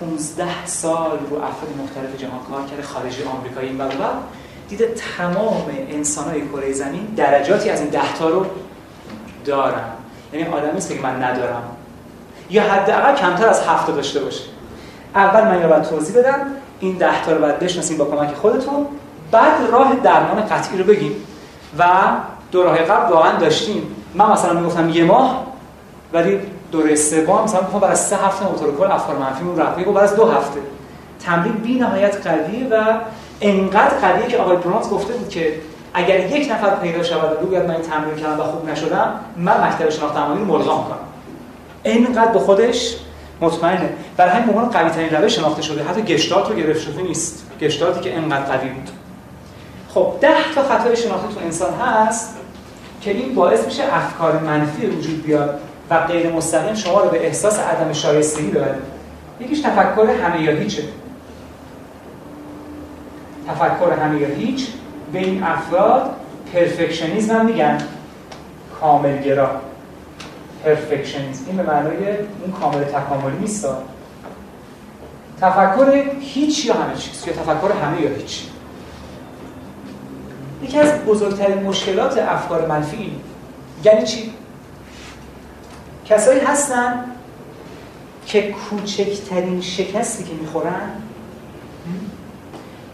15 0.00 0.66
سال 0.66 1.18
رو 1.30 1.36
افراد 1.36 1.70
مختلف 1.84 2.16
جهان 2.16 2.40
کار 2.50 2.62
کرده 2.70 2.82
خارجی 2.82 3.22
آمریکایی 3.24 3.68
این 3.68 3.80
و 3.80 3.84
دیده 4.68 4.94
تمام 5.18 5.64
انسان 5.88 6.24
های 6.24 6.48
کره 6.48 6.72
زمین 6.72 7.04
درجاتی 7.16 7.70
از 7.70 7.80
این 7.80 7.90
ده 7.90 8.14
تا 8.18 8.28
رو 8.28 8.46
دارن. 9.44 9.84
یعنی 10.32 10.48
آدمی 10.48 10.72
نیست 10.72 10.88
که 10.88 11.00
من 11.02 11.24
ندارم. 11.24 11.62
یا 12.50 12.62
حداقل 12.62 13.14
کمتر 13.14 13.48
از 13.48 13.62
هفت 13.66 13.86
داشته 13.86 14.20
باشه. 14.20 14.42
اول 15.14 15.44
من 15.44 15.62
رو 15.62 15.68
باید 15.68 15.82
توضیح 15.82 16.16
بدم. 16.16 16.40
این 16.80 16.96
ده 16.96 17.24
تا 17.24 17.32
رو 17.32 17.40
باید 17.40 17.58
بشناسیم 17.58 17.98
با 17.98 18.04
کمک 18.04 18.34
خودتون. 18.34 18.86
بعد 19.30 19.70
راه 19.72 19.94
درمان 19.94 20.46
قطعی 20.46 20.78
رو 20.78 20.84
بگیم 20.84 21.12
و 21.78 21.84
دوره 22.52 22.78
قبل 22.78 23.12
واقعا 23.12 23.38
داشتیم. 23.38 23.96
من 24.14 24.32
مثلا 24.32 24.52
می‌گفتم 24.52 24.88
یه 24.88 25.04
ماه 25.04 25.46
ولی 26.12 26.40
دوره 26.72 26.94
سوم 26.94 27.44
مثلا 27.44 27.60
می‌خوام 27.60 27.82
از 27.82 28.06
سه 28.06 28.16
هفته 28.16 28.44
موتور 28.44 28.76
کل 28.76 28.92
افکار 28.92 29.16
منفیمون 29.16 29.58
رفت 29.58 29.78
بعد 29.78 29.96
از 29.96 30.16
دو 30.16 30.24
هفته. 30.26 30.60
تمرین 31.20 31.52
بی 31.52 31.78
نهایت 31.78 32.26
قویه 32.26 32.68
و 32.70 32.94
انقدر 33.40 33.98
قویه 33.98 34.26
که 34.26 34.36
آقای 34.38 34.56
برونز 34.56 34.88
گفته 34.88 35.12
بود 35.12 35.28
که 35.28 35.54
اگر 35.94 36.26
یک 36.26 36.52
نفر 36.52 36.76
پیدا 36.76 37.02
شود 37.02 37.32
و 37.32 37.44
بگوید 37.44 37.62
من 37.62 37.70
این 37.70 37.82
تمرین 37.82 38.16
کردم 38.16 38.40
و 38.40 38.42
خوب 38.42 38.68
نشدم 38.70 39.20
من 39.36 39.68
مکتب 39.68 39.90
شناخت 39.90 40.16
رو 40.16 40.44
ملغا 40.44 40.78
می‌کنم. 40.78 40.98
اینقدر 41.82 42.32
به 42.32 42.38
خودش 42.38 42.96
مطمئنه. 43.40 43.90
برای 44.16 44.32
همین 44.32 44.48
عنوان 44.48 44.70
قوی 44.70 44.90
ترین 44.90 45.10
روش 45.10 45.36
شناخته 45.36 45.62
شده. 45.62 45.84
حتی 45.84 46.02
گشتالت 46.02 46.48
رو 46.48 46.54
گرفت 46.54 46.80
شده 46.80 47.02
نیست. 47.02 47.46
گشتالتی 47.60 48.00
که 48.00 48.16
انقدر 48.16 48.56
قوی 48.56 48.68
بود. 48.68 48.90
خب 49.94 50.12
ده 50.20 50.54
تا 50.54 50.62
خطای 50.62 50.96
شناختی 50.96 51.34
تو 51.34 51.40
انسان 51.40 51.74
هست 51.74 52.36
که 53.00 53.10
این 53.10 53.34
باعث 53.34 53.64
میشه 53.64 53.82
افکار 53.92 54.38
منفی 54.38 54.86
وجود 54.86 55.22
بیاد. 55.22 55.60
و 55.90 56.06
غیر 56.06 56.32
مستقیم 56.32 56.74
شما 56.74 57.00
رو 57.00 57.10
به 57.10 57.26
احساس 57.26 57.58
عدم 57.58 57.92
شایستگی 57.92 58.50
ببره 58.50 58.78
یکیش 59.40 59.60
تفکر 59.60 60.10
همه 60.10 60.42
یا 60.42 60.52
هیچه. 60.52 60.82
تفکر 63.48 63.92
همه 63.92 64.20
یا 64.20 64.28
هیچ 64.28 64.68
به 65.12 65.18
این 65.18 65.42
افراد 65.42 66.10
پرفکشنیزم 66.52 67.36
هم 67.36 67.46
میگن. 67.46 67.78
کاملگرا. 68.80 69.50
پرفکشنیزم. 70.64 71.44
این 71.46 71.56
به 71.56 71.62
معنای 71.62 71.96
اون 72.42 72.52
کامل 72.60 72.84
تکاملی 72.84 73.38
نیست. 73.40 73.66
تفکر 75.40 76.02
هیچ 76.20 76.66
یا 76.66 76.74
همه 76.74 76.96
چیز 76.96 77.26
یا 77.26 77.32
تفکر 77.32 77.72
همه 77.84 78.02
یا 78.02 78.08
هیچ. 78.08 78.42
یکی 80.62 80.78
از 80.78 81.04
بزرگترین 81.04 81.62
مشکلات 81.62 82.18
افکار 82.18 82.66
منفی 82.66 83.20
یعنی 83.84 84.06
چی؟ 84.06 84.32
کسایی 86.08 86.40
هستن 86.40 87.04
که 88.26 88.42
کوچکترین 88.52 89.60
شکستی 89.60 90.24
که 90.24 90.32
می‌خورن 90.40 90.90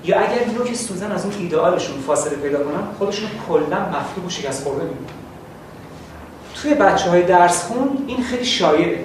یا 0.05 0.21
اگر 0.21 0.65
که 0.67 0.75
سوزن 0.75 1.13
از 1.13 1.25
اون 1.25 1.35
ایدئالشون 1.39 2.01
فاصله 2.07 2.35
پیدا 2.35 2.59
کنن 2.59 2.83
خودشون 2.99 3.31
کلا 3.49 3.79
مفتوح 3.81 4.27
و 4.27 4.29
شکست 4.29 4.65
خورده 4.65 4.83
می‌بینن 4.83 5.07
توی 6.55 6.75
بچه 6.75 7.11
های 7.11 7.23
درس 7.23 7.63
خون 7.63 8.05
این 8.07 8.23
خیلی 8.23 8.45
شایعه. 8.45 9.05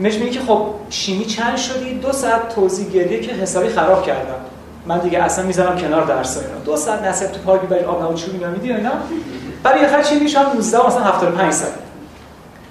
مش 0.00 0.14
میگه 0.14 0.30
که 0.30 0.40
خب 0.40 0.66
شیمی 0.90 1.24
چند 1.24 1.56
شدی؟ 1.56 1.94
دو 1.94 2.12
ساعت 2.12 2.54
توضیح 2.54 2.88
گریه 2.88 3.20
که 3.20 3.32
حسابی 3.32 3.68
خراب 3.68 4.06
کردم. 4.06 4.40
من 4.86 4.98
دیگه 4.98 5.18
اصلا 5.18 5.44
می‌ذارم 5.44 5.78
کنار 5.78 6.04
درس 6.04 6.36
اینا 6.36 6.58
دو 6.64 6.76
ساعت 6.76 7.02
نصب 7.02 7.32
تو 7.32 7.40
پاکی 7.40 7.66
برای 7.66 7.84
آب 7.84 8.02
نبود 8.02 8.16
چوب 8.16 8.34
اینا 8.34 8.50
میدی 8.50 8.72
اینا. 8.72 8.92
بعد 9.62 9.76
یه 9.82 10.02
چی 10.02 10.18
میشم؟ 10.18 10.52
19 10.54 10.86
مثلا 10.86 11.02
75 11.02 11.52
سال 11.52 11.70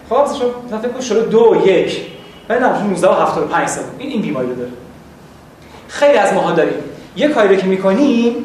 خب 0.10 0.16
شما 0.16 0.80
فکر 0.80 1.02
شده 1.02 1.22
دو 1.22 1.64
یک. 1.66 2.02
بعد 2.48 2.64
نه 2.64 2.84
19 2.84 3.08
و 3.08 3.12
75 3.12 3.68
سال. 3.68 3.84
این 3.98 4.12
این 4.12 4.22
بیماری 4.22 4.56
داره. 4.56 4.70
خیلی 5.88 6.18
از 6.18 6.34
ماها 6.34 6.52
داریم. 6.52 6.74
یه 7.16 7.28
کاری 7.28 7.56
رو 7.56 7.62
که 7.62 7.68
می‌کنیم 7.68 8.36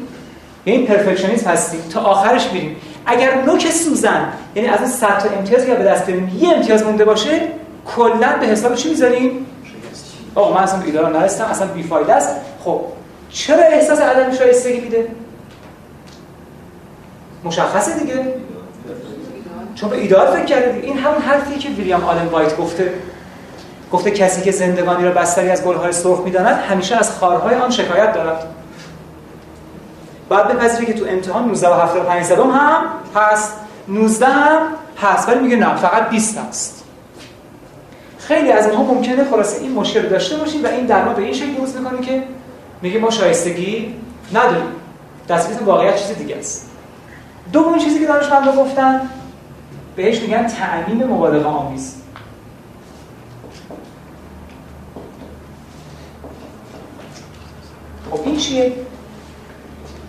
یعنی 0.65 0.85
پرفکشنیست 0.85 1.47
هستیم. 1.47 1.79
تا 1.93 2.01
آخرش 2.01 2.51
میریم. 2.51 2.75
اگر 3.05 3.41
نوک 3.41 3.71
سوزن 3.71 4.33
یعنی 4.55 4.67
از 4.67 4.79
این 4.79 4.89
100 4.89 5.19
تا 5.19 5.29
امتیاز 5.29 5.65
که 5.65 5.73
به 5.73 5.83
دست 5.83 6.05
بریم 6.05 6.37
یه 6.39 6.53
امتیاز 6.55 6.83
مونده 6.83 7.05
باشه 7.05 7.41
کلا 7.85 8.37
به 8.39 8.45
حساب 8.45 8.75
چی 8.75 8.89
می‌ذاریم؟ 8.89 9.45
آقا 10.35 10.53
من 10.53 10.63
اصلا 10.63 10.81
ایدارا 10.81 11.09
نرستم 11.09 11.45
اصلا 11.45 11.67
بیفایده 11.67 12.13
است. 12.13 12.35
خب 12.63 12.81
چرا 13.29 13.63
احساس 13.63 13.99
عدم 13.99 14.35
شایستگی 14.35 14.79
میده؟ 14.79 15.07
مشخصه 17.43 17.99
دیگه. 17.99 18.33
چون 19.75 19.89
به 19.89 19.97
ایدئال 19.97 20.27
فکر 20.27 20.45
کرده 20.45 20.79
این 20.83 20.97
همون 20.97 21.21
حرفیه 21.21 21.57
که 21.57 21.69
ویلیام 21.69 22.03
آلن 22.03 22.25
وایت 22.25 22.57
گفته. 22.57 22.93
گفته 23.91 24.11
کسی 24.11 24.41
که 24.41 24.51
زندگانی 24.51 25.03
را 25.05 25.11
بستری 25.11 25.49
از 25.49 25.63
گلهای 25.63 25.91
سرخ 25.91 26.19
می‌داند 26.19 26.59
همیشه 26.69 26.95
از 26.95 27.11
خارهای 27.11 27.55
آن 27.55 27.69
شکایت 27.69 28.13
دارد. 28.13 28.47
بعد 30.29 30.47
بپذیری 30.47 30.85
که 30.85 30.93
تو 30.93 31.05
امتحان 31.09 31.47
19 31.47 31.69
و 31.69 31.73
75 31.73 32.23
زدم 32.23 32.51
هم 32.51 32.83
هست. 33.15 33.53
19 33.87 34.25
هم 34.25 34.61
هست 35.01 35.29
ولی 35.29 35.39
میگه 35.39 35.55
نه 35.55 35.75
فقط 35.75 36.09
20 36.09 36.37
هست. 36.37 36.83
خیلی 38.17 38.51
از 38.51 38.67
ما 38.67 38.83
ممکنه 38.83 39.23
خلاصه 39.29 39.61
این 39.61 39.71
مشکل 39.71 40.01
داشته 40.01 40.37
باشیم 40.37 40.63
و 40.63 40.67
این 40.67 40.85
در 40.85 41.03
ما 41.03 41.13
به 41.13 41.21
این 41.21 41.33
شکل 41.33 41.51
بروز 41.51 41.75
می‌کنه 41.75 42.01
که 42.01 42.23
میگه 42.81 42.99
ما 42.99 43.09
شایستگی 43.09 43.95
نداریم. 44.33 44.65
دستگیت 45.29 45.61
واقعیت 45.61 45.95
چیز 45.95 46.17
دیگه 46.17 46.37
است. 46.37 46.69
دومین 47.53 47.79
چیزی 47.79 47.99
که 47.99 48.05
دانشمندا 48.05 48.51
گفتن 48.51 49.09
بهش 49.95 50.21
میگن 50.21 50.47
تعمیم 50.47 51.03
مبالغه 51.03 51.45
آمیز. 51.45 51.95
خب 58.11 58.19
این 58.25 58.37
چیه؟ 58.37 58.71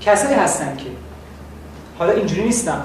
کسایی 0.00 0.34
هستن 0.34 0.76
که 0.76 0.84
حالا 1.98 2.12
اینجوری 2.12 2.44
نیستم. 2.44 2.84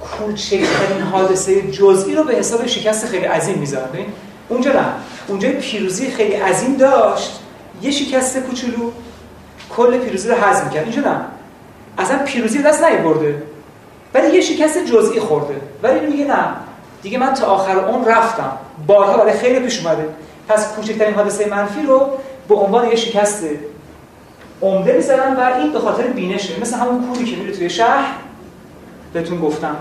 کوچکترین 0.00 1.00
حادثه 1.12 1.72
جزئی 1.72 2.14
رو 2.14 2.24
به 2.24 2.34
حساب 2.34 2.66
شکست 2.66 3.06
خیلی 3.06 3.24
عظیم 3.24 3.58
می‌ذارن 3.58 3.86
ببین 3.92 4.06
اونجا 4.48 4.72
نه. 4.72 4.84
اونجا 5.28 5.48
پیروزی 5.60 6.10
خیلی 6.10 6.34
عظیم 6.34 6.76
داشت. 6.76 7.40
یه 7.82 7.90
شکست 7.90 8.38
کوچولو 8.38 8.90
کل 9.76 9.98
پیروزی 9.98 10.28
رو 10.28 10.34
هضم 10.34 10.70
کرد. 10.70 10.82
اینجا 10.82 11.00
نه. 11.00 11.20
اصلا 11.98 12.18
پیروزی 12.18 12.62
دست 12.62 12.84
نیاورده. 12.84 13.42
ولی 14.14 14.34
یه 14.34 14.40
شکست 14.40 14.78
جزئی 14.84 15.20
خورده. 15.20 15.54
ولی 15.82 16.00
میگه 16.06 16.24
نه. 16.24 16.44
دیگه 17.02 17.18
من 17.18 17.34
تا 17.34 17.46
آخر 17.46 17.78
اون 17.78 18.04
رفتم. 18.04 18.52
بارها 18.86 19.16
برای 19.16 19.32
خیلی 19.32 19.60
پیش 19.60 19.86
اومده. 19.86 20.08
پس 20.48 20.74
کوچکترین 20.74 21.14
حادثه 21.14 21.48
منفی 21.48 21.82
رو 21.86 22.10
به 22.48 22.54
عنوان 22.54 22.88
یه 22.88 22.96
شکست 22.96 23.44
عمده 24.62 24.92
می‌ذارن 24.92 25.36
و 25.36 25.40
این 25.58 25.72
به 25.72 25.78
خاطر 25.78 26.02
بینشه. 26.06 26.60
مثل 26.60 26.76
همون 26.76 27.06
کوری 27.06 27.24
که 27.24 27.36
میره 27.36 27.52
توی 27.52 27.70
شهر 27.70 28.04
بهتون 29.12 29.40
گفتم. 29.40 29.76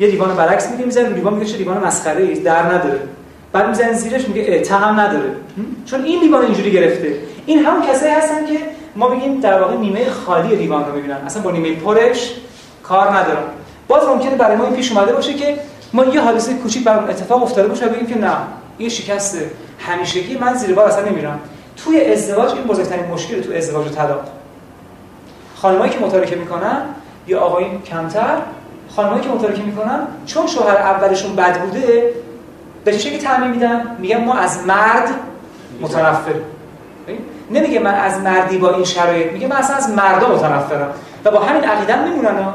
یه 0.00 0.10
دیوان 0.10 0.36
برعکس 0.36 0.70
میگه 0.70 0.84
می‌ذاره 0.84 1.12
دیوان 1.12 1.34
میگه 1.34 1.46
چه 1.46 1.58
دیوان 1.58 1.84
مسخره 1.84 2.22
ای 2.22 2.34
در 2.34 2.62
نداره. 2.62 3.00
بعد 3.52 3.68
می‌ذارن 3.68 3.92
زیرش 3.92 4.28
میگه 4.28 4.62
هم 4.70 5.00
نداره. 5.00 5.30
چون 5.86 6.04
این 6.04 6.20
دیوان 6.20 6.44
اینجوری 6.44 6.70
گرفته. 6.70 7.16
این 7.46 7.58
همون 7.58 7.86
کسایی 7.86 8.12
هستن 8.12 8.46
که 8.46 8.58
ما 8.96 9.08
بگیم 9.08 9.40
در 9.40 9.60
واقع 9.60 9.76
نیمه 9.76 10.10
خالی 10.10 10.56
دیوان 10.56 10.84
رو 10.86 10.94
می‌بینن. 10.94 11.16
اصلا 11.16 11.42
با 11.42 11.50
نیمه 11.50 11.74
پرش 11.74 12.34
کار 12.82 13.16
ندارن. 13.16 13.42
باز 13.88 14.08
ممکنه 14.08 14.34
برای 14.34 14.56
ما 14.56 14.64
این 14.64 14.74
پیش 14.76 14.92
اومده 14.92 15.12
باشه 15.12 15.34
که 15.34 15.58
ما 15.92 16.04
یه 16.04 16.20
حادثه 16.20 16.54
کوچیک 16.54 16.84
برام 16.84 17.04
اتفاق 17.04 17.42
افتاده 17.42 17.68
باشه 17.68 17.86
بگیم 17.86 18.06
که 18.06 18.18
نه 18.18 18.32
این 18.78 18.88
شکست 18.88 19.38
همیشگی 19.78 20.38
من 20.38 20.54
زیر 20.54 20.74
بار 20.74 20.88
اصلا 20.88 21.04
نمیرم. 21.04 21.40
توی 21.84 22.04
ازدواج 22.04 22.52
این 22.52 22.64
بزرگترین 22.64 23.06
مشکل 23.06 23.40
تو 23.40 23.52
ازدواج 23.52 23.86
و 23.86 23.88
طلاق. 23.88 24.24
خانمایی 25.56 25.92
که 25.92 25.98
متارکه 25.98 26.36
می‌کنن 26.36 26.82
یا 27.26 27.40
آقایون 27.40 27.82
کمتر 27.82 28.38
خانمایی 28.96 29.22
که 29.22 29.28
متارکه 29.28 29.62
می‌کنن 29.62 30.06
چون 30.26 30.46
شوهر 30.46 30.76
اولشون 30.76 31.36
بد 31.36 31.60
بوده 31.60 32.12
به 32.84 32.92
چه 32.92 32.98
شکلی 32.98 33.18
تعمین 33.18 33.50
میدن؟ 33.50 33.96
میگن 33.98 34.24
ما 34.24 34.34
از 34.34 34.66
مرد 34.66 35.08
متنفر 35.80 36.34
نمیگه 37.50 37.80
من 37.80 37.94
از 37.94 38.20
مردی 38.20 38.58
با 38.58 38.70
این 38.74 38.84
شرایط 38.84 39.32
میگه 39.32 39.46
من 39.46 39.56
اصلا 39.56 39.76
از 39.76 39.90
مردا 39.90 40.28
متنفرم. 40.28 40.90
و 41.24 41.30
با 41.30 41.40
همین 41.40 41.64
عقیده 41.64 42.04
میمونن 42.04 42.54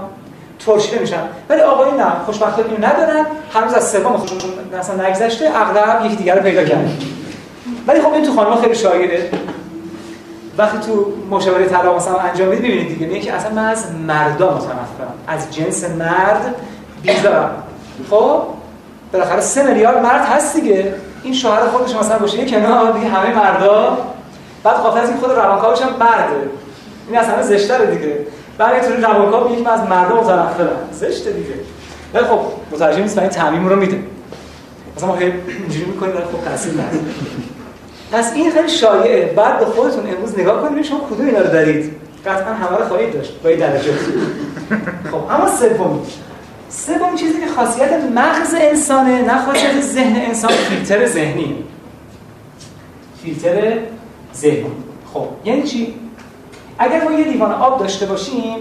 ترشیده 0.65 0.99
میشن. 0.99 1.21
ولی 1.49 1.61
آقایون 1.61 1.99
نه 1.99 2.11
خوشبختانه 2.25 2.69
اینو 2.69 2.87
ندارن. 2.87 3.25
هنوز 3.53 3.73
از 3.73 3.91
سوم 3.91 4.17
خودشون 4.17 4.39
مثلا 4.79 5.07
نگذشته 5.07 5.49
اغلب 5.55 6.05
یکی 6.05 6.15
دیگر 6.15 6.35
رو 6.35 6.41
پیدا 6.41 6.63
کردن. 6.63 6.97
ولی 7.87 8.01
خب 8.01 8.13
این 8.13 8.25
تو 8.25 8.33
خانم‌ها 8.33 8.61
خیلی 8.61 8.75
شایعه 8.75 9.29
وقتی 10.57 10.77
تو 10.77 11.13
مشاوره 11.29 11.65
طلاق 11.65 11.95
مثلا 11.95 12.17
انجام 12.17 12.47
می‌دید 12.47 12.65
ببینید 12.65 12.87
دیگه. 12.87 13.07
میگه 13.07 13.19
که 13.19 13.33
اصلا 13.33 13.51
من 13.51 13.65
از 13.65 13.85
مردا 14.07 14.51
متنفرم 14.51 15.13
از 15.27 15.55
جنس 15.55 15.83
مرد 15.83 16.55
بیزارم. 17.01 17.51
خب؟ 18.09 18.41
بالاخره 19.13 19.41
سه 19.41 19.63
میلیارد 19.63 20.03
مرد 20.03 20.25
هست 20.25 20.55
دیگه. 20.55 20.93
این 21.23 21.33
شوهر 21.33 21.67
خودش 21.67 21.95
مثلا 21.95 22.19
باشه 22.19 22.37
یه 22.37 22.51
کنار 22.51 22.91
دیگه 22.91 23.07
همه 23.07 23.35
مردا. 23.35 23.97
بعد 24.63 24.75
قافل 24.75 24.99
از 24.99 25.09
این 25.09 25.17
خود 25.17 25.31
روانکاوش 25.31 25.81
هم 25.81 25.89
مرده. 25.99 26.49
این 27.07 27.19
اصلا 27.19 27.41
زشتره 27.41 27.85
دیگه. 27.85 28.17
یه 28.59 28.80
طوری 28.81 29.01
روانکاو 29.01 29.63
من 29.63 29.71
از 29.71 29.89
مردم 29.89 30.15
متنفرم 30.15 30.89
زشته 30.92 31.31
دیگه. 31.31 31.53
ولی 32.13 32.25
خب 32.25 32.39
مترجم 32.71 33.01
نیست 33.01 33.18
این 33.18 33.30
تعمیم 33.30 33.69
رو 33.69 33.75
میده. 33.75 34.03
مثلا 34.98 35.09
ما 35.09 35.18
اینجوری 35.18 35.86
می‌کنیم 35.86 36.15
ولی 36.15 36.24
خب 36.24 36.50
تاثیر 36.50 36.74
نداره. 36.74 37.00
پس 38.12 38.33
این 38.33 38.51
خیلی 38.51 38.69
شایعه. 38.69 39.33
بعد 39.33 39.59
به 39.59 39.65
خودتون 39.65 40.07
امروز 40.07 40.39
نگاه 40.39 40.62
کنید 40.62 40.86
شما 40.86 41.00
کدوم 41.00 41.25
اینا 41.25 41.39
رو 41.39 41.48
دارید. 41.48 41.95
قطعا 42.25 42.53
همه 42.53 42.77
رو 42.77 42.86
خواهید 42.86 43.13
داشت 43.13 43.42
با 43.44 43.50
این 43.50 43.59
درجه. 43.59 43.94
خب 45.12 45.15
اما 45.15 45.48
سوم 45.48 46.00
سوم 46.69 47.15
چیزی 47.15 47.42
که 47.42 47.48
خاصیت 47.48 47.94
مغز 48.15 48.56
انسانه 48.62 49.21
نه 49.21 49.45
خاصیت 49.45 49.81
ذهن 49.81 50.15
انسان 50.15 50.51
فیلتر 50.51 51.06
ذهنی. 51.06 51.63
فیلتر 53.24 53.77
ذهنی. 54.36 54.71
خب 55.13 55.27
یعنی 55.45 55.63
چی؟ 55.63 55.94
اگر 56.83 57.03
ما 57.03 57.11
یه 57.11 57.27
لیوان 57.27 57.51
آب 57.51 57.79
داشته 57.79 58.05
باشیم 58.05 58.57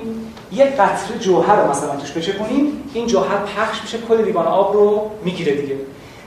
یه 0.52 0.64
قطره 0.64 1.18
جوهر 1.20 1.56
رو 1.56 1.70
مثلا 1.70 1.96
توش 1.96 2.10
بشه 2.10 2.32
کنیم 2.32 2.82
این 2.94 3.06
جوهر 3.06 3.36
پخش 3.36 3.82
میشه 3.82 3.98
کل 3.98 4.24
لیوان 4.24 4.46
آب 4.46 4.74
رو 4.74 5.10
می‌گیره 5.24 5.52
دیگه. 5.52 5.76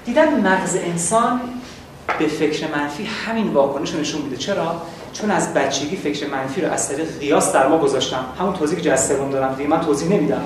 دیدن 0.06 0.40
مغز 0.48 0.76
انسان 0.76 1.42
به 2.20 2.28
فکر 2.28 2.68
منفی 2.76 3.04
همین 3.04 3.48
واکنش 3.48 3.94
رو 3.94 4.00
نشون 4.00 4.22
میده. 4.22 4.38
چرا؟ 4.38 4.76
چون 5.14 5.32
از 5.32 5.54
بچگی 5.54 5.96
فکر 5.96 6.28
منفی 6.28 6.62
رو 6.62 6.72
از 6.72 6.90
طریق 6.90 7.20
قیاس 7.20 7.54
در 7.54 7.68
ما 7.68 7.78
گذاشتم. 7.78 8.26
همون 8.40 8.54
توضیحی 8.54 8.82
که 8.82 8.90
جز 8.90 9.10
دارم 9.32 9.56
دیگه 9.56 9.70
من 9.70 9.82
توضیح 9.82 10.10
نمیدم. 10.10 10.42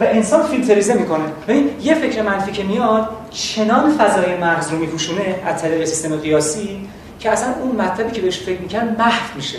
و 0.00 0.04
انسان 0.04 0.42
فیلتریزه 0.42 0.94
می‌کنه. 0.94 1.24
ببین 1.48 1.70
یه 1.82 1.94
فکر 1.94 2.22
منفی 2.22 2.52
که 2.52 2.64
میاد 2.64 3.08
چنان 3.30 3.96
فضای 3.98 4.36
مغز 4.36 4.72
رو 4.72 4.78
میپوشونه 4.78 5.36
از 5.46 5.62
طریق 5.62 5.84
سیستم 5.84 6.16
قیاسی 6.16 6.88
که 7.20 7.30
اصلا 7.30 7.54
اون 7.62 7.76
مطلبی 7.76 8.10
که 8.10 8.20
بهش 8.20 8.38
فکر 8.38 8.60
می‌کنن 8.60 8.96
محو 8.98 9.36
میشه. 9.36 9.58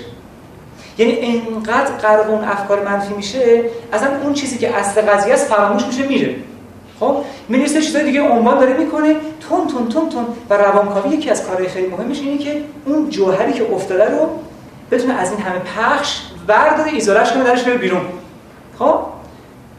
یعنی 1.01 1.19
انقدر 1.21 1.92
غرق 1.92 2.30
اون 2.30 2.44
افکار 2.44 2.86
منفی 2.86 3.13
میشه 3.13 3.63
اصلا 3.94 4.09
اون 4.24 4.33
چیزی 4.33 4.57
که 4.57 4.75
اصل 4.75 5.01
قضیه 5.01 5.33
است 5.33 5.45
فراموش 5.45 5.86
میشه 5.86 6.07
میره. 6.07 6.36
خب؟ 7.00 7.15
مینیستر 7.50 7.81
چیزای 7.81 8.03
دیگه 8.03 8.21
عنوان 8.21 8.59
داره 8.59 8.74
می‌کنه 8.74 9.15
تون 9.50 9.68
تون 9.68 9.89
تون 9.89 10.09
تون. 10.09 10.25
و 10.50 10.53
روانکاوی 10.53 11.09
یکی 11.09 11.30
از 11.30 11.45
کارهای 11.48 11.68
خیلی 11.68 11.88
مهمش 11.88 12.19
اینه 12.19 12.38
که 12.38 12.63
اون 12.86 13.09
جوهری 13.09 13.53
که 13.53 13.74
افتاده 13.74 14.06
رو 14.06 14.30
بتونه 14.92 15.13
از 15.13 15.31
این 15.31 15.42
همه 15.42 15.59
پخش 15.59 16.21
برداره 16.48 16.92
ایزولش 16.92 17.31
کنه 17.31 17.44
درش 17.44 17.63
بره 17.63 17.77
بیرون. 17.77 18.01
خب؟ 18.80 19.00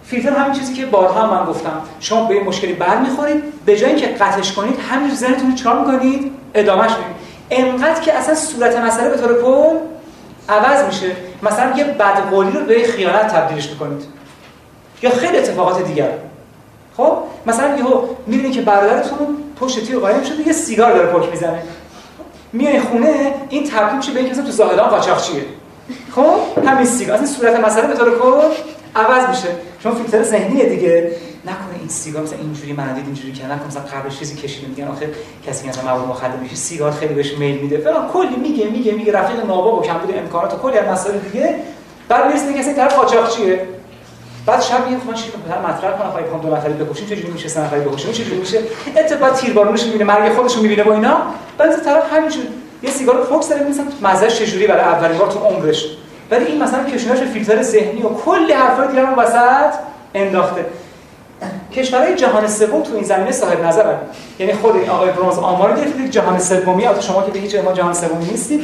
فیلتر 0.05 0.31
همین 0.31 0.53
چیزی 0.53 0.75
که 0.75 0.87
بارها 0.87 1.27
هم 1.27 1.39
من 1.39 1.47
گفتم. 1.47 1.83
شما 2.01 2.25
به 2.25 2.35
این 2.35 2.45
مشکلی 2.45 2.73
برمیخورید 2.73 3.65
به 3.67 3.77
جای 3.77 3.91
اینکه 3.91 4.07
قطعش 4.07 4.53
کنید 4.53 4.79
همین 4.91 5.15
ذهنتون 5.15 5.51
رو 5.51 5.57
چکار 5.57 5.79
می‌کنید؟ 5.81 6.33
ادامهش 6.55 6.91
می‌دید 6.91 7.23
انقدر 7.51 8.01
که 8.01 8.15
اصلا 8.15 8.35
صورت 8.35 8.77
مسئله 8.77 9.09
به 9.09 9.17
طور 9.17 9.43
کل 9.43 9.77
عوض 10.49 10.85
میشه. 10.85 11.17
مثلا 11.43 11.77
یه 11.77 11.85
بدقولی 11.85 12.51
رو 12.51 12.65
به 12.65 12.83
خیانت 12.83 13.29
تبدیلش 13.29 13.71
می‌کنید. 13.71 14.03
یا 15.03 15.11
خیلی 15.11 15.39
اتفاقات 15.39 15.85
دیگر. 15.85 16.11
خب؟ 16.97 17.17
مثلا 17.47 17.77
یهو 17.77 18.03
می‌بینید 18.27 18.53
که 18.53 18.63
برادرتون 18.63 19.37
پشت 19.61 19.87
تیر 19.87 19.99
قایم 19.99 20.23
شده 20.23 20.47
یه 20.47 20.53
سیگار 20.53 20.93
داره 20.93 21.09
پک 21.09 21.31
می‌زنه. 21.31 21.63
میای 22.53 22.81
خونه 22.81 23.35
این 23.49 23.71
تبدیل 23.71 23.97
میشه 23.97 24.13
به 24.13 24.21
اینکه 24.21 24.35
تو 24.35 24.51
زاهدان 24.51 24.89
قاچاقچیه. 24.89 25.45
خب؟ 26.15 26.67
همین 26.67 26.87
سیگار 26.87 27.15
از 27.15 27.21
این 27.21 27.31
صورت 27.31 27.61
مسئله 27.61 27.87
به 27.87 27.95
طور 27.95 28.19
کل 28.19 28.49
عوض 28.97 29.29
میشه. 29.29 29.49
چون 29.83 29.95
فیلتر 29.95 30.23
ذهنیه 30.23 30.65
دیگه. 30.69 31.13
نکنه 31.45 31.79
این 31.79 31.89
سیگار 31.89 32.23
مثلا 32.23 32.39
اینجوری 32.39 32.73
من 32.73 32.95
دید 32.95 33.05
اینجوری 33.05 33.33
که 33.33 33.45
نکنه 33.45 33.67
مثلا 33.67 33.83
قبلش 33.83 34.19
چیزی 34.19 34.37
کشیده 34.37 34.69
میگن 34.69 34.89
آخه 34.89 35.11
کسی 35.47 35.69
مثلا 35.69 35.85
مواد 35.85 36.09
مخدر 36.09 36.37
میشه 36.37 36.57
سیگار 36.57 36.93
خیلی 36.93 37.15
بهش 37.15 37.33
میل 37.33 37.59
میده. 37.59 37.79
فلان 37.79 38.09
کلی 38.09 38.37
میگه 38.37 38.67
میگه 38.67 38.93
میگه 38.93 39.13
رفیق 39.13 39.47
نابا 39.47 39.77
و 39.77 39.83
کمبود 39.83 40.15
امکانات 40.19 40.55
و 40.55 40.57
کلی 40.57 40.79
از 40.79 40.89
مسائل 40.89 41.19
دیگه. 41.19 41.55
بعد 42.09 42.27
می‌رسه 42.27 42.55
کسی 42.55 42.75
طرف 42.75 42.95
قاچاقچیه 42.95 43.67
بعد 44.47 44.63
شب 44.63 44.87
میگه 44.87 44.99
خب 45.01 45.09
من 45.09 45.15
چی 45.15 45.31
مطرح 45.69 45.99
کنم 45.99 46.11
خواهی 46.11 46.27
دو 46.43 46.57
نفری 46.57 46.73
بکشیم 46.73 47.07
چجوری 47.07 47.33
میشه؟ 47.33 47.49
سه 47.49 47.61
نفری 47.61 47.81
بکشیم 47.81 48.13
چجوری 48.13 48.37
میشه؟ 48.37 48.59
اتفاقا 48.97 49.31
تیربارونش 49.31 49.85
می‌بینه 49.85 50.05
مرگ 50.05 50.33
خودش 50.33 50.55
رو 50.55 50.63
می‌بینه 50.63 50.85
با 50.85 50.95
اینا. 50.95 51.23
بعد 51.59 51.85
طرف 51.85 52.13
همینجوری 52.13 52.49
یه 52.83 52.91
سیگار 52.91 53.25
فوکس 53.25 53.49
داره 53.49 53.63
میسن 53.63 53.85
مزهش 54.03 54.39
چجوری 54.39 54.67
برای 54.67 54.85
اولین 54.85 55.19
بار 55.19 55.33
تو 55.33 55.39
عمرش. 55.39 55.87
ولی 56.31 56.45
این 56.45 56.63
مثلا 56.63 56.85
کشونش 56.85 57.19
فیلتر 57.19 57.63
ذهنی 57.63 58.03
و 58.03 58.09
کلی 58.09 58.53
حرفای 58.53 58.89
دیگه 58.89 59.01
رو 59.01 59.15
وسط 59.15 59.75
انداخته. 60.15 60.67
کشورهای 61.73 62.15
جهان 62.15 62.47
سوم 62.47 62.83
تو 62.83 62.95
این 62.95 63.05
زمینه 63.05 63.33
صاحب 63.33 63.65
نظرن 63.65 63.97
یعنی 64.39 64.53
خود 64.53 64.89
آقای 64.89 65.11
برونز 65.11 65.39
آمار 65.39 65.77
گرفته 65.77 66.09
جهان 66.09 66.39
سومی. 66.39 66.87
البته 66.87 67.03
شما 67.03 67.23
که 67.23 67.31
به 67.31 67.39
هیچ 67.39 67.55
ما 67.55 67.73
جهان 67.73 67.95
سومی 67.95 68.25
نیستید 68.25 68.61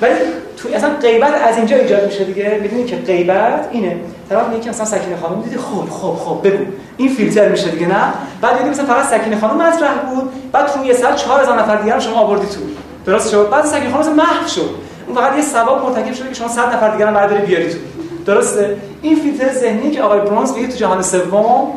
ولی 0.00 0.14
تو 0.56 0.68
اصلا 0.74 0.90
غیبت 1.02 1.34
از 1.48 1.56
اینجا 1.56 1.76
ایجاد 1.76 2.06
میشه 2.06 2.24
دیگه. 2.24 2.58
می‌دونید 2.62 2.86
که 2.86 2.96
غیبت 2.96 3.68
اینه. 3.70 3.96
طرف 4.28 4.48
میگه 4.48 4.68
مثلا 4.68 4.86
سکینه 4.86 5.16
خانم 5.16 5.42
دیدی؟ 5.42 5.56
خب 5.56 5.90
خب 5.90 6.14
خب 6.14 6.46
بگو. 6.46 6.64
این 6.96 7.08
فیلتر 7.08 7.48
میشه 7.48 7.68
دیگه 7.68 7.86
نه؟ 7.86 8.12
بعد 8.40 8.58
دیدی 8.58 8.70
مثلا 8.70 8.84
فقط 8.84 9.04
سکینه 9.04 9.40
خانم 9.40 9.62
مطرح 9.62 9.94
بود. 9.94 10.32
بعد 10.52 10.66
تو 10.66 10.84
یه 10.84 10.94
سال 10.94 11.14
4000 11.14 11.58
نفر 11.58 11.76
دیگه 11.76 11.92
هم 11.92 11.98
شما 11.98 12.18
آوردی 12.18 12.46
تو. 12.46 12.60
درست 13.06 13.30
شد؟ 13.30 13.50
بعد 13.50 13.64
سکینه 13.64 13.92
خانم 13.92 14.16
محو 14.16 14.48
شد. 14.48 14.70
اون 15.06 15.16
فقط 15.16 15.36
یه 15.36 15.42
سبب 15.42 15.82
مرتکب 15.82 16.14
شده 16.14 16.28
که 16.28 16.34
شما 16.34 16.48
100 16.48 16.74
نفر 16.74 16.90
دیگه 16.90 17.06
هم 17.06 17.14
برداری 17.14 17.46
بیاری 17.46 17.70
تو. 17.70 17.78
درسته؟ 18.26 18.76
این 19.02 19.16
فیلتر 19.16 19.52
ذهنی 19.52 19.90
که 19.90 20.02
آقای 20.02 20.20
برونز 20.20 20.52
میگه 20.52 20.68
تو 20.68 20.76
جهان 20.76 21.02
سوم 21.02 21.68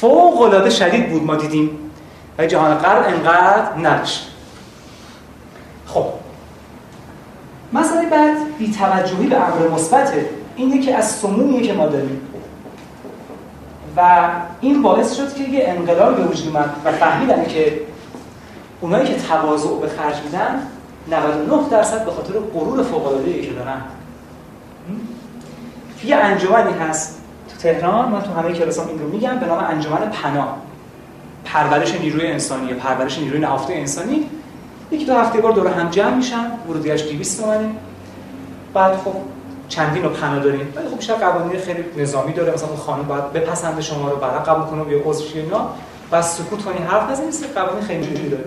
فوق 0.00 0.40
العاده 0.40 0.70
شدید 0.70 1.10
بود 1.10 1.22
ما 1.22 1.36
دیدیم. 1.36 1.70
و 2.38 2.46
جهان 2.46 2.74
غرب 2.74 3.04
انقدر 3.06 3.78
نداشت 3.78 4.30
خب. 5.86 6.04
مسئله 7.72 8.10
بعد 8.10 8.36
توجهی 8.78 9.26
به 9.26 9.36
امر 9.36 9.68
مثبته 9.68 10.30
این 10.56 10.72
یکی 10.72 10.92
از 10.92 11.10
سمومیه 11.10 11.62
که 11.62 11.72
ما 11.72 11.86
داریم. 11.86 12.20
و 13.96 14.28
این 14.60 14.82
باعث 14.82 15.16
شد 15.16 15.34
که 15.34 15.42
یه 15.42 15.64
انقلاب 15.68 16.16
به 16.16 16.24
وجود 16.24 16.48
اومد 16.48 16.74
و 16.84 16.92
فهمیدن 16.92 17.44
که 17.44 17.80
اونایی 18.80 19.06
که 19.06 19.14
تواضع 19.14 19.80
به 19.80 19.88
خرج 19.88 20.14
میدن 20.24 20.66
99 21.10 21.68
درصد 21.70 22.04
به 22.04 22.10
خاطر 22.10 22.32
غرور 22.54 22.82
فوق 22.82 23.06
العاده 23.06 23.40
که 23.42 23.52
دارن. 23.52 23.80
یه 26.04 26.16
انجمنی 26.16 26.72
هست 26.72 27.23
تهران 27.58 28.08
من 28.08 28.22
تو 28.22 28.32
همه 28.32 28.52
کلاسام 28.52 28.88
این 28.88 28.98
رو 28.98 29.08
میگم 29.08 29.38
به 29.38 29.46
نام 29.46 29.64
انجمن 29.64 30.10
پناه 30.10 30.58
پرورش 31.44 31.94
نیروی 31.94 32.26
انسانی 32.26 32.74
پرورش 32.74 33.18
نیروی 33.18 33.38
نهفته 33.38 33.74
انسانی. 33.74 34.30
یکی 34.90 35.04
دو 35.04 35.14
هفته 35.14 35.40
بار 35.40 35.52
دور 35.52 35.66
هم 35.66 35.90
جمع 35.90 36.14
میشن 36.14 36.50
ورودیش 36.68 37.02
200 37.02 37.40
تومنه. 37.40 37.70
بعد 38.74 38.96
خب 38.96 39.14
چندین 39.68 40.02
رو 40.02 40.08
پناه 40.08 40.40
داریم. 40.40 40.72
ولی 40.76 40.88
خب 40.88 40.96
بیشتر 40.96 41.14
قوانین 41.14 41.60
خیلی 41.60 41.84
نظامی 42.02 42.32
داره. 42.32 42.52
مثلا 42.52 42.68
اون 42.68 42.76
خانم 42.76 43.02
باید 43.02 43.32
بپسنده 43.32 43.82
شما 43.82 44.10
رو 44.10 44.16
بعد 44.16 44.44
قبول 44.44 44.64
کنه 44.64 44.92
یا 44.92 45.02
عذر 45.04 45.24
اینا. 45.34 45.68
و 46.12 46.22
سکوت 46.22 46.64
کنی 46.64 46.78
حرف 46.78 47.10
نزنی 47.10 47.46
قوانین 47.54 47.84
خیلی 47.84 48.06
جوری 48.06 48.28
داره. 48.28 48.44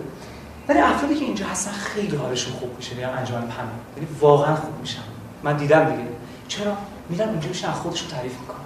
ولی 0.70 0.80
افرادی 0.80 1.16
که 1.16 1.26
اینجا 1.26 1.46
هستن 1.46 1.72
خیلی 1.72 2.18
حالشون 2.18 2.54
خوب 2.54 2.70
میشه 2.78 2.96
میگن 2.96 3.10
انجمن 3.10 3.42
پناه 3.42 3.72
یعنی 3.96 4.08
واقعا 4.20 4.56
خوب 4.56 4.80
میشن. 4.82 5.02
من 5.44 5.58
دیدم 5.58 5.86
دیگه. 5.86 6.10
چرا؟ 6.48 6.72
میرن 7.10 7.30
اونجا 7.30 7.48
میشن 7.48 7.72
خودشون 7.72 8.10
تعریف 8.10 8.40
می‌کنن. 8.40 8.57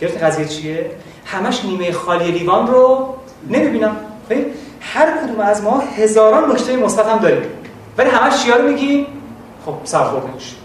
گرفت 0.00 0.22
قضیه 0.22 0.44
چیه؟ 0.44 0.90
همش 1.24 1.64
نیمه 1.64 1.92
خالی 1.92 2.30
لیوان 2.30 2.66
رو 2.66 3.14
نمی‌بینم. 3.48 3.96
ببین 4.30 4.46
هر 4.80 5.06
کدوم 5.06 5.40
از 5.40 5.62
ما 5.62 5.82
هزاران 5.96 6.52
نکته 6.52 6.76
مثبت 6.76 7.06
هم 7.06 7.18
داریم. 7.18 7.42
ولی 7.98 8.10
همش 8.10 8.44
چیا 8.44 8.56
رو 8.56 8.68
میگی؟ 8.68 9.06
خب 9.66 9.74
سرخورده 9.84 10.34
میشه 10.34 10.56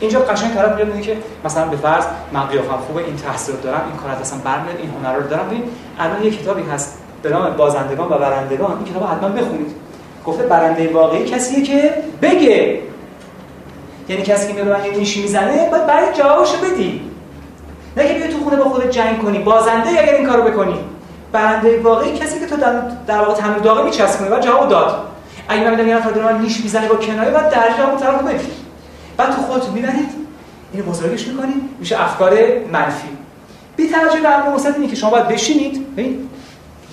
اینجا 0.00 0.20
قشنگ 0.20 0.54
طرف 0.54 0.74
میاد 0.76 0.94
میگه 0.94 1.14
که 1.14 1.16
مثلا 1.44 1.66
به 1.66 1.76
فرض 1.76 2.04
من 2.32 2.46
قیافم 2.46 2.76
خوبه 2.86 3.04
این 3.04 3.16
تحصیل 3.16 3.54
دارم 3.62 3.80
این 3.88 3.96
کار 3.96 4.10
اصلا 4.10 4.38
برمیاد 4.38 4.76
این 4.78 4.90
هنر 4.90 5.16
رو 5.16 5.28
دارم. 5.28 5.46
ببین 5.46 5.62
الان 5.98 6.24
یه 6.24 6.30
کتابی 6.30 6.62
هست 6.62 6.98
به 7.22 7.28
نام 7.30 7.56
بازندگان 7.56 8.08
و 8.08 8.18
برندگان. 8.18 8.76
این 8.76 8.94
کتاب 8.94 9.04
حتما 9.04 9.28
بخونید. 9.28 9.74
گفته 10.26 10.42
برنده 10.42 10.92
واقعی 10.92 11.24
کسیه 11.24 11.62
که 11.62 11.94
بگه. 12.22 12.80
یعنی 14.08 14.22
کسی 14.22 14.52
که 14.52 14.52
میره 14.52 14.78
من 14.78 14.98
نیشی 14.98 15.22
می‌زنه 15.22 15.70
باید 15.70 15.86
برای 15.86 16.12
جوابشو 16.12 16.56
بدی. 16.56 17.10
نه 17.96 18.08
که 18.08 18.14
بیای 18.14 18.32
تو 18.32 18.38
خونه 18.38 18.56
با 18.56 18.64
خودت 18.64 18.90
جنگ 18.90 19.22
کنی 19.22 19.38
بازنده 19.38 19.90
اگر 19.90 20.14
این 20.14 20.26
کارو 20.26 20.42
بکنی. 20.42 20.78
برنده 21.32 21.80
واقعی 21.80 22.18
کسی 22.18 22.40
که 22.40 22.46
تو 22.46 22.56
در 22.56 22.80
در 23.06 23.18
واقع 23.18 23.34
تنور 23.34 23.58
داغه 23.58 23.82
میچسبونی 23.82 24.30
و 24.30 24.40
جواب 24.40 24.68
داد. 24.68 25.04
اگه 25.48 25.64
من 25.64 25.70
میگم 25.70 25.88
یه 25.88 25.96
نفر 25.96 26.10
داره 26.10 26.38
نیش 26.38 26.60
می‌زنه 26.60 26.88
با 26.88 26.96
کنایه 26.96 27.30
بعد 27.30 27.50
در 27.50 27.76
جواب 27.78 27.98
طرف 27.98 28.22
بدی 28.22 28.46
بعد 29.16 29.30
تو 29.36 29.42
خودت 29.42 29.68
می‌برید 29.68 30.08
اینو 30.72 30.86
بزرگش 30.86 31.28
می‌کنید 31.28 31.70
میشه 31.78 32.02
افکار 32.02 32.38
منفی. 32.72 33.08
بی 33.76 33.88
توجه 33.88 34.20
به 34.20 34.28
امر 34.28 34.54
مثبت 34.54 34.74
اینه 34.74 34.88
که 34.88 34.96
شما 34.96 35.10
باید 35.10 35.28
بشینید 35.28 35.96
ببین 35.96 36.28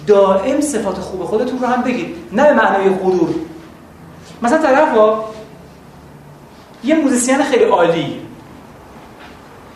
دائم 0.08 0.62
صفات 0.62 0.96
خوب 0.96 1.24
خودتون 1.24 1.60
رو 1.60 1.68
هم 1.68 1.82
بگید 1.82 2.16
نه 2.32 2.44
به 2.44 2.54
معنای 2.54 2.90
غرور. 2.90 3.30
مثلا 4.42 4.58
طرف 4.58 4.90
یه 6.84 6.96
موزیسین 6.96 7.44
خیلی 7.44 7.64
عالی 7.64 8.20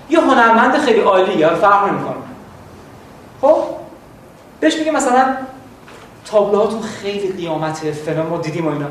یه 0.09 0.19
هنرمند 0.19 0.77
خیلی 0.77 0.99
عالی 0.99 1.33
یا 1.33 1.55
فرق 1.55 1.89
خب؟ 3.41 3.63
بهش 4.59 4.77
میگه 4.77 4.91
مثلا 4.91 5.35
تابلوهاتون 6.25 6.81
خیلی 6.81 7.31
قیامت 7.31 7.77
فلان 7.77 8.29
رو 8.29 8.37
دیدیم 8.37 8.67
و 8.67 8.69
اینا. 8.69 8.87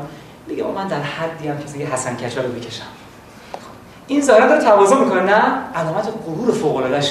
میگه 0.47 0.63
من 0.63 0.87
در 0.87 1.01
حدی 1.01 1.47
هم 1.47 1.57
که 1.57 1.85
حسن 1.85 2.15
کچا 2.15 2.41
رو 2.41 2.49
بکشم. 2.49 2.83
این 4.07 4.21
ظاهرا 4.21 4.47
داره 4.47 4.61
تواضع 4.61 4.95
می‌کنه 4.95 5.21
نه؟ 5.21 5.43
علامت 5.75 6.07
غرور 6.27 6.51
فوق 6.51 6.75
العاده 6.75 7.07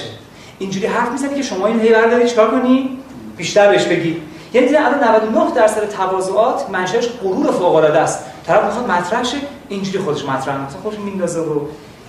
اینجوری 0.58 0.86
حرف 0.86 1.10
می‌زنی 1.10 1.34
که 1.34 1.42
شما 1.42 1.66
این 1.66 1.80
هی 1.80 1.92
برداری 1.92 2.28
چیکار 2.28 2.50
کنی؟ 2.50 2.98
بیشتر 3.36 3.70
بهش 3.70 3.84
بگی. 3.84 4.22
یعنی 4.52 4.66
دیدن 4.66 4.84
الان 4.84 5.04
99 5.04 5.54
درصد 5.54 5.88
تواضعات 5.88 6.70
منشأش 6.70 7.08
غرور 7.08 7.52
فوق 7.52 7.74
العاده 7.74 8.00
است. 8.00 8.24
طرف 8.46 8.64
می‌خواد 8.64 8.90
مطرح 8.90 9.24
شه 9.24 9.36
اینجوری 9.68 9.98
خودش 9.98 10.24
مطرح 10.24 10.56
مثلا 10.56 10.80
خودش 10.82 10.98
میندازه 10.98 11.40
و 11.40 11.60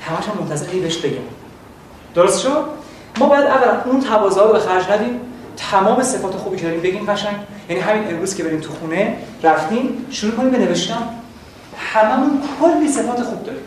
همش 0.02 0.26
هم 0.26 0.44
منتظر 0.44 0.66
بهش 0.66 0.98
بگم 0.98 1.45
درست 2.16 2.42
شد؟ 2.42 2.64
ما 3.20 3.26
باید 3.26 3.46
اولا 3.46 3.82
اون 3.86 4.02
تواضعات 4.02 4.48
رو 4.48 4.54
به 4.54 4.60
خرج 4.60 4.92
ندیم. 4.92 5.20
تمام 5.58 6.04
صفات 6.04 6.34
خوبی 6.36 6.58
که 6.58 6.64
داریم 6.64 6.82
بگیم 6.82 7.06
قشنگ. 7.06 7.36
یعنی 7.70 7.82
همین 7.82 8.14
امروز 8.14 8.36
که 8.36 8.44
بریم 8.44 8.60
تو 8.60 8.70
خونه 8.70 9.18
رفتیم 9.44 10.06
شروع 10.12 10.32
کنیم 10.32 10.50
به 10.50 10.58
نوشتن. 10.58 11.10
هممون 11.94 12.42
کلی 12.62 12.88
صفات 12.88 13.22
خوب 13.24 13.44
داریم. 13.44 13.62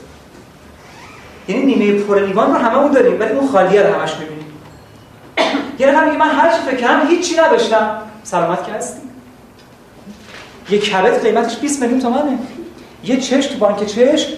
یعنی 1.49 1.75
نیمه 1.75 2.03
پر 2.03 2.21
لیوان 2.21 2.51
رو 2.51 2.59
هممون 2.59 2.93
داریم 2.93 3.21
ولی 3.21 3.33
اون 3.33 3.49
خالیه 3.49 3.83
رو 3.83 3.95
همش 3.95 4.15
می‌بینیم. 4.17 4.47
یه 5.79 5.87
نفر 5.87 6.05
میگه 6.05 6.19
من 6.19 6.31
هر 6.31 6.53
چی 6.53 6.59
فکر 6.67 6.77
کردم 6.77 7.07
هیچی 7.07 7.37
نداشتم. 7.37 7.99
سلامت 8.23 8.67
که 8.67 8.73
هستی. 8.73 9.01
یه 10.71 10.79
کبد 10.79 11.23
قیمتش 11.23 11.57
20 11.57 11.83
میلیون 11.83 12.01
تومنه. 12.01 12.39
یه 13.05 13.21
چشم 13.21 13.53
تو 13.53 13.59
بانک 13.59 13.87
چشم 13.87 14.33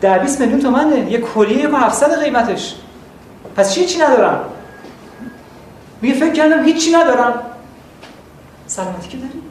در 0.00 0.18
20 0.18 0.40
میلیون 0.40 0.60
تومنه. 0.60 1.12
یه 1.12 1.18
کلیه 1.18 1.58
یک 1.58 1.74
700 1.74 2.22
قیمتش. 2.22 2.74
پس 3.56 3.74
چی 3.74 3.86
چی 3.86 3.98
ندارم. 3.98 4.44
میگه 6.00 6.14
فکر 6.14 6.32
کردم 6.32 6.64
هیچی 6.64 6.92
ندارم. 6.92 7.42
سلامتی 8.66 9.08
که 9.08 9.16
داری. 9.16 9.42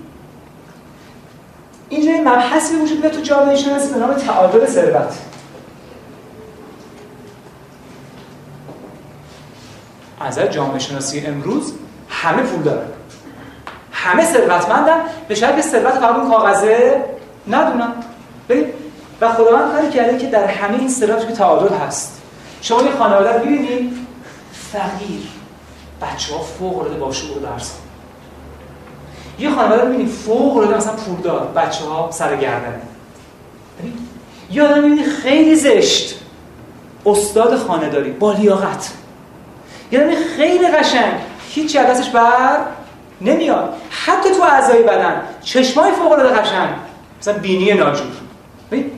اینجا 1.89 2.11
یه 2.11 2.21
مبحثی 2.21 2.75
وجود 2.75 2.99
میاد 2.99 3.11
تو 3.11 3.21
جامعه 3.21 3.55
شناسی 3.55 3.93
به 3.93 3.99
نام 3.99 4.13
تعادل 4.13 4.65
ثروت. 4.65 5.17
از 10.19 10.39
جامعه 10.39 10.79
شناسی 10.79 11.19
امروز 11.19 11.73
همه 12.09 12.41
پول 12.43 12.61
دارن. 12.61 12.87
همه 13.91 14.25
ثروتمندن. 14.25 15.01
به 15.27 15.35
شاید 15.35 15.55
به 15.55 15.61
ثروت 15.61 15.93
فقط 15.93 16.15
اون 16.15 16.29
کاغذه 16.29 17.05
ندونن. 17.47 17.93
ببین 18.49 18.65
و 19.21 19.33
خداوند 19.33 19.71
کاری 19.71 19.89
کرده 19.89 20.17
که 20.17 20.27
در 20.27 20.47
همه 20.47 20.79
این 20.79 20.89
ثروت 20.89 21.27
که 21.27 21.33
تعادل 21.33 21.75
هست. 21.75 22.14
شما 22.65 22.81
یه 22.81 22.91
خانواده 22.99 23.33
رو 23.33 23.39
ببینید 23.39 23.93
فقیر. 24.53 25.21
بچه 26.01 26.33
ها 26.33 26.39
فوق 26.39 26.77
العاده 26.77 26.99
با 26.99 27.11
شعور 27.11 27.37
درس. 27.37 27.77
یه 29.39 29.55
خانواده 29.55 29.81
رو 29.81 29.87
ببینید 29.87 30.09
فوق 30.09 30.57
العاده 30.57 30.77
مثلا 30.77 30.93
پولدار 30.93 31.47
بچه 31.55 31.83
ها 31.85 32.11
سر 32.11 32.35
گردنه 32.35 32.81
یه 34.51 34.63
آدم 34.63 34.81
ببینید 34.81 35.05
خیلی 35.05 35.55
زشت. 35.55 36.19
استاد 37.05 37.55
خانه‌داری 37.55 38.11
با 38.11 38.33
لیاقت. 38.33 38.91
یه 39.91 40.15
خیلی 40.37 40.67
قشنگ. 40.67 41.13
هیچ 41.49 41.77
دستش 41.77 42.09
بر 42.09 42.59
نمیاد. 43.21 43.73
حتی 43.89 44.29
تو 44.29 44.43
اعضای 44.43 44.83
بدن. 44.83 45.21
چشمای 45.41 45.91
فوق 45.91 46.11
العاده 46.11 46.39
قشنگ. 46.39 46.69
مثلا 47.21 47.37
بینی 47.37 47.73
ناجور. 47.73 48.24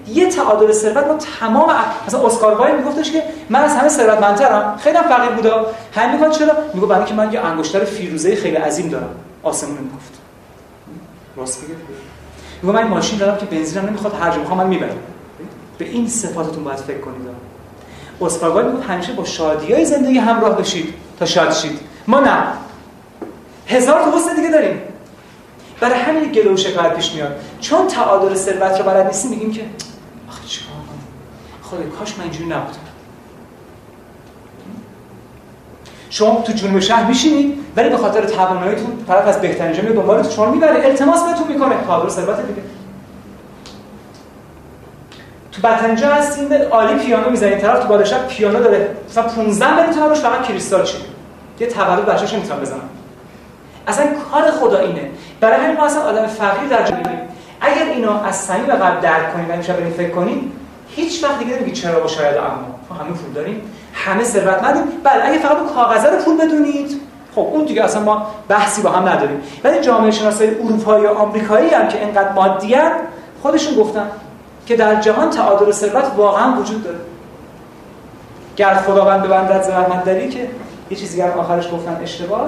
یه 0.08 0.30
تعادل 0.30 0.72
ثروت 0.72 1.08
ما 1.08 1.14
تمام 1.40 1.70
مثلا 2.08 2.26
اسکار 2.26 2.56
وای 2.56 2.72
میگفتش 2.72 3.12
که 3.12 3.24
من 3.50 3.60
از 3.60 3.76
همه 3.76 3.90
ثروتمندترم. 3.90 4.78
خیلی 4.78 4.98
فقیر 4.98 5.30
بودا. 5.30 5.66
همین 5.96 6.16
میگه 6.16 6.30
چرا؟ 6.30 6.54
میگه 6.74 6.88
برای 6.88 7.06
که 7.06 7.14
من 7.14 7.34
یه 7.34 7.40
انگشتر 7.40 7.84
فیروزه 7.84 8.36
خیلی 8.36 8.56
عظیم 8.56 8.90
دارم. 8.90 9.10
آسمون 9.44 9.78
می‌گفت. 9.78 10.14
راست 11.36 11.62
میگه 11.62 11.76
میگه 12.64 12.80
من 12.80 12.88
ماشین 12.88 13.20
دارم 13.20 13.38
که 13.38 13.46
بنزینم 13.46 13.86
نمی‌خواد 13.86 14.14
هر 14.22 14.32
جا 14.32 14.40
می‌خوام 14.40 14.58
من 14.58 14.68
می‌برم. 14.68 14.98
به 15.78 15.86
این 15.86 16.08
صفاتتون 16.08 16.64
باید 16.64 16.78
فکر 16.78 17.00
کنید. 17.00 17.28
اسکار 18.22 18.50
وای 18.50 18.66
میگه 18.66 18.84
همیشه 18.84 19.14
با 19.14 19.24
شادیای 19.24 19.86
زندگی 19.86 20.18
همراه 20.18 20.58
بشید 20.58 20.94
تا 21.20 21.26
شاد 21.26 21.54
شید. 21.54 21.80
ما 22.08 22.20
نه. 22.20 22.44
هزار 23.68 24.04
تا 24.04 24.18
حسن 24.18 24.36
دیگه 24.36 24.50
داریم. 24.50 24.82
برای 25.80 26.00
همین 26.00 26.32
گله 26.32 26.54
و 26.54 26.58
شکایت 26.58 26.94
پیش 26.94 27.12
میاد. 27.12 27.36
چون 27.62 27.88
تعادل 27.88 28.36
ثروت 28.36 28.78
رو 28.80 28.84
بلد 28.84 29.08
نیستیم 29.08 29.32
میگیم 29.32 29.52
که 29.52 29.62
آخه 30.30 30.48
چیکار 30.48 30.74
کنم 30.76 30.98
خدا 31.62 31.98
کاش 32.00 32.18
من 32.18 32.24
اینجوری 32.24 32.50
نبودم. 32.50 32.80
شما 36.10 36.42
تو 36.42 36.54
جنوب 36.54 36.80
شهر 36.80 37.08
میشینید 37.08 37.60
ولی 37.76 37.90
به 37.90 37.98
خاطر 37.98 38.26
تواناییتون 38.26 39.06
طرف 39.08 39.28
از 39.28 39.42
بهترین 39.42 39.74
جا 39.74 39.82
میاد 39.82 39.96
دنبالتون 39.96 40.32
شما 40.32 40.52
می‌بره 40.52 40.86
التماس 40.86 41.24
بهتون 41.24 41.48
می‌کنه. 41.48 41.76
تعادل 41.88 42.10
ثروت 42.10 42.48
دیگه. 42.48 42.62
تو 45.52 45.62
بدترین 45.62 45.98
هستین 45.98 46.54
عالی 46.54 47.00
پیانو 47.00 47.30
می‌زنید 47.30 47.60
طرف 47.60 47.84
تو 47.84 47.88
بالشب 47.88 48.28
پیانو 48.28 48.60
داره. 48.64 48.96
مثلا 49.10 49.24
15 49.24 49.88
میلیون 49.88 50.10
روش 50.10 50.20
فقط 50.20 50.48
کریستال 50.48 50.84
چی 50.84 50.98
یه 51.60 51.68
تولد 51.68 52.06
بچه‌ش 52.06 52.34
نمی‌تونن 52.34 52.60
بزنن 52.60 52.80
اصلا 53.88 54.08
کار 54.32 54.52
خدا 54.52 54.78
اینه. 54.78 55.10
برای 55.40 55.66
همین 55.66 55.78
ما 55.78 55.86
اصلا 55.86 56.02
آدم 56.02 56.28
فقیر 56.28 56.70
در 56.70 56.88
جامعه 56.88 57.28
اگر 57.62 57.86
اینا 57.94 58.22
از 58.22 58.36
صمیم 58.36 58.66
قلب 58.66 59.02
درک 59.02 59.34
کنیم 59.34 59.46
و 59.50 59.58
میشه 59.58 59.74
بریم 59.74 59.94
فکر 59.94 60.10
کنیم 60.10 60.52
هیچ 60.90 61.24
وقت 61.24 61.40
دیگه 61.40 61.56
نمیگی 61.56 61.72
چرا 61.72 62.06
و 62.06 62.08
شاید 62.08 62.38
اما 62.38 62.48
ما 62.90 62.96
همه 62.96 63.10
پول 63.10 63.34
داریم 63.34 63.62
همه 63.94 64.24
ثروتمندیم. 64.24 64.84
بله 65.04 65.26
اگه 65.26 65.40
فقط 65.40 65.58
کاغذه 65.76 66.10
رو 66.10 66.18
پول 66.18 66.38
بدونید 66.38 67.02
خب 67.36 67.42
اون 67.42 67.66
دیگه 67.66 67.84
اصلا 67.84 68.04
ما 68.04 68.28
بحثی 68.48 68.82
با 68.82 68.90
هم 68.90 69.08
نداریم. 69.08 69.42
ولی 69.64 69.82
جامعه 69.82 70.12
شناسای 70.12 70.56
اروپایی 70.56 71.06
و 71.06 71.10
آمریکایی 71.10 71.70
هم 71.70 71.88
که 71.88 72.00
اینقدر 72.00 72.32
مادیان 72.34 72.92
خودشون 73.42 73.76
گفتن 73.76 74.08
که 74.66 74.76
در 74.76 75.02
جهان 75.02 75.30
تعادل 75.30 75.72
ثروت 75.72 76.12
واقعا 76.18 76.60
وجود 76.60 76.84
داره. 76.84 76.98
گر 78.56 78.74
خداوند 78.76 79.24
ببندد 79.24 80.04
داری 80.06 80.30
که 80.30 80.50
یه 80.90 80.98
چیزی 80.98 81.22
هم 81.22 81.30
آخرش 81.30 81.72
گفتن 81.72 82.00
اشتباهه 82.04 82.48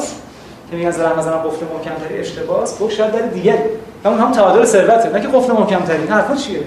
که 0.72 0.76
میگن 0.76 0.92
زرم 0.92 1.20
مثلا 1.20 1.38
قفل 1.38 1.66
محکم 1.74 2.08
تری 2.08 2.20
اشتباس 2.20 2.80
گفت 2.80 2.96
شاید 2.96 3.12
در 3.12 3.22
دیگه 3.22 3.64
اون 4.06 4.20
هم 4.20 4.32
تعادل 4.32 4.66
ثروته 4.66 5.10
نه 5.10 5.22
که 5.22 5.28
قفل 5.28 5.52
محکم 5.52 5.80
تری 5.80 5.98
این 5.98 6.08
حرفا 6.08 6.36
چیه؟ 6.36 6.64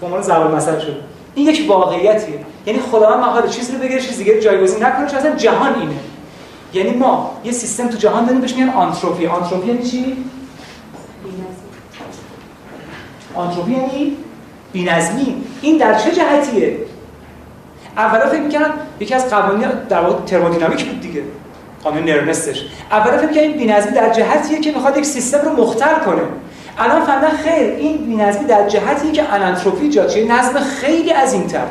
به 0.00 0.06
عنوان 0.06 0.22
زوال 0.22 0.54
مثلا 0.54 0.80
شد 0.80 0.96
این 1.34 1.48
یک 1.48 1.64
واقعیتیه. 1.68 2.38
یعنی 2.66 2.80
خداوند 2.80 3.20
محال 3.20 3.48
چیزی 3.48 3.72
رو 3.72 3.78
بگیره 3.78 4.00
چیز 4.00 4.18
دیگه 4.18 4.40
جایگزین 4.40 4.84
نکنه 4.84 5.06
چون 5.06 5.18
اصلا 5.18 5.36
جهان 5.36 5.74
اینه. 5.80 5.94
یعنی 6.74 6.90
ما 6.90 7.40
یه 7.44 7.52
سیستم 7.52 7.88
تو 7.88 7.96
جهان 7.96 8.24
داریم 8.24 8.40
بهش 8.40 8.54
میگن 8.54 8.68
آنتروپی. 8.68 9.26
آنتروپی 9.26 9.68
یعنی 9.68 9.82
چی؟ 9.82 10.16
آنتروپی 13.34 13.72
یعنی 13.72 14.16
بی‌نظمی. 14.72 15.44
این 15.62 15.78
در 15.78 15.98
چه 15.98 16.12
جهتیه؟ 16.12 16.76
اولا 17.96 18.26
فکر 18.26 18.40
می‌کردم 18.40 18.74
یکی 19.00 19.14
از 19.14 19.30
قوانین 19.30 19.68
در 19.88 20.00
واقع 20.00 20.24
ترمودینامیک 20.24 20.84
بود 20.86 21.00
دیگه. 21.00 21.22
قانون 21.84 22.04
نرمستش 22.04 22.64
اولا 22.90 23.18
فکر 23.18 23.40
این 23.40 23.56
بی‌نظمی 23.56 23.92
در 23.92 24.12
جهتیه 24.12 24.60
که 24.60 24.72
می‌خواد 24.72 24.98
یک 24.98 25.04
سیستم 25.04 25.38
رو 25.38 25.52
مختل 25.62 25.94
کنه. 26.04 26.22
الان 26.78 27.04
فهمیدن 27.04 27.36
خیر 27.36 27.70
این 27.70 27.96
بی‌نظمی 27.96 28.44
در 28.44 28.68
جهتیه 28.68 29.12
که 29.12 29.32
انانتروپی 29.32 29.84
ایجاد 29.84 30.08
شه 30.08 30.24
نظم 30.24 30.60
خیلی 30.60 31.10
عظیم‌تر. 31.10 31.66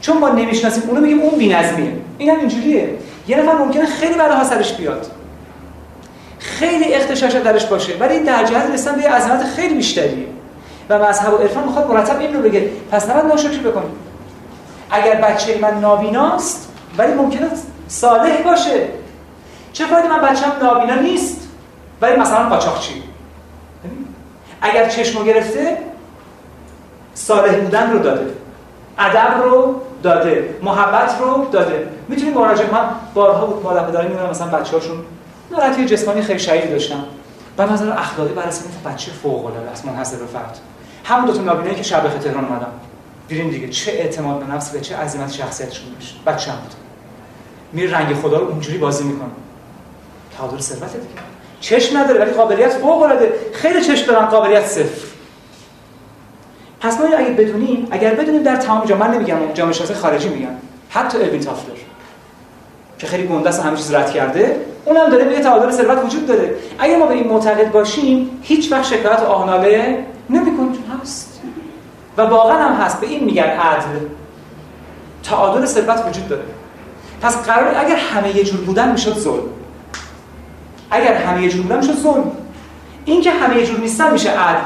چون 0.00 0.18
ما 0.18 0.28
نمی‌شناسیم 0.28 0.82
اونو 0.88 1.00
میگیم 1.00 1.20
اون 1.20 1.38
بی‌نظمیه. 1.38 1.92
این 2.18 2.30
هم 2.30 2.38
اینجوریه. 2.38 2.88
یه 3.28 3.36
نفر 3.36 3.52
ممکنه 3.52 3.86
خیلی 3.86 4.14
بلاها 4.14 4.44
سرش 4.44 4.72
بیاد. 4.72 5.06
خیلی 6.38 6.94
اختشاشات 6.94 7.42
درش 7.42 7.66
باشه 7.66 7.92
ولی 8.00 8.20
در 8.20 8.44
جهت 8.44 8.70
رسیدن 8.70 8.96
به 8.96 9.08
عظمت 9.08 9.44
خیلی 9.44 9.74
بیشتریه. 9.74 10.26
و 10.88 10.98
مذهب 10.98 11.34
و 11.34 11.36
عرفان 11.36 11.64
می‌خواد 11.64 11.90
مرتب 11.90 12.20
این 12.20 12.34
رو 12.34 12.42
بگه. 12.42 12.70
پس 12.92 13.10
نباید 13.10 13.26
ناشکری 13.26 13.58
بکنیم. 13.58 13.90
اگر 14.90 15.14
بچه 15.14 15.58
من 15.62 15.80
نابیناست 15.80 16.68
ولی 16.98 17.12
ممکنه 17.12 17.46
صالح 17.88 18.42
باشه. 18.42 18.88
چه 19.72 19.86
فایده 19.86 20.08
من 20.08 20.20
بچه‌م 20.20 20.52
نابینا 20.62 20.94
نیست؟ 20.94 21.48
ولی 22.00 22.16
مثلا 22.16 22.48
قاچاقچی. 22.48 23.02
اگر 24.62 24.88
چشمو 24.88 25.24
گرفته 25.24 25.78
صالح 27.14 27.60
بودن 27.60 27.92
رو 27.92 27.98
داده. 27.98 28.26
ادب 28.98 29.42
رو 29.42 29.80
داده. 30.02 30.56
محبت 30.62 31.16
رو 31.20 31.46
داده. 31.52 31.88
می‌تونیم 32.08 32.34
مراجعه 32.34 32.72
من 32.72 32.88
بارها 33.14 33.46
بود 33.46 33.62
مادر 33.62 33.84
پدری 33.84 34.08
می‌دونم 34.08 34.30
مثلا 34.30 34.46
بچه‌هاشون 34.46 34.96
ناراحتی 35.50 35.86
جسمانی 35.86 36.22
خیلی 36.22 36.38
شدید 36.38 36.70
داشتن 36.70 37.04
و 37.58 37.66
مثلا 37.66 37.92
اخلاقی 37.94 38.32
برای 38.32 38.48
بچه 38.86 39.12
فوق 39.12 39.46
العاده 39.46 39.70
است 39.70 39.86
منحصر 39.86 40.16
به 40.16 40.26
فرد. 40.26 40.58
همون 41.04 41.26
دو 41.26 41.32
تا 41.32 41.42
نابینایی 41.42 41.76
که 41.76 41.82
شب 41.82 42.18
تهران 42.18 42.44
اومدم 42.44 42.72
دیدین 43.28 43.50
دیگه 43.50 43.68
چه 43.68 43.92
اعتماد 43.92 44.38
به 44.38 44.54
نفس 44.54 44.74
و 44.74 44.80
چه 44.80 44.96
عظمت 44.96 45.32
شخصیتشون 45.32 45.92
داشت. 45.94 46.20
بچه‌م 46.26 46.54
بود. 46.54 46.83
میره 47.74 47.98
رنگ 47.98 48.14
خدا 48.14 48.38
رو 48.38 48.46
اونجوری 48.48 48.78
بازی 48.78 49.04
می‌کنه 49.04 49.28
تعادل 50.38 50.58
ثروت 50.58 50.92
دیگه. 50.92 51.22
چشم 51.60 51.98
نداره 51.98 52.20
ولی 52.20 52.30
قابلیت 52.30 52.72
فوق 52.72 53.02
العاده. 53.02 53.32
خیلی 53.52 53.80
چشم 53.84 54.06
دارن 54.06 54.26
قابلیت 54.26 54.66
صفر. 54.66 55.06
پس 56.80 57.00
ما 57.00 57.06
اگه 57.16 57.30
بدونیم 57.30 57.88
اگر 57.90 58.14
بدونیم 58.14 58.42
در 58.42 58.56
تمام 58.56 58.84
جامعه 58.84 59.08
من 59.08 59.14
نمیگم 59.14 59.36
جامعه 59.54 59.72
شناسی 59.72 59.94
خارجی 59.94 60.28
میگن. 60.28 60.56
حتی 60.90 61.18
الوین 61.18 61.40
تافلر 61.40 61.74
که 62.98 63.06
خیلی 63.06 63.26
گنده 63.26 63.48
است 63.48 63.62
همه 63.62 63.76
چیز 63.76 63.94
رد 63.94 64.10
کرده 64.10 64.60
اونم 64.84 65.10
داره 65.10 65.24
میگه 65.24 65.40
تعادل 65.40 65.70
ثروت 65.70 66.04
وجود 66.04 66.26
داره. 66.26 66.54
اگر 66.78 66.96
ما 66.96 67.06
به 67.06 67.14
این 67.14 67.28
معتقد 67.28 67.72
باشیم 67.72 68.40
هیچ 68.42 68.72
وقت 68.72 68.84
شکایت 68.84 69.20
آهناله 69.20 70.04
نمی‌کنیم. 70.30 70.84
هست. 71.02 71.40
و 72.16 72.22
واقعا 72.22 72.58
هم 72.58 72.82
هست. 72.82 73.00
به 73.00 73.06
این 73.06 73.24
میگن 73.24 73.42
عدل. 73.42 73.98
تعادل 75.22 75.66
ثروت 75.66 76.04
وجود 76.08 76.28
داره. 76.28 76.42
پس 77.24 77.42
قرار 77.42 77.74
اگر 77.76 77.96
همه 77.96 78.36
یه 78.36 78.44
جور 78.44 78.60
بودن 78.60 78.92
می‌شد 78.92 79.18
ظلم. 79.18 79.42
اگر 80.90 81.14
همه 81.14 81.42
یه 81.42 81.48
جور 81.48 81.62
بودن 81.62 81.76
میشه 81.76 81.92
ظلم. 81.92 82.32
این 83.04 83.20
که 83.20 83.30
همه 83.30 83.56
یه 83.56 83.66
جور 83.66 83.80
نیستن 83.80 84.12
میشه 84.12 84.30
عدل. 84.30 84.60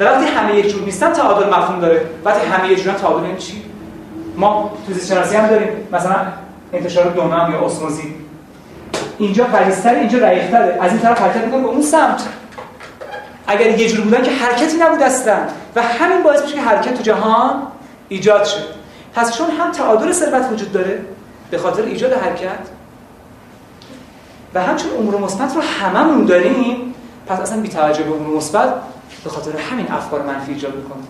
و 0.00 0.04
وقتی 0.04 0.26
همه 0.26 0.56
یک 0.56 0.68
جور 0.68 0.82
نیستن 0.84 1.12
تعادل 1.12 1.48
مفهوم 1.48 1.80
داره. 1.80 2.06
وقتی 2.24 2.46
همه 2.46 2.68
یه 2.68 2.76
جورن 2.76 2.94
تعادل 2.94 3.26
این 3.26 3.36
چی؟ 3.36 3.62
ما 4.36 4.72
تو 4.86 4.92
زیست 4.92 5.12
شناسی 5.12 5.36
هم 5.36 5.46
داریم. 5.46 5.68
مثلا 5.92 6.16
انتشار 6.72 7.04
دونام 7.04 7.52
یا 7.52 7.66
اسموزی. 7.66 8.14
اینجا 9.18 9.44
غلیظتر 9.44 9.94
اینجا 9.94 10.18
رقیق‌تره. 10.18 10.78
از 10.80 10.90
این 10.90 11.00
طرف 11.00 11.20
حرکت 11.20 11.44
می‌کنه 11.44 11.62
به 11.62 11.68
اون 11.68 11.82
سمت. 11.82 12.22
اگر 13.46 13.78
یه 13.78 13.88
جور 13.88 14.04
بودن 14.04 14.22
که 14.22 14.30
حرکتی 14.30 14.76
نبود 14.76 15.02
اصلا. 15.02 15.36
و 15.76 15.82
همین 15.82 16.22
باعث 16.22 16.42
میشه 16.42 16.54
که 16.54 16.60
حرکت 16.60 16.94
تو 16.94 17.02
جهان 17.02 17.62
ایجاد 18.08 18.44
شد 18.44 18.64
پس 19.14 19.36
چون 19.36 19.50
هم 19.50 19.70
تعادل 19.70 20.12
ثروت 20.12 20.52
وجود 20.52 20.72
داره 20.72 21.00
به 21.52 21.58
خاطر 21.58 21.82
ایجاد 21.82 22.12
حرکت. 22.12 22.58
و 24.54 24.62
همچون 24.62 24.90
امور 24.98 25.20
مثبت 25.20 25.54
رو 25.54 25.62
هممون 25.62 26.24
داریم. 26.24 26.94
پس 27.26 27.40
اصلا 27.40 27.60
بی 27.60 27.68
توجه 27.68 28.02
به 28.02 28.12
امور 28.12 28.36
مثبت 28.36 28.74
به 29.24 29.30
خاطر 29.30 29.50
همین 29.58 29.92
افکار 29.92 30.22
منفی 30.22 30.52
ایجاد 30.52 30.76
می‌کنه. 30.76 31.02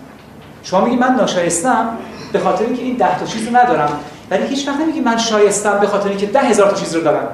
شما 0.63 0.85
میگی 0.85 0.95
من 0.95 1.15
ناشایستم 1.15 1.97
به 2.33 2.39
خاطر 2.39 2.65
اینکه 2.65 2.81
این 2.81 2.95
ده 2.95 3.19
تا 3.19 3.25
چیز 3.25 3.47
رو 3.47 3.57
ندارم. 3.57 3.99
ولی 4.31 4.47
هیچ 4.47 4.67
وقت 4.67 4.79
نمیگی 4.79 4.99
من 4.99 5.17
شایستم 5.17 5.79
به 5.79 5.87
خاطر 5.87 6.09
اینکه 6.09 6.25
ده 6.25 6.39
هزار 6.39 6.69
تا 6.71 6.75
چیز 6.75 6.95
رو 6.95 7.01
دارم. 7.01 7.27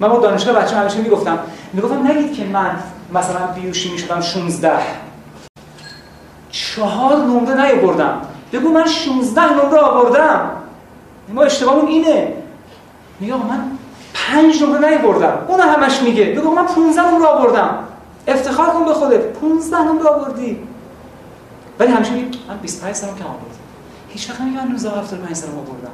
من 0.00 0.08
با 0.08 0.18
دانشگاه 0.18 0.54
بچه 0.54 0.76
همیشه 0.76 0.98
می‌گفتم 0.98 1.38
می‌گفتم 1.72 2.06
نگید 2.06 2.34
که 2.34 2.44
من 2.44 2.76
مثلا 3.14 3.46
بیوشیمی 3.46 3.98
شدم 3.98 4.20
16 4.20 4.72
چهار 6.50 7.16
نمره 7.16 7.66
نیاوردم. 7.66 8.20
بگو 8.52 8.68
من 8.68 8.86
16 8.86 9.52
نمره 9.52 9.78
آوردم. 9.78 10.50
ما 11.34 11.42
اشتباهمون 11.42 11.86
اینه. 11.86 12.32
میگه 13.20 13.34
من 13.34 13.64
پنج 14.14 14.62
نمره 14.62 14.88
نیاوردم. 14.88 15.44
اون 15.48 15.60
همش 15.60 16.02
میگه. 16.02 16.24
بگو 16.24 16.50
من 16.50 16.66
15 16.66 17.10
نمره 17.10 17.26
آوردم. 17.26 17.78
افتخار 18.28 18.70
کن 18.70 18.84
به 18.84 18.94
خودت. 18.94 19.20
15 19.20 19.78
نمره 19.78 20.08
آوردی. 20.08 20.58
ولی 21.78 21.92
همیشه 21.92 22.12
میگه 22.12 22.38
من 22.48 22.56
25 22.56 22.94
سالم 22.94 23.16
کم 23.16 23.24
آوردم. 23.24 23.44
هیچ 24.08 24.30
وقت 24.30 24.40
نمیگه 24.40 24.64
من 24.64 24.74
75 24.74 25.36
سالم 25.36 25.58
آوردم. 25.58 25.90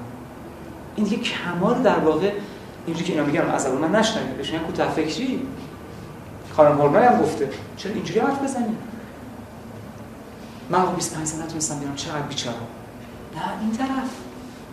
این 0.97 1.07
دیگه 1.07 1.23
کمال 1.23 1.83
در 1.83 1.99
واقع 1.99 2.33
اینجوری 2.87 3.07
که 3.07 3.12
اینا 3.12 3.25
میگن 3.25 3.40
از 3.40 3.66
اول 3.66 3.78
من 3.78 3.99
نشنوید 3.99 4.37
بهش 4.37 4.50
میگن 4.50 4.64
کوتاه 4.64 4.88
فکری. 4.88 5.47
خانم 6.57 6.81
هورنای 6.81 7.05
هم 7.07 7.23
گفته. 7.23 7.50
چرا 7.76 7.93
اینجوری 7.93 8.21
حرف 8.21 8.43
بزنی؟ 8.43 8.76
من 10.71 10.95
25 10.97 11.26
سال 11.26 11.43
نتونستم 11.43 11.78
بیام. 11.78 11.95
چقدر 11.95 12.23
بیچاره؟ 12.23 12.57
نه 13.37 13.43
این 13.61 13.73
طرف. 13.73 14.25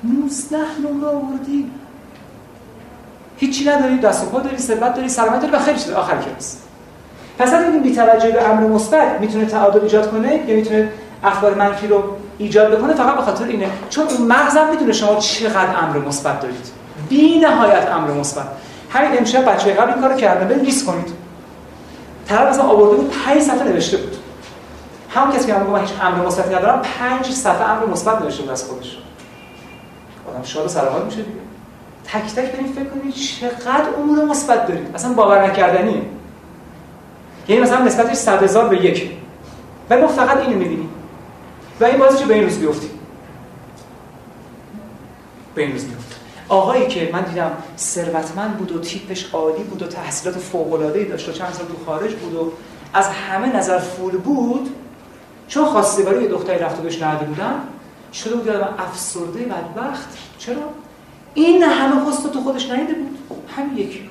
19 0.03 0.57
نمره 0.57 1.07
آوردی. 1.07 1.72
هیچی 3.38 3.69
نداری 3.69 3.98
دست 3.98 4.24
و 4.24 4.25
پا 4.25 4.39
داری 4.39 4.57
ثروت 4.57 4.95
داری 4.95 5.10
سلامت 5.10 5.41
داری 5.41 5.53
و 5.53 5.60
خیلی 5.60 5.79
چیز. 5.79 5.91
آخر 5.91 6.17
کلاس. 6.17 6.57
پس 7.39 7.53
اگه 7.53 7.79
بی 7.79 7.95
توجه 7.95 8.31
به 8.31 8.50
امر 8.50 8.62
مثبت 8.67 9.19
می‌تونه 9.19 9.45
تعادل 9.45 9.81
ایجاد 9.81 10.12
کنه 10.12 10.43
یا 10.48 10.55
می‌تونه 10.55 10.89
اخبار 11.24 11.53
منفی 11.53 11.88
رو 11.88 12.03
ایجاد 12.38 12.77
بکنه 12.77 12.93
فقط 12.93 13.15
به 13.15 13.22
خاطر 13.22 13.45
اینه. 13.45 13.69
چون 13.89 14.07
اون 14.07 14.27
مغزم 14.27 14.69
می‌دونه 14.69 14.93
شما 14.93 15.15
چقدر 15.15 15.79
امر 15.83 15.98
مثبت 15.98 16.41
دارید. 16.41 16.67
بی 17.10 17.39
نهایت 17.39 17.89
امر 17.91 18.12
مثبت. 18.12 18.45
همین 18.89 19.17
امشب 19.17 19.45
بچه 19.45 19.74
قبل 19.74 19.91
این 19.91 20.01
کارو 20.01 20.15
کردن. 20.15 20.48
برید 20.48 20.63
لیست 20.63 20.86
کنید. 20.86 21.07
طرف 22.27 22.50
مثلا 22.50 22.63
آورده 22.63 22.95
بود 22.95 23.12
5 23.25 23.41
صفحه 23.41 23.63
نوشته 23.63 23.98
بود. 23.98 24.15
همون 25.10 25.36
کسی 25.36 25.48
که 25.48 25.53
من 25.53 25.79
هیچ 25.79 25.89
امر 26.01 26.25
مثبتی 26.25 26.55
ندارم 26.55 26.81
5 27.00 27.25
صفحه 27.25 27.69
امر 27.69 27.86
مثبت 27.86 28.22
نوشته 28.22 28.41
بود 28.41 28.51
از 28.51 28.63
خودش. 28.63 28.98
آدم 30.34 30.44
شاد 30.44 30.66
و 30.66 30.70
سرحال 30.70 31.06
میشه 31.06 31.18
دیگه. 31.18 31.40
تک 32.06 32.36
تک 32.36 32.52
برید 32.52 32.74
فکر 32.75 32.90
کنید 32.90 33.13
چقدر 33.13 33.90
امور 33.98 34.25
مثبت 34.25 34.68
دارید 34.68 34.96
اصلا 34.96 35.13
باور 35.13 35.52
نکردنیه 35.52 36.02
یعنی 37.48 37.62
مثلا 37.62 37.86
نسبتش 37.86 38.16
100 38.16 38.44
هزار 38.44 38.70
به 38.70 38.86
یک. 38.86 39.12
و 39.90 39.98
ما 39.98 40.08
فقط 40.08 40.38
اینو 40.38 40.60
می‌بینیم. 40.60 40.90
و 41.80 41.86
این 41.86 41.98
باعث 41.98 42.22
به 42.22 42.34
این 42.34 42.44
روز 42.44 42.60
بیفتیم 42.60 42.90
به 45.55 45.62
این 45.62 45.72
روز 45.72 45.84
بیفتیم 45.84 46.18
آقایی 46.50 46.88
که 46.88 47.10
من 47.14 47.22
دیدم 47.22 47.51
ثروتمند 47.77 48.57
بود 48.57 48.72
و 48.72 48.79
تیپش 48.79 49.29
عالی 49.34 49.64
بود 49.64 49.81
و 49.81 49.88
تحصیلات 49.88 50.38
فوق‌العاده‌ای 50.38 51.05
داشت 51.05 51.29
و 51.29 51.31
چند 51.31 51.53
سال 51.53 51.66
تو 51.66 51.86
خارج 51.86 52.14
بود 52.14 52.36
و 52.36 52.51
از 52.94 53.07
همه 53.07 53.55
نظر 53.55 53.79
فول 53.79 54.18
بود 54.18 54.70
چون 55.48 55.66
خواستگاری 55.66 56.24
یه 56.24 56.29
دختری 56.29 56.60
رفته 56.60 56.81
بهش 56.81 57.01
نهده 57.01 57.25
بودن 57.25 57.55
شده 58.14 58.36
بود 58.36 58.50
آدم 58.50 58.76
افسرده 58.80 59.40
بدبخت؟ 59.40 60.18
چرا؟ 60.38 60.62
این 61.34 61.64
همه 61.64 62.04
خواست 62.04 62.34
تو 62.34 62.42
خودش 62.42 62.70
نیده 62.70 62.94
بود. 62.94 63.18
همین 63.58 63.78
یکی. 63.78 64.10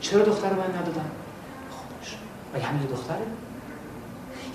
چرا 0.00 0.22
دختر 0.22 0.48
من 0.48 0.80
ندادم 0.80 1.10
و 2.54 2.58
همین 2.58 2.82
دختره؟ 2.90 3.26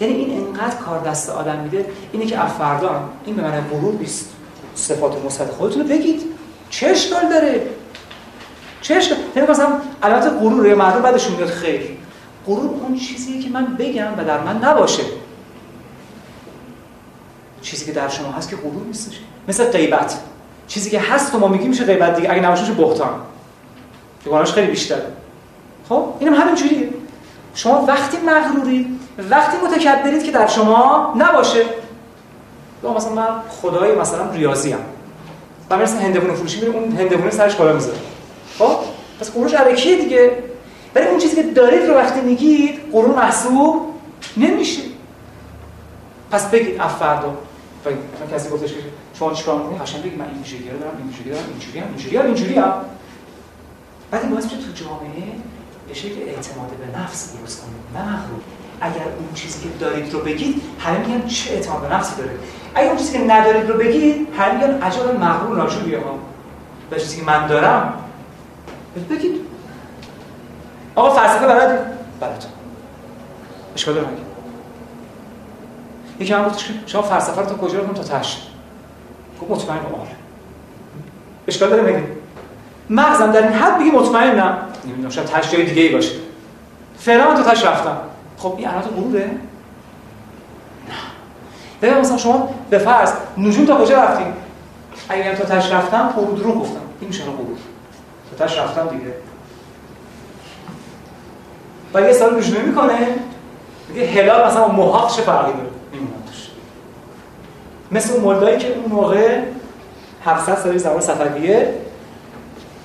یعنی 0.02 0.13
این 0.13 0.48
انقدر 0.48 0.76
کار 0.76 1.00
دست 1.00 1.30
آدم 1.30 1.60
میده 1.60 1.86
اینه 2.12 2.26
که 2.26 2.44
افردا 2.44 3.10
این 3.26 3.36
به 3.36 3.42
معنی 3.42 3.62
غرور 3.62 3.94
نیست. 3.94 4.30
صفات 4.76 5.26
مثبت 5.26 5.52
خودتون 5.52 5.84
بگید. 5.84 6.22
چه 6.70 6.88
اشکال 6.88 7.30
داره؟ 7.30 7.68
چه 8.82 8.96
اشکال؟ 8.96 9.18
یعنی 9.36 9.48
مثلا 9.48 9.68
البته 10.02 10.30
غرور 10.30 10.76
مردم 10.76 11.02
بعدشون 11.02 11.36
میاد 11.36 11.50
خیر 11.50 11.82
غرور 12.48 12.70
اون 12.84 12.98
چیزیه 12.98 13.42
که 13.42 13.50
من 13.50 13.65
بگم 13.65 14.13
و 14.18 14.24
در 14.24 14.44
من 14.44 14.58
نباشه. 14.58 15.04
چیزی 17.62 17.86
که 17.86 17.91
در 17.91 18.10
شما 18.10 18.32
هست 18.32 18.50
که 18.50 18.56
غرور 18.56 18.86
نیستش. 18.88 19.19
مثل 19.48 19.72
غیبت. 19.72 20.19
چیزی 20.67 20.89
که 20.89 21.00
هست 21.00 21.36
و 21.36 21.39
ما 21.39 21.48
میگیم 21.48 21.69
میشه 21.69 21.86
غیبت 21.86 22.15
دیگه. 22.15 22.32
اگه 22.32 22.41
نباشه 22.41 22.72
بهتان. 22.74 23.10
که 24.24 24.43
خیلی 24.43 24.67
بیشتره. 24.67 25.06
خب؟ 25.89 26.06
اینم 26.19 26.34
همین 26.34 26.56
جوریه. 26.56 26.89
شما 27.54 27.86
وقتی 27.86 28.17
مغرورید 28.17 29.00
وقتی 29.30 29.58
متکبرید 29.65 30.24
که 30.24 30.32
در 30.32 30.48
شما 30.48 31.13
نباشه. 31.17 31.65
یا 32.84 32.93
مثلا 32.93 33.13
من 33.13 33.28
خدای 33.62 33.95
مثلا 33.95 34.32
ریاضی 34.32 34.72
هم 34.72 34.80
و 35.69 35.78
مثلا 35.78 36.00
هندوونه 36.00 36.34
فروشی 36.34 36.60
میره 36.60 36.74
اون 36.74 36.91
هندوونه 36.91 37.32
سرش 37.32 37.56
بالا 37.56 37.74
می‌ذاره. 37.74 37.98
خب؟ 38.60 38.78
پس 39.19 39.32
قروش 39.32 39.54
علکیه 39.54 39.98
دیگه. 39.98 40.32
ولی 40.95 41.08
اون 41.08 41.19
چیزی 41.19 41.36
که 41.36 41.43
دارید 41.43 41.82
رو 41.82 41.93
وقتی 41.93 42.22
میگید 42.22 42.80
قرون 42.91 43.15
محسوب 43.15 43.93
نمیشه. 44.38 44.82
پس 46.32 46.50
بگید 46.50 46.82
افردا 46.82 47.34
و 47.86 48.36
کسی 48.36 48.50
گفتش 48.50 48.74
که 48.74 48.80
شما 49.13 49.34
چیکار 49.34 49.58
می‌کنید 49.58 49.82
قشنگ 49.82 50.02
بگید 50.02 50.20
من 50.20 50.26
این 50.26 50.38
ویژگی 50.38 50.70
دارم 50.70 50.98
این 50.98 51.08
ویژگی 51.08 51.30
دارم 51.30 51.46
اینجوری 51.50 51.80
هم 51.80 51.88
اینجوری 51.88 52.18
هم 52.18 52.26
اینجوری 52.26 52.56
هم. 52.56 52.74
بعد 54.12 54.30
باعث 54.30 54.46
تو 54.46 54.72
جامعه 54.76 55.24
به 55.88 55.94
شکل 55.94 56.22
اعتماد 56.28 56.70
به 56.70 57.00
نفس 57.00 57.38
درست 57.38 57.62
کنید 57.62 57.82
نه 57.94 58.13
مغرور 58.13 58.42
اگر 58.82 59.04
اون 59.20 59.34
چیزی 59.36 59.63
که 59.63 59.70
دارید 59.80 60.13
رو 60.13 60.20
بگید 60.20 60.62
همه 60.80 60.98
میگن 60.98 61.28
چه 61.28 61.54
اعتماد 61.54 61.82
به 61.82 61.96
نفسی 61.96 62.15
داره. 62.18 62.32
اگر 62.76 62.88
اون 62.88 62.98
چیزی 62.98 63.18
که 63.18 63.24
ندارید 63.24 63.70
رو 63.70 63.78
بگید 63.78 64.28
همه 64.38 64.54
میگن 64.54 64.82
عجب 64.82 65.15
مغرور 65.22 65.58
ناشوریه 65.58 66.00
ها 66.00 66.20
به 66.89 67.00
چیزی 67.00 67.18
که 67.18 67.24
من 67.24 67.48
دارم. 67.48 67.94
بگید. 69.10 69.42
آقا 70.96 71.10
فلسفه 71.10 71.48
بلدی 71.48 71.78
بلد 72.20 72.46
اشکال 73.76 73.94
داره 73.94 74.08
یکی 76.19 76.34
هم 76.34 76.45
گفتش 76.45 76.67
که 76.67 76.73
شما 76.86 77.01
فلسفه 77.01 77.41
رو 77.41 77.47
تا 77.47 77.55
کجا 77.55 77.79
رو 77.79 77.93
تا 77.93 78.03
تش. 78.03 78.38
گفت 79.41 79.51
مطمئن 79.51 79.77
آره. 79.77 80.15
اشکال 81.47 81.69
داره 81.69 81.82
مگه؟ 81.82 82.03
مغزم 82.89 83.32
در 83.32 83.43
این 83.43 83.53
حد 83.53 83.82
میگه 83.82 83.97
مطمئنم. 83.97 84.58
نمی‌دونم 84.86 85.10
شاید 85.10 85.27
تش 85.27 85.51
جای 85.51 85.65
دیگه 85.65 85.82
ای 85.82 85.89
باشه. 85.89 86.12
فعلا 86.97 87.32
من 87.32 87.43
تا 87.43 87.51
تش 87.51 87.65
رفتم. 87.65 87.97
خب 88.38 88.53
این 88.58 88.67
علامت 88.67 88.88
غروره؟ 88.88 89.25
نه. 89.25 89.32
ببین 91.82 91.97
مثلا 91.97 92.17
شما 92.17 92.49
به 92.69 92.77
فرض 92.77 93.13
نجوم 93.38 93.65
تا 93.65 93.86
کجا 93.86 94.03
رفتیم 94.03 94.34
اگر 95.10 95.36
تا 95.36 95.43
تش 95.45 95.71
رفتم 95.71 96.13
غرور 96.15 96.39
دروغ 96.39 96.62
گفتم. 96.62 96.82
این 96.99 97.08
میشه 97.08 97.23
غرور. 97.23 97.58
تا 98.38 98.45
تش 98.45 98.58
رفتم 98.58 98.88
دیگه. 98.88 99.13
و 101.93 102.01
یه 102.01 102.13
سال 102.13 102.38
رجوع 102.38 102.62
می‌کنه. 102.62 103.08
میگه 103.89 104.08
هلال 104.08 104.47
مثلا 104.47 104.67
محاق 104.67 105.15
چه 105.15 105.21
فرقی 105.21 105.53
داره. 105.53 105.69
مثل 107.91 108.13
اون 108.13 108.23
مولدایی 108.23 108.58
که 108.58 108.75
اون 108.75 108.91
موقع 108.91 109.41
700 110.25 110.58
سال 110.58 110.78
زمان 110.78 110.99
صفویه 110.99 111.73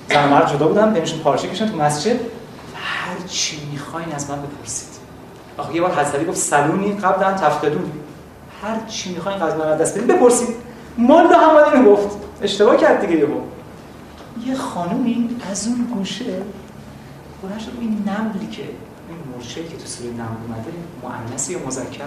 زن 0.09 0.27
مرد 0.29 0.53
جدا 0.53 0.67
بودن 0.67 0.93
بینشون 0.93 1.19
پارچه 1.19 1.47
کشن 1.47 1.69
تو 1.69 1.77
مسجد. 1.77 2.19
هر 2.75 3.27
چی 3.27 3.67
می‌خواین 3.71 4.11
از 4.11 4.29
من 4.29 4.41
بپرسید. 4.41 4.89
آخه 5.57 5.75
یه 5.75 5.81
بار 5.81 5.91
حضرتی 5.91 6.25
گفت 6.25 6.37
سلونی 6.37 6.93
قبلا 6.93 7.33
تفتدون. 7.33 7.91
هر 8.63 8.87
چی 8.87 9.13
می‌خواین 9.13 9.41
از 9.41 9.55
من 9.55 9.77
دست 9.77 9.97
بدین 9.97 10.15
بپرسید. 10.15 10.55
مال 10.97 11.27
هم 11.27 11.73
اینو 11.73 11.91
گفت. 11.91 12.17
اشتباه 12.41 12.77
کرد 12.77 13.01
دیگه 13.07 13.19
یهو. 13.19 13.39
یه 14.45 14.55
خانومی 14.55 15.29
از 15.51 15.67
اون 15.67 15.87
گوشه 15.93 16.41
بلند 17.43 17.59
شد 17.59 17.71
این 17.79 18.03
نملی 18.07 18.47
که 18.47 18.63
این 19.09 19.17
مرچه 19.37 19.63
که 19.63 19.77
تو 19.77 19.85
سوره 19.85 20.09
نمل 20.09 20.21
اومده 20.47 20.71
مؤنث 21.03 21.49
یا 21.49 21.59
مذکر؟ 21.67 22.03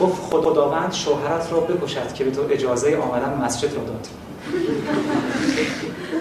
گفت 0.00 0.22
خداوند 0.22 0.92
شوهرت 0.92 1.48
را 1.52 1.60
بکشد 1.60 2.12
که 2.12 2.24
به 2.24 2.30
تو 2.30 2.42
اجازه 2.50 2.96
آمدن 2.96 3.44
مسجد 3.44 3.74
را 3.74 3.82
داد. 3.82 4.06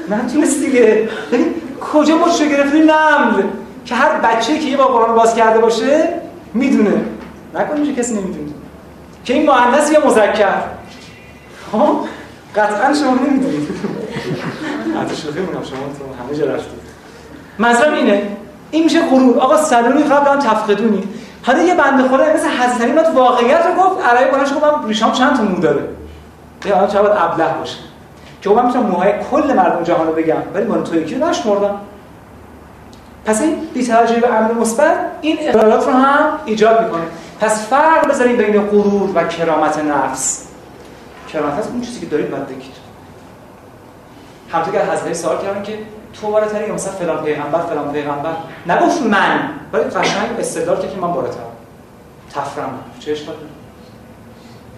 من 0.10 0.28
تونست 0.28 0.60
دیگه. 0.60 1.10
کجا 1.94 2.18
مرچه 2.18 2.50
گرفتی؟ 2.50 2.80
نمل. 2.80 3.44
که 3.86 3.96
هر 3.96 4.20
بچه 4.20 4.60
که 4.60 4.66
یه 4.66 4.78
بار 4.78 4.88
قرآن 4.88 5.16
باز 5.16 5.36
کرده 5.36 5.60
باشه 5.60 6.10
می‌دونه. 6.54 7.02
نکنید 7.54 8.00
کسی 8.00 8.14
نمی‌دونه. 8.14 8.52
که 9.26 9.34
این 9.34 9.46
مؤنث 9.46 9.92
یا 9.92 10.08
مذکر؟ 10.08 10.62
ها 11.74 12.06
قطعا 12.56 12.94
شما 12.94 13.14
نمی‌دونید. 13.14 13.68
حتی 15.02 15.16
شوخی 15.16 15.40
شما 15.40 15.62
تو 15.64 16.24
همه 16.24 16.38
جا 16.38 16.46
رفتید. 16.46 16.80
اینه 17.94 18.38
این 18.76 18.84
میشه 18.84 19.02
غرور. 19.10 19.40
آقا 19.40 19.58
سلومی 19.58 20.04
فقط 20.04 20.40
تفقدونی. 20.40 21.04
حالا 21.44 21.64
یه 21.64 21.76
بنده 21.76 22.04
خدا 22.10 22.34
مثل 22.34 22.48
حضرت 22.48 22.82
علی 22.82 22.94
تو 22.94 23.12
واقعیت 23.12 23.66
رو 23.66 23.84
گفت 23.84 24.06
عربی 24.06 24.32
بلند 24.32 24.48
گفت 24.48 24.64
من 24.64 24.88
ریشام 24.88 25.12
چند 25.12 25.38
تا 25.38 25.44
مو 25.44 25.60
داره؟ 25.60 25.84
یا 26.66 26.76
حالا 26.76 26.88
چقدر 26.88 27.24
ابله 27.24 27.54
باشه. 27.60 27.78
که 28.42 28.50
من 28.50 28.66
می‌تونم 28.66 28.86
موهای 28.86 29.14
کل 29.32 29.54
مردم 29.54 29.84
جهان 29.84 30.08
رو 30.08 30.14
بگم 30.14 30.36
ولی 30.54 30.66
من 30.66 30.84
تو 30.84 30.96
یکی 30.96 31.16
نشمردم 31.16 31.76
پس 33.26 33.42
این 33.42 33.56
بی‌توجهی 33.74 34.20
به 34.20 34.34
امر 34.34 34.54
مثبت 34.54 34.98
این 35.22 35.38
اختلالات 35.42 35.86
رو 35.88 35.94
هم 35.94 36.40
ایجاد 36.46 36.84
می‌کنه. 36.84 37.04
پس 37.40 37.68
فرق 37.68 38.10
بذارید 38.10 38.38
بین 38.38 38.62
غرور 38.62 39.10
و 39.16 39.28
کرامت 39.28 39.80
نفس. 39.80 40.48
کرامت 41.34 41.54
هست 41.54 41.70
اون 41.70 41.82
چیزی 41.82 42.00
که 42.00 42.06
دارید 42.06 42.32
باید 42.32 42.48
بگید. 42.48 42.76
همونطور 44.52 44.74
که 44.74 44.92
حضرت 44.92 45.14
سوال 45.14 45.38
کردن 45.38 45.64
که 45.64 45.78
تو 46.22 46.32
بالاتری 46.32 46.68
یا 46.68 46.74
مثلا 46.74 46.94
فلان 46.94 47.24
پیغمبر 47.24 47.60
فلان 47.60 47.92
پیغمبر. 47.92 48.32
نگفت 48.68 49.02
من 49.02 49.50
ولی 49.74 49.84
قشنگ 49.84 50.40
استدلال 50.40 50.82
که 50.82 50.98
من 51.02 51.12
بالاترم. 51.12 51.52
تفرم. 52.34 52.80
چه 53.00 53.12
اشکال 53.12 53.36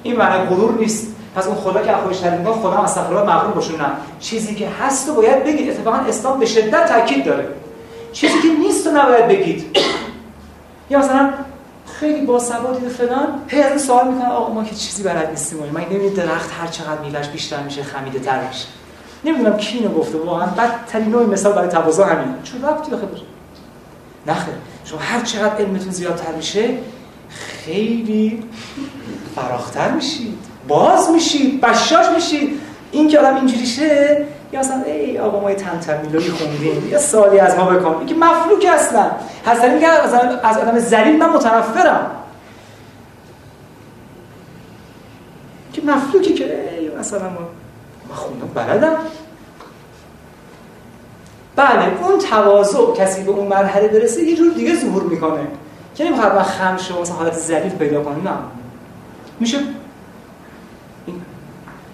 این 0.04 0.16
معنی 0.16 0.46
غرور 0.46 0.80
نیست. 0.80 1.08
پس 1.36 1.48
اون 1.48 1.56
خدا 1.56 1.82
که 1.82 1.94
خودش 1.94 2.20
تعریف 2.20 2.40
می‌کنه 2.40 2.62
خدا 2.62 2.78
استغفر 2.78 3.14
الله 3.14 3.36
مغرور 3.36 3.54
باشه 3.54 3.72
نه. 3.72 3.86
چیزی 4.20 4.56
که 4.56 4.70
هست 4.70 5.08
رو 5.08 5.16
باید 5.16 5.44
بگید 5.44 5.70
اتفاقا 5.70 5.98
اسلام 5.98 6.40
به 6.40 6.46
شدت 6.46 6.86
تاکید 6.86 7.26
داره. 7.26 7.48
چیزی 8.14 8.42
که 8.42 8.48
نیست 8.48 8.88
رو 8.88 8.94
نباید 8.94 9.28
بگید. 9.28 9.78
یا 10.90 11.00
مثلا 11.00 11.30
خیلی 12.00 12.26
با 12.26 12.40
سوادی 12.40 12.90
فلان 12.90 13.28
هی 13.48 13.62
از 13.62 13.82
سوال 13.82 14.08
می‌کنه 14.08 14.30
آقا 14.30 14.54
ما 14.54 14.64
که 14.64 14.76
چیزی 14.76 15.04
بلد 15.04 15.30
نیستیم 15.30 15.60
من 15.74 15.82
نمی‌دونم 15.82 16.28
درخت 16.28 16.52
هر 16.62 16.68
چقدر 16.68 17.02
میوهش 17.02 17.28
بیشتر 17.28 17.64
میشه 17.64 17.84
خمیده 17.84 18.20
تر 18.20 18.48
میشه. 18.48 18.68
نمی‌دونم 19.28 19.58
کی 19.58 19.78
اینو 19.78 19.94
گفته 19.94 20.18
واقعا 20.18 20.46
بدترین 20.46 21.10
نوع 21.10 21.26
مثال 21.26 21.54
برای 21.54 21.68
تواضع 21.68 22.04
همین. 22.04 22.36
چون 22.44 22.62
ربطی 22.62 22.94
آخه 22.94 23.06
داره 23.06 23.22
نخه 24.28 24.52
شما 24.86 25.00
هر 25.00 25.22
چقدر 25.22 25.56
علمتون 25.56 25.92
زیادتر 25.92 26.32
میشه 26.32 26.70
خیلی 27.30 28.44
فراختر 29.36 29.92
میشید. 29.92 30.38
باز 30.68 31.10
میشید 31.10 31.62
بشاش 31.62 32.06
میشید. 32.16 32.60
این 32.92 33.08
که 33.08 33.20
آدم 33.20 33.36
اینجوری 33.36 33.66
شه 33.66 34.26
یا 34.52 34.60
مثلا 34.60 34.82
ای 34.82 35.20
آقا 35.20 35.40
ما 35.40 35.54
تن 35.54 36.02
میلوی 36.02 36.30
خوندیم 36.30 36.90
یا 36.90 37.00
سالی 37.00 37.40
از 37.40 37.58
ما 37.58 37.66
بکن. 37.66 37.96
این 37.98 38.08
که 38.08 38.16
مفلوک 38.16 38.66
اصلا 38.70 39.12
حسن 39.46 39.74
میگه 39.74 39.88
از 40.44 40.58
آدم 40.58 40.80
ذلیل 40.80 41.18
من 41.18 41.30
متنفرم. 41.30 42.12
که 45.74 45.82
مفلوکی 45.82 46.34
که 46.34 46.78
ای 46.80 46.90
مثلا 47.00 47.30
ما 47.30 47.40
ما 48.10 48.16
خوندم 48.16 48.48
بلدم. 48.56 48.98
بله 51.56 52.04
اون 52.04 52.20
تواضع 52.20 52.94
کسی 52.94 53.24
به 53.24 53.32
اون 53.32 53.48
مرحله 53.48 53.88
برسه 53.88 54.24
یه 54.24 54.36
جور 54.36 54.54
دیگه 54.54 54.76
ظهور 54.76 55.04
می‌کنه. 55.04 55.48
که 55.96 56.04
نمی‌خواد 56.04 56.34
با 56.34 56.44
خم 56.44 56.78
شما 56.78 57.02
مثلا 57.02 57.16
حالت 57.16 57.34
ذلیل 57.34 57.72
پیدا 57.72 58.04
کنه 58.04 58.24
نه. 58.24 58.38
میشه 59.40 59.58
این 61.06 61.22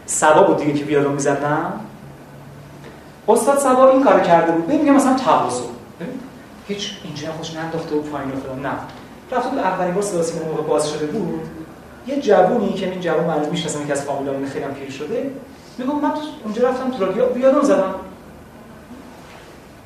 سبا 0.05 0.43
بود 0.43 0.57
دیگه 0.57 0.73
که 0.73 0.85
بیارو 0.85 1.11
می‌زدم. 1.11 1.73
استاد 3.27 3.59
سبا 3.59 3.89
این 3.89 4.03
کار 4.03 4.19
کرده 4.19 4.51
بود. 4.51 4.67
ببین 4.67 4.93
مثلا 4.93 5.13
تواضع. 5.13 5.63
هیچ 6.67 6.91
اینجا 7.03 7.31
خوش 7.31 7.53
ننداخته 7.53 7.95
و 7.95 8.01
پایین 8.01 8.29
و 8.29 8.61
نه. 8.63 8.73
رفته 9.31 9.49
بود 9.49 9.59
اولین 9.59 9.93
بار 9.93 10.03
سیاسی 10.03 10.39
موقع 10.39 10.61
باز 10.61 10.89
شده 10.89 11.05
بود. 11.05 11.41
یه 12.07 12.21
جوونی 12.21 12.73
که 12.73 12.89
این 12.89 13.01
جوون 13.01 13.23
معلوم 13.23 13.49
می‌شناسم 13.49 13.85
که 13.85 13.91
از 13.91 14.01
فامیلامون 14.01 14.45
خیلی 14.45 14.65
هم 14.65 14.73
پیر 14.73 14.91
شده 14.91 15.31
میگم 15.77 15.95
من 15.95 16.11
اونجا 16.43 16.69
رفتم 16.69 16.91
تو 16.91 17.05
رادیو 17.05 17.25
بیادم 17.25 17.61
زدم. 17.61 17.95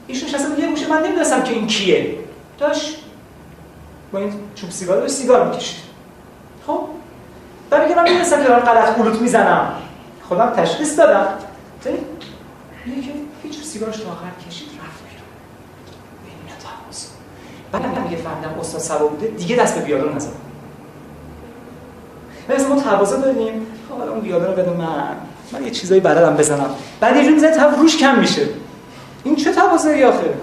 ایشون 0.08 0.30
شسته 0.30 0.60
یه 0.60 0.70
گوشه 0.70 0.88
من 0.88 1.04
نمی‌دونستم 1.04 1.44
که 1.44 1.54
این 1.54 1.68
کیه. 1.68 2.16
داشت 2.60 2.98
با 4.12 4.20
این 4.20 4.34
چوب 4.56 4.70
سیگار 4.70 4.98
داشت 4.98 5.14
سیگار 5.14 5.50
می‌کشید. 5.50 5.80
خب 6.68 6.80
بعد 7.70 7.84
میگه 7.84 7.96
من 7.96 8.04
می‌دونستم 8.04 8.44
که 8.44 8.48
دارم 8.48 8.66
غلط 8.66 8.96
قلوت 8.96 9.22
می‌زنم. 9.22 9.74
خودم 10.24 10.50
تشخیص 10.50 11.00
دادم. 11.00 11.28
میگه 12.86 13.02
که 13.02 13.12
هیچ 13.44 13.64
سیگارش 13.64 13.98
تا 13.98 14.12
آخر 14.12 14.50
کشید 14.50 14.68
رفت 14.68 15.04
بیرون. 15.04 15.28
این 16.26 16.56
تماس. 16.60 17.12
بعد 17.72 18.04
میگه 18.04 18.24
فهمیدم 18.24 18.60
استاد 18.60 18.82
سبا 18.82 19.08
بوده 19.08 19.28
دیگه 19.28 19.56
دست 19.56 19.76
به 19.76 19.86
بیادون 19.86 20.16
نزدم 20.16 20.32
مثلا 22.50 22.68
ما 22.68 22.82
تواضع 22.82 23.22
داریم 23.22 23.68
خب 23.90 23.98
حالا 23.98 24.12
اون 24.12 24.22
بیادون 24.22 24.48
رو 24.48 24.54
بده 24.54 24.72
من. 24.72 25.16
من 25.52 25.64
یه 25.64 25.72
چیزایی 25.72 26.02
بلدم 26.02 26.36
بزنم. 26.36 26.70
بعد 27.00 27.16
یه 27.16 27.22
جوری 27.22 27.34
می‌زنه 27.34 27.78
روش 27.78 27.98
کم 27.98 28.20
میشه. 28.20 28.42
این 29.24 29.36
چه 29.36 29.52
تواضعی 29.52 30.04
آخه؟ 30.04 30.34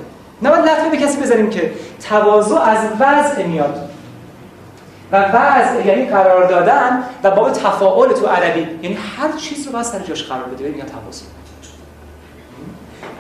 نه 0.43 0.51
باید 0.51 0.65
لطفه 0.65 0.91
به 0.91 0.97
کسی 0.97 1.21
بذاریم 1.21 1.51
که 1.51 1.73
تواضع 2.09 2.61
از 2.61 2.79
وضع 3.01 3.47
میاد. 3.47 3.91
و 5.13 5.17
وضع 5.17 5.87
یعنی 5.87 6.05
قرار 6.05 6.49
دادن 6.49 7.05
و 7.23 7.31
باب 7.31 7.53
تفاعل 7.53 8.13
تو 8.13 8.27
عربی 8.27 8.61
یعنی 8.61 8.99
هر 9.19 9.39
چیز 9.39 9.67
رو 9.67 9.73
باید 9.73 9.85
سر 9.85 9.99
جاش 9.99 10.25
قرار 10.25 10.45
بده 10.45 10.65
میگن 10.65 10.87
تواضع. 10.87 11.25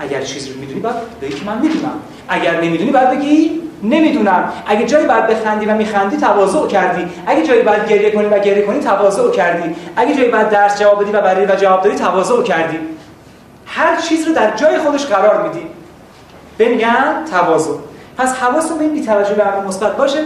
اگر 0.00 0.22
چیزی 0.22 0.52
رو 0.52 0.60
می‌دونی 0.60 0.80
باید 0.80 0.96
بگی 1.22 1.34
که 1.34 1.44
من 1.44 1.58
می‌دونم. 1.58 1.92
اگر 2.28 2.60
نمی‌دونی 2.60 2.90
باید 2.90 3.10
بگی 3.10 3.62
نمی‌دونم. 3.84 4.52
اگه 4.66 4.86
جایی 4.86 5.06
باید 5.06 5.26
بخندی 5.26 5.66
و 5.66 5.74
میخندی 5.74 6.16
تواضع 6.16 6.66
کردی. 6.66 7.06
اگه 7.26 7.46
جایی 7.46 7.62
باید 7.62 7.88
گریه 7.88 8.10
کنی 8.10 8.26
و 8.26 8.38
گریه 8.38 8.66
کنی 8.66 8.80
تواضع 8.80 9.30
کردی. 9.30 9.76
اگه 9.96 10.14
جایی 10.14 10.30
باید 10.30 10.48
درس 10.48 10.80
جواب 10.80 11.02
بدی 11.02 11.12
و 11.12 11.20
برای 11.20 11.46
و 11.46 11.56
جواب 11.56 11.82
دادی 11.82 11.96
تواضع 11.96 12.42
کردی. 12.42 12.78
هر 13.66 13.96
چیز 13.96 14.28
رو 14.28 14.34
در 14.34 14.56
جای 14.56 14.78
خودش 14.78 15.06
قرار 15.06 15.48
میدی. 15.48 15.66
به 16.58 16.68
میگن 16.68 17.24
تواضع. 17.30 17.72
پس 18.18 18.34
حواستون 18.34 18.78
به 18.78 18.84
این 18.84 18.92
بی‌توجهی 18.92 19.34
به 19.34 19.44
مثبت 19.66 19.96
باشه 19.96 20.18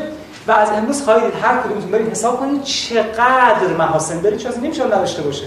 و 0.49 0.53
از 0.53 0.71
امروز 0.71 1.03
خواهید 1.03 1.33
هر 1.42 1.57
کدومتون 1.57 1.90
برید 1.90 2.11
حساب 2.11 2.40
کنید 2.40 2.62
چقدر 2.62 3.66
محاسن 3.79 4.21
دارید 4.21 4.38
چون 4.38 4.53
نمیشه 4.62 4.85
نداشته 4.85 5.23
باشه. 5.23 5.44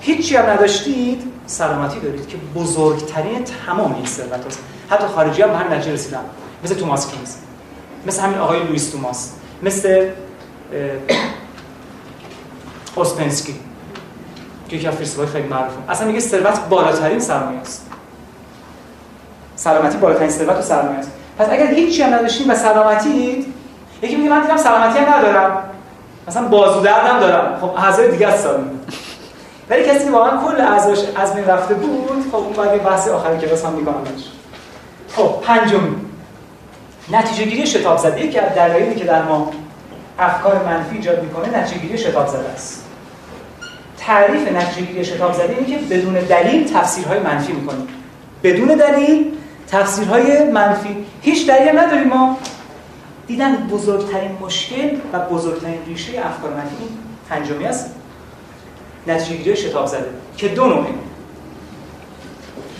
هیچی 0.00 0.36
هم 0.36 0.50
نداشتید 0.50 1.32
سلامتی 1.46 2.00
دارید 2.00 2.28
که 2.28 2.36
بزرگترین 2.56 3.44
تمام 3.66 3.94
این 3.94 4.06
ثروت 4.06 4.46
هست 4.46 4.58
حتی 4.90 5.06
خارجی 5.06 5.42
هم 5.42 5.50
به 5.50 5.56
هم 5.56 5.72
نتیجه 5.72 5.92
رسیدن. 5.92 6.20
مثل 6.64 6.74
توماس 6.74 7.10
کینز 7.10 7.34
مثل 8.06 8.22
همین 8.22 8.38
آقای 8.38 8.62
لوئیس 8.62 8.90
توماس 8.90 9.32
مثل 9.62 10.08
اوسپنسکی 12.94 13.54
که 14.68 14.76
یکی 14.76 14.88
از 14.88 14.94
خیلی 15.32 15.48
معروفه. 15.48 15.76
اصلا 15.88 16.06
میگه 16.06 16.20
ثروت 16.20 16.60
بالاترین 16.68 17.20
سرمایه 17.20 17.60
است. 17.60 17.86
سلامتی 19.56 19.98
بالاترین 19.98 20.30
ثروت 20.30 20.56
و 20.56 20.62
سرمایه 20.62 20.98
است. 20.98 21.10
پس 21.38 21.46
اگر 21.50 21.66
هیچی 21.66 22.02
هم 22.02 22.14
نداشتید 22.14 22.50
و 22.50 22.54
سلامتی 22.54 23.46
یکی 24.02 24.16
میگه 24.16 24.30
من 24.30 24.42
دیدم 24.42 24.56
سلامتی 24.56 24.98
هم 24.98 25.14
ندارم. 25.14 25.62
مثلا 26.28 26.48
بازو 26.48 26.80
دردم 26.80 27.20
دارم. 27.20 27.58
خب 27.60 27.70
اعضای 27.76 28.10
دیگه 28.10 28.28
است 28.28 28.48
ولی 29.70 29.84
کسی 29.84 30.04
که 30.04 30.10
واقعا 30.10 30.40
کل 30.44 30.60
اعضاش 30.60 30.98
از 31.16 31.34
بین 31.34 31.44
رفته 31.44 31.74
بود 31.74 32.24
خب 32.32 32.36
اون 32.36 32.52
بعد 32.52 32.84
بحث 32.84 33.08
آخر 33.08 33.36
کلاس 33.36 33.64
هم 33.64 33.72
میکنمش 33.72 34.22
خب 35.16 35.34
پنجم 35.42 35.80
نتیجه 37.10 37.44
گیری 37.44 37.66
شتاب 37.66 37.98
زده. 37.98 38.24
یکی 38.24 38.38
از 38.38 38.54
دلایلی 38.54 38.94
که 38.94 39.04
در 39.04 39.22
ما 39.22 39.50
افکار 40.18 40.64
منفی 40.64 40.96
ایجاد 40.96 41.22
می‌کنه 41.22 41.58
نتیجه 41.58 41.80
گیری 41.80 41.98
شتاب 41.98 42.28
زده 42.28 42.48
است. 42.48 42.84
تعریف 43.98 44.52
نتیجه 44.52 44.86
گیری 44.86 45.04
شتاب 45.04 45.32
زده 45.32 45.56
اینه 45.58 45.66
که 45.66 45.94
بدون 45.94 46.14
دلیل 46.14 46.72
تفسیرهای 46.72 47.18
منفی 47.18 47.52
می‌کنیم. 47.52 47.88
بدون 48.42 48.68
دلیل 48.68 49.32
تفسیرهای 49.68 50.50
منفی. 50.50 50.96
هیچ 51.22 51.46
دلیل 51.48 51.78
نداریم 51.78 52.08
ما. 52.08 52.38
دیدن 53.26 53.56
بزرگترین 53.56 54.30
مشکل 54.40 54.90
و 55.12 55.18
بزرگترین 55.18 55.78
ریشه 55.86 56.12
افکار 56.26 56.50
منفی 56.54 56.76
این 56.80 56.88
پنجمی 57.30 57.64
است. 57.64 57.94
نتیجه 59.06 59.36
گیری 59.36 59.56
شتاب 59.56 59.86
زده 59.86 60.10
که 60.36 60.48
دو 60.48 60.66
نوعه. 60.66 60.86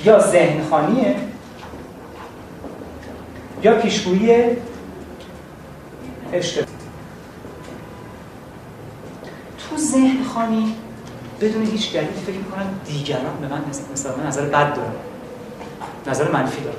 یا 0.04 0.18
ذهن 0.18 0.64
خانیه 0.70 1.16
یا 3.66 3.74
پیشگویی 3.74 4.44
اشتباه 6.32 6.66
تو 9.58 9.76
ذهن 9.76 10.24
خانی 10.34 10.74
بدون 11.40 11.62
هیچ 11.62 11.92
دلیلی 11.92 12.20
فکر 12.26 12.36
می‌کنن 12.36 12.66
دیگران 12.86 13.36
به 13.40 13.48
من 13.48 13.60
مثلا 13.92 14.12
نظر 14.28 14.42
بد 14.42 14.74
دارن. 14.74 14.92
نظر 16.06 16.30
منفی 16.30 16.62
دارن. 16.62 16.76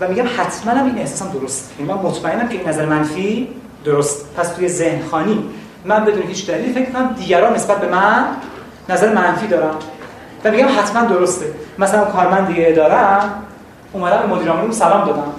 و 0.00 0.08
میگم 0.08 0.28
حتما 0.36 0.72
هم 0.72 0.86
این 0.86 0.98
احساسم 0.98 1.32
درست. 1.32 1.72
یعنی 1.78 1.92
من 1.92 1.98
مطمئنم 1.98 2.48
که 2.48 2.58
این 2.58 2.68
نظر 2.68 2.86
منفی 2.86 3.48
درست. 3.84 4.34
پس 4.36 4.48
توی 4.48 4.68
ذهن 4.68 5.08
خانی 5.10 5.44
من 5.84 6.04
بدون 6.04 6.22
هیچ 6.22 6.46
دلیلی 6.46 6.72
فکر 6.72 6.90
کنم 6.90 7.14
دیگران 7.18 7.54
نسبت 7.54 7.80
به 7.80 7.88
من 7.88 8.26
نظر 8.88 9.14
منفی 9.14 9.46
دارم 9.46 9.74
و 10.44 10.50
میگم 10.50 10.68
حتما 10.78 11.02
درسته. 11.02 11.46
مثلا 11.78 12.04
کارمند 12.04 12.46
دیگه 12.46 12.72
دارم 12.72 13.42
اومدم 13.92 14.18
به 14.18 14.26
مدیر 14.26 14.70
سلام 14.70 15.06
دادم 15.06 15.32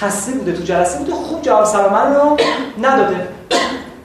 خسته 0.00 0.32
بوده 0.32 0.52
تو 0.52 0.62
جلسه 0.62 0.98
بوده. 0.98 1.12
خوب 1.12 1.42
جواب 1.42 1.64
سلام 1.64 1.92
من 1.92 2.14
رو 2.14 2.36
نداده. 2.82 3.28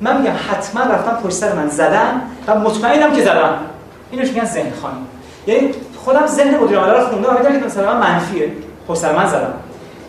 من 0.02 0.22
میگم 0.22 0.34
حتما 0.52 0.82
رفتم 0.82 1.20
پشت 1.24 1.34
سر 1.34 1.54
من 1.54 1.68
زدم 1.68 2.22
و 2.48 2.60
مطمئنم 2.60 3.12
که 3.16 3.22
زدم. 3.22 3.54
اینو 4.12 4.24
میگن 4.24 4.46
ذهن 4.46 4.72
خانی. 4.82 4.96
یعنی 5.48 5.72
خودم 6.06 6.28
ذهن 6.28 6.58
مدیر 6.58 6.78
عامل 6.78 6.94
رو 6.94 7.08
خوندم 7.08 7.30
و 7.30 7.38
می‌دونم 7.38 7.60
که 7.60 7.66
مثلا 7.66 7.94
من 7.94 8.00
منفیه. 8.00 8.52
پشت 8.88 9.00
سر 9.00 9.16
من 9.16 9.28
زدم. 9.28 9.54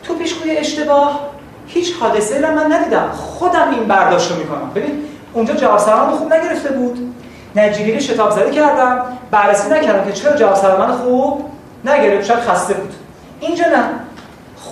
تو 0.03 0.14
پیشگویی 0.14 0.57
اشتباه. 0.57 1.20
هیچ 1.66 1.94
حادثه 2.01 2.55
من 2.55 2.72
ندیدم. 2.72 3.11
خودم 3.12 3.70
این 3.70 3.85
برداشت 3.85 4.31
رو 4.31 4.37
می‌کنم. 4.37 4.70
ببین 4.75 5.05
اونجا 5.33 5.55
جواب 5.55 5.79
سلام 5.79 6.11
خوب 6.11 6.35
نگرفته 6.35 6.68
بود. 6.68 7.14
نجیبی 7.57 8.01
شتاب 8.01 8.31
زده 8.31 8.51
کردم. 8.51 9.05
بررسی 9.31 9.70
نکردم 9.70 10.05
که 10.05 10.12
چرا 10.12 10.37
جواب 10.37 10.55
سلام 10.55 10.92
خوب 10.92 11.44
نگرفت. 11.85 12.27
شاید 12.27 12.40
خسته 12.40 12.75
بود. 12.75 12.92
اینجا 13.40 13.64
نه. 13.64 13.85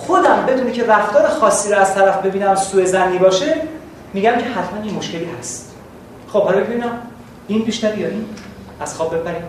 خودم 0.07 0.45
بدونی 0.47 0.71
که 0.71 0.83
رفتار 0.83 1.27
خاصی 1.27 1.71
رو 1.71 1.79
از 1.79 1.95
طرف 1.95 2.25
ببینم 2.25 2.55
سوء 2.55 2.85
زنی 2.85 3.17
باشه 3.17 3.61
میگم 4.13 4.31
که 4.31 4.45
حتما 4.45 4.81
این 4.83 4.95
مشکلی 4.95 5.27
هست. 5.39 5.75
خب 6.27 6.43
حالا 6.43 6.59
ببینم. 6.59 6.91
این 7.47 7.63
بیشتری 7.63 8.01
یا 8.01 8.07
این؟ 8.07 8.25
از 8.79 8.95
خواب 8.95 9.15
ببریم 9.15 9.43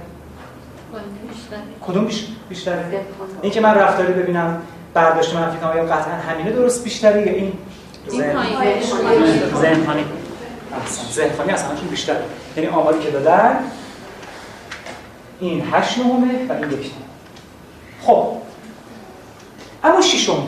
کدوم 1.86 2.08
بیشتره؟ 2.48 2.84
این 3.42 3.52
که 3.52 3.60
من 3.60 3.74
رفتاری 3.74 4.12
ببینم 4.12 4.62
برداشت 4.94 5.34
منفی 5.34 5.58
کنم 5.58 5.76
یا 5.76 5.84
قطعا 5.84 6.14
همینه 6.14 6.50
درست 6.50 6.84
بیشتری 6.84 7.22
یا 7.22 7.32
این؟ 7.32 7.52
ذهن. 8.10 8.36
خانی 9.86 10.04
ذهن 11.14 11.36
خانی 11.36 11.52
اصلا 11.52 11.70
بیشتر 11.90 12.16
یعنی 12.56 12.68
آماری 12.68 12.98
که 12.98 13.10
دادن 13.10 13.58
این 15.40 15.62
هشت 15.72 15.98
نهمه 15.98 16.48
و 16.48 16.52
این 16.52 16.70
یک 16.70 16.90
خب 18.02 18.26
اما 19.84 20.00
ششم 20.00 20.42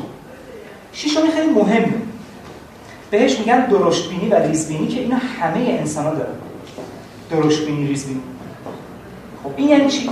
ششمی 0.93 1.31
خیلی 1.31 1.51
مهمه 1.51 1.95
بهش 3.11 3.39
میگن 3.39 3.67
درشتبینی 3.67 4.29
و 4.29 4.35
ریزبینی 4.35 4.89
که 4.89 5.01
اینا 5.01 5.17
همه 5.17 5.59
انسان 5.59 6.05
ها 6.05 6.15
دارن. 6.15 6.35
درشتبینی 7.31 7.87
ریزبینی. 7.87 8.21
خب 9.45 9.51
این 9.57 9.69
یعنی 9.69 9.91
چی؟ 9.91 10.11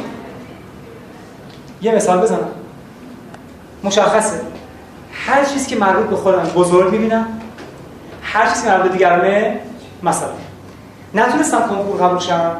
یه 1.83 1.94
مثال 1.94 2.20
بزنم. 2.20 2.48
مشخصه. 3.85 4.40
هر 5.12 5.44
چیزی 5.44 5.66
که 5.70 5.76
مربوط 5.76 6.07
به 6.07 6.16
خودم 6.16 6.42
بزرگ 6.57 6.92
می‌بینم 6.92 7.40
هر 8.22 8.50
چیزی 8.50 8.68
مربوط 8.68 8.87
به 8.87 8.92
دیگرانه 8.92 9.61
مثلا. 10.02 10.29
نتونستم 11.14 11.61
کنکور 11.68 12.07
قبول 12.07 12.18
شم. 12.18 12.57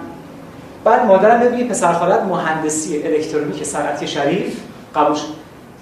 بعد 0.85 1.07
مادرم 1.07 1.41
بگه 1.41 1.65
پسر 1.65 1.93
خالت 1.93 2.23
مهندسی 2.23 3.03
الکترونیک 3.03 3.65
صنعتی 3.65 4.07
شریف 4.07 4.61
قبول 4.95 5.15
شد. 5.15 5.36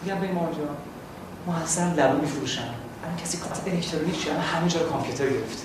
میگم 0.05 0.21
به 0.21 0.27
مامان 0.33 0.53
جان 0.53 0.77
محسن 1.47 1.95
لبو 1.97 2.21
میفروشم 2.21 2.62
الان 3.05 3.17
کسی 3.25 3.38
کار 3.38 3.75
الکترونیک 3.75 4.23
چیه 4.23 4.33
همه 4.33 4.69
جا 4.69 4.81
کامپیوتر 4.81 5.25
گرفت. 5.25 5.64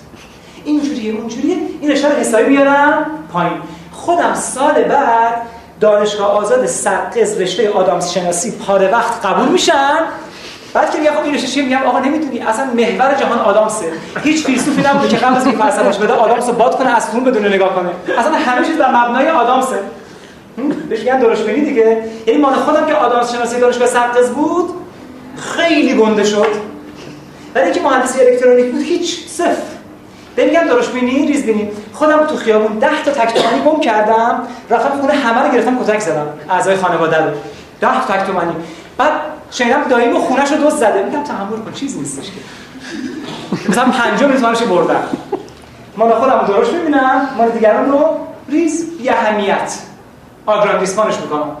اینجوریه 0.64 1.14
اونجوریه 1.14 1.56
این 1.80 1.90
رشته 1.90 2.08
رو 2.08 2.14
حسابی 2.14 2.44
میارم. 2.44 3.06
پایین. 3.32 3.52
خودم 3.92 4.34
سال 4.34 4.82
بعد 4.84 5.42
دانشگاه 5.80 6.26
آزاد 6.26 6.66
سرقز 6.66 7.40
رشته 7.40 7.70
آدامس 7.70 8.12
شناسی 8.12 8.50
پاره 8.50 8.90
وقت 8.90 9.26
قبول 9.26 9.48
میشن. 9.48 9.98
بعد 10.74 10.90
که 10.90 10.98
میگم 10.98 11.10
خب 11.10 11.24
این 11.24 11.34
رشته 11.34 11.62
میگم 11.62 11.82
آقا 11.82 11.98
نمی‌دونی 11.98 12.40
اصلا 12.40 12.64
محور 12.64 13.14
جهان 13.14 13.38
آدامسه. 13.38 13.92
هیچ 14.22 14.46
فیلسوفی 14.46 14.82
نبوده 14.82 15.08
که 15.08 15.16
قبل 15.16 15.36
از 15.36 15.46
اینکه 15.46 15.62
فلسفه‌اش 15.62 15.98
بده 15.98 16.12
آدامس 16.12 16.48
رو 16.48 16.52
باد 16.54 16.78
کنه 16.78 16.96
از 16.96 17.10
بدون 17.10 17.46
نگاه 17.46 17.74
کنه. 17.74 17.90
اصلا 18.18 18.32
همه 18.32 18.66
چیز 18.66 18.76
بر 18.76 18.90
مبنای 18.90 19.28
آدامسه. 19.28 19.78
بهش 20.88 20.98
میگن 20.98 21.18
درست 21.18 21.46
بینی 21.46 21.60
دیگه. 21.60 22.04
یعنی 22.26 22.40
مال 22.40 22.54
خودم 22.54 22.86
که 22.86 22.94
آدامس 22.94 23.32
شناسی 23.32 23.60
دانشگاه 23.60 23.88
سرقز 23.88 24.30
بود 24.30 24.70
خیلی 25.36 25.94
گنده 25.94 26.24
شد. 26.24 26.46
ولی 27.54 27.64
اینکه 27.64 27.80
مهندسی 27.80 28.20
الکترونیک 28.20 28.72
بود 28.72 28.82
هیچ 28.82 29.26
صفر. 29.28 29.62
به 30.36 30.44
میگم 30.44 30.64
درست 30.64 30.92
بینی 30.92 31.26
ریز 31.26 31.42
بینی. 31.42 31.68
خودم 31.92 32.26
تو 32.26 32.36
خیابون 32.36 32.78
10 32.78 32.88
تا 33.04 33.10
تک 33.10 33.34
تومانی 33.34 33.60
گم 33.62 33.80
کردم 33.80 34.42
رفتم 34.70 35.00
خونه 35.00 35.12
همه 35.12 35.42
رو 35.42 35.52
گرفتم 35.52 35.84
کتک 35.84 36.00
زدم. 36.00 36.26
اعضای 36.50 36.76
خانواده 36.76 37.16
رو. 37.16 37.30
10 37.80 38.06
تا 38.06 38.24
تومانی. 38.24 38.52
بعد 38.98 39.12
شنیدم 39.50 39.84
داییمو 39.90 40.18
خونش 40.18 40.52
رو 40.52 40.56
دوست 40.56 40.76
زده. 40.76 41.02
میگم 41.02 41.22
تحمل 41.22 41.56
کن 41.56 41.72
چیز 41.72 41.98
نیستش 41.98 42.26
که. 42.26 43.70
مثلا 43.70 43.84
5 43.84 44.22
میلیونش 44.22 44.62
بردم. 44.62 45.02
مال 45.96 46.14
خودم 46.14 46.44
درست 46.48 46.72
می‌بینم. 46.72 47.28
مال 47.38 47.50
دیگران 47.50 47.92
رو 47.92 48.04
ریز 48.48 48.98
بی 48.98 49.08
اهمیت 49.08 49.74
آگراندیسمانش 50.50 51.16
می‌کنم. 51.16 51.56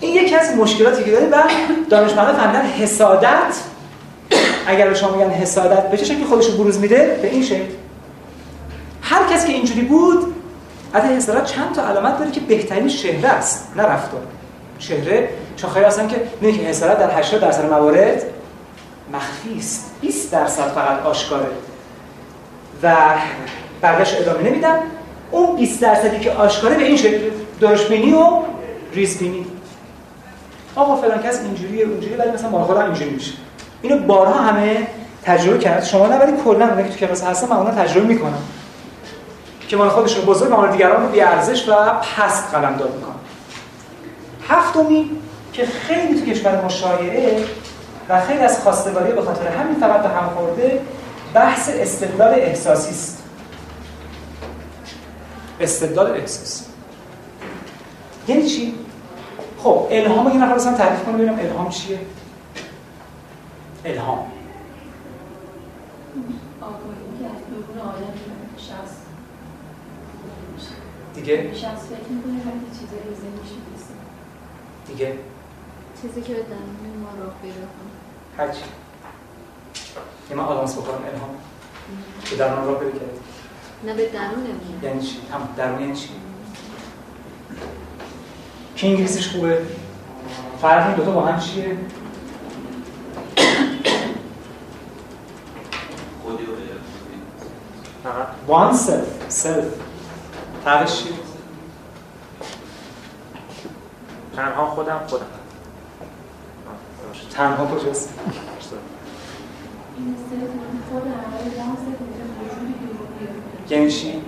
این 0.00 0.16
یکی 0.16 0.34
از 0.34 0.56
مشکلاتی 0.56 1.04
که 1.04 1.10
داریم 1.10 1.32
و 1.32 1.36
دانشمندان 1.90 2.36
فهمیدن 2.36 2.62
حسادت 2.62 3.56
اگر 4.66 4.94
شما 4.94 5.16
میگن 5.16 5.30
حسادت 5.30 5.90
به 5.90 5.96
چه 5.96 6.04
شکلی 6.04 6.24
خودش 6.24 6.46
رو 6.46 6.56
بروز 6.56 6.78
میده؟ 6.78 7.18
به 7.22 7.28
این 7.28 7.42
شکل. 7.42 7.64
هر 9.02 9.34
کسی 9.34 9.46
که 9.46 9.52
اینجوری 9.52 9.80
بود 9.80 10.34
از 10.92 11.02
حسادت 11.02 11.44
چند 11.44 11.74
تا 11.74 11.88
علامت 11.88 12.18
داره 12.18 12.30
که 12.30 12.40
بهترین 12.40 12.88
شهره 12.88 13.28
است 13.28 13.72
نه 13.76 13.82
رفتار. 13.82 14.20
چهره 14.78 15.28
چون 15.56 15.70
خیلی 15.70 15.84
هستن 15.84 16.08
که 16.08 16.22
میگه 16.40 16.58
که 16.58 16.64
حسادت 16.64 16.98
در 16.98 17.18
80 17.18 17.40
درصد 17.40 17.70
موارد 17.70 18.22
مخفی 19.12 19.58
است 19.58 19.90
20 20.00 20.32
درصد 20.32 20.68
فقط 20.68 21.06
آشکاره. 21.06 21.46
و 22.82 22.94
بقیش 23.82 24.14
ادامه 24.14 24.50
نمیدم 24.50 24.78
اون 25.30 25.56
20 25.56 25.80
درصدی 25.80 26.18
که 26.18 26.30
آشکاره 26.30 26.74
به 26.74 26.82
این 26.82 26.96
شکل 26.96 27.30
درشبینی 27.62 28.12
و 28.12 28.26
ریزبینی 28.94 29.46
آقا 30.76 30.96
فلان 30.96 31.22
کس 31.22 31.40
اینجوریه 31.40 31.84
اونجوری 31.84 32.14
ولی 32.14 32.30
مثلا 32.30 32.48
مال 32.48 32.64
خودم 32.64 32.84
اینجوری 32.84 33.10
میشه. 33.10 33.32
اینو 33.82 33.98
بارها 33.98 34.40
همه 34.40 34.86
تجربه 35.24 35.58
کرد. 35.58 35.84
شما 35.84 36.06
نه 36.06 36.16
ولی 36.18 36.32
کلا 36.44 36.68
اون 36.68 36.82
که 36.82 36.88
تو 36.88 36.96
کلاس 36.96 37.24
هستم 37.24 37.48
من 37.48 37.74
تجربه 37.74 38.06
می‌کنم 38.06 38.42
که 39.68 39.76
مال 39.76 39.88
خودش 39.88 40.16
رو 40.16 40.22
بزرگ 40.22 40.52
مال 40.52 40.72
دیگران 40.72 41.02
رو 41.02 41.08
بی 41.08 41.20
ارزش 41.20 41.68
و 41.68 41.72
پست 42.16 42.54
قلم 42.54 42.76
داد 42.76 42.94
می‌کنه 42.94 43.14
هفتمی 44.48 45.10
که 45.52 45.66
خیلی 45.66 46.20
تو 46.20 46.26
کشور 46.26 46.62
ما 46.62 46.68
شایعه 46.68 47.44
و 48.08 48.20
خیلی 48.20 48.40
از 48.40 48.60
خواستگاری 48.60 49.12
به 49.12 49.22
خاطر 49.22 49.46
همین 49.46 49.80
فقط 49.80 50.02
به 50.02 50.08
هم 50.08 50.30
خورده 50.36 50.80
بحث 51.34 51.70
استدلال 51.72 52.34
احساسی 52.34 52.90
است. 52.90 53.22
استدلال 55.60 56.10
احساسی. 56.10 56.71
یعنی 58.28 58.46
چی؟ 58.48 58.74
خب 59.58 59.86
الهام 59.90 60.28
یه 60.28 60.44
نفر 60.44 60.54
اصلا 60.54 60.72
تعریف 60.74 61.04
کنه 61.04 61.14
ببینم 61.14 61.38
الهام 61.38 61.68
چیه؟ 61.68 61.98
الهام. 63.84 64.18
دیگه؟ 71.14 71.50
دیگه؟ 74.86 75.18
چیزی 76.02 76.20
که 76.22 76.34
به 76.34 76.42
درون 76.42 76.96
ما 77.02 77.24
راه 77.24 77.34
پیدا 77.42 77.54
کنه 77.54 77.92
هرچی. 78.46 78.62
یه 80.30 80.36
من 80.36 80.44
آدامس 80.44 80.76
بکنم 80.78 80.94
الهام. 81.14 81.30
به 82.30 82.36
درون 82.36 82.64
راه 82.66 82.78
پیدا 82.78 82.90
کرد 82.90 83.18
نه 83.84 83.94
به 83.94 84.08
درون 84.08 84.46
یعنی 84.82 85.00
چی؟ 85.02 85.16
هم 85.32 85.48
درون 85.56 85.80
یعنی 85.80 85.96
چی؟ 85.96 86.08
کی 88.76 88.88
انگلیسیش 88.88 89.28
خوبه؟ 89.28 89.58
فرق 90.62 90.86
این 90.86 90.96
دوتا 90.96 91.10
با 91.10 91.26
هم 91.26 91.40
چیه؟ 91.40 91.76
oneself 98.46 99.06
self 99.28 99.64
فرقش 100.64 101.02
چیه؟ 101.02 101.12
تنها 104.36 104.66
خودم 104.66 105.00
خودم 105.06 105.26
تنها 107.30 107.66
کجاست؟ 107.66 108.14
یعنی 113.70 113.90
چی؟ 113.90 114.06
یعنی 114.06 114.22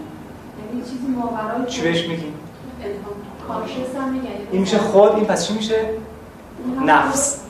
چیزی 0.85 1.07
ماورای 1.07 1.67
چی 1.67 1.83
بهش 1.83 2.09
میگیم؟ 2.09 2.35
یعنی 2.83 2.95
این 4.51 4.61
میشه 4.61 4.79
خود 4.79 5.15
این 5.15 5.25
پس 5.25 5.49
چی 5.49 5.55
میشه؟ 5.55 5.87
نفس. 6.87 7.41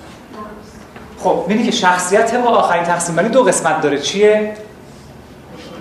خب 1.19 1.45
می‌دونی 1.49 1.67
که 1.67 1.71
شخصیت 1.71 2.35
با 2.35 2.51
آخرین 2.51 2.85
تقسیم 2.85 3.17
بندی 3.17 3.29
دو 3.29 3.43
قسمت 3.43 3.81
داره. 3.81 3.99
چیه؟ 3.99 4.57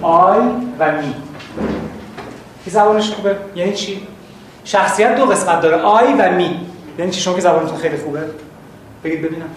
آی 0.01 0.39
و 0.79 0.91
می 0.91 1.13
کی 2.65 2.71
زبانش 2.71 3.11
خوبه؟ 3.11 3.37
یعنی 3.55 3.73
چی؟ 3.73 4.07
شخصیت 4.63 5.15
دو 5.15 5.25
قسمت 5.25 5.61
داره. 5.61 5.77
آی 5.77 6.13
و 6.13 6.31
می 6.31 6.67
یعنی 6.99 7.11
چی؟ 7.11 7.21
شما 7.21 7.33
که 7.35 7.41
زبانتون 7.41 7.77
خیلی 7.77 7.97
خوبه؟ 7.97 8.21
بگید 9.03 9.21
ببینم. 9.21 9.49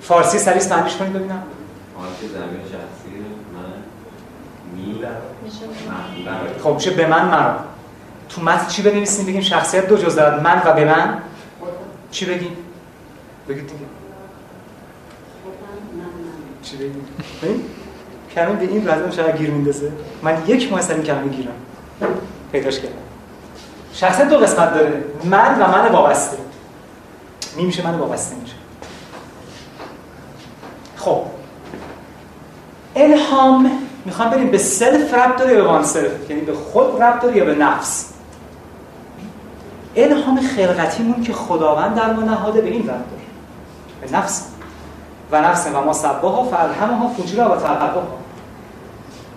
فارسی 0.00 0.38
سریس 0.38 0.72
معنیش 0.72 0.96
کنید 0.96 1.12
ببینم. 1.12 1.42
فارسی 1.96 2.28
زمین 2.28 2.62
شخصی 2.64 3.08
من 3.54 3.72
می 4.76 5.04
خب 6.62 6.74
میشه 6.74 6.90
به 6.90 7.06
من 7.06 7.28
مرا. 7.28 7.75
تو 8.36 8.42
متن 8.42 8.66
چی 8.66 8.82
بنویسیم؟ 8.82 9.26
بگیم 9.26 9.40
شخصیت 9.40 9.88
دو 9.88 9.96
جز 9.96 10.14
دارد 10.14 10.42
من 10.42 10.62
و 10.64 10.72
به 10.72 10.84
من؟ 10.84 11.18
چی 12.10 12.24
بگیم؟ 12.24 12.56
بگید 13.48 13.66
دیگه. 13.66 13.84
چی 16.62 16.76
بگیم؟ 16.76 17.06
کمی 18.34 18.56
به 18.56 18.72
این 18.72 18.86
وضع 18.86 19.10
شاید 19.10 19.36
گیر 19.36 19.50
میندازه. 19.50 19.92
من 20.22 20.42
یک 20.46 20.72
ماه 20.72 20.80
سر 20.80 20.94
این 20.94 21.02
کمی 21.02 21.28
گیرم 21.28 21.52
پیداش 22.52 22.78
کردم. 22.78 22.94
شخصیت 23.92 24.28
دو 24.28 24.38
قسمت 24.38 24.74
داره. 24.74 25.04
من 25.24 25.62
و 25.62 25.68
من 25.68 25.92
وابسته. 25.92 26.38
می 27.56 27.64
میشه 27.64 27.86
من 27.86 27.98
وابسته 27.98 28.36
میشه. 28.36 28.54
خب. 30.96 31.22
الهام 32.96 33.70
می‌خوام 34.04 34.30
بریم 34.30 34.50
به 34.50 34.58
سلف 34.58 35.14
رب 35.14 35.36
داره 35.36 35.52
یا 35.52 35.62
به 35.62 35.68
وان 35.68 35.84
یعنی 36.28 36.42
به 36.42 36.54
خود 36.54 37.02
رب 37.02 37.20
داره 37.20 37.36
یا 37.36 37.44
به 37.44 37.54
نفس؟ 37.54 38.15
الهام 39.96 40.40
خلقتیمون 40.40 41.22
که 41.22 41.32
خداوند 41.32 41.94
در 41.94 42.12
ما 42.12 42.22
نهاده 42.22 42.60
به 42.60 42.68
این 42.68 42.82
رب 42.82 42.86
داره 42.86 43.22
به 44.00 44.18
نفس. 44.18 44.48
و 45.32 45.40
نفس 45.40 45.66
و 45.74 45.80
ما 45.80 45.92
سباها 45.92 46.44
فالهمها 46.44 47.08
فجورها 47.08 47.56
و 47.56 47.56
تقواها. 47.56 48.18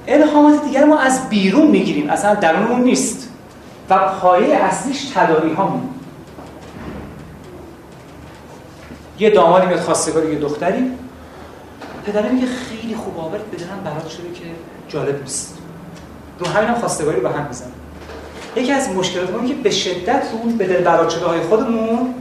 الهامات 0.08 0.64
دیگر 0.64 0.86
ما 0.86 1.00
از 1.00 1.30
بیرون 1.30 1.68
می‌گیریم. 1.68 2.10
اصلا 2.10 2.36
درونمون 2.36 2.82
نیست. 2.82 3.30
و 3.90 3.98
پایه 3.98 4.56
اصلیش 4.56 5.12
تداری 5.16 5.54
هامون 5.54 5.90
یه 9.20 9.30
دامادی 9.30 9.68
میاد 9.68 9.80
خواستگاری 9.80 10.34
یه 10.34 10.40
دختری. 10.40 10.92
پدره 12.06 12.30
میگه 12.30 12.48
خیلی 12.48 12.96
خوب 12.96 13.20
آورد 13.20 13.52
بدنم 13.52 13.84
برات 13.84 14.10
شده 14.10 14.32
که 14.34 14.44
جالب 14.88 15.22
نیست. 15.22 15.58
رو 16.40 16.48
همین 16.48 16.70
هم 16.70 16.76
خواستگاری 16.76 17.20
به 17.20 17.30
هم 17.30 17.48
میزن 17.48 17.72
یکی 18.56 18.72
از 18.72 18.90
مشکلات 18.90 19.30
ما 19.30 19.48
که 19.48 19.54
به 19.54 19.70
شدت 19.70 20.24
رو 20.32 20.50
به 20.50 20.66
دل 20.66 20.84
برات 20.84 21.10
شده 21.10 21.26
های 21.26 21.40
خودمون 21.40 22.14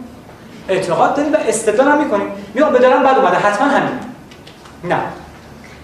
اعتقاد 0.68 1.16
داریم 1.16 1.32
و 1.32 1.36
استدلال 1.36 1.88
هم 1.88 2.04
می‌کنیم. 2.04 2.26
میگم 2.54 2.72
به 2.72 2.78
دلم 2.78 3.02
بد 3.02 3.18
اومده. 3.18 3.36
حتما 3.36 3.68
همین. 3.68 3.98
نه. 4.84 5.00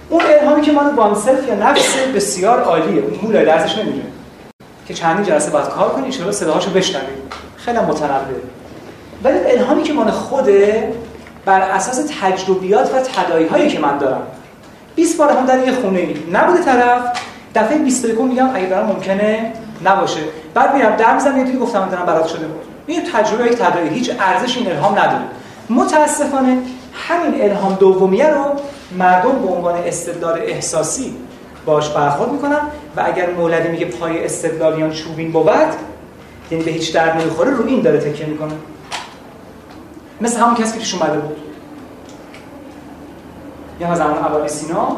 اون 0.09 0.23
الهامی 0.41 0.63
که 0.63 0.73
مال 0.73 0.95
وانسلف 0.95 1.49
یا 1.49 1.55
نفس 1.55 1.97
بسیار 2.15 2.61
عالیه. 2.61 3.03
اون 3.03 3.19
مولای 3.23 3.45
درسش 3.45 3.79
نمیره 3.79 4.05
که 4.89 4.95
چندین 4.95 5.25
جلسه 5.25 5.51
باید 5.51 5.69
کار 5.69 5.89
کنی 5.89 6.05
ان 6.25 6.33
صداهاشو 6.33 6.71
بشنوید 6.71 7.35
خیلی 7.57 7.79
متنوع. 7.79 8.21
ولی 9.25 9.39
الهامی 9.39 9.83
که 9.83 9.93
مال 9.93 10.11
خوده 10.11 10.93
بر 11.45 11.61
اساس 11.61 12.07
تجربیات 12.21 12.95
و 12.95 13.01
تداعی 13.01 13.47
هایی 13.47 13.69
که 13.69 13.79
من 13.79 13.99
دارم. 13.99 14.23
20 14.97 15.19
بار 15.19 15.31
هم 15.31 15.47
در 15.47 15.59
یه 15.59 15.73
خونه 15.73 16.09
نبوده 16.33 16.65
طرف. 16.65 17.03
دفعه 17.55 17.79
21 17.79 18.21
میگم 18.21 18.51
اگه 18.55 18.67
دارم 18.67 18.87
ممکنه 18.87 19.53
نباشه. 19.85 20.21
بعد 20.55 20.75
میرم 20.75 20.97
در 20.97 21.15
می‌زنم 21.15 21.47
یه 21.47 21.59
گفتم 21.59 21.89
دارم 21.89 22.07
برات 22.07 22.27
شده. 22.27 22.47
بود 22.47 22.65
این 22.87 23.03
تجربه 23.13 23.47
یک 23.47 23.53
تداعی 23.53 23.89
هیچ 23.89 24.11
ارزش 24.21 24.57
این 24.57 24.71
الهام 24.71 24.93
نداره. 24.99 25.23
متاسفانه 25.71 26.59
همین 27.09 27.43
الهام 27.43 27.75
دومیه 27.75 28.29
رو 28.31 28.45
مردم 28.99 29.33
به 29.33 29.49
عنوان 29.49 29.75
استدلال 29.77 30.39
احساسی 30.39 31.17
باش 31.67 31.89
برخورد 31.89 32.33
می‌کنن 32.33 32.61
و 32.97 33.03
اگر 33.05 33.31
مولوی 33.31 33.69
میگه 33.69 33.87
پای 33.87 34.25
استدلالیان 34.25 34.91
چوبین 34.91 35.33
بود 35.33 35.51
یعنی 36.51 36.65
به 36.65 36.71
هیچ 36.71 36.95
درد 36.95 37.21
نمی‌خوره 37.21 37.51
رو 37.51 37.67
این 37.67 37.81
داره 37.81 37.99
تکیه 37.99 38.27
می‌کنه. 38.27 38.55
مثل 40.21 40.41
همون 40.41 40.55
کسی 40.55 40.73
که 40.73 40.79
پیش 40.79 40.95
اومده 40.95 41.19
بود. 41.19 41.37
یه 43.81 43.95
زمان 43.95 44.19
اول 44.19 44.47
سینا 44.47 44.97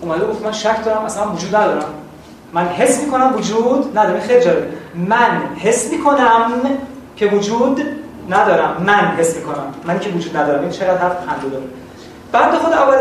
اومده 0.00 0.26
گفت 0.26 0.42
من 0.42 0.52
شک 0.52 0.84
دارم 0.84 1.04
اصلا 1.04 1.32
وجود 1.32 1.56
ندارم. 1.56 1.84
من 2.52 2.66
حس 2.66 3.00
می‌کنم 3.04 3.34
وجود 3.36 3.98
ندارم 3.98 4.20
خیلی 4.20 4.44
جالب 4.44 4.62
من 4.94 5.42
حس 5.56 5.90
می‌کنم 5.90 6.52
که 7.16 7.26
وجود 7.26 7.82
ندارم. 8.30 8.82
من 8.86 9.14
حس 9.18 9.36
می‌کنم. 9.36 9.74
من 9.84 10.00
که 10.00 10.10
وجود 10.10 10.36
ندارم. 10.36 10.60
این 10.60 10.70
چقدر 10.70 10.96
حرف 10.96 11.16
خنده 11.26 11.48
داره 11.48 11.64
بعد 12.32 12.54
خود 12.54 12.72
اول 12.72 13.00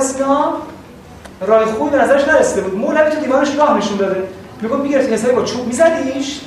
رای 1.42 1.66
خوبی 1.66 1.90
به 1.90 1.98
نظرش 1.98 2.28
نرسیده 2.28 2.62
بود. 2.62 2.80
مولوی 2.80 3.12
تو 3.12 3.20
دیوارش 3.20 3.56
راه 3.56 3.78
نشون 3.78 3.98
داده. 3.98 4.24
میگم 4.62 4.80
می‌گرفت 4.80 5.10
حسابی 5.10 5.36
با 5.36 5.44
چوب 5.44 5.68
میزدیش. 5.68 6.42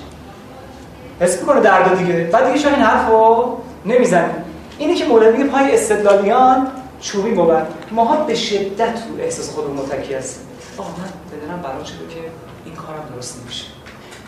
حس 1.21 1.41
می‌کنه 1.41 1.61
درد 1.61 1.99
دیگه. 1.99 2.31
بعد 2.33 2.47
دیگه 2.47 2.59
شاید 2.59 2.75
این 2.75 2.85
حرفو 2.85 3.57
نمی‌زنه. 3.87 4.31
اینی 4.79 4.95
که 4.95 5.05
مولوی 5.05 5.45
پای 5.45 5.75
استدلالیان 5.75 6.67
چوبی 7.01 7.31
بود. 7.31 7.67
ماها 7.91 8.17
به 8.17 8.35
شدت 8.35 8.99
رو 9.09 9.25
احساس 9.25 9.51
خودمون 9.51 9.77
متکی 9.77 10.15
هستیم. 10.15 10.43
آقا 10.79 10.89
من 10.89 11.39
بدنم 11.39 11.63
برای 11.63 11.87
شده 11.87 12.15
که 12.15 12.21
این 12.65 12.75
کارم 12.75 13.09
درست 13.15 13.41
نمیشه. 13.41 13.65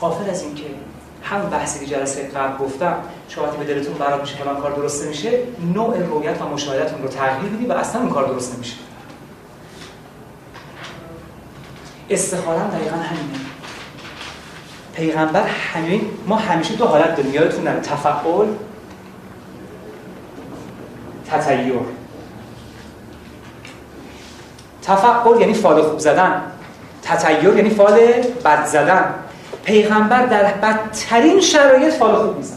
قافل 0.01 0.31
از 0.31 0.43
اینکه 0.43 0.65
هم 1.23 1.51
بحثی 1.51 1.87
که 1.87 1.95
جلسه 1.95 2.29
قبل 2.29 2.65
گفتم 2.65 2.97
شما 3.29 3.47
به 3.47 3.65
دلتون 3.65 3.95
برات 3.95 4.21
میشه 4.21 4.45
من 4.45 4.61
کار 4.61 4.73
درست 4.73 5.05
نمیشه 5.05 5.39
نوع 5.75 5.99
رویت 5.99 6.43
و 6.43 6.49
مشاهدتون 6.49 7.03
رو 7.03 7.09
تغییر 7.09 7.53
بدی 7.53 7.67
و 7.67 7.73
اصلا 7.73 8.01
اون 8.01 8.11
کار 8.11 8.27
درست 8.27 8.55
نمیشه. 8.55 8.77
استخاره 12.11 12.59
دقیقا 12.59 12.97
همینه. 12.97 13.39
پیغمبر 14.95 15.47
همین 15.47 16.11
ما 16.27 16.37
همیشه 16.37 16.75
دو 16.75 16.87
حالت 16.87 17.17
داریم. 17.17 17.35
یادتون 17.35 17.65
نره 17.65 17.81
تفعول 17.81 18.49
تطیر 21.31 21.73
تفعول 24.83 25.41
یعنی 25.41 25.55
فال 25.55 25.83
خوب 25.83 25.99
زدن. 25.99 26.43
تطیر 27.05 27.57
یعنی 27.57 27.71
فال 27.71 27.99
بد 28.45 28.65
زدن. 28.67 29.15
پیغمبر 29.65 30.27
در 30.27 30.45
بدترین 30.45 31.41
شرایط 31.41 31.95
فال 31.95 32.15
خوب 32.15 32.37
میزن 32.37 32.57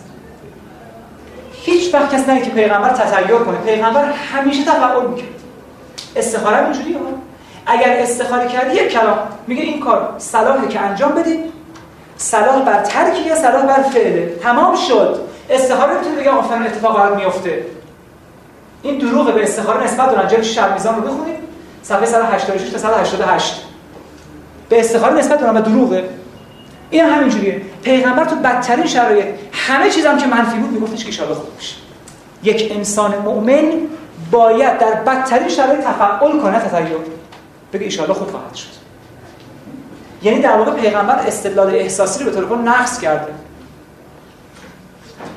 هیچ 1.51 1.93
وقت 1.93 2.15
کس 2.15 2.29
نه 2.29 2.41
که 2.41 2.49
پیغمبر 2.49 2.89
تطیر 2.89 3.37
کنه. 3.37 3.57
پیغمبر 3.57 4.11
همیشه 4.11 4.65
تفعول 4.65 5.07
می‌کنه 5.07 5.27
استخاره 6.15 6.63
اینجوری 6.63 6.93
ها. 6.93 6.99
اگر 7.65 7.97
استخاره 7.99 8.47
کردی 8.47 8.75
یک 8.75 8.91
کلام. 8.91 9.17
میگه 9.47 9.63
این 9.63 9.79
کار 9.79 10.15
صلاحه 10.17 10.67
که 10.67 10.79
انجام 10.79 11.11
بدی. 11.11 11.39
صلاح 12.17 12.65
بر 12.65 12.81
ترکیه 12.81 13.35
صلاح 13.35 13.65
بر 13.65 13.81
فعله. 13.83 14.35
تمام 14.43 14.75
شد. 14.75 15.19
استخاره 15.49 15.97
می‌تونه 15.97 16.15
بگه 16.15 16.29
آفرین 16.29 16.63
اتفاق 16.63 16.97
برات 16.97 17.17
میفته 17.17 17.65
این 18.81 18.97
دروغه. 18.97 19.31
به 19.31 19.43
استخاره 19.43 19.83
نسبت 19.83 20.11
دارن. 20.11 20.27
جلد 20.27 20.41
شب 20.41 20.73
میزان 20.73 20.95
رو 20.95 21.01
بخونید 21.01 21.35
صفحه 21.83 22.05
186 22.05 22.69
تا 22.69 22.77
188 22.77 23.66
به 24.69 24.79
استخاره 24.79 25.13
نسبت 25.13 25.39
دارن 25.39 25.57
و 25.57 25.61
دروغه. 25.61 26.09
این 26.89 27.05
هم 27.05 27.29
جوریه 27.29 27.61
پیغمبر 27.83 28.25
تو 28.25 28.35
بدترین 28.35 28.85
شرایط 28.85 29.25
همه 29.51 29.89
چیزم 29.89 30.17
که 30.17 30.27
منفی 30.27 30.57
بود 30.57 30.71
میگفتش 30.71 31.05
که 31.05 31.23
ان 31.23 31.33
خوب 31.33 31.57
بشه 31.57 31.75
یک 32.43 32.71
انسان 32.75 33.17
مؤمن 33.17 33.71
باید 34.31 34.77
در 34.77 34.93
بدترین 34.93 35.49
شرایط 35.49 35.79
تفعل 35.79 36.39
کنه 36.39 36.59
تطیر 36.59 36.97
بگه 37.73 38.01
ان 38.01 38.13
خوب 38.13 38.31
خواهد 38.31 38.55
شد. 38.55 38.67
یعنی 40.23 40.39
در 40.39 40.57
واقع 40.57 40.71
پیغمبر 40.71 41.15
استدلال 41.15 41.75
احساسی 41.75 42.23
رو 42.23 42.31
به 42.31 42.41
طور 42.41 42.57
نقص 42.57 42.99
کرده. 42.99 43.33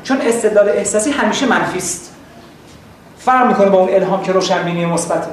چون 0.05 0.21
استدلال 0.21 0.69
احساسی 0.69 1.11
همیشه 1.11 1.47
منفی 1.47 1.79
است. 1.79 2.15
فرق 3.19 3.47
می‌کنه 3.47 3.69
با 3.69 3.79
اون 3.79 3.95
الهام 3.95 4.23
که 4.23 4.33
روشنبینی 4.33 4.87
مثبته. 4.87 5.31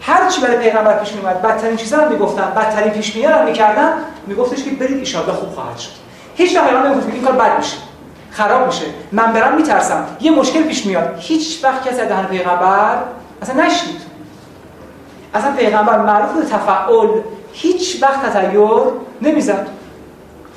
هر 0.00 0.30
چی 0.30 0.40
برای 0.40 0.56
پیغمبر 0.56 0.98
پیش 0.98 1.12
میومد 1.12 1.42
بدترین 1.42 1.76
چیزا 1.76 1.96
رو 1.96 2.12
می‌گفتن 2.12 2.52
بدترین 2.56 2.92
پیش 2.92 3.16
رو 3.16 3.44
می‌کردن 3.44 3.92
میگفتش 4.26 4.64
که 4.64 4.70
برید 4.70 5.16
ان 5.16 5.34
خوب 5.34 5.54
خواهد 5.54 5.78
شد. 5.78 5.90
هیچ 6.34 6.56
وقت 6.56 6.66
پیغمبر 6.66 6.88
نمی‌گفت 6.88 7.08
این 7.12 7.22
کار 7.22 7.32
بد 7.32 7.56
میشه 7.56 7.76
خراب 8.30 8.66
میشه. 8.66 8.84
من 9.12 9.32
برم 9.32 9.56
میترسم. 9.56 10.06
یه 10.20 10.30
مشکل 10.30 10.62
پیش 10.62 10.86
میاد. 10.86 11.14
هیچ 11.18 11.64
وقت 11.64 11.88
کسی 11.88 12.00
از 12.00 12.08
دهن 12.08 12.26
پیغمبر 12.26 12.98
اصلا 13.42 13.64
نشید 13.64 14.00
اصلا 15.34 15.52
پیغمبر 15.52 15.98
معروف 15.98 16.32
به 16.32 16.44
تفعول 16.44 17.08
هیچ 17.52 18.02
وقت 18.02 18.22
تطیر 18.22 18.60
نمی‌زد. 19.22 19.66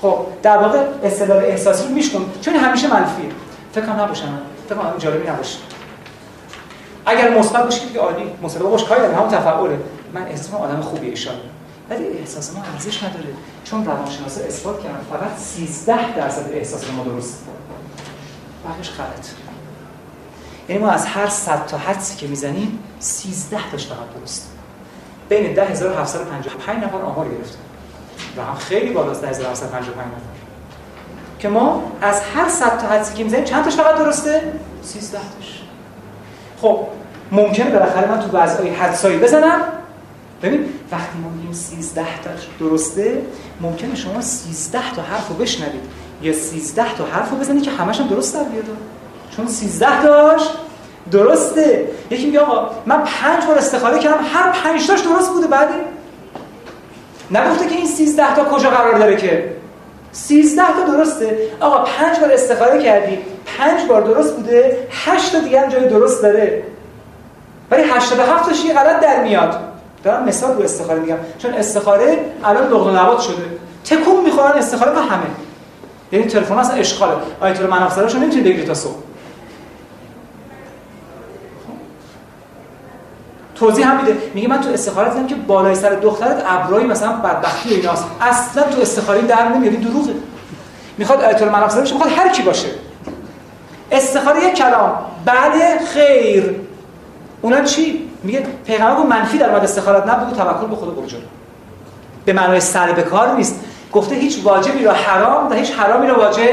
خب 0.01 0.17
در 0.43 0.57
واقع 0.57 0.79
استدلال 1.03 1.45
احساسی 1.45 1.87
رو 1.87 1.93
میشکن. 1.93 2.25
چون 2.41 2.55
همیشه 2.55 2.87
منفیه. 2.87 3.29
فکر 3.73 3.85
کنم 3.85 4.01
نباشم 4.01 4.39
فکر 4.69 4.75
کنم 4.75 4.93
جالبی 4.97 5.29
نباشه. 5.29 5.57
اگر 7.09 7.39
مثبت 7.39 7.63
باشه 7.63 7.89
که 7.93 7.99
عالی 7.99 8.23
مثبت 8.43 8.61
باشه 8.61 8.85
کاری 8.85 9.01
داره 9.01 9.15
همون 9.15 9.29
تفعوله 9.29 9.79
من 10.13 10.21
احساس 10.21 10.53
آدم 10.53 10.81
خوبی 10.81 11.07
ایشان 11.07 11.35
ولی 11.89 12.07
احساس 12.07 12.55
ما 12.55 12.63
ارزش 12.73 13.03
نداره. 13.03 13.33
چون 13.63 13.85
روانشناسا 13.85 14.41
اثبات 14.41 14.83
کردن 14.83 14.99
فقط 15.11 15.37
13 15.37 16.15
درصد 16.17 16.51
احساس 16.51 16.91
ما 16.91 17.03
درست. 17.03 17.43
بقیش 18.65 18.89
غلط. 18.89 19.27
یعنی 20.69 20.81
ما 20.81 20.89
از 20.89 21.05
هر 21.05 21.27
100 21.27 21.65
تا 21.65 21.77
حدسی 21.77 22.17
که 22.17 22.27
می‌زنیم 22.27 22.79
13 22.99 23.57
تاش 23.71 23.87
فقط 23.87 24.19
درست. 24.19 24.51
بین 25.29 25.53
10755 25.53 26.83
نفر 26.83 27.01
آمار 27.01 27.25
گرفتن. 27.25 27.59
و 28.37 28.41
هم 28.41 28.55
خیلی 28.55 28.93
بالاست 28.93 29.23
10755 29.23 30.07
نفر. 30.07 30.19
که 31.39 31.49
ما 31.49 31.83
از 32.01 32.21
هر 32.21 32.49
100 32.49 32.81
تا 32.81 32.87
حدسی 32.87 33.13
که 33.13 33.23
می‌زنیم 33.23 33.43
چند 33.43 33.63
تاش 33.63 33.75
فقط 33.75 33.95
درسته؟ 33.95 34.53
13 34.83 35.17
تاش. 35.17 35.61
خب 36.61 36.87
ممکنه 37.31 37.69
بالاخره 37.69 38.11
من 38.11 38.19
تو 38.19 38.37
وضعی 38.37 38.69
حدسایی 38.69 39.17
بزنم؟ 39.17 39.61
ببین 40.43 40.65
وقتی 40.91 41.17
ما 41.23 41.29
میگیم 41.29 41.53
13 41.53 42.01
تا 42.01 42.29
درسته 42.59 43.21
ممکنه 43.61 43.95
شما 43.95 44.21
13 44.21 44.79
تا 44.95 45.01
حرف 45.01 45.27
رو 45.27 45.35
بشنوید 45.35 45.81
یا 46.21 46.33
13 46.33 46.95
تا 46.97 47.05
حرف 47.05 47.29
رو 47.31 47.37
بزنید 47.37 47.63
که 47.63 47.71
همش 47.71 47.99
هم 47.99 48.07
درست 48.07 48.33
در 48.33 48.43
بیاد. 48.43 48.65
چون 49.35 49.47
13 49.47 50.01
تاش 50.03 50.41
درسته. 51.11 51.87
یکی 52.09 52.25
میگه 52.25 52.39
آقا 52.39 52.71
من 52.85 53.03
پنج 53.03 53.45
بار 53.45 53.57
استخاره 53.57 53.99
کردم 53.99 54.23
هر 54.33 54.51
پنج 54.51 54.87
تاش 54.87 55.01
درست 55.01 55.31
بوده 55.31 55.47
بعد؟ 55.47 55.69
نگفته 57.31 57.67
که 57.67 57.75
این 57.75 57.85
13 57.85 58.35
تا 58.35 58.43
کجا 58.43 58.69
قرار 58.69 58.99
داره 58.99 59.15
که؟ 59.15 59.53
13 60.11 60.61
تا 60.73 60.97
درسته. 60.97 61.37
آقا 61.59 61.83
پنج 61.83 62.19
بار 62.19 62.31
استخاره 62.31 62.83
کردی 62.83 63.17
پنج 63.57 63.87
بار 63.87 64.01
درست 64.01 64.35
بوده 64.35 64.87
8 64.91 65.31
تا 65.31 65.39
دیگه 65.39 65.61
هم 65.61 65.69
جای 65.69 65.87
درست 65.87 66.21
داره. 66.21 66.63
ولی 67.71 67.83
87 67.83 68.45
تاش 68.45 68.65
یه 68.65 68.73
غلط 68.73 68.99
در 68.99 69.23
میاد. 69.23 69.59
دارم 70.03 70.23
مثال 70.23 70.57
رو 70.57 70.63
استخاره 70.63 70.99
میگم. 70.99 71.17
چون 71.37 71.53
استخاره 71.53 72.25
الان 72.43 72.67
لغت 72.67 72.95
نبات 72.95 73.19
شده. 73.19 73.45
تکون 73.85 74.23
می‌خورن 74.25 74.51
استخاره 74.51 74.91
با 74.91 75.01
همه. 75.01 75.25
یعنی 76.11 76.25
تلفن 76.25 76.57
اصلا 76.57 76.75
اشغاله. 76.75 77.13
آیت 77.41 77.59
الله 77.59 77.71
منافسراشو 77.71 78.17
نمی‌تونی 78.17 78.43
بگیری 78.43 78.65
تا 78.65 78.73
صبح. 78.73 78.95
توضیح 83.55 83.87
هم 83.87 83.97
میده. 83.97 84.17
میگه 84.33 84.47
من 84.47 84.61
تو 84.61 84.69
استخاره 84.69 85.09
دیدم 85.09 85.27
که 85.27 85.35
بالای 85.35 85.75
سر 85.75 85.89
دخترت 85.89 86.43
ابرای 86.47 86.83
مثلا 86.83 87.11
بدبختی 87.11 87.69
و 87.69 87.73
ایناست. 87.73 88.05
اصلا 88.21 88.63
تو 88.63 88.81
استخاره 88.81 89.21
در 89.21 89.47
نمیاری 89.47 89.77
دروغه 89.77 90.13
می‌خواد 90.97 91.21
آیت 91.21 91.41
الله 91.41 91.53
منافسر 91.53 91.81
بشه 91.81 91.93
می‌خواد 91.93 92.13
هر 92.17 92.29
کی 92.29 92.41
باشه. 92.41 92.67
استخاره 93.91 94.45
یک 94.45 94.53
کلام. 94.53 94.91
بعد 95.25 95.85
خیر. 95.85 96.55
اونم 97.41 97.65
چی؟ 97.65 98.09
میگه 98.23 98.43
پیغمبر 98.65 98.95
گفت 98.95 99.09
منفی 99.09 99.37
در 99.37 99.49
مورد 99.49 99.63
استخارات 99.63 100.05
نه 100.05 100.15
بگو 100.15 100.35
توکل 100.35 100.67
به 100.67 100.75
خدا 100.75 100.91
برو 100.91 101.05
به 102.25 102.33
معنای 102.33 102.59
سر 102.59 102.91
به 102.91 103.01
کار 103.01 103.35
نیست. 103.35 103.59
گفته 103.93 104.15
هیچ 104.15 104.39
واجبی 104.43 104.83
را 104.83 104.91
حرام 104.91 105.49
و 105.49 105.53
هیچ 105.53 105.71
حرامی 105.71 106.07
را 106.07 106.19
واجب 106.19 106.43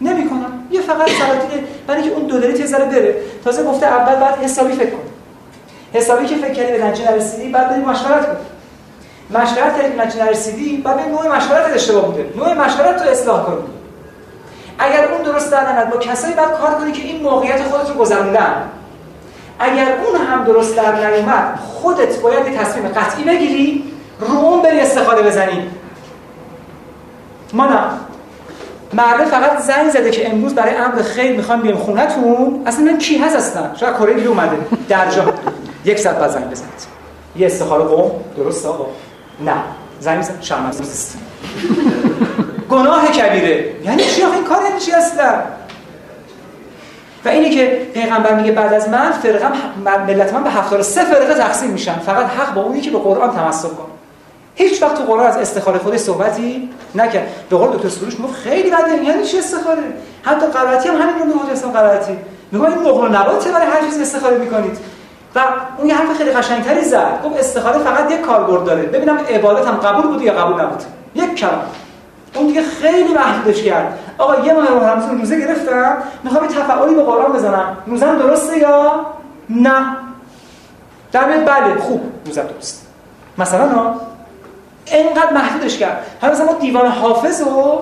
نمی‌کنم. 0.00 0.66
یه 0.70 0.80
فقط 0.80 1.10
سراتیره 1.10 1.64
برای 1.86 2.02
که 2.02 2.10
اون 2.10 2.26
دلیت 2.26 2.60
یه 2.60 2.66
ذره 2.66 2.84
بره. 2.84 3.14
تازه 3.44 3.64
گفته 3.64 3.86
اول 3.86 4.14
بعد 4.14 4.38
حسابی 4.42 4.72
فکر 4.72 4.90
کن. 4.90 5.02
حسابی 5.92 6.26
که 6.26 6.36
فکر 6.36 6.52
کردی 6.52 6.78
به 6.78 6.84
نتیجه 6.84 7.10
نرسیدی 7.10 7.48
بعد 7.48 7.68
بریم 7.68 7.88
مشورت 7.88 8.26
کن. 8.26 8.36
مشورت 9.30 9.76
به 9.76 10.04
نتیجه 10.04 10.24
نرسیدی 10.24 10.76
بعد 10.76 10.96
بریم 10.96 11.10
نوع 11.10 11.36
مشورت 11.36 11.74
اشتباه 11.74 12.06
بوده. 12.06 12.26
نوع 12.36 12.54
مشورت 12.54 13.02
تو 13.02 13.10
اصلاح 13.10 13.44
کن. 13.44 13.58
اگر 14.78 15.12
اون 15.12 15.22
درست 15.22 15.52
در 15.52 15.84
با 15.84 15.96
کسایی 15.96 16.34
بعد 16.34 16.52
کار 16.52 16.74
کنی 16.74 16.92
که 16.92 17.02
این 17.02 17.22
موقعیت 17.22 17.62
خودت 17.62 17.88
رو 17.88 17.94
گذروندن. 17.94 18.68
اگر 19.62 19.96
اون 20.06 20.26
هم 20.26 20.44
درست 20.44 20.76
در 20.76 21.10
نیومد 21.10 21.58
خودت 21.58 22.20
باید 22.20 22.58
تصمیم 22.58 22.88
قطعی 22.88 23.24
بگیری 23.24 23.84
رو 24.20 24.38
اون 24.38 24.62
بری 24.62 24.80
استفاده 24.80 25.22
بزنی. 25.22 25.70
ما 27.52 27.66
نه 27.66 27.78
مرده 28.92 29.24
فقط 29.24 29.58
زنگ 29.58 29.90
زده 29.90 30.10
که 30.10 30.30
امروز 30.30 30.54
برای 30.54 30.74
امر 30.74 31.02
خیر 31.02 31.36
می‌خوام 31.36 31.60
بیام 31.60 31.76
خونتون 31.76 32.62
اصلا 32.66 32.84
من 32.84 32.98
کی 32.98 33.18
هست 33.18 33.36
اصلا 33.36 33.74
شاید 33.80 33.96
کره 33.96 34.14
دیگه 34.14 34.28
اومده. 34.28 34.56
در 34.88 35.10
جا. 35.10 35.34
یک 35.84 35.98
ساعت 35.98 36.18
بعد 36.18 36.30
زنگ 36.30 36.50
بزنید. 36.50 36.72
یه 37.36 37.46
استخاره 37.46 37.84
قوم. 37.84 38.10
درست 38.36 38.66
آقا؟ 38.66 38.86
نه. 39.44 39.54
زنگ 40.00 40.16
میزن 40.16 40.34
شرم 40.40 40.70
گناه 42.70 43.06
کبیره. 43.06 43.74
یعنی 43.84 44.04
چی 44.04 44.22
این 44.22 44.44
کار 44.44 44.62
یعنی 44.62 44.80
چی 44.80 44.92
اصلا؟ 44.92 45.34
و 47.24 47.28
اینی 47.28 47.50
که 47.50 47.88
پیغمبر 47.94 48.34
میگه 48.34 48.52
بعد 48.52 48.72
از 48.72 48.88
من 48.88 49.12
فرقم 49.12 49.52
ملت 50.06 50.34
من 50.34 50.44
به 50.44 50.50
73 50.50 51.04
فرقه 51.04 51.34
تقسیم 51.34 51.70
میشن. 51.70 51.98
فقط 51.98 52.26
حق 52.26 52.54
با 52.54 52.62
اونی 52.62 52.80
که 52.80 52.90
به 52.90 52.98
قرآن 52.98 53.30
تمسک 53.30 53.68
کن 53.68 53.86
هیچ 54.54 54.82
وقت 54.82 54.94
تو 54.94 55.02
قرآن 55.02 55.26
از 55.26 55.36
استخاره 55.36 55.78
خودش 55.78 55.98
صحبتی 56.00 56.70
نکرد. 56.94 57.26
به 57.50 57.56
قول 57.56 57.76
دکتر 57.76 57.88
سروش 57.88 58.20
می‌گفت 58.20 58.34
خیلی 58.34 58.70
بده. 58.70 59.04
یعنی 59.04 59.22
چی 59.22 59.38
استخاره؟ 59.38 59.82
حتی 60.22 60.46
قرائتی 60.46 60.88
هم 60.88 60.94
همین 60.94 61.18
رو 61.18 61.24
می‌گفت 61.24 61.52
اسم 61.52 61.70
قرائتی. 61.70 62.18
میگه 62.52 62.66
این 62.68 62.78
مغل 62.78 63.16
نباته 63.16 63.52
برای 63.52 63.66
هر 63.66 63.80
چیز 63.80 64.00
استخاره 64.00 64.38
می‌کنید. 64.38 64.78
و 65.34 65.40
اون 65.78 65.88
یه 65.88 65.94
حرف 65.94 66.16
خیلی 66.18 66.30
قشنگتری 66.30 66.84
زد. 66.84 67.20
گفت 67.24 67.38
استخاره 67.38 67.78
فقط 67.78 68.10
یک 68.10 68.20
کاربرد 68.20 68.64
داره. 68.64 68.82
ببینم 68.82 69.18
عبادت 69.30 69.66
هم 69.66 69.74
قبول 69.74 70.06
بود 70.06 70.22
یا 70.22 70.32
قبول 70.32 70.60
نبود 70.60 70.82
یک 71.14 71.34
کلام. 71.34 71.62
اون 72.34 72.46
دیگه 72.46 72.62
خیلی 72.62 73.14
محدودش 73.14 73.62
کرد. 73.62 73.98
آقا 74.18 74.46
یه 74.46 74.52
ماه 74.52 74.92
رمضان 74.92 75.18
روزه 75.18 75.40
گرفتم 75.40 75.96
می‌خوام 76.24 76.46
تفعالی 76.46 76.94
به 76.94 77.02
قرآن 77.02 77.32
بزنم. 77.32 77.76
روزم 77.86 78.18
درسته 78.18 78.58
یا؟ 78.58 79.06
نه. 79.50 79.96
در 81.12 81.24
بله 81.24 81.80
خوب. 81.80 82.00
روزم 82.26 82.42
درست 82.42 82.86
مثلا 83.38 83.68
ها 83.68 84.00
اینقدر 84.86 85.32
محدودش 85.32 85.78
کرد. 85.78 86.06
حالا 86.20 86.34
مثلا 86.34 86.52
دیوان 86.52 86.86
حافظ 86.86 87.40
رو 87.40 87.80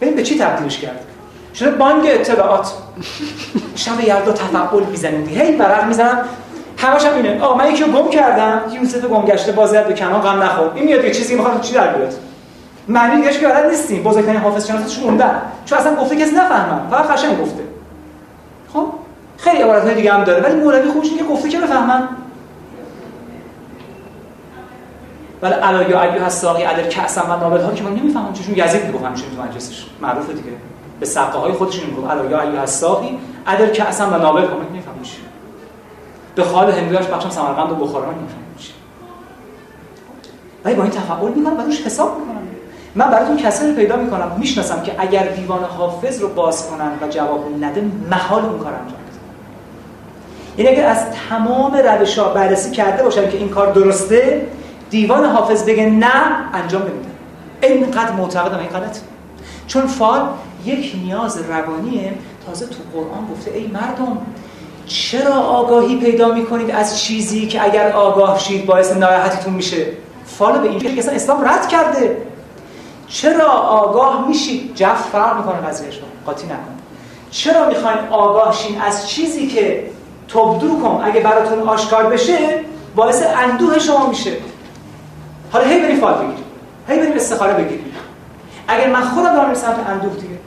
ببین 0.00 0.14
به 0.14 0.22
چی 0.22 0.38
تبدیلش 0.38 0.78
کرد؟ 0.78 1.00
شده 1.54 1.70
بانک 1.70 2.04
اطلاعات. 2.06 2.72
شب 3.74 4.00
یلدا 4.00 4.32
تفعال 4.32 4.82
می‌زنیم 4.82 5.28
هی 5.28 5.56
ورق 5.56 5.84
می‌زنم. 5.84 6.24
همش 6.78 7.04
هم 7.04 7.14
اینه. 7.14 7.42
آقا 7.42 7.54
من 7.56 7.70
یکی 7.70 7.84
رو 7.84 7.92
گم 7.92 8.10
کردم. 8.10 8.62
یوسف 8.72 9.04
گم 9.04 9.22
گشته 9.24 9.52
بازیت 9.52 9.86
به 9.86 9.94
کمان 9.94 10.20
غم 10.20 10.42
نخور. 10.42 10.70
این 10.74 10.84
میاد 10.84 11.04
یه 11.04 11.10
چیزی 11.10 11.34
می‌خواد 11.34 11.60
چی 11.60 11.74
در 11.74 11.88
بیاد؟ 11.88 12.14
معنی 12.88 13.16
دیگه 13.16 13.38
که 13.38 13.48
بلد 13.48 13.66
نیستیم. 13.66 14.02
بزرگترین 14.02 14.40
حافظ 14.40 14.66
شناسش 14.66 14.98
موندن 14.98 15.42
چون 15.64 15.78
اصلا 15.78 15.94
گفته 15.94 16.16
کسی 16.16 16.34
نفهمن. 16.34 16.90
فقط 16.90 17.06
قشنگ 17.06 17.40
گفته. 17.40 17.62
خب؟ 18.72 18.86
خیلی 19.36 19.62
عبارت 19.62 19.88
دیگه 19.88 20.12
هم 20.12 20.24
داره. 20.24 20.42
ولی 20.42 20.60
مولوی 20.60 20.90
خوش 20.90 21.14
که 21.14 21.24
گفته 21.24 21.48
که 21.48 21.60
بفهمن. 21.60 22.08
ولی 25.42 25.54
الا 25.54 25.82
یا 25.82 26.02
ایها 26.02 26.24
الساقی 26.24 26.62
عدل 26.62 26.88
کأسا 26.88 27.22
و 27.22 27.40
نابل 27.40 27.60
ها 27.60 27.72
که 27.72 27.82
ما 27.82 27.88
نمی‌فهمن 27.88 28.32
چون 28.32 28.54
یزید 28.56 28.86
می‌گفت 28.86 29.04
همیشه 29.04 29.24
تو 29.36 29.42
مجلسش. 29.42 29.86
معروفه 30.00 30.32
دیگه. 30.32 30.50
به 31.00 31.06
سقه 31.06 31.38
های 31.38 31.52
خودش 31.52 31.84
می‌گفت. 31.84 32.10
الا 32.10 32.24
یا 32.24 32.40
ایها 32.40 32.60
الساقی 32.60 33.18
عدل 33.46 33.66
کأسا 33.66 34.06
و 34.06 34.10
نابل 34.10 34.44
ها 34.44 34.56
نمی‌فهمن 34.70 35.02
چی. 35.02 35.16
به 36.34 36.44
خال 36.44 36.70
هندویش 36.70 37.06
بخشم 37.06 37.30
سمرقند 37.30 37.72
و 37.72 37.74
بخارا 37.74 38.04
نمی‌فهمن 38.04 38.56
چی. 38.58 38.72
ولی 40.64 40.74
با 40.74 40.82
این 40.82 40.92
تفاعل 40.92 41.32
می‌کنن 41.32 41.56
و 41.56 41.60
روش 41.60 41.82
حساب 41.82 42.18
می‌کنن. 42.20 42.43
من 42.94 43.10
براتون 43.10 43.38
رو 43.68 43.76
پیدا 43.76 43.96
می‌کنم 43.96 44.32
می‌شناسم 44.38 44.82
که 44.82 44.92
اگر 44.98 45.26
دیوان 45.26 45.64
حافظ 45.64 46.20
رو 46.20 46.28
باز 46.28 46.70
کنن 46.70 46.90
و 47.02 47.08
جواب 47.10 47.44
نده 47.60 47.84
محال 48.10 48.44
اون 48.44 48.58
کار 48.58 48.72
انجام 48.72 48.98
بزنن 49.08 49.24
یعنی 50.58 50.70
اگر 50.70 50.88
از 50.88 51.04
تمام 51.28 51.76
روش 51.76 52.18
ها 52.18 52.28
بررسی 52.28 52.70
کرده 52.70 53.02
باشن 53.02 53.30
که 53.30 53.38
این 53.38 53.48
کار 53.48 53.72
درسته 53.72 54.46
دیوان 54.90 55.24
حافظ 55.24 55.64
بگه 55.64 55.90
نه 55.90 56.12
انجام 56.52 56.82
نمیده. 56.82 57.10
اینقدر 57.62 58.12
معتقدم 58.12 58.58
این 58.58 58.68
غلط 58.68 58.98
چون 59.66 59.86
فال 59.86 60.20
یک 60.64 60.96
نیاز 61.04 61.38
روانیه. 61.38 62.12
تازه 62.46 62.66
تو 62.66 62.76
قرآن 62.92 63.28
گفته 63.32 63.50
ای 63.50 63.66
مردم 63.66 64.18
چرا 64.86 65.34
آگاهی 65.34 65.96
پیدا 65.96 66.28
می‌کنید 66.28 66.70
از 66.70 67.02
چیزی 67.02 67.46
که 67.46 67.64
اگر 67.64 67.92
آگاه 67.92 68.38
شید 68.38 68.66
باعث 68.66 68.96
ناراحتیتون 68.96 69.54
میشه؟ 69.54 69.86
فال 70.26 70.58
به 70.58 70.68
اینجوری 70.68 70.94
که 70.94 71.00
اصلا 71.00 71.14
اسلام 71.14 71.48
رد 71.48 71.68
کرده. 71.68 72.16
چرا 73.14 73.50
آگاه 73.52 74.28
میشید 74.28 74.74
جف 74.74 75.08
فرق 75.12 75.36
می‌کنه 75.36 75.56
قضیهش 75.68 76.00
قاطی 76.26 76.46
نکن. 76.46 76.78
چرا 77.30 77.68
می‌خواین 77.68 77.98
آگاه 78.10 78.52
شین؟ 78.52 78.80
از 78.80 79.08
چیزی 79.08 79.46
که 79.46 79.90
تبدو 80.28 80.80
کن. 80.82 81.02
اگه 81.04 81.20
براتون 81.20 81.68
آشکار 81.68 82.04
بشه 82.04 82.60
باعث 82.96 83.22
اندوه 83.36 83.78
شما 83.78 84.06
میشه. 84.06 84.32
حالا 85.52 85.64
هی 85.64 85.80
بریم 85.80 86.00
فال 86.00 86.14
بگیریم. 86.14 86.44
هی 86.88 86.98
بریم 86.98 87.12
استخاره 87.12 87.54
بگیریم. 87.54 87.94
اگر 88.68 88.90
من 88.90 89.02
خودم 89.02 89.34
دارم 89.34 89.54
سمت 89.54 89.88
اندوه 89.88 90.14
دیگه. 90.14 90.38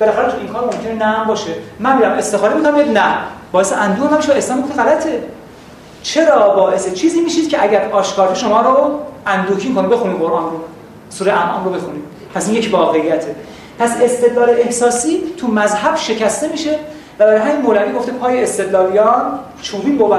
بالاخره 0.00 0.32
تو 0.32 0.38
این 0.38 0.48
کار 0.48 0.64
ممکنه 0.64 0.94
نه 0.94 1.04
هم 1.04 1.26
باشه. 1.26 1.54
من 1.80 1.96
میرم 1.96 2.12
استخاره 2.12 2.54
می‌کنم 2.54 2.76
نه. 2.76 3.14
باعث 3.52 3.72
اندوه 3.72 4.10
هم 4.10 4.16
میشه 4.16 4.32
اسلام 4.32 4.62
غلطه. 4.62 5.22
چرا 6.02 6.50
باعث 6.50 6.94
چیزی 6.94 7.20
میشید 7.20 7.48
که 7.48 7.62
اگر 7.62 7.90
آشکار 7.92 8.34
شما 8.34 8.60
رو 8.60 9.00
اندوکین 9.26 9.74
کنه 9.74 9.88
بخونید 9.88 10.18
قرآن 10.18 10.44
رو؟ 10.44 10.60
سوره 11.18 11.32
انعام 11.32 11.64
رو 11.64 11.70
بخونید 11.70 12.02
پس 12.34 12.48
این 12.48 12.56
یک 12.56 12.68
واقعیته. 12.72 13.34
پس 13.78 13.90
استدلال 14.02 14.50
احساسی 14.50 15.22
تو 15.36 15.48
مذهب 15.48 15.96
شکسته 15.96 16.48
میشه 16.48 16.78
و 17.18 17.24
برای 17.24 17.40
همین 17.40 17.62
مولوی 17.62 17.92
گفته 17.92 18.12
پای 18.12 18.42
استدلالیان 18.42 19.38
چوبین 19.62 19.98
بود 19.98 20.10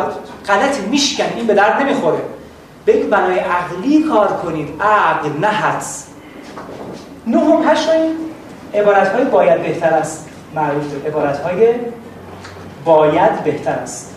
غلطی 0.47 0.81
میشکن 0.89 1.25
این 1.35 1.47
به 1.47 1.53
درد 1.53 1.81
نمی‌خوره. 1.81 2.19
بگید 2.87 3.09
بنای 3.09 3.39
عقلی 3.39 4.03
کار 4.03 4.27
کنید. 4.27 4.81
عقل 4.81 5.29
نه 5.41 5.47
حدس. 5.47 6.07
نه 7.27 7.39
هم 7.39 7.71
هشت 7.71 7.89
این 7.89 8.15
عبارت 8.73 9.07
های 9.07 9.25
باید 9.25 9.61
بهتر 9.61 9.93
است. 9.93 10.29
معروفه. 10.55 11.07
عبارت 11.07 11.39
های 11.39 11.73
باید 12.85 13.43
بهتر 13.43 13.71
است. 13.71 14.15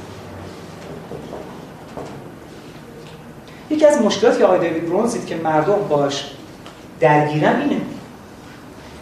یکی 3.71 3.87
از 3.87 4.03
مشکلاتی 4.03 4.43
آقای 4.43 4.59
دیوید 4.59 4.87
برونز 4.87 5.13
دید 5.13 5.27
که 5.27 5.37
مردم 5.37 5.89
باش 5.89 6.31
درگیرن 7.01 7.61
اینه. 7.61 7.81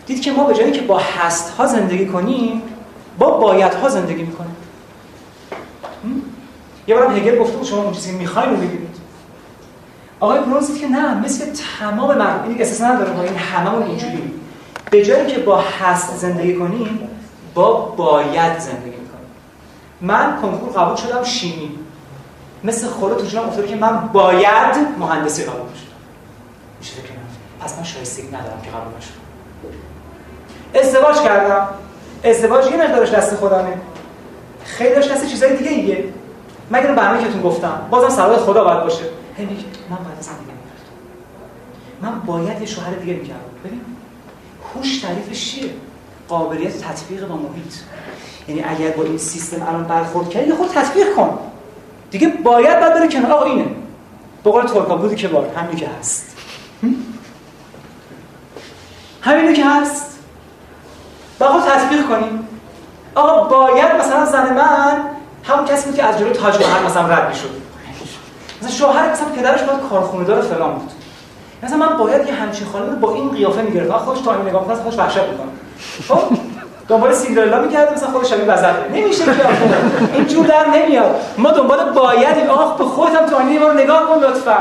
دید 0.06 0.22
که 0.22 0.32
ما 0.32 0.44
به 0.44 0.54
جایی 0.54 0.72
که 0.72 0.80
با 0.80 0.98
هست 0.98 1.50
ها 1.50 1.66
زندگی 1.66 2.06
کنیم 2.06 2.62
با 3.18 3.30
باید 3.30 3.74
ها 3.74 3.88
زندگی 3.88 4.22
می‌کنیم. 4.22 4.56
یه 6.86 6.94
بارم 6.94 7.16
هگل 7.16 7.38
گفته 7.38 7.56
بود 7.56 7.66
شما 7.66 7.82
اون 7.82 7.92
چیزی 7.92 8.12
می‌خوایم 8.12 8.50
رو 8.50 8.56
بگیرید 8.56 8.96
آقای 10.20 10.40
برونز 10.40 10.66
دید 10.66 10.80
که 10.80 10.88
نه 10.88 11.14
مثل 11.14 11.44
تمام 11.78 12.18
مردم. 12.18 12.48
این 12.48 12.62
اساس 12.62 12.80
نداره 12.80 13.12
با 13.12 13.22
این 13.22 13.36
هممون 13.36 13.82
اینجوری. 13.82 14.34
به 14.90 15.04
جایی 15.04 15.26
که 15.26 15.38
با 15.38 15.60
هست 15.80 16.16
زندگی 16.16 16.54
کنیم 16.54 17.00
با 17.54 17.72
باید 17.72 18.58
زندگی 18.58 18.90
می‌کنیم. 18.90 19.28
من 20.00 20.40
کنکور 20.42 20.72
قبول 20.72 20.96
شدم 20.96 21.24
شیمی. 21.24 21.70
مثل 22.64 22.86
خوره 22.86 23.14
تو 23.14 23.26
جونم 23.26 23.44
افتاده 23.44 23.68
که 23.68 23.76
من 23.76 24.08
باید 24.12 24.76
مهندسی 24.98 25.44
قبول 25.44 25.60
بشم 25.60 25.82
میشه 26.80 27.17
من 27.60 27.84
شایستگی 27.84 28.28
ندارم 28.28 28.62
که 28.62 28.70
قبول 28.70 28.94
بشم 28.98 29.10
ازدواج 30.74 31.20
کردم. 31.20 31.68
ازدواج 32.24 32.66
یه 32.66 32.76
مقدارش 32.76 33.10
دست 33.10 33.34
خودمه. 33.34 33.72
خیلی 34.64 34.94
داشت 34.94 35.12
دست 35.12 35.26
چیزای 35.26 35.56
دیگه 35.56 35.70
ایه. 35.70 36.04
مگر 36.70 36.94
برنامه 36.94 37.24
که 37.24 37.32
تون 37.32 37.42
گفتم. 37.42 37.80
بازم 37.90 38.08
سوال 38.08 38.36
خدا 38.36 38.64
باید 38.64 38.80
باشه. 38.80 39.04
هی 39.36 39.44
میگه 39.44 39.64
من 39.90 39.96
باید 39.96 40.18
از 40.18 40.28
دیگه 40.28 40.52
من 42.02 42.20
باید 42.20 42.60
یه 42.60 42.66
شوهر 42.66 42.90
دیگه 42.90 43.12
می‌کردم. 43.12 43.40
ببین 43.64 43.80
هوش 44.74 45.00
تعریفش 45.00 45.50
چیه؟ 45.50 45.70
قابلیت 46.28 46.80
تطبیق 46.80 47.28
با 47.28 47.36
محیط. 47.36 47.74
یعنی 48.48 48.64
اگر 48.64 48.90
با 48.90 49.02
این 49.02 49.18
سیستم 49.18 49.62
الان 49.62 49.84
برخورد 49.84 50.30
کردی 50.30 50.52
خود 50.52 50.68
تطبیق 50.68 51.14
کن. 51.14 51.38
دیگه 52.10 52.28
باید 52.28 52.80
بعد 52.80 52.94
بره 52.94 53.08
کنار. 53.08 53.32
آقا 53.32 53.44
اینه. 53.44 53.64
به 54.44 54.50
قول 54.50 54.66
ترکا 54.66 54.96
بودی 54.96 55.14
که 55.14 55.28
بار 55.28 55.48
همینی 55.56 55.80
که 55.80 55.88
هست. 56.00 56.37
همینی 59.20 59.52
که 59.52 59.64
هست. 59.66 60.18
با 61.38 61.46
تطبیق 61.46 62.08
کنیم. 62.08 62.48
آقا 63.14 63.44
باید 63.44 63.94
مثلا 64.00 64.24
زن 64.24 64.54
من 64.54 65.00
همون 65.44 65.64
کسی 65.64 65.86
بود 65.86 65.96
که 65.96 66.04
از 66.04 66.18
جلوی 66.18 66.32
تاج 66.32 66.54
محل 66.54 66.86
مثلا 66.86 67.06
رد 67.06 67.28
می‌شد. 67.28 67.50
مثلا 68.62 68.70
شوهر 68.70 69.10
مثلا 69.10 69.28
پدرش 69.28 69.62
باید 69.62 69.80
کارخونه 69.90 70.24
دار 70.24 70.42
فلان 70.42 70.74
بود. 70.74 70.90
مثلا 71.62 71.76
من 71.76 71.96
باید 71.96 72.26
یه 72.26 72.34
همچین 72.34 72.66
خانم 72.66 73.00
با 73.00 73.14
این 73.14 73.30
قیافه 73.30 73.62
می‌گرفتم. 73.62 73.98
خودش 73.98 74.20
تا 74.20 74.34
این 74.34 74.48
نگاه 74.48 74.62
می‌کنه 74.62 74.76
خودش 74.76 74.98
وحشت 74.98 75.18
می‌کنه. 75.18 75.48
خب؟ 76.08 76.36
دنبال 76.88 77.14
سیندرلا 77.14 77.60
می‌کرد 77.60 77.92
مثلا 77.92 78.10
خودش 78.10 78.30
شبیه 78.30 78.44
وزر 78.44 78.72
نمیشه 78.92 79.24
که 79.24 79.32
این 80.14 80.26
جور 80.26 80.46
در 80.46 80.66
نمیاد. 80.66 81.20
ما 81.38 81.50
دنبال 81.50 81.92
باید 81.92 82.48
آخ 82.48 82.76
به 82.76 82.84
خودم 82.84 83.26
تو 83.26 83.36
آینه 83.36 83.58
رو 83.58 83.72
نگاه 83.72 84.08
کن 84.08 84.18
لطفا. 84.18 84.58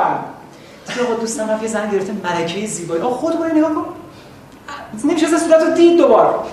آقا 1.03 1.13
دوستم 1.21 1.49
رفت 1.49 1.63
یه 1.63 1.69
زن 1.69 1.89
گرفته 1.89 2.13
ملکه 2.23 2.67
زیبایی. 2.67 3.01
آقا 3.01 3.15
خود 3.15 3.39
برو 3.39 3.55
نگاه 3.55 3.73
کن. 3.73 3.85
نمیشه 5.03 5.27
صورت 5.27 5.61
رو 5.61 5.73
دید 5.73 5.97
دوبار 5.97 6.43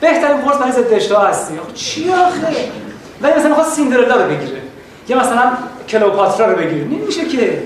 بهترین 0.00 0.36
قرص 0.36 0.56
برای 0.56 0.72
ضد 0.72 0.92
اشتها 0.92 1.26
هستی. 1.26 1.58
آخه 1.58 1.72
چی 1.72 2.10
آخه؟ 2.10 2.56
ولی 3.22 3.32
مثلا 3.32 3.48
می‌خواد 3.48 3.66
سیندرلا 3.66 4.16
رو 4.16 4.30
بگیره. 4.30 4.58
یا 5.08 5.20
مثلا 5.20 5.52
کلوپاترا 5.88 6.52
رو 6.52 6.56
بگیره. 6.58 6.84
نمیشه 6.84 7.24
که. 7.24 7.62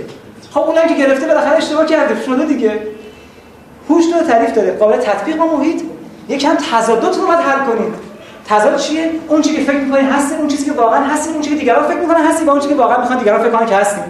خب 0.50 0.60
اونم 0.60 0.88
که 0.88 0.94
گرفته 0.94 1.26
بالاخره 1.26 1.56
اشتباه 1.56 1.86
کرده. 1.86 2.22
شده 2.26 2.44
دیگه. 2.44 2.80
هوش 3.88 4.04
دو 4.12 4.26
تعریف 4.26 4.52
داره. 4.52 4.72
قابل 4.72 4.96
تطبیق 4.96 5.36
با 5.36 5.56
محیط. 5.56 5.82
یکم 6.28 6.54
تضاداتون 6.72 7.20
رو 7.20 7.26
باید 7.26 7.40
حل 7.40 7.58
کنید. 7.66 7.94
تضاد 8.48 8.76
چیه؟ 8.76 9.10
اون 9.28 9.42
چیزی 9.42 9.56
که 9.56 9.62
فکر 9.62 9.80
می‌کنی 9.80 10.02
هست 10.02 10.34
اون 10.38 10.48
چیزی 10.48 10.64
که 10.64 10.72
واقعا 10.72 11.04
هست 11.04 11.28
اون 11.28 11.40
چیزی 11.40 11.54
که 11.54 11.60
دیگران 11.60 11.88
فکر 11.88 11.98
می‌کنن 11.98 12.26
هستی 12.26 12.44
با 12.44 12.52
اون 12.52 12.60
چیزی 12.60 12.74
که 12.74 12.80
واقعا 12.80 13.00
می‌خوان 13.00 13.18
دیگران 13.18 13.42
فکر 13.42 13.50
کنن 13.50 13.66
که 13.66 13.76
هستیم 13.76 14.04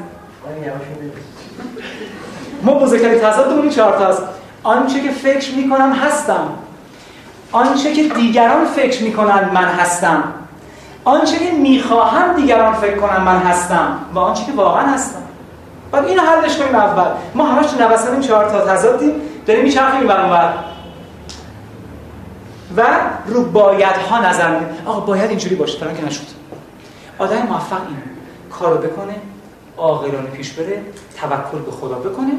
ما 2.63 2.75
بزرگترین 2.75 3.19
تضادمون 3.19 3.63
این 3.63 3.71
چهار 3.71 3.99
تاست 3.99 4.23
آنچه 4.67 5.01
که 5.01 5.11
فکر 5.11 5.55
می‌کنم 5.55 5.93
هستم. 5.93 6.49
آنچه 7.53 7.93
که 7.93 8.09
دیگران 8.09 8.65
فکر 8.65 9.03
می‌کنن 9.03 9.51
من 9.55 9.65
هستم. 9.65 10.25
آنچه 11.05 11.39
که 11.39 11.53
می‌خواهم 11.53 12.37
دیگران 12.37 12.75
فکر 12.75 12.97
کنن 12.97 13.23
من 13.23 13.39
هستم 13.39 13.99
و 14.15 14.19
آنچه 14.19 14.45
که 14.45 14.53
واقعا 14.53 14.87
هستم. 14.87 15.23
بعد 15.93 16.05
اینو 16.05 16.23
حلش 16.23 16.57
کنیم 16.57 16.75
اول. 16.75 17.11
ما 17.35 17.45
همش 17.45 17.67
تو 17.67 17.89
نوسان 17.89 18.13
این 18.13 18.21
چهار 18.21 18.51
تا 18.51 18.61
تضادیم. 18.61 19.13
داریم 19.47 19.65
میچرخیم 19.65 20.07
برام 20.07 20.53
و 22.77 22.83
رو 23.27 23.45
باید 23.45 23.97
ها 23.97 24.29
نظر 24.29 24.51
میدیم. 24.51 24.69
آقا 24.87 25.01
باید 25.01 25.31
اینجوری 25.31 25.55
باشه. 25.55 25.79
فلان 25.79 25.97
که 25.97 26.05
نشد. 26.05 26.23
آدم 27.19 27.37
موفق 27.37 27.81
این 27.89 27.97
کارو 28.51 28.77
بکنه 28.77 29.15
عاقلانه 29.77 30.31
پیش 30.31 30.53
بره 30.53 30.83
توکل 31.21 31.59
به 31.59 31.71
خدا 31.71 31.95
بکنه 31.95 32.33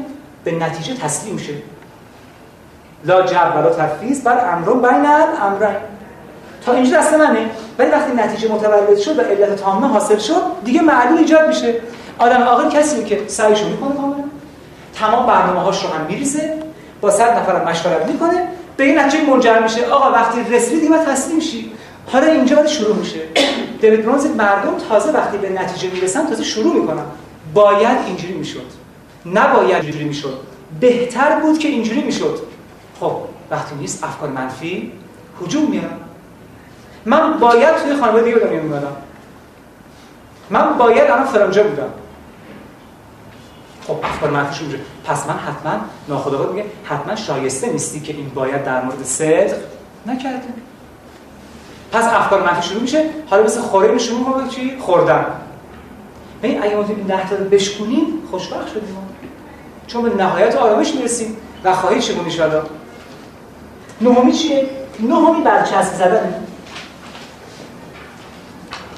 به 0.44 0.52
نتیجه 0.52 0.94
تسلیم 0.94 1.38
شه. 1.38 1.52
لا 3.04 3.22
جب 3.22 3.52
ولا 3.56 3.70
تفیز 3.70 4.24
بر 4.24 4.54
امرون 4.54 4.82
بین 4.82 5.06
امرین. 5.42 5.76
تا 6.66 6.72
اینجا 6.72 6.98
دست 6.98 7.14
منه. 7.14 7.50
ولی 7.78 7.90
وقتی 7.90 8.12
نتیجه 8.12 8.52
متولد 8.52 8.98
شد 8.98 9.18
و 9.18 9.22
علت 9.22 9.56
تامه 9.56 9.88
حاصل 9.88 10.18
شد 10.18 10.42
دیگه 10.64 10.82
معلول 10.82 11.18
ایجاد 11.18 11.48
میشه. 11.48 11.74
آدم 12.18 12.42
عاقل 12.42 12.70
کسی 12.70 13.04
که 13.04 13.20
سعیشو 13.26 13.68
می‌کنه 13.68 13.94
کاملا 13.94 14.24
تمام 14.94 15.26
برنامه 15.26 15.60
هاش 15.60 15.84
رو 15.84 15.90
هم 15.90 16.06
میریزه. 16.06 16.62
با 17.00 17.10
صد 17.10 17.38
نفر 17.38 17.64
مشورت 17.64 18.06
می‌کنه. 18.06 18.48
به 18.76 18.84
این 18.84 18.98
نتیجه 18.98 19.30
منجر 19.30 19.58
میشه. 19.58 19.86
آقا 19.86 20.12
وقتی 20.12 20.54
رسیدی 20.54 20.80
دیگه 20.80 21.04
تسلیم 21.04 21.40
شی 21.40 21.72
حالا 22.12 22.26
اینجا 22.26 22.66
شروع 22.66 22.96
میشه. 22.96 23.20
دیوید 23.80 24.02
برونز 24.02 24.26
مردم 24.26 24.74
تازه 24.88 25.12
وقتی 25.12 25.38
به 25.38 25.48
نتیجه 25.48 25.94
می‌رسن 25.94 26.26
تازه 26.26 26.44
شروع 26.44 26.74
می‌کنن. 26.74 27.02
باید 27.54 27.98
اینجوری 28.06 28.34
می‌شد. 28.34 28.66
نباید 29.26 29.82
اینجوری 29.82 30.04
می‌شد. 30.04 30.38
بهتر 30.80 31.40
بود 31.40 31.58
که 31.58 31.68
اینجوری 31.68 32.00
می‌شد. 32.02 32.38
خب 33.00 33.12
وقتی 33.50 33.74
نیست 33.74 34.04
افکار 34.04 34.28
منفی 34.28 34.92
هجوم 35.42 35.70
میارن 35.70 35.96
من 37.04 37.38
باید 37.38 37.76
توی 37.76 37.96
خانواده 37.96 38.24
دیگه 38.24 38.36
دنیا 38.38 38.62
میمدم 38.62 38.96
من 40.50 40.78
باید 40.78 41.10
الان 41.10 41.26
فرانجا 41.26 41.62
بودم. 41.62 41.88
خب 43.86 43.96
افکار 44.02 44.30
منفی 44.30 44.64
میشه 44.64 44.78
پس 45.04 45.26
من 45.26 45.34
حتما 45.34 45.80
ناخودآگاه 46.08 46.52
میگه 46.52 46.64
حتما 46.84 47.16
شایسته 47.16 47.72
نیستی 47.72 48.00
که 48.00 48.12
این 48.12 48.28
باید 48.28 48.64
در 48.64 48.84
مورد 48.84 49.04
صدق 49.04 49.56
نکرده 50.06 50.48
پس 51.92 52.04
افکار 52.04 52.42
منفی 52.42 52.68
شروع 52.68 52.82
میشه 52.82 53.04
حالا 53.30 53.42
مثل 53.44 53.60
خوره 53.60 53.88
رو 53.88 53.98
شروع 53.98 54.24
کنه 54.24 54.48
چی؟ 54.48 54.76
خوردن. 54.80 55.26
ببین 56.42 56.62
اگه 56.62 56.76
ما 56.76 56.84
این 56.88 57.06
ده 57.06 57.28
تا 57.28 57.36
رو 57.36 57.44
بشکنیم 57.44 58.06
خوشبخت 58.30 58.68
شدیم 58.68 58.96
چون 59.86 60.02
به 60.02 60.14
نهایت 60.14 60.56
آرامش 60.56 60.94
می‌رسیم 60.94 61.36
و 61.64 61.74
خواهید 61.74 62.02
چه 62.02 62.20
ان 62.20 62.30
شاء 62.30 62.48
نهمی 64.00 64.32
چیه؟ 64.32 64.66
نهمی 65.00 65.42
برچسب 65.42 65.94
زدن. 65.94 66.34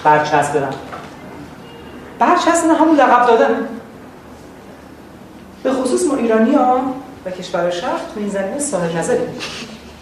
برچسب 0.04 0.52
دادن 0.54 0.74
برچسب 2.18 2.70
همون 2.80 2.96
لقب 2.96 3.26
دادن. 3.26 3.68
به 5.62 5.72
خصوص 5.72 6.06
ما 6.06 6.16
ایرانی 6.16 6.54
ها 6.54 6.80
و 7.26 7.30
کشور 7.30 7.70
شرق 7.70 8.00
تو 8.14 8.20
این 8.20 8.28
زمینه 8.28 8.58
صاحب 8.58 8.96
نظریم 8.96 9.28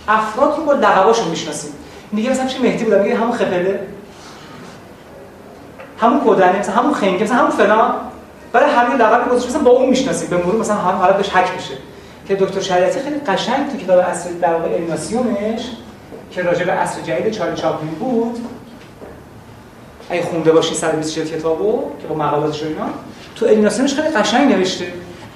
افراد 0.08 0.56
رو 0.58 0.64
با 0.64 0.72
لقباشون 0.72 1.28
می‌شناسیم. 1.28 1.72
میگه 2.12 2.30
مثلا 2.30 2.46
چه 2.46 2.62
مهدی 2.62 2.84
بودم؟ 2.84 3.00
میگه 3.00 3.16
همون 3.16 3.32
خپله. 3.32 3.80
همون 6.00 6.20
کودنه 6.20 6.58
مثلا 6.58 6.74
همون 6.74 6.94
خنگه 6.94 7.24
مثلا 7.24 7.36
همون 7.36 7.50
فلان. 7.50 7.94
برای 8.52 8.70
همین 8.70 8.96
لقب 8.96 9.30
گذاشت 9.30 9.48
مثلا 9.48 9.62
با 9.62 9.70
اون 9.70 9.88
می‌شناسیم. 9.88 10.28
به 10.30 10.36
مرور 10.36 10.60
مثلا 10.60 10.76
هم 10.76 10.96
حالا 10.96 11.12
بهش 11.12 11.28
حک 11.28 11.54
میشه. 11.54 11.74
که 12.28 12.34
دکتر 12.34 12.60
شریعتی 12.60 13.00
خیلی 13.00 13.16
قشنگ 13.26 13.70
تو 13.70 13.78
کتاب 13.78 13.98
اصل 13.98 14.32
در 14.32 14.52
واقع 14.52 14.68
که 16.30 16.42
راجع 16.42 16.64
به 16.64 16.72
عصر 16.72 17.00
جدید 17.00 17.32
چارلی 17.32 17.56
چاپلین 17.56 17.90
بود. 17.90 18.38
اگه 20.10 20.22
خونده 20.22 20.52
باشین 20.52 20.74
124 20.74 21.26
کتابو 21.26 21.82
که 22.02 22.06
با 22.06 22.14
مقالاتش 22.14 22.62
اینا 22.62 22.86
تو 23.36 23.46
انیماسیونش 23.46 23.94
خیلی 23.94 24.08
قشنگ 24.08 24.52
نوشته. 24.52 24.86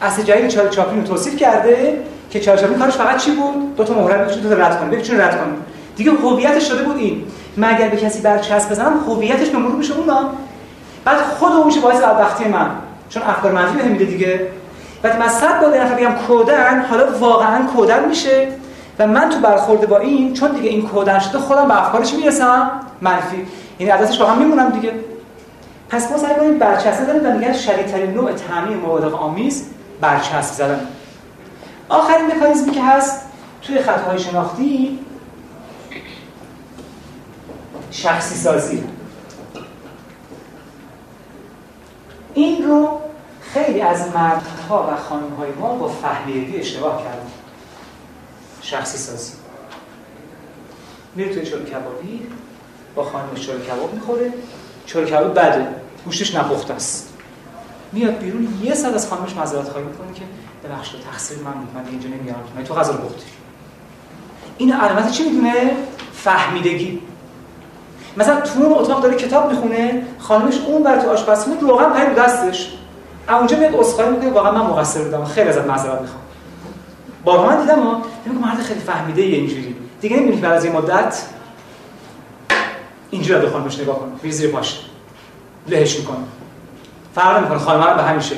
اصل 0.02 0.22
جدید 0.22 0.48
چارلی 0.48 0.70
چاپلین 0.70 1.00
رو 1.00 1.06
توصیف 1.06 1.36
کرده 1.36 1.98
که 2.30 2.40
چارلی 2.40 2.60
چاپلین 2.60 2.78
کارش 2.78 2.94
فقط 2.94 3.16
چی 3.16 3.30
بود؟ 3.30 3.76
دو 3.76 3.84
تا 3.84 3.94
مهره 3.94 4.24
میشه 4.24 4.40
دو 4.40 4.48
تا 4.48 4.54
رد 4.54 4.80
کنه. 4.80 4.88
ببین 4.88 5.02
چون 5.02 5.20
رد 5.20 5.30
کنه. 5.30 5.52
دیگه 5.96 6.10
هویتش 6.10 6.68
شده 6.68 6.82
بود 6.82 6.96
این. 6.96 7.24
من 7.56 7.74
اگر 7.74 7.88
به 7.88 7.96
کسی 7.96 8.20
برچسب 8.22 8.70
بزنم 8.70 9.04
هویتش 9.08 9.48
به 9.48 9.58
مرور 9.58 9.76
میشه 9.76 9.94
اونا. 9.98 10.30
بعد 11.04 11.18
خود 11.18 11.52
اون 11.52 11.66
میشه 11.66 11.80
باعث 11.80 12.00
بدبختی 12.00 12.44
من. 12.44 12.70
چون 13.08 13.22
افکار 13.22 13.52
منفی 13.52 13.78
بهم 13.78 13.88
میده 13.88 14.04
دیگه. 14.04 14.40
بعد 15.02 15.18
من 15.18 15.28
صد 15.28 15.60
بار 15.60 15.78
نفر 15.78 15.94
بگم 15.94 16.14
کودن 16.14 16.82
حالا 16.82 17.18
واقعا 17.18 17.66
کودن 17.66 18.08
میشه. 18.08 18.48
و 18.98 19.06
من 19.06 19.28
تو 19.28 19.40
برخورد 19.40 19.88
با 19.88 19.98
این 19.98 20.34
چون 20.34 20.50
دیگه 20.50 20.70
این 20.70 20.88
کودن 20.88 21.18
شده 21.18 21.38
خودم 21.38 21.68
به 21.68 21.82
افکارش 21.82 22.14
می‌رسم. 22.14 22.70
منفی. 23.00 23.46
یعنی 23.78 23.92
عادتش 23.92 24.20
واقعا 24.20 24.34
میمونم 24.34 24.70
دیگه. 24.70 24.92
پس 25.88 26.10
ما 26.10 26.18
سعی 26.18 26.34
کنیم 26.34 26.58
برچسب 26.58 27.02
بزنیم 27.02 27.26
و 27.26 27.38
میگن 27.38 27.52
شدیدترین 27.52 28.14
نوع 28.14 28.32
تعمیم 28.32 28.78
مبالغه 28.78 29.16
آمیز 29.16 29.64
برچسب 30.00 30.54
زدن. 30.54 30.80
آخرین 31.88 32.26
مکانیزمی 32.26 32.70
که 32.70 32.82
هست 32.82 33.20
توی 33.62 33.78
خطاهای 33.78 34.18
شناختی 34.18 34.98
شخصی 37.90 38.34
سازی 38.34 38.84
این 42.34 42.68
رو 42.68 43.00
خیلی 43.54 43.80
از 43.80 44.08
مردها 44.14 44.92
و 44.92 44.96
خانمهای 45.08 45.50
ما 45.50 45.74
با 45.74 45.88
فهمیدگی 45.88 46.56
اشتباه 46.56 47.02
کردن. 47.02 47.30
شخصی 48.62 48.98
سازی. 48.98 49.32
میره 51.14 51.34
توی 51.34 51.46
چلو 51.46 51.64
کبابی 51.64 52.26
با 52.94 53.04
خانمش 53.04 53.46
چلو 53.46 53.58
کباب 53.58 53.94
می‌خوره. 53.94 54.32
چلو 54.86 55.04
کباب 55.06 55.38
بده 55.38 55.68
گوشتش 56.04 56.34
نپخته 56.34 56.74
است. 56.74 57.08
میاد 57.92 58.18
بیرون 58.18 58.58
یه 58.62 58.74
ساعت 58.74 58.94
از 58.94 59.08
خانمش 59.08 59.36
معذرت 59.36 59.68
خواهی 59.68 59.86
می‌کنه 59.86 60.12
که 60.14 60.22
ببخشید 60.64 61.00
تقصیر 61.00 61.38
من 61.38 61.52
بود 61.52 61.74
من 61.74 61.88
اینجا 61.90 62.08
نمیارم 62.08 62.42
من 62.56 62.64
تو 62.64 62.74
غذا 62.74 62.92
رو 62.92 63.10
این 64.58 64.72
علامت 64.72 65.10
چی 65.10 65.22
می‌دونه؟ 65.24 65.76
فهمیدگی. 66.12 67.00
مثلا 68.16 68.40
تو 68.40 68.62
اون 68.62 68.72
اتاق 68.72 69.02
داره 69.02 69.16
کتاب 69.16 69.50
می‌خونه 69.50 70.06
خانمش 70.18 70.58
اون 70.66 70.82
بر 70.82 71.00
تو 71.00 71.10
آشپزخونه 71.10 71.60
روغن 71.60 71.92
پرید 71.92 72.14
دستش. 72.14 72.78
اونجا 73.28 73.56
میاد 73.56 73.74
اسخای 73.74 74.10
می‌کنه 74.10 74.30
واقعا 74.30 74.52
من 74.52 74.70
مقصر 74.70 75.02
بودم. 75.02 75.24
خیلی 75.24 75.48
ازت 75.48 75.66
معذرت 75.66 76.00
می‌خوام. 76.00 76.22
بارها 77.24 77.46
من 77.46 77.60
دیدم 77.60 77.80
ها 77.80 78.02
میگم 78.26 78.40
مرد 78.40 78.60
خیلی 78.60 78.80
فهمیده 78.80 79.22
یه 79.22 79.36
اینجوری. 79.36 79.76
دیگه 80.00 80.16
نمی‌بینی 80.16 80.40
بعد 80.40 80.52
از 80.52 80.64
این 80.64 80.72
مدت 80.72 81.22
اینجوری 83.10 83.40
به 83.40 83.50
خانمش 83.50 83.78
نگاه 83.78 83.98
کنه. 83.98 84.10
میره 84.22 84.36
زیر 84.36 84.50
پاش. 84.50 84.80
لهش 85.68 85.98
می‌کنه. 85.98 86.16
فرق 87.14 87.38
نمی‌کنه 87.38 87.58
خانم 87.58 87.96
به 87.96 88.02
همین 88.02 88.20
شکل. 88.20 88.36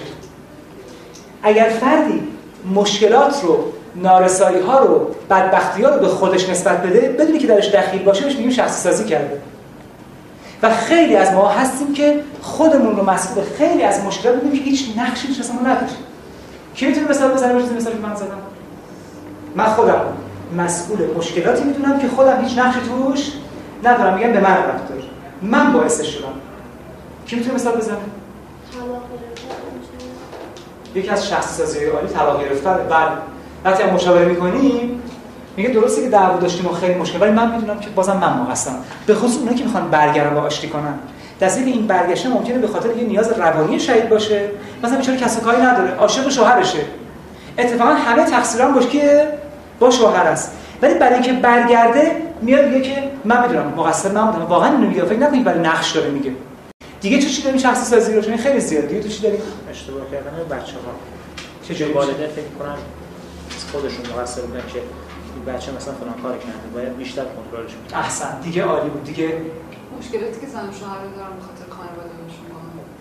اگر 1.43 1.68
فردی 1.68 2.28
مشکلات 2.74 3.41
رو 3.43 3.72
نارسایی 3.97 4.61
ها 4.61 4.78
رو 4.78 5.14
بدبختی 5.30 5.82
ها 5.82 5.89
رو 5.89 6.01
به 6.01 6.09
خودش 6.09 6.49
نسبت 6.49 6.82
بده 6.82 7.16
بدونی 7.18 7.39
که 7.39 7.47
درش 7.47 7.68
دخیل 7.68 8.03
باشه 8.03 8.24
بهش 8.24 8.37
میگیم 8.37 8.51
شخصی 8.51 8.82
سازی 8.82 9.05
کرده. 9.05 9.43
و 10.64 10.70
خیلی 10.70 11.16
از 11.16 11.32
ما 11.32 11.48
هستیم 11.48 11.92
که 11.92 12.20
خودمون 12.42 12.96
رو 12.96 13.10
مسئول 13.10 13.44
خیلی 13.58 13.82
از 13.82 14.04
مشکلات 14.04 14.34
می‌دونیم 14.34 14.64
که 14.64 14.70
هیچ 14.70 14.88
نقشی 14.98 15.28
توش 15.28 15.40
اصلا 15.40 15.56
نداریم 15.60 15.96
کی 16.74 16.86
می‌تونه 16.86 17.08
مثال 17.08 17.32
بزنه؟ 17.32 17.52
مثل 17.52 17.74
مثالی 17.74 17.96
که 17.96 18.06
من 18.06 18.14
زدم. 18.14 18.38
من 19.56 19.64
خودم 19.64 20.02
مسئول 20.56 20.98
مشکلاتی 21.16 21.64
می‌دونم 21.64 21.98
که 21.98 22.08
خودم 22.08 22.44
هیچ 22.44 22.58
نقشی 22.58 22.80
توش 22.80 23.32
ندارم. 23.84 24.14
میگم 24.14 24.32
به 24.32 24.40
من 24.40 24.50
ربط 24.50 24.88
داره 24.88 25.02
من 25.42 25.72
باعثش 25.72 26.06
شدم. 26.06 26.28
کی 27.26 27.36
می‌تونه 27.36 27.54
مثال 27.54 27.76
بزنه؟ 27.76 27.96
یکی 30.94 31.08
از 31.08 31.28
شخص 31.28 31.56
سازی 31.56 31.84
عالی 31.84 32.08
طلاق 32.08 32.40
گرفتن. 32.40 32.78
بعد 32.90 33.08
وقتی 33.64 33.82
هم 33.82 33.90
مشاوره 33.90 34.24
می‌کنیم 34.24 35.02
میگه 35.57 35.68
درسته 35.68 36.02
که 36.02 36.09
دعوا 36.09 36.38
داشتیم 36.38 36.66
و 36.66 36.72
خیلی 36.72 36.94
مشکل 36.94 37.20
ولی 37.20 37.30
من 37.30 37.55
می‌دونم 37.55 37.80
که 37.80 37.90
بازم 37.90 38.16
من 38.16 38.32
مقصرم 38.32 38.84
به 39.07 39.14
خصوص 39.14 39.36
اونایی 39.38 39.57
که 39.57 39.64
می‌خوان 39.64 39.90
برگردن 39.90 40.36
و 40.36 40.38
آشتی 40.38 40.68
کنن. 40.68 40.94
دسته 41.40 41.64
که 41.64 41.70
این 41.70 41.86
برگشته 41.86 42.28
ممکنه 42.28 42.59
به 42.59 42.68
خاطر 42.68 42.96
یه 42.96 43.05
نیاز 43.05 43.32
روانی 43.32 43.80
شهید 43.80 44.09
باشه. 44.09 44.48
مثلا 44.82 44.98
بیچاره 44.98 45.18
کس 45.18 45.40
کاری 45.40 45.62
نداره 45.62 45.94
عاشق 45.94 46.30
شوهرشه. 46.30 46.78
اتفاقا 47.59 47.90
همه 47.90 48.24
تقصیران 48.24 48.74
باشه 48.74 48.88
که 48.88 49.28
با 49.80 49.90
شوهر 49.90 50.26
است. 50.26 50.52
ولی 50.82 50.94
برای 50.94 51.14
اینکه 51.14 51.32
برگرده 51.32 52.12
میاد 52.42 52.64
میگه 52.64 52.80
که 52.80 53.11
من 53.24 53.42
می‌دونم 53.42 53.72
مقصر 53.76 54.12
من 54.12 54.30
بودم. 54.30 54.44
واقعا 54.44 54.72
اینو 54.72 54.88
میگه 54.88 55.05
فکر 55.05 55.18
نکنید 55.18 55.44
برای 55.44 55.61
نقش 55.61 55.92
داره 55.92 56.11
میگه. 56.11 56.32
دیگه 57.00 57.18
چه 57.18 57.28
چی 57.28 57.42
داریم 57.42 57.59
شخصی 57.59 57.84
سازی 57.84 58.36
خیلی 58.36 58.61
زیاد. 58.61 58.88
دیگه 58.88 59.00
تو 59.00 59.09
چی 59.09 59.22
داریم؟ 59.22 59.40
اشتباه 59.70 60.02
کردن 60.12 60.57
بچه‌ها. 60.57 60.90
چه 61.68 61.92
والدین 61.94 62.26
فکر 62.26 62.44
کنم 62.59 62.76
خودشون 63.72 64.05
مقصر 64.16 64.40
بودن 64.40 64.61
که 64.72 64.80
بچه 65.41 65.72
مثلا 65.72 65.95
فلان 65.95 66.22
کار 66.22 66.39
کرده 66.39 66.68
باید 66.74 66.97
بیشتر 66.97 67.24
کنترلش 67.24 67.72
کنه 67.91 67.99
احسن. 68.01 68.41
دیگه 68.41 68.64
عالی 68.64 68.91
بود. 68.91 69.05
دیگه 69.05 69.41
مشکلاتی 69.99 70.41
که 70.41 70.47
زن 70.47 70.72
شوهر 70.80 70.99
دارن 71.16 71.37
به 71.37 71.43
خاطر 71.43 71.70
خانواده‌شون 71.70 72.45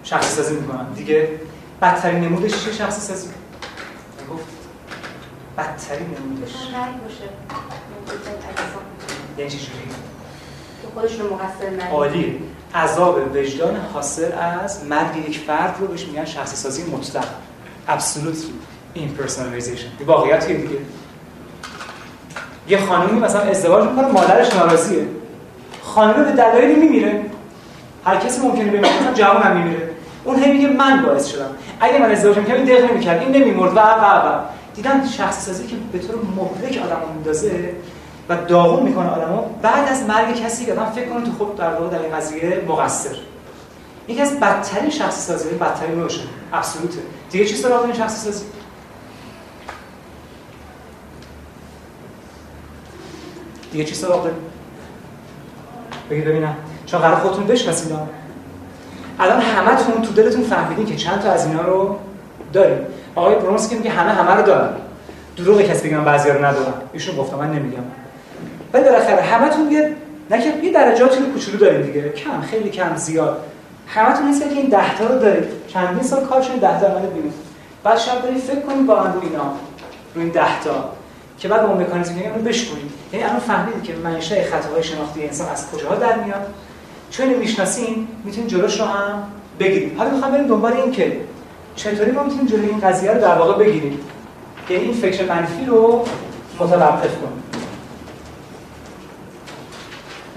شخصی 0.03 0.35
سازی 0.35 0.55
می‌کنن 0.55 0.93
دیگه 0.93 1.39
بدترین 1.81 2.23
نمودش 2.23 2.65
چه 2.65 2.71
شخصی 2.71 3.01
سازی 3.01 3.27
گفت 4.31 4.45
بدترین 5.57 6.07
نمودش. 6.07 6.51
باشه. 6.51 7.23
یعنی 9.37 9.51
چه 9.51 9.57
جوری؟ 9.57 9.79
خودش 10.93 11.19
رو 11.19 11.33
مقصر 11.33 11.87
عالی. 11.91 12.39
عذاب 12.75 13.35
وجدان 13.35 13.75
حاصل 13.93 14.31
از 14.31 14.85
مرگ 14.85 15.17
یک 15.29 15.39
فرد 15.39 15.75
رو 15.79 15.87
بهش 15.87 16.05
میگن 16.05 16.25
شخصی 16.25 16.55
سازی 16.55 16.83
مطلق. 16.83 17.25
Absolutely 17.87 18.97
impersonalization. 18.97 19.99
یه 19.99 20.05
واقعیتیه 20.05 20.57
دیگه. 20.57 20.77
یه 22.67 22.77
خانمی 22.77 23.19
مثلا 23.19 23.41
ازدواج 23.41 23.89
می‌کنه 23.89 24.07
مادرش 24.07 24.55
ناراضیه. 24.55 25.05
خانم 25.81 26.23
به 26.23 26.31
دلایلی 26.31 26.75
میمیره. 26.75 27.25
هر 28.05 28.17
کسی 28.17 28.41
ممکنه 28.41 28.65
بمیره 28.65 28.79
مثلا 28.79 29.13
جوان 29.13 29.57
میمیره. 29.57 29.89
اون 30.23 30.43
هی 30.43 30.51
میگه 30.51 30.67
من 30.67 31.05
باعث 31.05 31.27
شدم. 31.27 31.49
اگه 31.79 31.99
من 31.99 32.11
ازدواج 32.11 32.37
می‌کردم 32.37 32.65
دق 32.65 32.91
نمی‌کرد. 32.91 33.21
این 33.21 33.31
نمیمرد. 33.31 33.75
و 33.75 33.79
و 33.79 34.05
و. 34.05 34.39
دیدن 34.75 35.07
شخص 35.07 35.45
سازی 35.45 35.67
که 35.67 35.75
به 35.91 35.99
طور 35.99 36.15
مهلک 36.15 36.81
آدمو 36.85 37.13
میندازه 37.13 37.51
و 38.29 38.35
داغون 38.35 38.83
می‌کنه 38.83 39.09
آدمو. 39.09 39.41
بعد 39.61 39.89
از 39.89 40.03
مرگ 40.03 40.35
کسی 40.35 40.65
که 40.65 40.71
آدم 40.71 40.91
فکر 40.95 41.09
کنه 41.09 41.25
تو 41.25 41.31
خود 41.31 41.55
در 41.57 41.73
واقع 41.73 41.97
در 41.97 42.03
این 42.03 42.15
قضیه 42.15 42.63
مقصر. 42.67 43.15
یکی 44.07 44.21
از 44.21 44.39
بدترین 44.39 44.89
شخص 44.89 45.27
سازی 45.27 45.49
بدترین 45.49 45.95
نوعشه 45.95 46.21
ابسولوته. 46.53 46.99
دیگه 47.31 47.45
چی 47.45 47.55
سراغ 47.55 47.83
این 47.83 47.93
شخص 47.93 48.23
سازی 48.23 48.43
دیگه 53.73 53.85
چی 53.85 53.95
سراغ 53.95 54.23
داریم 54.23 54.39
بگید 56.09 56.25
ببینم. 56.25 56.55
چون 56.85 56.99
قرار 56.99 57.15
خودتون 57.15 57.47
بشناسید 57.47 57.91
الان 59.19 59.41
همتون 59.41 60.01
تو 60.01 60.13
دلتون 60.13 60.43
فهمیدین 60.43 60.85
که 60.85 60.95
چند 60.95 61.21
تا 61.21 61.31
از 61.31 61.47
اینا 61.47 61.61
رو 61.61 61.95
داریم. 62.53 62.77
آقای 63.15 63.35
برونز 63.35 63.69
که 63.69 63.75
میگه 63.75 63.89
همه 63.89 64.11
همه 64.11 64.31
رو 64.31 64.43
دارن 64.45 64.69
دروغ 65.37 65.61
کسی 65.61 65.89
بگم 65.89 66.03
بعضیا 66.03 66.33
رو 66.33 66.45
ندارن 66.45 66.73
ایشون 66.93 67.15
گفتم 67.15 67.37
من 67.37 67.51
نمیگم. 67.51 67.83
ولی 68.73 68.83
بالاخره 68.83 69.21
همتون 69.21 69.71
یه 69.71 69.95
نه 70.31 70.41
که 70.41 70.53
یه 70.63 70.73
درجاتی 70.73 71.19
رو 71.19 71.25
کوچولو 71.25 71.57
داریم 71.57 71.81
دیگه. 71.81 72.09
کم 72.09 72.41
خیلی 72.41 72.69
کم 72.69 72.95
زیاد. 72.95 73.37
همتون 73.87 74.25
نیست 74.25 74.49
که 74.49 74.49
این 74.49 74.69
10 74.69 74.97
تا 74.97 75.07
رو 75.07 75.19
دارید. 75.19 75.45
چندین 75.67 76.03
سال 76.03 76.25
کار 76.25 76.41
شده 76.41 76.55
10 76.55 76.79
تا 76.79 76.87
اومده 76.87 77.07
بیرون. 77.07 77.33
بعد 77.83 77.97
شب 77.97 78.21
برید 78.21 78.37
فکر 78.37 78.59
کنید 78.59 78.87
واقعا 78.87 79.13
رو 79.13 79.21
اینا 79.21 79.43
رو 80.15 80.21
این 80.21 80.29
10 80.29 80.41
تا. 80.63 80.89
که 81.39 81.47
بعد 81.47 81.65
اون 81.65 81.81
مکانیزم 81.81 82.13
رو 82.35 82.41
بشکنید 82.41 82.91
یعنی 83.13 83.25
الان 83.25 83.39
فهمیدید 83.39 83.83
که 83.83 83.93
منشأ 84.03 84.43
خطاهای 84.43 84.83
شناختی 84.83 85.23
انسان 85.23 85.49
از 85.49 85.71
کجاها 85.71 85.95
در 85.95 86.19
میاد؟ 86.19 86.47
چون 87.11 87.27
می‌شناسین 87.27 88.07
می‌تونید 88.23 88.49
جلوش 88.49 88.79
رو 88.79 88.85
هم 88.85 89.23
بگیرید 89.59 89.97
حالا 89.97 90.09
می‌خوام 90.09 90.31
بریم 90.31 90.47
دنبال 90.47 90.73
این 90.73 90.91
که 90.91 91.17
چطوری 91.75 92.11
ما 92.11 92.23
می‌تونیم 92.23 92.45
جلوی 92.45 92.69
این 92.69 92.79
قضیه 92.79 93.11
رو 93.11 93.21
در 93.21 93.35
واقع 93.35 93.65
بگیریم 93.65 93.99
که 94.67 94.77
این 94.77 94.93
فکر 94.93 95.25
منفی 95.25 95.65
رو 95.65 96.05
متوقف 96.59 97.17
کنیم. 97.17 97.43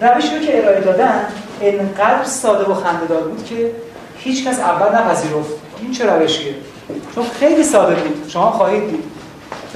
روشی 0.00 0.36
رو 0.36 0.44
که 0.46 0.58
ارائه 0.58 0.80
دادن 0.80 1.26
انقدر 1.60 2.24
ساده 2.24 2.70
و 2.70 2.74
خنده‌دار 2.74 3.22
بود 3.22 3.44
که 3.44 3.72
هیچ 4.18 4.46
کس 4.46 4.60
اول 4.60 4.98
نپذیرفت. 4.98 5.50
این 5.82 5.92
چه 5.92 6.06
روشیه؟ 6.06 6.54
چون 7.14 7.24
خیلی 7.40 7.62
ساده 7.62 7.94
بود. 7.94 8.28
شما 8.28 8.50
خواهید 8.50 8.90
دید. 8.90 9.15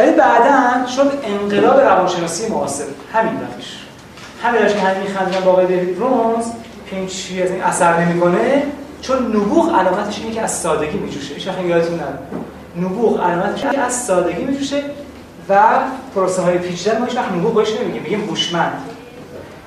ولی 0.00 0.10
بعدا 0.10 0.86
شد 0.86 1.12
انقلاب 1.22 1.80
روانشناسی 1.80 2.48
معاصر 2.48 2.84
همین 3.12 3.32
روش 3.32 3.78
همین 4.42 4.62
روش 4.62 4.72
که 4.72 4.78
همین 4.78 5.02
میخندن 5.02 5.40
با 5.40 5.50
آقای 5.50 5.66
دیوید 5.66 5.98
برونز 5.98 6.44
که 6.90 6.96
این 6.96 7.06
چی 7.06 7.42
از 7.42 7.50
این 7.50 7.62
اثر 7.62 8.00
نمی‌کنه 8.04 8.62
چون 9.02 9.26
نبوغ 9.26 9.74
علامتش 9.74 10.18
اینه 10.18 10.34
که 10.34 10.40
از 10.40 10.50
سادگی 10.50 10.98
میجوشه. 10.98 11.34
هیچ 11.34 11.48
وقت 11.48 11.60
یادتون 11.60 11.94
نره. 11.94 12.18
نبوغ 12.76 13.20
علامتش 13.20 13.62
اینه 13.62 13.74
که 13.74 13.80
از 13.80 13.92
سادگی 13.92 14.44
میجوشه 14.44 14.82
و 15.48 15.62
پروسه 16.14 16.42
های 16.42 16.58
پیچیده 16.58 16.98
ما 16.98 17.04
هیچ 17.04 17.16
وقت 17.16 17.32
نبوغ 17.32 17.54
باش 17.54 17.68
نمیگیم 17.80 18.02
میگیم 18.02 18.28
هوشمند. 18.28 18.72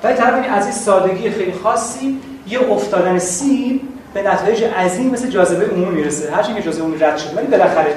ولی 0.04 0.14
طرف 0.14 0.46
از 0.50 0.64
این 0.64 0.74
سادگی 0.74 1.30
خیلی 1.30 1.52
خاصی 1.62 2.20
یه 2.48 2.70
افتادن 2.70 3.18
سیب 3.18 3.80
به 4.14 4.22
نتایج 4.22 4.64
عظیم 4.64 5.10
مثل 5.10 5.28
جاذبه 5.28 5.66
عمومی 5.66 5.94
می‌رسه. 5.94 6.34
هرچند 6.34 6.56
که 6.56 6.62
جاذبه 6.62 6.82
عمومی 6.82 6.98
رد 6.98 7.18
شده 7.18 7.36
ولی 7.36 7.46
بالاخره 7.46 7.94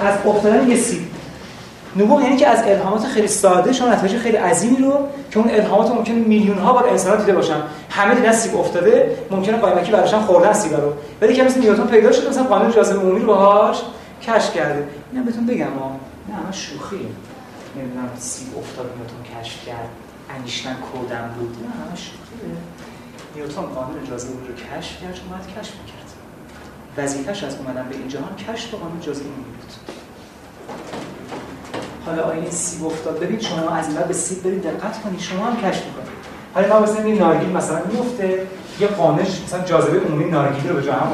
از 0.00 0.14
افتادن 0.26 0.68
یه 0.68 0.76
سیب 0.76 1.17
نبوغ 1.98 2.22
یعنی 2.22 2.36
که 2.36 2.46
از 2.46 2.62
الهامات 2.66 3.06
خیلی 3.06 3.28
ساده 3.28 3.72
شما 3.72 3.88
نتایج 3.88 4.16
خیلی 4.16 4.36
عظیمی 4.36 4.76
رو 4.76 5.08
که 5.30 5.38
اون 5.38 5.50
الهامات 5.50 5.90
ممکنه 5.90 6.14
میلیون 6.14 6.58
ها 6.58 6.72
بار 6.72 6.88
انسان 6.88 7.18
دیده 7.18 7.34
باشن. 7.34 7.62
همه 7.90 8.14
دیدن 8.14 8.32
سیب 8.32 8.56
افتاده 8.56 9.16
ممکنه 9.30 9.56
قایمکی 9.56 9.92
براشون 9.92 10.20
خوردن 10.20 10.52
سیب 10.52 10.74
رو. 10.74 10.92
ولی 11.20 11.34
که 11.34 11.42
مثل 11.42 11.60
نیوتن 11.60 11.86
پیدا 11.86 12.12
شده 12.12 12.28
مثلا 12.28 12.42
قانون 12.42 12.70
جاذبه 12.70 13.00
عمومی 13.00 13.20
رو 13.20 13.26
باهاش 13.26 13.82
کشف 14.22 14.54
کرده. 14.54 14.88
اینا 15.12 15.24
بهتون 15.24 15.46
بگم 15.46 15.64
ها 15.64 15.90
نه 16.28 16.34
همه 16.34 16.52
شوخی 16.52 17.08
نمی‌دونم 17.76 18.10
سیب 18.18 18.58
افتاد 18.58 18.86
نیوتن 18.96 19.40
کشف 19.40 19.66
کرد 19.66 19.88
انیشتن 20.38 20.76
کودم 20.92 21.30
بود. 21.38 21.56
نه 21.62 21.68
همه 21.68 21.96
شوخیه. 21.96 22.56
نیوتن 23.36 23.62
قانون 23.62 24.04
جاذبه 24.10 24.32
رو 24.32 24.54
کشف 24.54 25.02
کرد 25.02 25.14
چون 25.14 25.24
اومد 25.28 25.46
کشف 25.46 25.72
کرد 25.72 26.08
وظیفش 26.96 27.44
از 27.44 27.56
اومدن 27.56 27.88
به 27.88 27.96
این 27.96 28.08
جهان 28.08 28.36
کشف 28.36 28.74
قانون 28.74 29.00
جاذبه 29.00 29.24
عمومی 29.24 29.44
بود. 29.44 29.72
حالا 32.08 32.30
این 32.30 32.50
سیب 32.50 32.86
افتاد. 32.86 33.20
ببین 33.20 33.40
شما 33.40 33.70
از 33.70 33.88
این 33.88 33.96
به 34.08 34.14
سیب 34.14 34.42
برید 34.42 34.62
دقت 34.62 35.02
کنید 35.02 35.20
شما 35.20 35.44
هم 35.44 35.56
کشف 35.56 35.84
می‌کنید 35.86 36.08
حالا 36.54 36.68
ما 36.68 36.80
مثلا 36.80 37.04
این 37.04 37.18
نارگیل 37.18 37.48
مثلا 37.48 37.78
میفته 37.92 38.46
یه 38.80 38.86
قانش 38.86 39.42
مثلا 39.46 39.64
جاذبه 39.64 40.00
عمومی 40.00 40.24
نارگیل 40.24 40.68
رو 40.68 40.76
به 40.76 40.82
جا 40.82 40.92
هم 40.92 41.08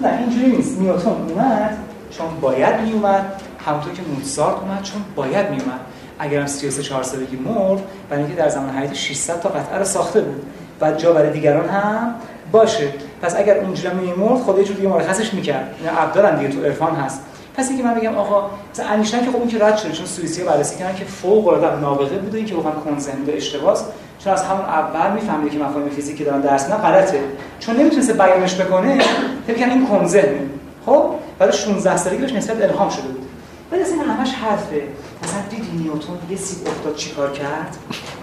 نه 0.00 0.18
اینجوری 0.18 0.56
نیست. 0.56 0.78
نیوتن 0.78 1.10
اومد 1.10 1.78
چون 2.10 2.26
باید 2.40 2.80
میومد 2.80 3.42
همونطور 3.66 3.92
که 3.92 4.02
موزارت 4.02 4.56
اومد 4.56 4.82
چون 4.82 5.02
باید 5.16 5.50
میومد 5.50 5.80
اگر 6.18 6.40
هم 6.40 6.46
33 6.46 6.82
4 6.82 7.02
سالگی 7.02 7.36
مرد 7.36 7.82
برای 8.10 8.22
اینکه 8.22 8.42
در 8.42 8.48
زمان 8.48 8.70
حیات 8.70 8.94
600 8.94 9.40
تا 9.40 9.48
قطعه 9.48 9.78
رو 9.78 9.84
ساخته 9.84 10.20
بود. 10.20 10.42
و 10.80 10.92
جا 10.92 11.12
برای 11.12 11.30
دیگران 11.30 11.68
هم 11.68 12.14
باشه. 12.52 12.88
پس 13.22 13.36
اگر 13.36 13.58
اونجوری 13.58 13.94
میمرد 13.94 14.40
خود 14.40 14.58
یه 14.58 14.64
جور 14.64 14.76
دیگه 14.76 14.88
مرخصش 14.88 15.34
می‌کرد. 15.34 15.74
اینا 15.80 15.92
عبدالن 16.00 16.36
دیگه 16.36 16.48
تو 16.48 16.64
عرفان 16.64 16.94
هست. 16.94 17.20
پس 17.58 17.68
اینکه 17.68 17.84
من 17.84 17.94
بگم 17.94 18.14
آقا 18.14 18.50
مثلا 18.72 18.86
انیشتین 18.86 19.20
که 19.20 19.30
خب 19.30 19.36
اون 19.36 19.48
که 19.48 19.58
رد 19.58 19.76
شده 19.76 19.92
چون 19.92 20.06
سوئیسی 20.06 20.42
بررسی 20.42 20.78
کردن 20.78 20.94
که 20.94 21.04
فوق 21.04 21.48
العاده 21.48 21.80
نابغه 21.80 22.18
بوده 22.18 22.38
این 22.38 22.46
که 22.46 22.54
گفتن 22.54 22.72
کنزنده 22.84 23.32
اشتباهه 23.32 23.80
چون 24.24 24.32
از 24.32 24.42
همون 24.42 24.64
اول 24.64 25.12
می‌فهمید 25.12 25.52
که 25.52 25.58
مفاهیم 25.58 25.88
فیزیکی 25.88 26.24
دارن 26.24 26.40
درس 26.40 26.70
نه 26.70 26.76
غلطه. 26.76 27.20
چون 27.60 27.76
نمی‌تونسته 27.76 28.12
بیانش 28.12 28.54
بکنه 28.54 28.98
فکر 29.46 29.56
کنه 29.56 29.72
این 29.72 29.86
کنزه 29.86 30.40
خب؟ 30.86 31.04
بعد 31.38 31.50
16 31.50 31.96
سالگی 31.96 32.18
بهش 32.18 32.32
نسبت 32.32 32.62
الهام 32.62 32.90
شده 32.90 33.08
بود. 33.08 33.28
ولی 33.72 33.82
اصلا 33.82 33.96
همش 33.96 34.32
حرفه. 34.32 34.82
مثلا 35.22 35.40
دیدی 35.50 35.78
نیوتن 35.78 36.12
یه 36.30 36.36
سیب 36.36 36.68
افتاد 36.68 36.96
چیکار 36.96 37.32
کرد؟ 37.32 37.76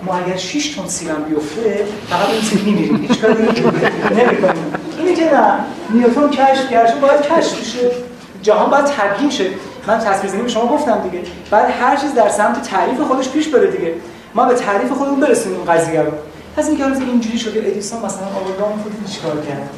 ما 0.05 0.13
اگر 0.13 0.37
6 0.37 0.75
تن 0.75 0.87
سیبم 0.87 1.23
بیفته 1.29 1.85
فقط 2.09 2.29
اون 2.29 2.41
سیب 2.41 2.63
میمیریم. 2.63 2.95
هیچ 2.95 3.21
کاری 3.21 3.33
نمی‌کنیم. 3.33 4.73
اینه 4.99 5.15
که 5.15 5.33
نه. 5.33 5.53
نیوتن 5.89 6.29
کشف 6.29 6.69
کرد. 6.69 7.01
باید 7.01 7.21
کشف 7.21 7.63
شه 7.63 7.91
جهان 8.45 8.69
باید 8.69 8.85
تبیین 8.85 9.29
شه. 9.29 9.45
من 9.87 9.99
تصویر 9.99 10.31
زمین 10.31 10.47
شما 10.47 10.67
گفتم 10.67 11.01
دیگه. 11.01 11.23
بعد 11.51 11.69
هر 11.81 11.95
چیز 11.95 12.13
در 12.13 12.29
سمت 12.29 12.61
تعریف 12.61 13.01
خودش 13.01 13.29
پیش 13.29 13.47
بره 13.47 13.71
دیگه. 13.71 13.93
ما 14.35 14.45
به 14.45 14.53
تعریف 14.53 14.91
خودمون 14.91 15.19
برسونیم 15.19 15.57
اون 15.57 15.73
قضیه 15.73 16.01
رو. 16.01 16.11
پس 16.57 16.69
این 16.69 16.83
روز 16.83 16.99
اینجوری 16.99 17.39
شده 17.39 17.59
ادیسون 17.59 18.05
مثلا 18.05 18.27
آورد 18.27 18.61
اون 18.61 18.83
خودی 18.83 19.13
چیکار 19.13 19.31
کرد؟ 19.31 19.69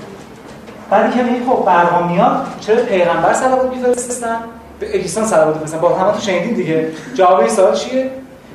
بعد 0.89 1.13
که 1.13 1.23
میگه 1.23 1.45
خب 1.45 1.65
برها 1.65 2.07
میاد. 2.07 2.47
چرا 2.59 2.83
پیغمبر 2.83 3.33
صلوات 3.33 3.75
میفرستن؟ 3.75 4.39
به 4.79 4.95
ادیسون 4.95 5.25
صلوات 5.25 5.55
میفرستن. 5.55 5.79
با 5.79 6.11
تو 6.11 6.21
شنیدین 6.21 6.53
دیگه. 6.53 6.91
جواب 7.13 7.39
این 7.39 7.49
سوال 7.49 7.75
چیه؟ 7.75 8.11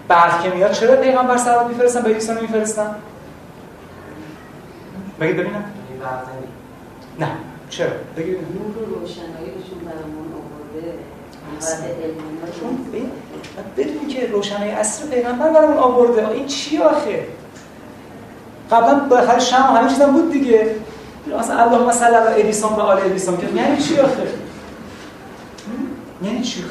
برق 0.09 0.43
که 0.43 0.51
میاد 0.51 0.73
چرا 0.73 0.97
پیغمبر 0.97 1.37
صلوات 1.37 1.67
میفرستن؟ 1.67 2.03
به 2.03 2.11
ادیسون 2.11 2.39
میفرستن 2.41 2.95
بگید 5.21 5.37
ببینم. 5.37 5.65
نه. 7.19 7.29
چرا؟ 7.73 7.91
بگید 8.17 8.37
نور 8.37 8.79
و 8.79 8.85
روشناییشون 8.95 9.79
برامون 9.87 10.29
آورده. 10.35 10.95
چون 12.61 12.79
بدونی 13.77 14.07
که 14.07 14.27
روشنای 14.27 14.71
اصر 14.71 15.07
پیغمبر 15.07 15.53
برامون 15.53 15.77
آورده. 15.77 16.29
این 16.29 16.47
چی 16.47 16.79
آخه؟ 16.79 17.27
قبلا 18.71 18.95
بالاخره 18.95 19.41
شم 19.41 19.57
همه 19.57 19.89
چیزم 19.89 20.13
بود 20.13 20.33
دیگه. 20.33 20.77
مثلا 21.39 21.63
اللهم 21.63 21.93
صل 21.93 22.15
علی 22.15 22.43
ادیسون 22.43 22.73
و 22.73 22.81
آل 22.81 22.99
ادیسون. 22.99 23.37
که 23.37 23.47
یعنی 23.55 23.77
چی 23.77 24.01
آخه؟ 24.01 24.29
یعنی 26.23 26.43
چی 26.43 26.65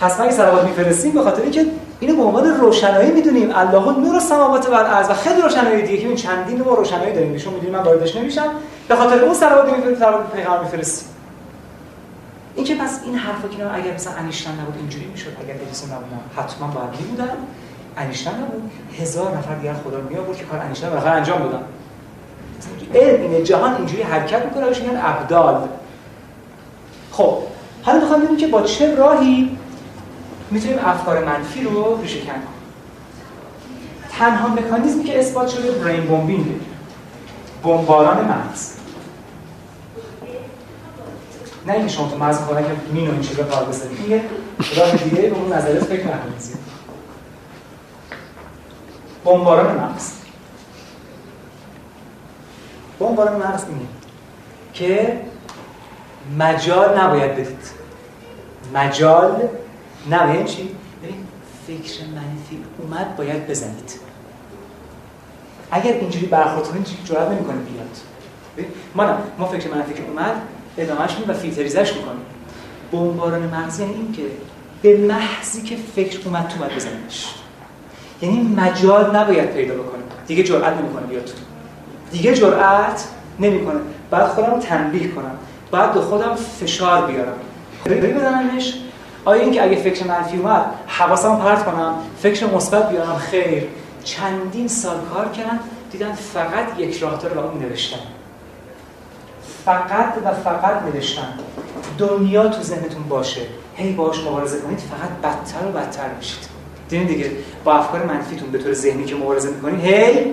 پس 0.00 0.20
ما 0.20 0.30
صلوات 0.30 0.64
میفرستیم 0.64 1.12
به 1.12 1.22
خاطر 1.22 1.42
اینکه 1.42 1.66
اینو 2.00 2.16
به 2.16 2.22
عنوان 2.22 2.44
روشنایی 2.44 3.10
می‌دونیم. 3.10 3.50
الله 3.54 3.98
نور 3.98 4.14
السماوات 4.14 4.68
و 4.68 4.74
الارض 4.74 5.10
و 5.10 5.14
خیلی 5.14 5.42
روشنایی 5.42 5.82
دیگه 5.82 5.98
که 5.98 6.06
این 6.06 6.16
چندین 6.16 6.58
نوع 6.58 6.76
روشنایی 6.76 7.12
داریم. 7.12 7.38
شما 7.38 7.52
می‌دونید 7.52 7.76
من 7.76 7.82
واردش 7.82 8.16
نمیشم. 8.16 8.48
به 8.88 8.96
خاطر 8.96 9.24
اون 9.24 9.34
صلوات 9.34 9.64
میفرستیم 9.64 9.94
صلوات 9.94 10.32
پیغمبر 10.32 10.62
میفرستیم 10.62 11.08
این 12.54 12.64
که 12.66 12.74
پس 12.74 13.00
این 13.04 13.14
حرفا 13.14 13.48
که 13.48 13.74
اگر 13.74 13.94
مثلا 13.94 14.12
انیشتن 14.12 14.50
نبود 14.50 14.74
اینجوری 14.78 15.06
می‌شد. 15.06 15.30
اگر 15.44 15.54
ادیسون 15.54 15.90
نبود 15.90 16.06
حتما 16.36 16.66
باید 16.66 17.00
می 17.00 17.06
بودن. 17.06 17.30
انیشتن 17.96 18.30
نبود. 18.30 18.70
هزار 19.00 19.36
نفر 19.36 19.54
دیگر 19.54 19.74
خدا 19.74 20.00
می 20.10 20.16
آورد 20.16 20.36
که 20.36 20.44
کار 20.44 20.60
انیشتن 20.60 20.88
بالاخره 20.88 21.10
انجام 21.10 21.38
دادن. 21.38 21.62
علم 22.94 23.22
اینه 23.22 23.42
جهان 23.42 23.74
اینجوری 23.74 24.02
حرکت 24.02 24.44
می‌کنه 24.44 24.66
بهش 24.66 24.80
میگن 24.80 25.00
ابدال. 25.04 25.68
خب 27.12 27.38
حالا 27.82 28.00
می‌خوام 28.00 28.20
ببینیم 28.20 28.36
که 28.36 28.46
با 28.46 28.62
چه 28.62 28.94
راهی 28.94 29.57
می‌تونیم 30.50 30.78
افکار 30.84 31.24
منفی 31.24 31.62
رو 31.62 32.00
ریشه 32.00 32.20
کنیم. 32.20 32.42
تنها 34.18 34.48
مکانیزمی 34.48 35.04
که 35.04 35.18
اثبات 35.18 35.48
شده 35.48 35.70
برین 35.70 36.06
بومبینگ. 36.06 36.60
بمباران 37.62 38.24
مغز. 38.24 38.72
نه 41.66 41.72
اینکه 41.72 41.88
شما 41.88 42.08
تو 42.08 42.18
مغز 42.18 42.38
خودن 42.38 42.62
که 42.62 42.70
مین 42.92 43.08
و 43.08 43.12
این 43.12 43.20
چیزا 43.20 43.42
کار 43.42 43.64
بزنید 43.64 44.08
یه 44.08 44.24
راه 44.76 44.96
دیگه 44.96 45.22
به 45.22 45.36
اون 45.36 45.52
نظریات 45.52 45.84
فکر 45.84 46.06
نکنید. 46.06 46.58
بمباران 49.24 49.78
مغز. 49.78 50.12
بمباران 53.00 53.36
مغز 53.36 53.64
اینه 53.64 53.86
که 54.72 55.20
مجال 56.38 56.98
نباید 56.98 57.32
بدید. 57.32 57.70
مجال 58.74 59.48
یعنی 60.10 60.44
چی؟ 60.44 60.70
ببین 61.02 61.26
فکر 61.66 62.04
منفی 62.04 62.64
اومد 62.78 63.16
باید 63.16 63.46
بزنید. 63.46 64.00
اگر 65.70 65.92
اینجوری 65.92 66.26
برخورد 66.26 66.68
کنید 66.68 66.86
جرأت 67.04 67.28
نمی‌کنه 67.28 67.56
بیاد. 67.56 67.96
ما 68.94 69.04
نه 69.04 69.14
ما 69.38 69.46
فکر 69.46 69.74
منفی 69.74 69.94
که 69.94 70.02
اومد 70.08 70.34
ادامهش 70.78 71.16
و 71.28 71.34
فیلتریزش 71.34 71.92
می‌کنیم. 71.92 72.20
بمباران 72.92 73.42
مغزی 73.42 73.82
یعنی 73.82 73.94
این 73.94 74.12
که 74.12 74.22
به 74.82 74.96
محضی 74.96 75.62
که 75.62 75.76
فکر 75.96 76.20
اومد 76.24 76.48
تو 76.48 76.58
باید 76.58 76.74
بزنیمش 76.74 77.34
یعنی 78.22 78.42
مجال 78.42 79.16
نباید 79.16 79.50
پیدا 79.50 79.74
بکنه. 79.74 80.02
دیگه 80.26 80.42
جرأت 80.42 80.76
نمی‌کنه 80.76 81.06
بیاد 81.06 81.30
دیگه 82.12 82.34
جرأت 82.34 83.04
نمی‌کنه. 83.40 83.80
بعد 84.10 84.26
خودم 84.26 84.60
تنبیه 84.60 85.08
کنم. 85.08 85.38
بعد 85.70 85.94
به 85.94 86.00
خودم 86.00 86.34
فشار 86.34 87.06
بیارم. 87.06 87.36
بزنمش. 87.86 88.74
آیا 89.28 89.42
اینکه 89.42 89.62
اگه 89.62 89.76
فکر 89.76 90.06
منفی 90.06 90.36
اومد 90.36 90.64
حواسم 90.86 91.36
پرت 91.36 91.64
کنم 91.64 91.94
فکر 92.22 92.46
مثبت 92.46 92.90
بیارم 92.90 93.16
خیر. 93.16 93.66
چندین 94.04 94.68
سال 94.68 94.96
کار 95.14 95.28
کردن 95.28 95.58
دیدن 95.92 96.12
فقط 96.12 96.78
یک 96.78 97.02
راه 97.02 97.28
رو 97.28 97.40
اون 97.40 97.62
نوشتن. 97.62 97.98
فقط 99.64 100.14
و 100.24 100.32
فقط 100.32 100.82
نوشتن. 100.82 101.28
دنیا 101.98 102.48
تو 102.48 102.62
ذهنتون 102.62 103.02
باشه. 103.08 103.40
هی 103.76 103.92
باش 103.92 104.20
مبارزه 104.20 104.60
کنید 104.60 104.78
فقط 104.78 105.32
بدتر 105.32 105.66
و 105.66 105.72
بدتر 105.72 106.08
میشید. 106.18 106.48
دیدین 106.88 107.06
دیگه 107.06 107.30
با 107.64 107.72
افکار 107.74 108.04
منفیتون 108.04 108.50
به 108.50 108.58
طور 108.58 108.72
ذهنی 108.72 109.04
که 109.04 109.14
مبارزه 109.14 109.50
می‌کنید 109.50 109.84
هی 109.84 110.32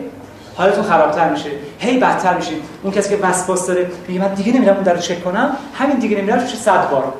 حالتون 0.55 0.83
خرابتر 0.83 1.29
میشه. 1.29 1.49
هی 1.79 1.97
بدتر 1.97 2.37
میشید. 2.37 2.63
اون 2.83 2.93
کسی 2.93 3.09
که 3.09 3.17
وسواس 3.23 3.67
داره 3.67 3.91
میگه 4.07 4.21
من 4.21 4.33
دیگه 4.33 4.53
نمیرم 4.53 4.75
اون 4.75 4.83
در 4.83 4.93
رو 4.93 4.99
چک 4.99 5.23
کنم 5.23 5.57
همین 5.73 5.97
دیگه 5.97 6.17
نمیرم 6.17 6.43
میشه 6.43 6.55
100 6.55 6.89
بار. 6.89 7.13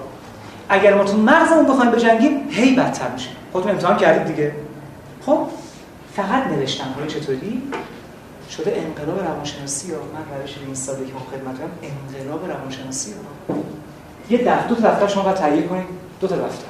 اگر 0.70 0.94
ما 0.94 1.04
تو 1.04 1.18
مغزمون 1.18 1.66
بخوایم 1.66 1.92
بجنگیم 1.92 2.48
هی 2.50 2.76
بدتر 2.76 3.12
میشه. 3.12 3.30
خودتون 3.52 3.72
امتحان 3.72 3.98
کردید 3.98 4.36
دیگه. 4.36 4.52
خب 5.26 5.48
فقط 6.16 6.48
نوشتن 6.48 6.86
حالا 6.96 7.08
چطوری؟ 7.08 7.62
شده 8.50 8.84
انقلاب 8.88 9.20
روانشناسی 9.20 9.88
یا 9.88 9.98
من 9.98 10.42
روش 10.42 10.56
این 10.66 10.76
ساده 10.76 11.06
که 11.06 11.14
ما 11.14 11.20
خدمت 11.20 11.56
انقلاب 11.84 12.52
روانشناسی 12.52 13.12
ها 13.12 13.56
یه 14.30 14.38
دفتر 14.38 14.68
دو 14.68 14.76
دفتر 14.76 15.08
شما 15.08 15.24
باید 15.24 15.36
تهیه 15.36 15.62
کنید. 15.62 15.86
دو 16.22 16.28
تا 16.28 16.36
دفتر. 16.36 16.66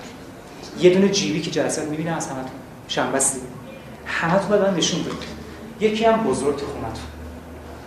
یه 0.79 0.93
دونه 0.93 1.09
جیبی 1.09 1.41
که 1.41 1.51
جلسات 1.51 1.85
می‌بینه 1.85 2.11
از 2.11 2.27
همتون. 2.27 2.51
شنبه 2.87 3.19
سی 3.19 3.39
همتون 4.05 4.49
باید 4.49 4.77
نشون 4.77 5.01
بدید. 5.01 5.13
یکی 5.79 6.05
هم 6.05 6.23
بزرگ 6.23 6.55
تو 6.55 6.65
خونتون. 6.65 7.03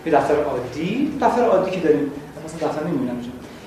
یه 0.05 0.11
دفتر 0.11 0.43
عادی. 0.43 1.17
دفتر 1.21 1.43
عادی 1.43 1.71
که 1.71 1.79
داریم. 1.79 2.11
مثلا 2.45 2.69
دفتر 2.69 2.87
نمی‌بینم 2.87 3.15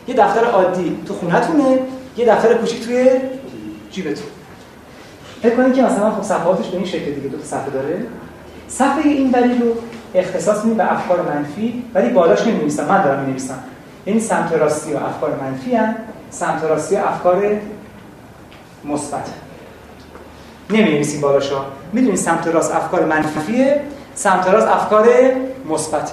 یه 0.08 0.14
دفتر 0.14 0.44
عادی 0.44 0.96
تو 1.06 1.14
خونتونه. 1.14 1.78
یه 2.16 2.26
دفتر 2.26 2.54
کوچیک 2.54 2.84
توی 2.84 3.10
جیبتون. 3.90 4.26
فکر 5.42 5.56
کنید 5.56 5.74
که 5.74 5.82
مثلا 5.82 6.10
خب 6.10 6.22
صفحاتش 6.22 6.68
به 6.68 6.76
این 6.76 6.86
شکل 6.86 7.12
دیگه 7.12 7.28
دو 7.28 7.38
تا 7.38 7.44
صفحه 7.44 7.70
داره. 7.70 8.06
صفحه 8.68 9.02
این 9.04 9.30
بری 9.30 9.58
رو 9.58 9.74
اختصاص 10.14 10.58
میدیم 10.58 10.76
به 10.76 10.92
افکار 10.92 11.22
منفی 11.22 11.84
ولی 11.94 12.08
بالاش 12.08 12.46
نمی‌نویسم 12.46 12.84
من 12.84 13.02
دارم 13.02 13.20
می‌نویسم. 13.20 13.58
این 14.04 14.20
سمت 14.20 14.52
راستی 14.52 14.92
و 14.92 14.96
افکار 14.96 15.38
منفی 15.42 15.74
هن. 15.74 15.96
سمت 16.30 16.64
راستی 16.64 16.96
افکار 16.96 17.60
مثبت. 18.84 19.28
نمی‌نویسیم 20.70 21.20
بالاشا 21.20 21.64
می‌دونید 21.92 22.16
سمت 22.16 22.46
راست 22.46 22.74
افکار 22.74 23.04
منفیه 23.04 23.80
سمت 24.14 24.46
راست 24.46 24.68
افکار 24.68 25.08
مثبت. 25.68 26.12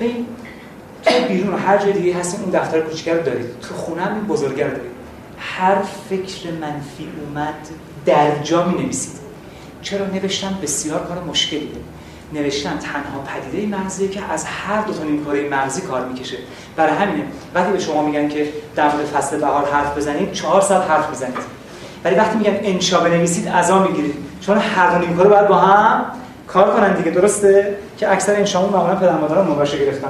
ببین 0.00 0.26
تو 1.02 1.10
بیرون 1.28 1.58
هر 1.58 1.78
جای 1.78 1.92
دیگه 1.92 2.16
اون 2.42 2.50
دفتر 2.52 2.80
کوچیک 2.80 3.08
رو 3.08 3.22
دارید. 3.22 3.46
تو 3.60 3.74
خونه 3.74 4.02
هم 4.02 4.26
رو 4.28 4.36
دارید. 4.70 4.91
هر 5.42 5.74
فکر 6.10 6.50
منفی 6.60 7.08
اومد 7.26 7.54
در 8.06 8.42
جا 8.42 8.64
می 8.64 8.82
نویسید. 8.82 9.12
چرا 9.82 10.06
نوشتن 10.06 10.58
بسیار 10.62 11.00
کار 11.00 11.24
مشکلیه 11.24 11.68
نوشتن 12.32 12.78
تنها 12.78 13.24
پدیده 13.26 13.76
مغزیه 13.76 14.08
که 14.08 14.20
از 14.32 14.44
هر 14.44 14.82
دو 14.82 14.92
تا 14.92 15.04
نیمکره 15.04 15.48
مغزی 15.48 15.80
کار 15.80 16.04
می‌کشه. 16.08 16.36
برای 16.76 16.96
همینه 16.96 17.24
وقتی 17.54 17.72
به 17.72 17.78
شما 17.78 18.02
میگن 18.02 18.28
که 18.28 18.48
در 18.76 18.92
مورد 18.94 19.06
فصل 19.06 19.38
بهار 19.40 19.68
حرف 19.72 19.96
بزنید 19.96 20.32
چهار 20.32 20.60
ساعت 20.60 20.90
حرف 20.90 21.10
بزنید 21.10 21.34
ولی 22.04 22.14
وقتی 22.14 22.38
میگن 22.38 22.56
انشا 22.62 23.00
بنویسید 23.00 23.48
عزا 23.48 23.78
می‌گیرید. 23.78 24.14
چون 24.40 24.58
هر 24.58 24.98
دو 24.98 25.06
نیمکره 25.06 25.28
باید 25.28 25.48
با 25.48 25.56
هم 25.56 26.04
کار 26.46 26.74
کنن 26.74 26.94
دیگه 26.94 27.10
درسته؟ 27.10 27.76
که 27.98 28.12
اکثر 28.12 28.34
انشامون 28.34 28.72
معمولا 28.72 28.94
پدر 28.94 29.18
مادران 29.18 29.50
مباشر 29.50 29.78
گرفتن. 29.78 30.08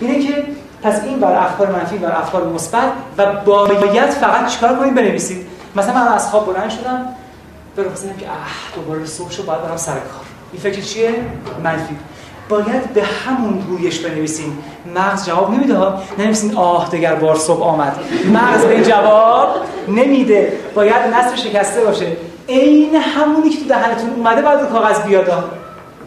اینه 0.00 0.26
که 0.26 0.44
پس 0.82 1.04
این 1.04 1.20
بر 1.20 1.32
افکار 1.32 1.70
منفی 1.70 1.98
بر 1.98 2.16
افکار 2.16 2.44
مثبت 2.44 2.92
و 3.18 3.26
باید 3.44 4.10
فقط 4.10 4.46
چیکار 4.46 4.76
کنید 4.76 4.94
بنویسید 4.94 5.46
مثلا 5.76 5.94
من 5.94 6.08
از 6.08 6.30
خواب 6.30 6.54
بلند 6.54 6.70
شدم 6.70 7.06
به 7.76 7.82
که 7.82 8.28
اه 8.28 8.74
دوباره 8.74 9.06
صبح 9.06 9.30
شو 9.30 9.42
باید 9.42 9.62
برم 9.62 9.76
سر 9.76 9.92
کار. 9.92 10.24
این 10.52 10.62
فکر 10.62 10.80
چیه؟ 10.80 11.14
منفی. 11.64 11.96
باید 12.48 12.92
به 12.94 13.02
همون 13.02 13.58
گویش 13.58 14.00
بنویسین 14.00 14.52
مغز 14.94 15.26
جواب 15.26 15.50
نمیده 15.50 15.76
ها؟ 15.76 16.02
ننویسین 16.18 16.56
آه 16.56 16.90
دگر 16.90 17.14
بار 17.14 17.36
صبح 17.36 17.62
آمد. 17.62 17.96
مغز 18.32 18.64
به 18.64 18.74
این 18.74 18.82
جواب 18.82 19.48
نمیده. 19.88 20.52
باید 20.74 21.14
نصر 21.14 21.36
شکسته 21.36 21.84
باشه. 21.84 22.06
عین 22.48 22.94
همونی 22.94 23.50
که 23.50 23.58
تو 23.58 23.68
دهنتون 23.68 24.10
اومده 24.10 24.42
بعد 24.42 24.60
رو 24.60 24.66
کاغذ 24.66 25.02
بیاد. 25.02 25.59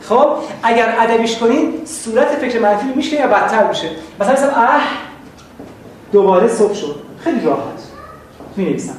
خب 0.09 0.29
اگر 0.63 0.95
ادبیش 0.99 1.37
کنین 1.37 1.85
صورت 1.85 2.27
فکر 2.27 2.59
منفی 2.59 2.87
میشه 2.95 3.15
یا 3.15 3.27
بدتر 3.27 3.67
میشه؟ 3.67 3.89
مثلا 4.19 4.33
مثلا 4.33 4.49
اه 4.49 4.81
دوباره 6.11 6.47
صبح 6.47 6.73
شد. 6.73 6.95
خیلی 7.19 7.45
راحت. 7.45 7.59
می 8.55 8.65
نویسم 8.65 8.95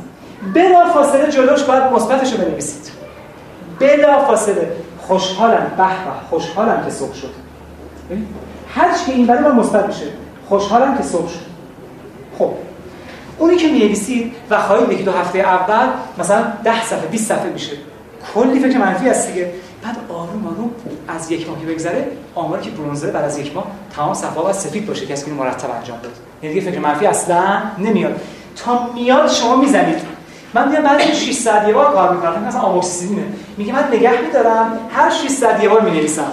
بلا 0.55 0.93
فاصله 0.93 1.31
جلوش 1.31 1.63
باید 1.63 1.83
مثبتش 1.83 2.33
رو 2.33 2.39
بنویسید. 2.39 2.91
بلا 3.81 4.25
فاصله. 4.25 4.73
خوشحالم. 4.99 5.71
به 5.77 5.85
خوشحالم 6.31 6.85
که 6.85 6.91
صبح 6.91 7.15
شد. 7.15 7.31
هر 8.75 8.89
چی 8.93 9.13
این 9.13 9.27
برای 9.27 9.43
من 9.43 9.55
مثبت 9.55 9.87
میشه 9.87 10.07
خوشحالم 10.49 10.97
که 10.97 11.03
صبح 11.03 11.29
شد. 11.29 11.45
خب 12.39 12.51
اونی 13.39 13.57
که 13.57 13.69
می‌نویسید 13.69 14.33
و 14.51 14.61
خواهید 14.61 14.99
که 14.99 15.05
دو 15.05 15.13
هفته 15.13 15.39
اول 15.39 15.87
مثلا 16.19 16.45
10 16.65 16.85
صفحه 16.85 17.07
20 17.07 17.29
صفحه 17.29 17.51
میشه. 17.51 17.73
کلی 18.35 18.61
فکر 18.61 18.79
منفی 18.79 19.09
هست 19.09 19.33
دیگه. 19.33 19.51
بعد 19.85 19.97
آروم 20.09 20.47
آروم 20.47 20.71
از 21.09 21.31
یک 21.31 21.49
ماه 21.49 21.61
که 21.61 21.67
بگذره 21.67 22.09
آماری 22.35 22.63
که 22.63 22.71
برونزه 22.71 23.11
بعد 23.11 23.25
از 23.25 23.39
یک 23.39 23.55
ماه 23.55 23.67
تمام 23.97 24.15
صفحه 24.15 24.43
باید 24.43 24.57
سفید 24.57 24.87
باشه 24.87 25.07
کسی 25.07 25.25
که 25.25 25.31
مرتب 25.31 25.71
انجام 25.71 25.99
داد 26.03 26.13
یعنی 26.43 26.55
دیگه 26.55 26.71
فکر 26.71 26.81
منفی 26.81 27.07
اصلا 27.07 27.63
نمیاد. 27.79 28.21
تا 28.57 28.89
میاد 28.95 29.31
شما 29.31 29.57
می‌زنید. 29.57 29.99
من 30.55 30.69
میگم 30.69 30.83
بعد 30.83 31.13
6 31.13 31.33
ساعت 31.33 31.69
یه 31.69 31.75
بار 31.75 31.93
کار 31.93 32.15
می‌کنم. 32.15 32.45
مثلا 32.49 32.61
آموکسیسیلینه 32.61 33.23
میگه 33.57 33.73
من 33.73 33.89
نگه 33.93 34.21
میدارم. 34.21 34.79
هر 34.93 35.11
6 35.11 35.29
ساعت 35.29 35.63
یه 35.63 35.69
بار 35.69 35.81
می‌نویسم. 35.81 36.33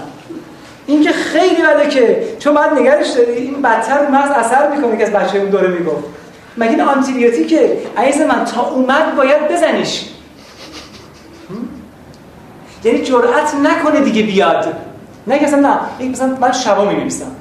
این 0.88 1.04
که 1.04 1.12
خیلی 1.12 1.62
بده 1.62 1.89
که 1.89 2.24
چون 2.39 2.54
بعد 2.54 2.80
نگرش 2.80 3.10
داری. 3.10 3.32
این 3.32 3.62
بدتر 3.62 4.08
مغز 4.08 4.32
اثر 4.32 4.76
می‌کنه 4.76 4.97
که 4.97 5.04
از 5.04 5.12
بچه 5.12 5.38
اون 5.38 5.49
دوره 5.49 5.68
می‌گفت. 5.68 6.04
مگه 6.58 6.72
این 6.72 6.82
آنتیبیوتیکه؟ 6.82 7.78
عزیز 7.97 8.22
من 8.22 8.45
تا 8.45 8.70
اومد 8.70 9.16
باید 9.16 9.47
بزنیش. 9.52 10.06
یعنی 12.84 13.02
جرأت 13.02 13.56
نکنه 13.56 14.02
دیگه 14.02 14.24
بیاد. 14.24 14.74
نه 15.28 15.44
مثلا 15.44 15.60
نه. 15.60 15.80
یک 16.00 16.12
مثلا 16.12 16.38
من 16.42 16.52
شبا 16.52 16.86
می 16.86 16.94
نویسم 16.94 17.32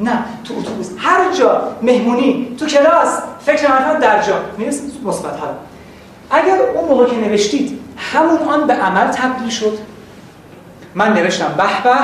نه. 0.00 0.24
تو 0.44 0.54
اتوبوس. 0.58 0.90
هر 0.98 1.32
جا 1.32 1.62
مهمونی 1.82 2.56
تو 2.60 2.66
کلاس 2.66 3.18
فکر 3.46 3.70
منفی 3.70 4.00
در 4.00 4.22
جا. 4.22 4.34
می 4.58 4.66
مثبت 5.04 5.38
اگر 6.30 6.58
اون 6.74 6.88
موقع 6.88 7.06
که 7.06 7.16
نوشتید 7.16 7.80
همون 7.96 8.38
آن 8.38 8.66
به 8.66 8.74
عمل 8.74 9.06
تبدیل 9.06 9.48
شد. 9.48 9.78
من 10.94 11.12
نوشتم 11.12 11.54
به 11.56 11.82
به. 11.82 11.98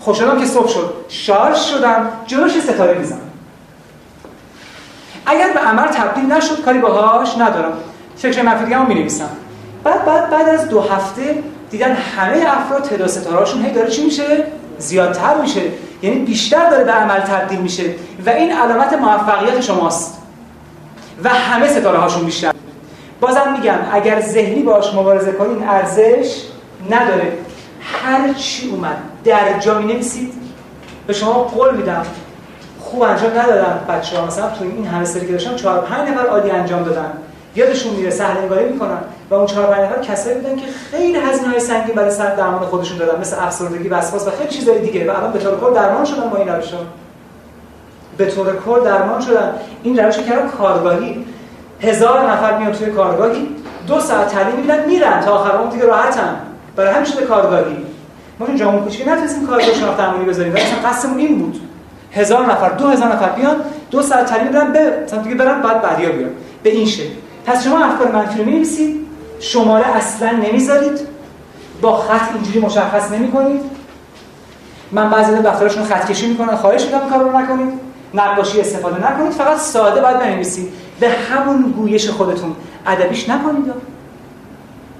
خوشحالم 0.00 0.40
که 0.40 0.46
صبح 0.46 0.68
شد. 0.68 0.94
شارژ 1.08 1.58
شدم. 1.58 2.08
جلوش 2.26 2.60
ستاره 2.60 2.98
می‌زنم. 2.98 3.20
اگر 5.26 5.52
به 5.52 5.60
عمل 5.60 5.86
تبدیل 5.86 6.32
نشد 6.32 6.64
کاری 6.64 6.78
باهاش 6.78 7.38
ندارم. 7.38 7.72
فکر 8.16 8.42
منفی 8.42 8.64
دیگه 8.64 8.86
می 8.86 8.94
نویسم 8.94 9.30
بعد 9.88 10.04
بعد 10.04 10.30
بعد 10.30 10.48
از 10.48 10.68
دو 10.68 10.80
هفته 10.80 11.42
دیدن 11.70 11.92
همه 11.92 12.44
افراد 12.46 12.82
تعداد 12.82 13.08
ستارهاشون 13.08 13.64
هی 13.64 13.70
داره 13.70 13.90
چی 13.90 14.04
میشه؟ 14.04 14.44
زیادتر 14.78 15.40
میشه. 15.40 15.60
یعنی 16.02 16.18
بیشتر 16.18 16.70
داره 16.70 16.84
به 16.84 16.92
عمل 16.92 17.20
تبدیل 17.20 17.58
میشه. 17.58 17.94
و 18.26 18.30
این 18.30 18.52
علامت 18.52 18.92
موفقیت 18.92 19.60
شماست. 19.60 20.18
و 21.24 21.28
همه 21.28 21.68
ستاره 21.68 21.98
هاشون 21.98 22.24
بیشتر. 22.24 22.52
بازم 23.20 23.52
میگم 23.52 23.78
اگر 23.92 24.20
ذهنی 24.20 24.62
باش 24.62 24.94
مبارزه 24.94 25.32
کنین 25.32 25.68
ارزش 25.68 26.42
نداره. 26.90 27.32
هر 27.80 28.32
چی 28.32 28.70
اومد 28.70 28.96
در 29.24 29.58
جا 29.58 29.78
می 29.78 29.92
نویسید 29.92 30.32
به 31.06 31.12
شما 31.12 31.32
قول 31.32 31.76
میدم. 31.76 32.06
خوب 32.80 33.02
انجام 33.02 33.30
ندادن 33.30 33.80
بچه 33.88 34.18
ها 34.18 34.26
مثلا 34.26 34.50
تو 34.50 34.64
این 34.64 34.86
همه 34.86 35.04
سری 35.04 35.26
که 35.26 35.32
داشتم 35.32 35.54
4 35.56 35.80
5 35.80 36.08
نفر 36.08 36.26
عالی 36.26 36.50
انجام 36.50 36.82
دادن. 36.82 37.12
یادشون 37.58 37.94
میره 37.94 38.10
سهل 38.10 38.36
انگاری 38.36 38.72
می‌کنن. 38.72 38.98
و 39.30 39.34
اون 39.34 39.46
4 39.46 39.66
5 39.66 39.80
نفر 39.80 40.02
کسایی 40.02 40.38
بودن 40.38 40.56
که 40.56 40.66
خیلی 40.90 41.18
هزینه 41.18 41.48
های 41.48 41.60
سنگین 41.60 41.94
برای 41.94 42.10
سر 42.10 42.34
درمان 42.34 42.60
خودشون 42.60 42.98
دادن 42.98 43.20
مثل 43.20 43.36
افسردگی 43.40 43.88
وسواس 43.88 44.26
و 44.26 44.30
خیلی 44.30 44.48
چیزای 44.48 44.78
دیگه. 44.78 45.12
و 45.12 45.16
الان 45.16 45.32
به 45.32 45.38
طور 45.38 45.60
کل 45.60 45.74
درمان 45.74 46.04
شدن 46.04 46.28
با 46.28 46.36
این 46.36 46.48
روش 46.48 46.64
به 48.18 48.26
طور 48.26 48.56
کل 48.66 48.84
درمان 48.84 49.20
شدن. 49.20 49.52
این 49.82 49.98
روش 49.98 50.18
کردن 50.18 50.48
کارگاهی. 50.48 51.24
هزار 51.80 52.30
نفر 52.30 52.58
میان 52.58 52.72
توی 52.72 52.90
کارگاهی 52.90 53.48
دو 53.86 54.00
ساعت 54.00 54.28
تعلیم 54.28 54.56
میدن 54.56 54.84
میرن 54.84 55.20
تا 55.20 55.32
آخر 55.32 55.56
اون 55.56 55.68
دیگه 55.68 55.84
راحتن. 55.84 56.36
برای 56.76 56.92
همین 56.92 57.04
شده 57.04 57.26
کارگاهی. 57.26 57.76
ما 58.38 58.46
این 58.46 58.56
جامعه 58.56 58.80
کوچیک 58.80 59.08
نتونستیم 59.08 59.46
کارگاه 59.46 59.74
شناخت 59.74 60.00
عملی 60.00 60.24
بذاریم. 60.24 60.54
ولی 60.54 60.64
قصدمون 60.84 61.18
این 61.18 61.38
بود. 61.38 61.60
هزار 62.12 62.46
نفر 62.46 62.68
دو 62.68 62.88
هزار 62.88 63.08
نفر 63.08 63.28
بیان 63.28 63.56
دو 63.90 64.02
ساعت 64.02 64.26
تعلیم 64.26 64.48
بدن 64.48 64.72
به 64.72 64.92
دیگه 65.22 65.34
برن 65.34 65.62
بعد 65.62 65.82
بعدیا 65.82 66.12
بیان. 66.12 66.30
به 66.62 66.70
این 66.70 66.86
شکل. 66.86 67.10
پس 67.48 67.64
شما 67.64 67.84
افکار 67.84 68.12
منفی 68.12 68.38
رو 68.38 68.44
می‌نویسید. 68.44 69.06
شماره 69.40 69.96
اصلا 69.96 70.30
نمی‌ذارید. 70.30 71.00
با 71.80 71.96
خط 71.96 72.34
اینجوری 72.34 72.60
مشخص 72.60 73.12
نمی‌کنید. 73.12 73.60
من 74.92 75.10
بعضی 75.10 75.34
از 75.34 75.42
دفترشون 75.42 75.84
خط 75.84 76.10
کشی 76.10 76.26
می‌کنن 76.26 76.56
خواهش 76.56 76.84
می‌کنم 76.84 77.10
کار 77.10 77.18
رو 77.18 77.38
نکنید. 77.38 77.72
نقاشی 78.14 78.60
استفاده 78.60 79.12
نکنید. 79.12 79.32
فقط 79.32 79.58
ساده 79.58 80.00
باید 80.00 80.18
بنویسید. 80.18 80.72
به 81.00 81.08
همون 81.08 81.62
گویش 81.62 82.10
خودتون. 82.10 82.56
ادبیش 82.86 83.28
نکنید. 83.28 83.72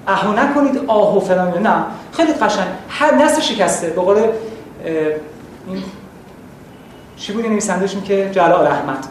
اهو 0.07 0.33
نکنید. 0.33 0.81
آه 0.87 1.17
و 1.17 1.21
فلان. 1.21 1.67
نه. 1.67 1.85
خیلی 2.13 2.33
قشنگ. 2.33 2.69
هر 2.89 3.15
نصر 3.15 3.41
شکسته. 3.41 3.91
به 3.91 4.01
قول 4.01 4.17
این 4.17 5.83
چی 7.17 7.33
بود؟ 7.33 7.47
نویسندهشون 7.47 8.03
که 8.03 8.31
جلال 8.33 8.67
احمد. 8.67 9.07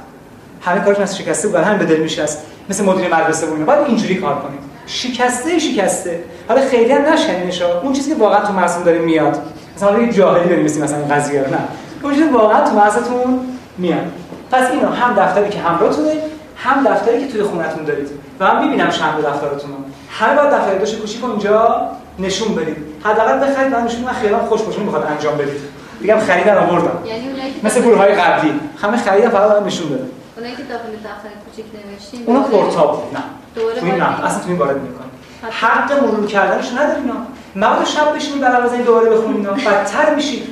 همه 0.61 0.79
کارش 0.81 0.99
نصر 0.99 1.23
شکسته 1.23 1.47
بود. 1.47 1.57
همین 1.57 1.79
به 1.79 1.85
دل 1.85 1.99
میشست. 1.99 2.45
مثل 2.69 2.85
مدیر 2.85 3.15
مدرسه 3.15 3.45
بود 3.45 3.65
باید 3.65 3.87
اینجوری 3.87 4.15
کار 4.15 4.35
کنید. 4.35 4.59
شکسته 4.87 5.59
شکسته. 5.59 6.23
حالا 6.47 6.61
خیلی 6.61 6.91
هم 6.91 7.05
نشنینش 7.13 7.61
اون 7.61 7.93
چیزی 7.93 8.13
که 8.13 8.19
واقعا 8.19 8.45
تو 8.45 8.53
مرسوم 8.53 8.83
داره 8.83 8.99
میاد. 8.99 9.41
مثلا 9.75 9.99
یه 9.99 10.13
جاهلی 10.13 10.49
داریم 10.49 10.65
مثل 10.65 10.83
مثلا 10.83 11.15
قضیه 11.15 11.43
رو 11.43 11.49
نه. 11.51 11.57
اون 12.03 12.13
چیزی 12.13 12.29
واقعا 12.29 12.69
تو 12.69 12.75
مغزتون 12.79 13.39
میاد. 13.77 14.05
پس 14.51 14.71
اینا 14.71 14.89
هم 14.89 15.15
دفتری 15.23 15.49
که 15.49 15.59
همراهتونه 15.59 16.11
هم 16.55 16.83
دفتری 16.83 17.27
که 17.27 17.31
توی 17.31 17.43
خونتون 17.43 17.83
دارید. 17.83 18.09
و 18.39 18.53
من 18.53 18.63
می‌بینم 18.63 18.89
شنبه 18.89 19.21
دفترتون 19.21 19.69
رو. 19.71 19.77
همه 20.09 20.35
باید 20.35 20.53
دفتر 20.53 20.77
داشت 20.77 20.99
کوچیک 20.99 21.23
اونجا 21.23 21.81
نشون 22.19 22.55
بدید. 22.55 22.77
حداقل 23.03 23.39
بخرید 23.39 23.71
من 23.71 23.83
نشون 23.83 24.01
من 24.01 24.13
خیلی 24.13 24.35
خوش 24.49 24.61
باشه 24.61 24.79
می‌خواد 24.79 25.07
انجام 25.11 25.37
بدید. 25.37 25.61
دیگه 26.01 26.19
خریدن 26.19 26.57
آوردم. 26.57 26.99
یعنی 27.05 27.27
مثل 27.63 27.81
گروه 27.81 27.97
های 27.97 28.15
قبلی. 28.15 28.59
همه 28.81 28.97
خریدن 28.97 29.29
فقط 29.29 29.63
نشون 29.63 29.89
بدن. 29.89 30.07
اونایی 30.37 30.55
که 30.55 30.63
داخل 30.63 30.83
دفتر 30.95 31.29
کوچیک 31.45 31.65
نوشتین 31.91 32.23
اونا 32.25 32.39
دوباره- 32.39 32.63
پورتاب 32.63 32.91
بود 33.03 33.17
نه 33.17 33.23
دوباره 33.55 33.79
توی 33.79 33.91
نه. 33.91 34.25
اصلا 34.25 34.39
توی 34.43 34.51
این 34.51 34.59
وارد 34.59 34.77
نمی‌کنی 34.77 35.07
حق 35.51 36.03
مرور 36.03 36.25
کردنش 36.27 36.71
نداری 36.73 37.01
اینا. 37.01 37.13
مبادا 37.55 37.85
شب 37.85 38.15
بشینید 38.15 38.41
برای 38.41 38.67
بزنید 38.67 38.85
دوباره 38.85 39.09
بخونید 39.09 39.37
اینا؟ 39.37 39.51
بدتر 39.53 40.15
میشید 40.15 40.43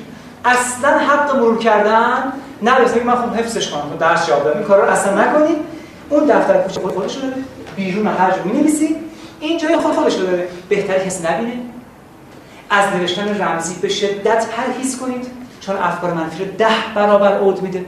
اصلا 0.46 0.90
حق 1.00 1.36
مرور 1.36 1.58
کردن 1.58 2.24
نداری. 2.64 2.84
مثلا 2.86 3.04
من 3.04 3.16
خوب 3.16 3.36
حفظش 3.36 3.70
کنم. 3.70 3.82
تو 3.82 3.98
درس 3.98 4.28
جواب 4.28 4.44
دادم 4.44 4.58
این 4.60 4.68
کارا 4.68 4.86
رو 4.86 4.92
اصلا 4.92 5.22
نکنید 5.22 5.58
اون 6.10 6.26
دفتر 6.26 6.58
کوچیک 6.58 6.82
خود 6.82 6.92
خودش 6.94 7.16
رو 7.16 7.22
بیرون 7.76 8.08
هر 8.08 8.32
جا 8.32 8.38
می‌نویسید 8.44 8.96
این 9.40 9.58
جای 9.58 9.78
خود 9.78 9.94
خودش 9.94 10.16
رو 10.20 10.26
داره. 10.26 10.48
بهتری 10.70 11.06
کسی 11.06 11.28
نبینه. 11.28 11.54
از 12.70 12.86
نوشتن 12.96 13.42
رمزی 13.42 13.76
به 13.82 13.90
شدت 13.90 14.46
پرهیز 14.50 15.00
کنید. 15.00 15.28
چون 15.62 15.78
افکار 15.78 16.14
منفی 16.14 16.46
رو 16.46 16.52
ده 16.52 16.68
برابر 16.96 17.38
عود 17.38 17.62
میده. 17.62 17.86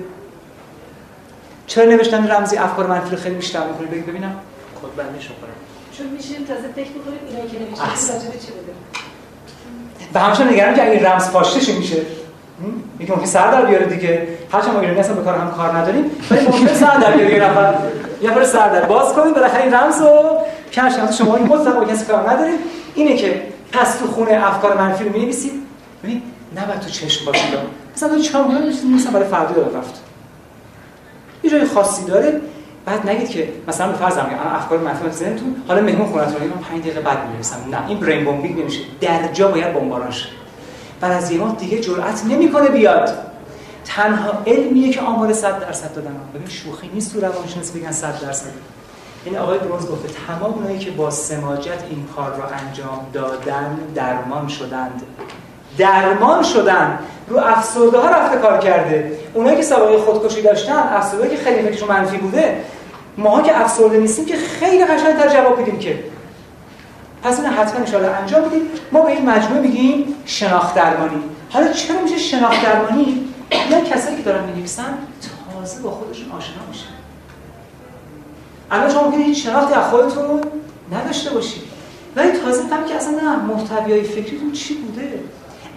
چرا 1.67 1.85
نوشتن 1.85 2.27
رمزی 2.31 2.57
افکار 2.57 2.87
منفی 2.87 3.15
رو 3.15 3.21
خیلی 3.21 3.35
بیشتر 3.35 3.67
می‌کنه 3.67 3.87
بگید 3.87 4.05
ببینم. 4.05 4.35
خودبندیش 4.81 5.29
می‌کنم 5.29 5.53
چون 5.97 6.07
میشیم 6.07 6.45
تازه 6.45 6.67
فکر 6.75 6.91
می‌کنیم 6.97 7.19
اینایی 7.27 7.49
که. 7.49 7.57
راجع 7.57 8.27
به 8.31 8.39
چی 8.39 8.51
بوده؟ 8.51 8.73
و 10.13 10.19
همچنان 10.19 10.53
نگران 10.53 10.75
که 10.75 10.91
اگه 10.91 11.11
رمز 11.11 11.23
فاشته 11.23 11.73
میشه؟ 11.77 11.97
یکی 12.99 13.11
ممکن 13.11 13.25
سر 13.25 13.51
در 13.51 13.65
بیاره 13.65 13.85
دیگه. 13.85 14.27
هرچند 14.51 14.73
ما 14.73 14.79
ایرانی 14.79 14.99
اصلا 14.99 15.15
به 15.15 15.21
کار 15.21 15.35
هم 15.35 15.51
کار 15.51 15.77
نداریم 15.77 16.11
ولی 16.31 16.45
ممکن 16.45 16.73
سر 16.73 16.97
در 16.97 17.11
بیاره 17.11 17.33
یه 17.33 17.43
نفر 17.43 17.75
یه 18.21 18.31
نفر 18.31 18.43
سر 18.43 18.69
در. 18.69 18.85
باز 18.85 19.13
کنیم 19.13 19.33
بالاخره 19.33 19.63
این 19.63 19.73
رمز 19.73 20.01
رو. 20.01 20.37
کش 20.71 21.17
شما 21.17 21.35
این 21.35 21.47
مطلق 21.47 21.79
با 21.79 21.85
کسی 21.85 22.05
کار 22.05 22.29
نداریم 22.29 22.59
اینه 22.95 23.15
که 23.15 23.41
پس 23.71 23.95
تو 23.95 24.07
خونه 24.07 24.47
افکار 24.47 24.77
منفی 24.77 25.03
رو 25.03 25.11
می‌نویسید 25.11 25.51
ببین 26.03 26.21
نباید 26.55 26.79
تو 26.79 26.89
چشم 26.89 27.25
باشید 27.25 27.49
مثلا 27.95 28.09
تو 28.09 28.21
چهار 28.21 28.47
می‌نویسید 28.47 29.11
برای 29.11 29.27
فردا 29.27 29.53
داره 29.53 29.77
رفت. 29.77 30.03
یه 31.43 31.49
جای 31.49 31.65
خاصی 31.65 32.05
داره. 32.05 32.41
بعد 32.85 33.09
نگید 33.09 33.29
که 33.29 33.49
مثلا 33.67 33.93
فرض 33.93 34.13
میگم 34.17 34.37
افکار 34.55 34.79
منفی 34.79 35.03
تو 35.03 35.11
ذهنتون 35.11 35.55
حالا 35.67 35.81
مهمون 35.81 36.07
خونتون 36.07 36.47
من 36.47 36.59
5 36.69 36.81
دقیقه 36.81 37.01
بعد 37.01 37.27
می‌نویسم 37.27 37.57
نه 37.71 37.87
این 37.87 37.99
برین 37.99 38.25
بمبینگ 38.25 38.59
نمیشه. 38.59 38.79
در 39.01 39.27
جا 39.33 39.47
باید 39.47 39.73
بمباران 39.73 40.11
شه 40.11 40.29
بعد 41.01 41.11
از 41.11 41.31
یه 41.31 41.39
ماه 41.39 41.55
دیگه 41.55 41.79
جرأت 41.79 42.25
نمی‌کنه 42.25 42.69
بیاد. 42.69 43.09
تنها 43.85 44.31
علمیه 44.47 44.93
که 44.93 45.01
آمار 45.01 45.33
100 45.33 45.59
درصد 45.59 45.95
دادن. 45.95 46.15
ببین 46.35 46.47
شوخی 46.47 46.89
نیست 46.93 47.13
تو 47.13 47.19
روانشناسی 47.19 47.79
بگن 47.79 47.91
100 47.91 48.21
درصد. 48.21 48.49
این 49.25 49.37
آقای 49.37 49.59
برونز 49.59 49.87
گفته 49.87 50.09
تمام 50.27 50.53
اونایی 50.53 50.79
که 50.79 50.91
با 50.91 51.09
سماجت 51.09 51.83
این 51.89 52.05
کار 52.15 52.35
را 52.35 52.45
انجام 52.47 53.07
دادن 53.13 53.77
درمان 53.95 54.47
شدند. 54.47 55.01
درمان 55.77 56.43
شدن. 56.43 56.99
رو 57.29 57.37
افسرده 57.37 57.97
ها 57.97 58.09
رفته 58.09 58.37
کار 58.37 58.57
کرده. 58.57 59.11
اونایی 59.33 59.57
که 59.57 59.63
سابقه 59.63 59.97
خودکشی 59.97 60.41
داشتن 60.41 60.73
افسرده 60.73 61.29
که 61.29 61.37
خیلی 61.37 61.61
فکرشون 61.61 61.89
منفی 61.89 62.17
بوده 62.17 62.61
ماها 63.17 63.41
که 63.41 63.61
افسرده 63.61 63.97
نیستیم 63.97 64.25
که 64.25 64.35
خیلی 64.35 64.85
قشنگتر 64.85 65.29
جواب 65.29 65.59
میدیم 65.59 65.79
که. 65.79 65.99
پس 67.23 67.39
این 67.39 67.49
حتما 67.49 67.99
ان 67.99 68.05
انجام 68.21 68.41
بدیم. 68.41 68.61
ما 68.91 69.01
به 69.01 69.11
این 69.11 69.29
مجموعه 69.29 69.61
میگیم 69.61 70.15
شناخت 70.25 70.75
درمانی. 70.75 71.23
حالا 71.49 71.71
چرا 71.71 72.01
میشه 72.01 72.17
شناخت 72.17 72.63
درمانی؟ 72.63 73.33
اینا 73.49 73.81
کسایی 73.81 74.17
که 74.17 74.23
دارن 74.23 74.43
می‌نویسن 74.43 74.97
تازه 75.53 75.81
با 75.81 75.91
خودشون 75.91 76.31
آشنا 76.31 76.63
میشن. 76.69 76.85
الان 78.71 78.89
شما 78.89 79.03
ممکنه 79.03 79.23
هیچ 79.23 79.47
شناختی 79.47 79.73
از 79.73 79.85
خودتون 79.85 80.41
نداشته 80.91 81.29
باشید. 81.29 81.63
ولی 82.15 82.31
تازه 82.31 82.67
فهمی 82.67 82.85
که 82.85 82.95
اصلا 82.95 83.11
نه 83.11 83.35
محتویای 83.35 84.03
فکریتون 84.03 84.51
چی 84.51 84.73
بوده؟ 84.73 85.19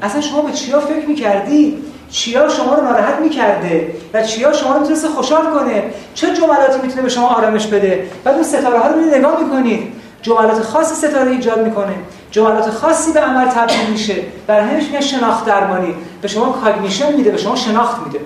اصلا 0.03 0.21
شما 0.21 0.43
به 0.43 0.53
چیا 0.53 0.81
فکر 0.81 1.07
می‌کردی؟ 1.07 1.79
چیا 2.11 2.49
شما 2.49 2.75
رو 2.75 2.85
ناراحت 2.85 3.19
می‌کرده؟ 3.19 3.95
و 4.15 4.23
چیا 4.23 4.53
شما 4.53 4.75
رو 4.75 4.81
می‌تونسته 4.81 5.09
خوشحال 5.09 5.43
کنه؟ 5.51 5.83
چه 6.15 6.35
جملاتی 6.35 6.79
می‌تونه 6.83 7.03
به 7.03 7.09
شما 7.09 7.29
آرامش 7.29 7.67
بده؟ 7.67 8.11
بعد 8.25 8.35
اون 8.35 8.45
ستاره 8.45 8.79
ها 8.79 8.89
رو 8.89 9.01
نگاه 9.01 9.43
می‌کنید 9.43 9.93
جملات 10.23 10.63
خاصی 10.63 10.95
ستاره 10.95 11.31
ایجاد 11.31 11.67
می‌کنه. 11.67 11.95
جملات 12.31 12.71
خاصی 12.71 13.13
به 13.13 13.21
عمل 13.21 13.49
تبدیل 13.49 13.87
میشه. 13.91 14.15
برای 14.47 14.65
همینش 14.65 14.87
میگن 14.87 15.01
شناخت 15.01 15.45
درمانی. 15.45 15.95
به 16.23 16.29
شما 16.29 16.53
cognition 16.53 17.13
میده 17.13 17.31
به 17.31 17.39
شما 17.39 17.57
شناخت 17.57 18.07
میده. 18.07 18.21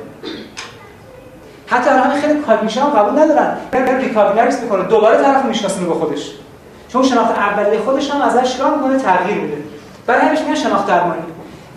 حتی 1.66 1.90
همین 1.90 2.20
خیلی 2.20 2.40
cognition 2.40 2.90
قبول 2.90 3.22
ندارن. 3.22 3.56
برای 3.70 4.04
recognize 4.04 4.60
می‌کنه. 4.60 4.84
دوباره 4.84 5.22
طرف 5.22 5.44
می‌شناسه 5.44 5.80
به 5.80 5.94
خودش. 5.94 6.30
چون 6.88 7.02
شناخت 7.02 7.30
اولیه 7.30 7.80
خودش 7.80 8.10
هم 8.10 8.22
ازش 8.22 8.56
کار 8.56 8.76
می‌کنه 8.76 8.98
تغییر 8.98 9.36
میده. 9.36 9.56
برای 10.06 10.20
همینش 10.20 10.40
میگن 10.40 10.54
شناخت 10.54 10.86
درمانی. 10.86 11.22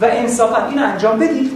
و 0.01 0.05
انصافا 0.05 0.67
اینو 0.67 0.83
انجام 0.83 1.19
بدید. 1.19 1.51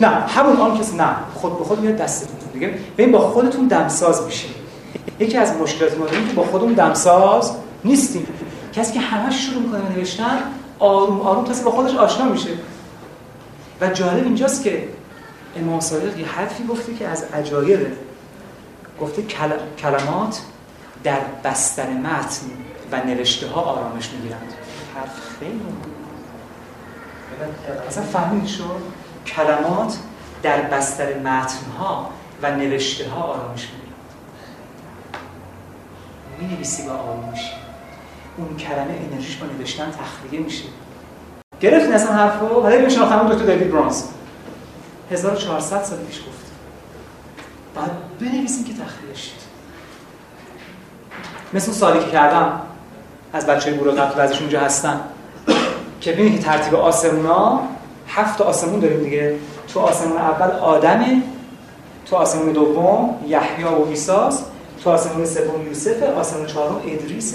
نه 0.00 0.08
همون 0.08 0.56
آن 0.56 0.78
کسی 0.78 0.96
نه. 0.96 1.16
خود 1.34 1.58
به 1.58 1.64
خود 1.64 1.80
میاد 1.80 1.96
دستتون 1.96 2.36
دیگه 2.52 2.74
ببین 2.98 3.12
با 3.12 3.18
خودتون 3.18 3.66
دمساز 3.66 4.22
میشین. 4.22 4.50
یکی 5.18 5.38
از 5.38 5.56
مشکلات 5.56 5.98
ما 5.98 6.06
که 6.06 6.16
با 6.36 6.44
خودمون 6.44 6.72
دمساز 6.72 7.52
نیستیم. 7.84 8.26
کسی 8.72 8.92
که 8.92 9.00
همش 9.00 9.46
شروع 9.46 9.62
می‌کنه 9.62 9.96
نوشتن 9.96 10.38
آروم 10.78 11.20
آروم 11.20 11.44
تازه 11.44 11.64
با 11.64 11.70
خودش 11.70 11.94
آشنا 11.94 12.24
میشه. 12.24 12.50
و 13.80 13.88
جالب 13.88 14.24
اینجاست 14.24 14.64
که 14.64 14.88
امام 15.56 15.80
صادق 15.80 16.18
یه 16.18 16.26
حرفی 16.26 16.64
گفته 16.64 16.94
که 16.94 17.08
از 17.08 17.24
عجایبه 17.34 17.92
گفته 19.00 19.22
کلمات 19.78 20.40
در 21.04 21.18
بستر 21.44 21.90
متن 21.90 22.46
و 22.92 23.06
نوشته 23.06 23.46
ها 23.46 23.60
آرامش 23.60 24.10
می‌گیرند. 24.10 24.54
خیلی 25.38 25.60
اصلا 27.88 28.04
فهمید 28.04 28.46
شد 28.46 28.82
کلمات 29.26 29.98
در 30.42 30.62
بستر 30.62 31.18
متن 31.18 31.70
ها 31.78 32.10
و 32.42 32.56
نوشته 32.56 33.10
ها 33.10 33.22
آرامش 33.22 33.68
می‌گیرند 33.68 33.92
می 36.40 36.46
نویسی 36.46 36.88
و 36.88 36.90
آروم 36.90 37.28
میشی 37.30 37.52
اون 38.36 38.56
کلمه 38.56 39.08
انرژیش 39.12 39.36
با 39.36 39.46
نوشتن 39.46 39.90
تخلیه 39.90 40.40
میشه. 40.40 40.64
گرفتین 41.60 41.92
اصلا 41.92 42.12
حرفو؟ 42.12 42.46
حالا 42.46 42.76
ببین 42.76 42.88
شناختمون 42.88 43.32
دکتر 43.32 43.44
دیوید 43.44 43.72
برانز. 43.72 44.04
1400 45.10 45.82
سال 45.82 45.98
پیش 45.98 46.18
گفت. 46.18 46.52
بعد 47.74 47.90
بنویسین 48.20 48.64
که 48.64 48.72
تخلیه 48.72 49.14
شید 49.14 49.42
مثل 51.52 51.72
سالی 51.72 52.00
که 52.00 52.10
کردم. 52.10 52.60
از 53.32 53.46
بچه 53.46 53.72
گروه 53.72 53.94
قبل 53.94 54.14
بعضیشون 54.14 54.42
اونجا 54.42 54.60
هستن. 54.60 55.00
که 56.00 56.12
ببینید 56.12 56.40
که 56.40 56.46
ترتیب 56.46 56.74
آسمونا 56.74 57.60
هفت 58.08 58.40
آسمون 58.40 58.80
داریم 58.80 59.02
دیگه. 59.02 59.34
تو 59.74 59.80
آسمون 59.80 60.16
اول 60.16 60.50
آدمه 60.50 61.22
تو 62.06 62.16
آسمون 62.16 62.52
دوم 62.52 63.18
یحیی 63.26 63.64
و 63.64 63.84
عیسی 63.84 64.12
تو 64.84 64.90
آسمون 64.90 65.26
سوم 65.26 65.66
یوسف 65.66 66.02
آسمون 66.02 66.46
چهارم 66.46 66.76
ادریس 66.86 67.34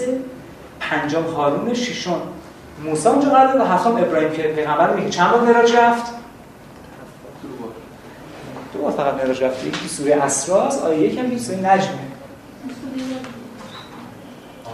پنجم 0.80 1.24
هارون 1.24 1.74
ششم 1.74 2.22
موسی 2.84 3.10
اونجا 3.10 3.30
قرار 3.30 3.62
و 3.62 3.64
هفتم 3.66 3.96
ابراهیم 3.96 4.32
که 4.32 4.42
پیغمبر 4.42 4.94
میگه. 4.94 5.10
چند 5.10 5.32
بار 5.32 5.42
معراج 5.42 5.76
رفت؟ 5.76 6.06
دو 8.74 8.80
بار 8.82 8.92
فقط 8.92 9.14
معراج 9.14 9.44
رفت. 9.44 9.66
یکی 9.66 9.88
سوره 9.88 10.16
اسراس 10.16 10.80
آیه 10.80 11.00
یکم 11.00 11.38
سوره 11.38 11.58
نجمه 11.58 12.08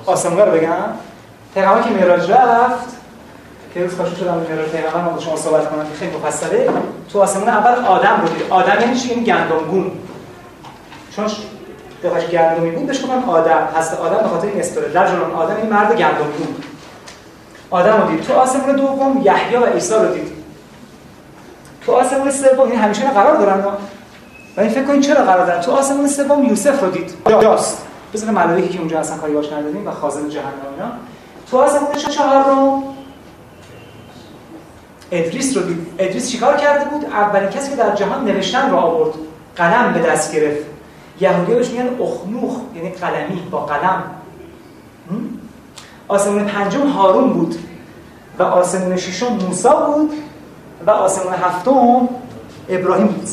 آسمون 0.06 0.40
رو 0.40 0.52
بگم؟ 0.52 0.84
پیغمبر 1.54 1.82
که 1.82 1.90
معراج 1.90 2.32
رفت 2.32 2.98
که 3.74 3.84
روز 3.84 3.96
کاشو 3.96 4.16
شدم 4.16 4.34
معراج 4.34 4.70
پیغمبر 4.70 5.02
ما 5.02 5.20
شما 5.20 5.36
صحبت 5.36 5.70
کنم 5.70 5.84
که 5.84 5.96
خیلی 6.00 6.18
مفصله. 6.18 6.70
تو 7.14 7.22
آسمون 7.22 7.50
اول 7.50 7.86
آدم 7.86 8.22
رو 8.22 8.28
دید 8.28 8.44
آدم 8.50 8.82
یعنی 8.82 9.00
چی 9.00 9.10
یعنی 9.10 9.24
گندمگون 9.24 9.92
چون 11.16 11.26
دقیقش 12.04 12.28
گندمی 12.28 12.72
بود 12.72 12.88
بهش 12.88 13.02
گفتن 13.02 13.24
آدم. 13.24 13.68
هست 13.78 13.94
آدم 13.94 14.24
به 14.24 14.30
خاطر 14.30 14.48
این 14.48 14.60
استوره 14.60 14.88
رجل 14.88 15.16
آدم 15.36 15.56
این 15.56 15.70
مرد 15.70 15.98
گندمگون. 15.98 16.56
آدم 17.70 18.02
رو 18.02 18.08
دید. 18.08 18.24
تو 18.24 18.34
آسمون 18.34 18.76
دوم 18.76 19.22
یحیی 19.24 19.56
و 19.56 19.66
عیسی 19.66 19.94
رو 19.94 20.14
دید. 20.14 20.32
تو 21.86 21.92
آسمون 21.92 22.32
سوم 22.32 22.72
این 22.72 22.80
همیشه 22.80 23.10
قرار 23.12 23.38
دارن 23.38 23.66
و 24.58 24.62
این 24.62 24.70
فکر 24.70 24.84
کنید 24.84 25.02
چرا 25.02 25.26
قرار 25.26 25.46
دارن؟ 25.46 25.62
تو 25.62 25.72
آسمون 25.72 26.08
سوم 26.08 26.44
یوسف 26.44 26.84
رو 26.84 26.92
دید. 26.92 27.14
جاست. 27.42 27.86
بزن 28.14 28.32
ملائکه 28.32 28.68
که 28.68 28.80
اونجا 28.80 29.00
اصلا 29.00 29.18
کاری 29.18 29.34
باش 29.34 29.52
نداریم 29.52 29.88
و 29.88 29.92
خازن 29.92 30.30
جهنم 30.30 30.48
اینا. 30.76 30.92
تو 31.54 31.60
آسمون 31.60 31.96
چهارم 31.96 32.84
ادریس 35.12 35.58
رو 35.58 35.64
دید. 35.64 35.88
ادریس 36.00 36.32
چیکار 36.32 36.58
کرده 36.58 36.86
بود؟ 36.86 37.06
اولین 37.06 37.50
کسی 37.50 37.70
که 37.70 37.76
در 37.76 37.96
جهان 37.96 38.26
نوشتن 38.26 38.72
رو 38.72 38.78
آورد. 38.78 39.14
قلم 39.56 39.94
به 39.94 40.00
دست 40.00 40.36
گرفت. 40.36 40.66
یهودی 41.20 41.54
بهش 41.54 41.70
میگن 41.70 42.02
اخنوخ 42.02 42.58
یعنی 42.76 42.90
قلمی 42.90 43.42
با 43.52 43.66
قلم. 43.66 44.04
آسمون 46.08 46.46
پنجم 46.46 46.88
هارون 46.88 47.34
بود 47.34 47.56
و 48.40 48.44
آسمون 48.44 48.98
ششم 48.98 49.34
موسی 49.34 49.70
بود 49.86 50.14
و 50.88 50.92
آسمون 50.92 51.34
هفتم 51.34 52.10
ابراهیم 52.70 53.08
بود. 53.08 53.30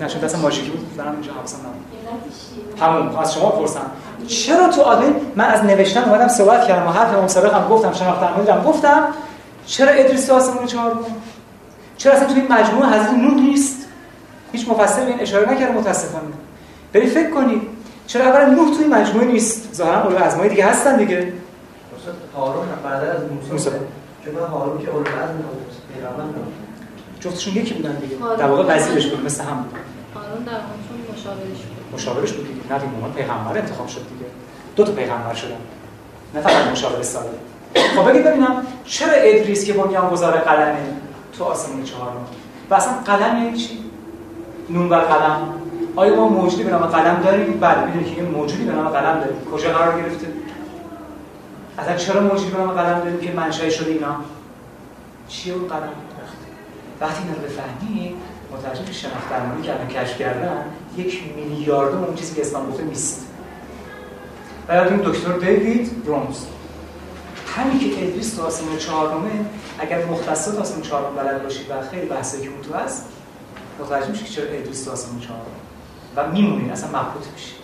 نه 0.00 0.08
چون 0.08 0.20
دست 0.20 0.36
بود. 0.36 0.96
دارم 0.96 1.12
اینجا 1.12 1.32
حواسم 1.32 1.58
همون 2.80 3.18
از 3.18 3.34
شما 3.34 3.50
پرسم 3.50 3.90
چرا 4.26 4.68
تو 4.68 4.82
آدم 4.82 5.14
من 5.36 5.44
از 5.44 5.64
نوشتن 5.64 6.04
اومدم 6.04 6.28
صحبت 6.28 6.66
کردم 6.66 6.86
و 6.86 6.90
حرف 6.90 7.14
امام 7.14 7.28
صادق 7.28 7.54
هم 7.54 7.68
گفتم 7.68 7.92
شناخت 7.92 8.20
درمانی 8.20 8.66
گفتم 8.66 9.04
چرا 9.66 9.90
ادریس 9.90 10.26
تو 10.26 10.34
آسمون 10.34 10.66
چهارم 10.66 10.98
چرا 11.98 12.12
اصلا 12.12 12.28
تو 12.28 12.34
این 12.34 12.52
مجموعه 12.52 12.88
حضرت 12.88 13.14
نوح 13.14 13.34
نیست؟ 13.34 13.86
هیچ 14.52 14.68
مفصل 14.68 15.04
به 15.04 15.10
این 15.10 15.20
اشاره 15.20 15.52
نکرده 15.52 15.72
متاسفانه. 15.72 16.24
برید 16.92 17.08
فکر 17.08 17.30
کنید 17.30 17.62
چرا 18.06 18.24
اولا 18.24 18.54
نوح 18.54 18.76
توی 18.76 18.86
مجموعه 18.86 19.26
نیست؟ 19.26 19.74
ظاهرا 19.74 20.02
اولو 20.02 20.16
ازمای 20.16 20.48
دیگه 20.48 20.66
هستن 20.66 20.96
دیگه. 20.96 21.32
هارون 22.36 22.66
بعد 22.84 23.04
از 23.04 23.20
موسی 23.52 23.70
که 24.24 24.30
من 24.30 24.46
هارون 24.46 24.82
که 24.82 24.90
اولو 24.90 25.00
از 25.00 25.30
پیغمبر 25.94 26.24
جفتشون 27.20 27.54
یکی 27.54 27.74
بودن 27.74 27.94
دیگه. 27.94 28.16
در 28.38 28.46
واقع 28.46 28.76
وزیرش 28.76 29.06
بود 29.06 29.24
مثل 29.24 29.44
هم 29.44 29.56
بود. 29.56 29.80
هارون 30.14 30.44
در 30.44 30.52
مشاورش 31.12 31.62
بود. 31.62 31.75
مشاورش 31.96 32.32
بود 32.32 32.46
دیگه 32.46 32.72
نه 32.72 32.78
دیگه 32.78 32.92
پیغمبر 33.16 33.58
انتخاب 33.58 33.88
شد 33.88 34.00
دیگه. 34.08 34.30
دو 34.76 34.84
تا 34.84 34.92
پیغمبر 34.92 35.34
شدن. 35.34 35.56
نه 36.34 36.40
فقط 36.40 36.72
مشاور 36.72 37.02
ساده. 37.02 37.28
خب 37.96 38.10
بگید 38.10 38.24
ببینم 38.24 38.66
چرا 38.84 39.12
ادریس 39.12 39.64
که 39.64 39.72
گذار 40.12 40.32
قلمه 40.32 40.78
تو 41.38 41.44
آسمون 41.44 41.84
چهارم؟ 41.84 42.26
و 42.70 42.74
اصلا 42.74 42.92
قلم 42.92 43.44
یعنی 43.44 43.56
چی؟ 43.56 43.78
نون 44.70 44.88
بر 44.88 45.00
قلم. 45.00 45.48
آیا 45.96 46.16
ما 46.16 46.28
موجودی 46.28 46.62
به 46.62 46.70
نام 46.70 46.82
قلم 46.82 47.22
داریم؟ 47.22 47.60
بله 47.60 47.84
می‌دونید 47.84 48.14
که 48.14 48.22
یه 48.22 48.28
موجودی 48.28 48.64
به 48.64 48.72
نام 48.72 48.88
قلم 48.88 49.20
داریم. 49.20 49.44
کجا 49.52 49.72
قرار 49.72 50.02
گرفته؟ 50.02 50.26
اصلا 51.78 51.96
چرا 51.96 52.20
موجودی 52.20 52.50
به 52.50 52.58
نام 52.58 52.70
قلم 52.70 52.98
داریم 52.98 53.20
که 53.20 53.32
منشأ 53.32 53.68
شده 53.68 53.90
اینا؟ 53.90 54.16
چیه 55.28 55.54
اون 55.54 55.68
قلم؟ 55.68 55.88
وقتی 57.00 57.22
اینا 57.22 57.34
رو 57.34 57.42
بفهمید 57.42 58.14
متوجه 58.52 58.92
شناخت 58.92 59.30
درمانی 59.30 59.62
که 59.62 59.98
کشف 59.98 60.18
کردن 60.18 60.64
یک 60.96 61.22
میلیاردم 61.36 62.04
اون 62.04 62.14
چیزی 62.14 62.34
که 62.34 62.40
اسلام 62.40 62.70
گفته 62.70 62.84
نیست. 62.84 63.26
و 64.68 64.74
یادتون 64.74 64.98
دکتر 64.98 65.32
دیوید 65.32 66.04
برونز. 66.04 66.36
همین 67.56 67.78
که 67.78 68.06
ادریس 68.06 68.34
تو 68.34 68.42
آسمون 68.42 68.78
چهارمه 68.78 69.30
اگر 69.78 70.04
مختصات 70.04 70.58
آسمون 70.58 70.82
چهارم 70.82 71.14
بلد 71.14 71.42
باشید 71.42 71.70
و 71.70 71.74
خیلی 71.90 72.06
بحثی 72.06 72.42
که 72.42 72.48
اون 72.48 72.62
تو 72.62 72.74
هست 72.74 73.04
متوجه 73.80 74.10
میشه 74.10 74.24
که 74.24 74.30
چرا 74.30 74.44
ادریس 74.44 74.84
تو 74.84 74.90
آسمون 74.90 75.20
چهارم 75.20 75.42
و 76.16 76.30
میمونین 76.32 76.70
اصلا 76.70 76.88
مبهوت 76.88 77.32
میشید 77.34 77.56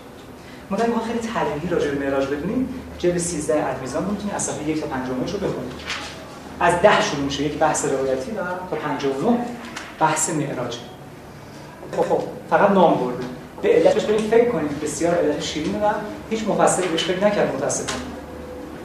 ما 0.71 0.77
ما 0.77 1.03
خیلی 1.05 1.19
طلبی 1.19 1.69
راجع 1.69 1.91
به 1.91 2.05
معراج 2.05 2.27
بدونیم 2.27 2.69
جلد 2.99 3.19
13 3.19 3.67
المیزان 3.67 4.05
می‌تونید 4.05 4.35
از 4.35 4.43
صفحه 4.43 4.69
1 4.69 4.81
تا 4.81 4.87
5 4.87 5.09
رو 5.09 5.39
بخونید 5.39 5.73
از 6.61 6.83
10 6.83 7.03
شروع 7.03 7.25
میشه 7.25 7.43
یک 7.43 7.59
بحث 7.59 7.85
روایتی 7.85 8.31
و 8.31 8.35
تا 8.71 8.77
59 8.77 9.39
بحث 9.99 10.31
معراج. 10.31 10.77
خب 11.97 12.03
خب 12.03 12.19
فقط 12.51 12.71
نام 12.71 12.95
برده 12.95 13.25
به 13.63 13.69
علتش 13.69 14.05
برید 14.05 14.21
فکر 14.21 14.51
کنید. 14.51 14.81
بسیار 14.81 15.15
علت 15.15 15.41
شیرین 15.41 15.75
و 15.75 15.89
هیچ 16.31 16.49
مفصلی 16.49 16.89
بهش 16.89 17.05
فکر 17.05 17.27
نکرد 17.27 17.55
متاسفانه. 17.57 18.03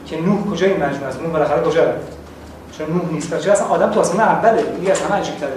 که 0.06 0.20
نوح 0.20 0.50
کجا 0.50 0.66
این 0.66 0.76
مجموعه 0.76 1.04
است؟ 1.04 1.20
نوح 1.22 1.32
بالاخره 1.32 1.62
کجا 1.62 1.84
رفت؟ 1.84 2.18
چون 2.78 2.86
نوح 2.86 3.12
نیست. 3.12 3.40
چرا 3.40 3.52
اصلا 3.52 3.66
آدم 3.66 3.90
تو 3.90 4.00
آسمان 4.00 4.20
اوله؟ 4.20 4.64
این 4.80 4.90
از 4.90 5.00
همه 5.00 5.14
عجیب 5.14 5.36
تره 5.36 5.50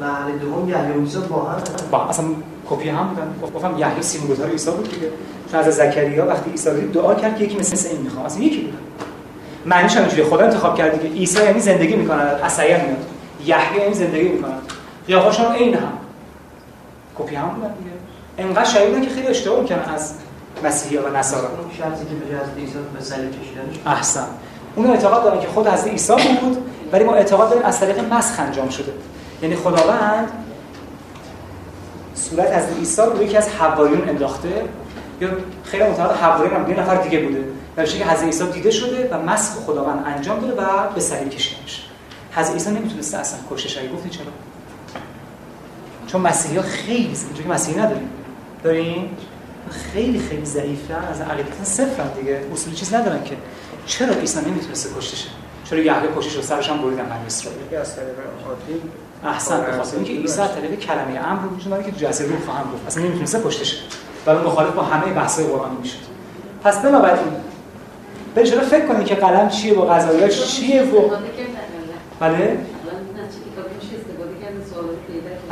محل 0.00 0.38
دوم 0.38 0.68
یحیی 0.68 0.92
و 0.92 1.00
عیسی 1.00 1.18
با 1.18 1.42
هم 1.42 1.62
با 1.90 2.04
اصلا 2.04 2.24
کپی 2.70 2.88
هم 2.88 3.08
بودن. 3.08 3.56
گفتم 3.56 3.78
یحیی 3.78 4.02
سیمبولتار 4.02 4.50
عیسی 4.50 4.70
بود 4.70 4.90
دیگه. 4.90 5.08
چون 5.50 5.60
از 5.60 5.74
زکریا 5.74 6.26
وقتی 6.26 6.50
عیسی 6.50 6.70
رو 6.70 6.80
دعا 6.80 7.14
کرد 7.14 7.38
که 7.38 7.44
یکی 7.44 7.58
مثل 7.58 7.88
این 7.88 8.00
می‌خوام 8.00 8.26
اصلا 8.26 8.42
یکی 8.42 8.60
بود 8.60 8.74
معنیش 9.66 9.96
هم 9.96 10.00
اینجوریه. 10.00 10.24
خدا 10.24 10.44
انتخاب 10.44 10.78
کرد 10.78 11.00
دیگه 11.00 11.14
عیسی 11.14 11.44
یعنی 11.44 11.60
زندگی 11.60 11.96
می‌کنه 11.96 12.22
از 12.22 12.60
میاد 12.60 12.80
یحیی 13.44 13.80
یعنی 13.80 13.94
زندگی 13.94 14.28
می‌کنه 14.28 14.52
قیافاشون 15.06 15.52
عین 15.52 15.74
هم. 15.74 15.92
کپی 17.18 17.34
هم 17.34 17.48
بودن 17.48 17.74
دیگه 17.74 17.90
انقدر 18.38 18.86
بودن 18.86 19.02
که 19.02 19.10
خیلی 19.10 19.26
اشتباه 19.26 19.60
می‌کنن 19.60 19.78
از 19.78 20.14
مسیحی 20.64 20.96
و 20.96 21.16
نصارا. 21.16 21.48
اون 21.48 21.70
شخصی 21.78 22.04
که 22.04 22.14
به 22.14 22.36
حضرت 22.36 22.56
عیسی 22.58 22.74
به 22.94 23.00
صلیب 23.00 23.30
کشیدنش. 23.30 23.86
احسن. 23.86 24.26
اون 24.76 24.90
اعتقاد 24.90 25.24
دارن 25.24 25.40
که 25.40 25.48
خود 25.48 25.66
حضرت 25.66 25.88
عیسی 25.88 26.12
بود 26.40 26.56
ولی 26.92 27.04
ما 27.04 27.14
اعتقاد 27.14 27.50
داریم 27.50 27.64
از 27.64 27.80
طریق 27.80 28.12
مسخ 28.12 28.40
انجام 28.40 28.68
شده. 28.68 28.92
یعنی 29.42 29.56
خداوند 29.56 30.32
صورت 32.14 32.50
از 32.50 32.64
عیسی 32.78 33.02
رو 33.02 33.22
یکی 33.22 33.36
از 33.36 33.48
حواریون 33.48 34.08
انداخته. 34.08 34.48
یا 35.20 35.28
خیلی 35.64 35.84
معتقد 35.84 36.16
حواریون 36.16 36.56
هم 36.56 36.70
یه 36.70 36.80
نفر 36.80 36.94
دیگه 36.94 37.20
بوده. 37.20 37.44
در 37.76 37.86
که 37.86 38.04
حضرت 38.04 38.24
عیسی 38.24 38.46
دیده 38.46 38.70
شده 38.70 39.08
و 39.12 39.18
مسخ 39.18 39.52
خداوند 39.52 40.04
انجام 40.06 40.40
داده 40.40 40.62
و 40.62 40.92
به 40.94 41.00
صلیب 41.00 41.30
کشیده 41.30 41.62
میشه 41.62 41.82
حضرت 42.32 42.52
عیسی 42.52 42.70
نمی‌تونسته 42.70 43.18
اصلا 43.18 43.38
کشته 43.50 43.68
شه 43.68 43.88
گفتی 43.88 44.08
چرا؟ 44.08 44.24
چون 46.06 46.20
مسیحی 46.20 46.56
ها 46.56 46.62
خیلی 46.62 47.06
اینجوری 47.06 47.42
که 47.42 47.48
مسیحی 47.48 47.80
نداریم. 47.80 48.08
داریم؟ 48.64 49.16
خیلی 49.70 50.18
خیلی 50.18 50.44
ضعیفن 50.44 51.04
از 51.10 51.20
عقیدتون 51.20 51.64
صفرن 51.64 52.08
دیگه. 52.20 52.40
اصولی 52.52 52.76
چیز 52.76 52.94
ندارن 52.94 53.24
که. 53.24 53.36
چرا 53.86 54.14
عیسی 54.14 54.40
نمی‌تونسته 54.40 54.88
کشته 54.98 55.16
شه 55.16 55.28
چرا 55.64 55.78
یحیی 55.78 56.08
کشته 56.16 56.30
شد 56.30 56.40
سرش 56.40 56.70
هم 56.70 56.82
بریدن 56.82 57.04
بنی 57.04 57.26
اسرائیل؟ 57.26 57.60
یکی 57.66 57.76
از 57.76 57.96
طریق 57.96 58.14
عادی 58.48 58.80
احسن 59.24 59.60
به 59.60 59.72
خاطر 59.72 59.96
اینکه 59.96 60.12
عیسی 60.12 60.40
از 60.40 60.54
طریق 60.54 60.78
کلمه 60.78 61.28
امر 61.28 61.42
رو 61.42 61.56
وجود 61.56 61.70
داره 61.70 61.84
که 61.84 61.92
جسد 61.92 62.24
روح 62.24 62.40
خواهم 62.46 62.72
گفت. 62.72 62.86
اصلا 62.86 63.02
نمی‌تونسته 63.04 63.40
کشته 63.44 63.64
شه 63.64 63.76
ولی 64.26 64.38
مخالف 64.38 64.70
با 64.70 64.82
همه 64.82 65.12
بحث‌های 65.12 65.48
قرآنی 65.48 65.76
می‌شد. 65.82 65.98
پس 66.64 66.78
بنابراین 66.78 67.26
به 68.34 68.44
چرا 68.44 68.60
فکر 68.60 68.86
کنید 68.86 69.06
که 69.06 69.14
قلم 69.14 69.48
چیه 69.48 69.74
با 69.74 69.86
غذایاش 69.86 70.46
چیه 70.46 70.82
و 70.82 71.10
بله. 72.20 72.58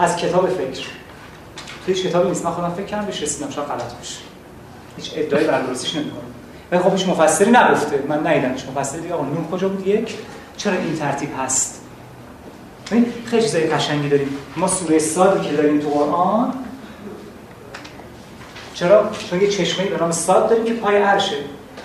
از 0.02 0.16
کتاب 0.16 0.48
فکر. 0.48 0.86
توی 1.86 1.94
هیچ 1.94 2.06
کتابی 2.06 2.28
نیست. 2.28 2.44
من 2.44 2.50
خودم 2.50 2.70
فکر 2.70 2.86
کردم 2.86 3.06
بهش 3.06 3.22
رسیدم 3.22 3.50
شاید 3.50 3.68
غلط 3.68 3.94
باشه 3.94 4.18
هیچ 4.96 5.12
ادعای 5.16 5.44
بر 5.44 5.60
درستیش 5.60 5.96
نمی‌کنم. 5.96 6.20
ولی 6.72 6.82
خب 6.82 6.92
هیچ 6.92 7.08
مفسری 7.08 7.50
نگفته. 7.50 8.04
من 8.08 8.26
ندیدم 8.26 8.52
هیچ 8.52 8.64
مفسری. 8.76 9.00
دیگه 9.00 9.14
آقا 9.14 9.24
نون 9.24 9.48
کجا 9.52 9.68
بود؟ 9.68 9.86
یک. 9.86 10.14
چرا 10.56 10.72
این 10.72 10.96
ترتیب 10.96 11.28
هست؟ 11.38 11.80
ببین 12.90 13.06
خیلی 13.26 13.42
چیزای 13.42 13.66
قشنگی 13.66 14.08
داریم. 14.08 14.28
ما 14.56 14.68
سوره 14.68 14.98
صادی 14.98 15.48
که 15.48 15.56
داریم 15.56 15.80
تو 15.80 15.88
قرآن 15.88 16.54
چرا؟ 18.74 19.10
چون 19.30 19.40
یه 19.40 19.48
چشمه‌ای 19.48 19.90
به 19.90 19.96
نام 19.96 20.12
صاد 20.12 20.48
داریم 20.48 20.64
که 20.64 20.74
پای 20.74 20.96
عرشه. 20.96 21.36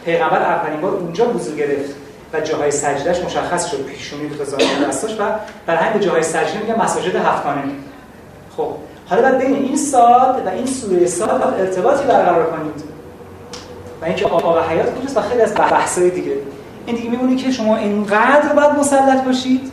پیغمبر 0.06 0.42
اولین 0.42 0.82
بار 0.82 0.94
اونجا 0.94 1.34
وضو 1.34 1.56
گرفت 1.56 1.96
و 2.34 2.42
جاهای 2.42 2.72
سجدهش 2.72 3.20
مشخص 3.20 3.72
شد. 3.72 3.86
پیشونی 3.86 4.26
بود 4.26 4.42
و 4.42 4.46
زانو 4.46 4.88
دستاش 4.88 5.12
و 5.20 5.24
برای 5.66 5.84
همین 5.84 6.02
جاهای 6.02 6.24
سجده 6.24 6.60
میگن 6.62 6.82
مساجد 6.82 7.16
هفتانه 7.16 7.64
خب 8.58 8.68
حالا 9.10 9.22
بعد 9.22 9.38
بین 9.38 9.56
این 9.56 9.78
سال 9.78 10.42
و 10.46 10.50
این 10.50 10.66
سوره 10.66 11.06
سال 11.06 11.30
ارتباطی 11.60 12.06
برقرار 12.06 12.46
کنید 12.46 12.84
و 14.02 14.06
اینکه 14.06 14.26
آب 14.26 14.60
حیات 14.60 15.00
کجاست 15.00 15.18
و 15.18 15.22
خیلی 15.22 15.42
از 15.42 15.56
بحث‌های 15.56 16.10
دیگه. 16.10 16.34
این 16.86 16.96
دیگه 16.96 17.10
میمونه 17.10 17.36
که 17.36 17.52
شما 17.52 17.78
اینقدر 17.78 18.54
باید 18.56 18.72
مسلط 18.80 19.24
باشید 19.24 19.72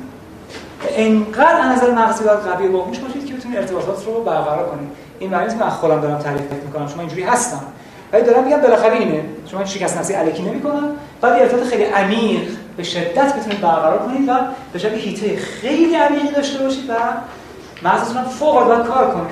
و 0.85 0.87
اینقدر 0.97 1.61
از 1.61 1.77
نظر 1.77 1.91
مغزی 1.91 2.25
باید 2.25 2.39
قوی 2.39 2.67
و 2.67 2.73
باهوش 2.73 2.99
باشید 2.99 3.27
که 3.27 3.35
بتونید 3.35 3.59
ارتباطات 3.59 4.07
رو 4.07 4.25
برقرار 4.25 4.69
کنید. 4.69 4.89
این 5.19 5.31
معنی 5.31 5.55
من 5.55 5.69
خودم 5.69 6.01
دارم 6.01 6.19
تعریف 6.19 6.53
می‌کنم. 6.65 6.89
شما 6.89 7.01
اینجوری 7.01 7.23
هستم. 7.23 7.63
ولی 8.13 8.23
دارم 8.23 8.45
میگم 8.45 8.61
بالاخره 8.61 8.97
اینه. 8.97 9.25
شما 9.47 9.65
شکست 9.65 9.99
نفسی 9.99 10.15
الکی 10.15 10.43
نمی‌کنم. 10.43 10.89
بعد 11.21 11.33
ارتباط 11.43 11.65
خیلی 11.65 11.85
عمیق 11.85 12.41
به 12.77 12.83
شدت 12.83 13.37
بتونید 13.37 13.61
برقرار 13.61 13.99
کنید 13.99 14.29
و 14.29 14.33
به 14.73 14.79
شکل 14.79 14.95
هیته 14.95 15.37
خیلی 15.37 15.95
عمیقی 15.95 16.29
داشته 16.37 16.65
باشید 16.65 16.91
و 16.91 16.95
مغزتون 17.83 18.17
هم 18.17 18.25
فوق 18.25 18.57
العاده 18.57 18.89
کار 18.89 19.11
کنه 19.11 19.31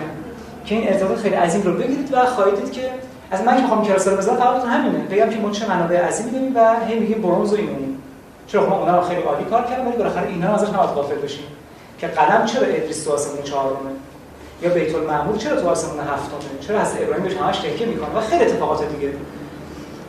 که 0.64 0.74
این 0.74 0.88
ارتباط 0.88 1.18
خیلی 1.18 1.34
عظیم 1.34 1.62
رو 1.62 1.72
بگیرید 1.72 2.12
و 2.12 2.26
خواهید 2.26 2.54
دید 2.54 2.72
که 2.72 2.90
از 3.30 3.42
من 3.42 3.56
که 3.56 3.62
می‌خوام 3.62 3.84
کلاس 3.84 4.08
رو 4.08 4.16
بزنم 4.16 4.36
فقط 4.36 4.64
همینه. 4.64 4.98
بگم 4.98 5.30
که 5.30 5.38
ما 5.38 5.50
چه 5.50 5.68
منابع 5.68 5.96
عظیمی 5.96 6.30
داریم 6.30 6.56
و 6.56 6.86
هی 6.86 6.98
میگیم 6.98 7.22
برونز 7.22 7.52
و 7.52 7.56
اینونیم 7.56 8.02
چرا 8.46 8.66
خب 8.66 8.72
اونا 8.72 8.98
رو 8.98 9.02
خیلی 9.08 9.22
عالی 9.22 9.44
کار 9.44 9.62
کردم 9.62 9.86
ولی 9.86 9.96
بالاخره 9.96 10.28
اینا 10.28 10.54
ازش 10.54 10.68
نباید 10.68 10.90
غافل 10.90 11.14
بشیم. 11.14 11.44
که 11.98 12.06
قلم 12.06 12.44
چرا 12.46 12.66
ادریس 12.66 13.04
تو 13.04 13.12
آسمون 13.12 13.42
چهارمه؟ 13.42 13.90
یا 14.62 14.70
بیت 14.70 14.94
المعمور 14.94 15.36
چرا 15.36 15.60
تو 15.60 15.68
آسمون 15.68 16.00
هفتمه؟ 16.00 16.60
چرا 16.60 16.80
از 16.80 16.92
ابراهیم 17.00 17.24
بهش 17.24 17.36
همش 17.36 17.58
تکیه 17.58 17.86
می‌کنه؟ 17.86 18.18
و 18.18 18.20
خیلی 18.20 18.44
اتفاقات 18.44 18.88
دیگه. 18.88 19.12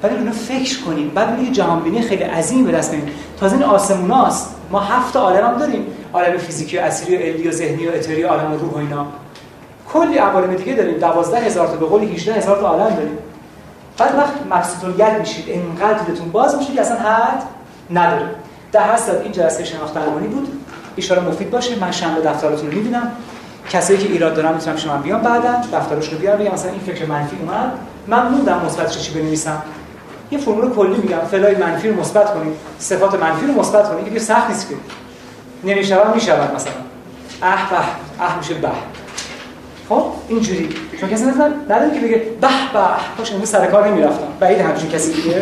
ولی 0.03 0.15
اونو 0.15 0.31
فکر 0.31 0.83
کنیم. 0.83 1.09
بعد 1.09 1.39
یه 1.39 1.51
جهانبینی 1.51 2.01
خیلی 2.01 2.23
عظیم 2.23 2.65
به 2.65 2.71
دست 2.71 2.91
بیاریم 2.91 3.13
تازه 3.39 3.55
این 3.55 3.63
آسموناست. 3.63 4.55
ما 4.71 4.79
هفت 4.79 5.15
عالم 5.15 5.45
هم 5.47 5.57
داریم. 5.57 5.85
عالم 6.13 6.37
فیزیکی 6.37 6.77
و 6.77 6.81
اصلی 6.81 7.15
و 7.15 7.19
علمی 7.19 7.47
و 7.47 7.51
ذهنی 7.51 7.87
و 7.87 7.91
اتری 7.91 8.23
عالم 8.23 8.51
روح 8.51 8.71
و 8.71 8.77
اینا. 8.77 9.05
کلی 9.93 10.17
عوالم 10.17 10.55
دیگه 10.55 10.73
داریم. 10.73 10.97
12 10.99 11.37
هزار 11.37 11.67
تا 11.67 11.75
به 11.75 11.85
قول 11.85 12.03
18 12.03 12.33
هزار 12.33 12.57
تا 12.57 12.67
عالم 12.67 12.95
داریم. 12.95 13.17
بعد 13.97 14.15
وقت 14.17 14.33
مبسوط 14.51 15.01
الید 15.01 15.19
میشید 15.19 15.45
انقدر 15.47 16.03
دیدتون 16.03 16.31
باز 16.31 16.57
میشید 16.57 16.75
که 16.75 16.81
اصلا 16.81 16.97
حد 16.97 17.43
نداره. 17.91 18.29
در 18.71 18.93
هست 18.93 19.09
این 19.09 19.31
جلسه 19.31 19.63
شناخت 19.63 19.93
درمانی 19.93 20.27
بود. 20.27 20.47
اشاره 20.97 21.21
مفید 21.21 21.51
باشه. 21.51 21.79
من 21.79 21.91
شنبه 21.91 22.21
دفتراتون 22.21 22.71
رو 22.71 22.77
می‌بینم. 22.77 23.11
کسایی 23.69 23.99
که 23.99 24.11
ایراد 24.11 24.35
دارن 24.35 24.53
می‌تونم 24.53 24.77
شما 24.77 24.97
بیان. 24.97 25.21
بعدا 25.21 25.53
دفترش 25.73 26.13
رو 26.13 26.17
بیارم 26.17 26.53
مثلا 26.53 26.71
این 26.71 26.79
فکر 26.79 27.05
منفی 27.05 27.37
اومد. 27.41 27.71
من 28.07 28.27
موندم 28.27 28.61
مثبتش 28.65 28.99
چی 28.99 29.13
بنویسم. 29.13 29.61
یه 30.31 30.37
فرمول 30.37 30.73
کلی 30.73 30.97
میگم. 30.97 31.19
فلای 31.31 31.55
منفی 31.55 31.89
رو 31.89 31.99
مثبت 31.99 32.33
کنید. 32.33 32.53
صفات 32.79 33.21
منفی 33.21 33.45
رو 33.45 33.53
مثبت 33.53 33.89
کنید. 33.89 34.05
دیگه 34.05 34.19
سخت 34.19 34.49
نیست 34.49 34.69
که. 34.69 34.75
نمی‌شود 35.63 36.15
می‌شود 36.15 36.55
مثلا. 36.55 36.73
اه 37.41 37.69
به 37.69 37.77
اه 38.23 38.37
میشه 38.37 38.53
به. 38.53 38.69
خب 39.89 40.05
اینجوری. 40.29 40.69
چون 40.99 41.09
کسی 41.09 41.25
مثلا 41.25 41.47
نداره 41.69 41.93
که 41.93 41.99
بگه 41.99 42.17
به 42.17 42.47
به. 42.73 42.79
باش 43.17 43.31
امروز 43.31 43.49
سر 43.49 43.65
کار 43.65 43.87
نمی‌رفتم. 43.87 44.27
بعید 44.39 44.59
همچین 44.59 44.89
کسی 44.89 45.13
دیگه. 45.13 45.41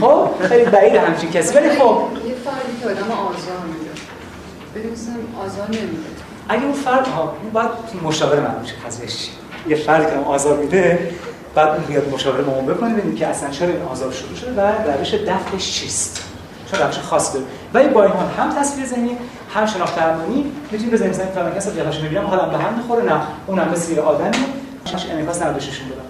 خب 0.00 0.28
خیلی 0.48 0.70
بعید 0.70 0.94
همچین 0.94 1.30
کسی. 1.30 1.54
ولی 1.54 1.68
خب 1.68 2.02
یه 2.26 2.34
فردی 2.44 2.80
که 2.82 2.86
آدم 2.86 3.10
آزار 3.10 3.66
میده. 3.66 3.90
بنویسم 4.74 5.12
آزار 5.44 5.66
نمیده. 5.66 6.10
اگه 6.48 6.62
اون 6.64 6.72
فرد 6.72 7.06
ها 7.06 7.34
اون 7.42 7.52
باید 7.52 7.70
مشاور 8.02 8.40
من 8.40 8.60
میشه 8.60 8.74
قضیهش 8.86 9.28
یه 9.68 9.76
فردی 9.76 10.04
که 10.06 10.12
آزار 10.26 10.56
میده 10.56 11.10
بعد 11.54 11.68
اون 11.68 11.78
بیاد 11.78 12.14
مشاوره 12.14 12.42
با 12.42 12.52
اون 12.52 12.66
بکنه 12.66 12.94
ببینید 12.94 13.18
که 13.18 13.26
اصلا 13.26 13.50
چرا 13.50 13.68
این 13.68 13.82
آزار 13.82 14.12
شروع 14.12 14.36
شده 14.36 14.52
و 14.52 14.72
روش 14.98 15.14
دفعش 15.14 15.72
چیست. 15.72 16.29
چون 16.70 16.80
روش 16.86 16.98
خاص 16.98 17.34
داره. 17.34 17.46
ولی 17.74 17.88
با 17.88 18.04
این 18.04 18.12
حال 18.12 18.26
هم 18.38 18.54
تصویر 18.54 18.86
ذهنی 18.86 19.16
هم 19.54 19.66
شناخت 19.66 19.96
درمانی 19.96 20.52
می‌تونید 20.70 20.94
بزنید 20.94 21.10
مثلا 21.10 21.26
فلان 21.26 21.54
کس 21.54 21.68
قیافش 21.68 22.00
می‌بینم 22.00 22.26
حالا 22.26 22.44
به 22.44 22.58
هم 22.58 22.74
می‌خوره 22.74 23.04
نه. 23.04 23.20
اونم 23.46 23.68
مثل 23.72 23.92
یه 23.92 24.00
آدمی 24.00 24.44
چش 24.84 25.06
انعکاس 25.10 25.42
نداشتشون 25.42 25.88
دادم. 25.88 26.02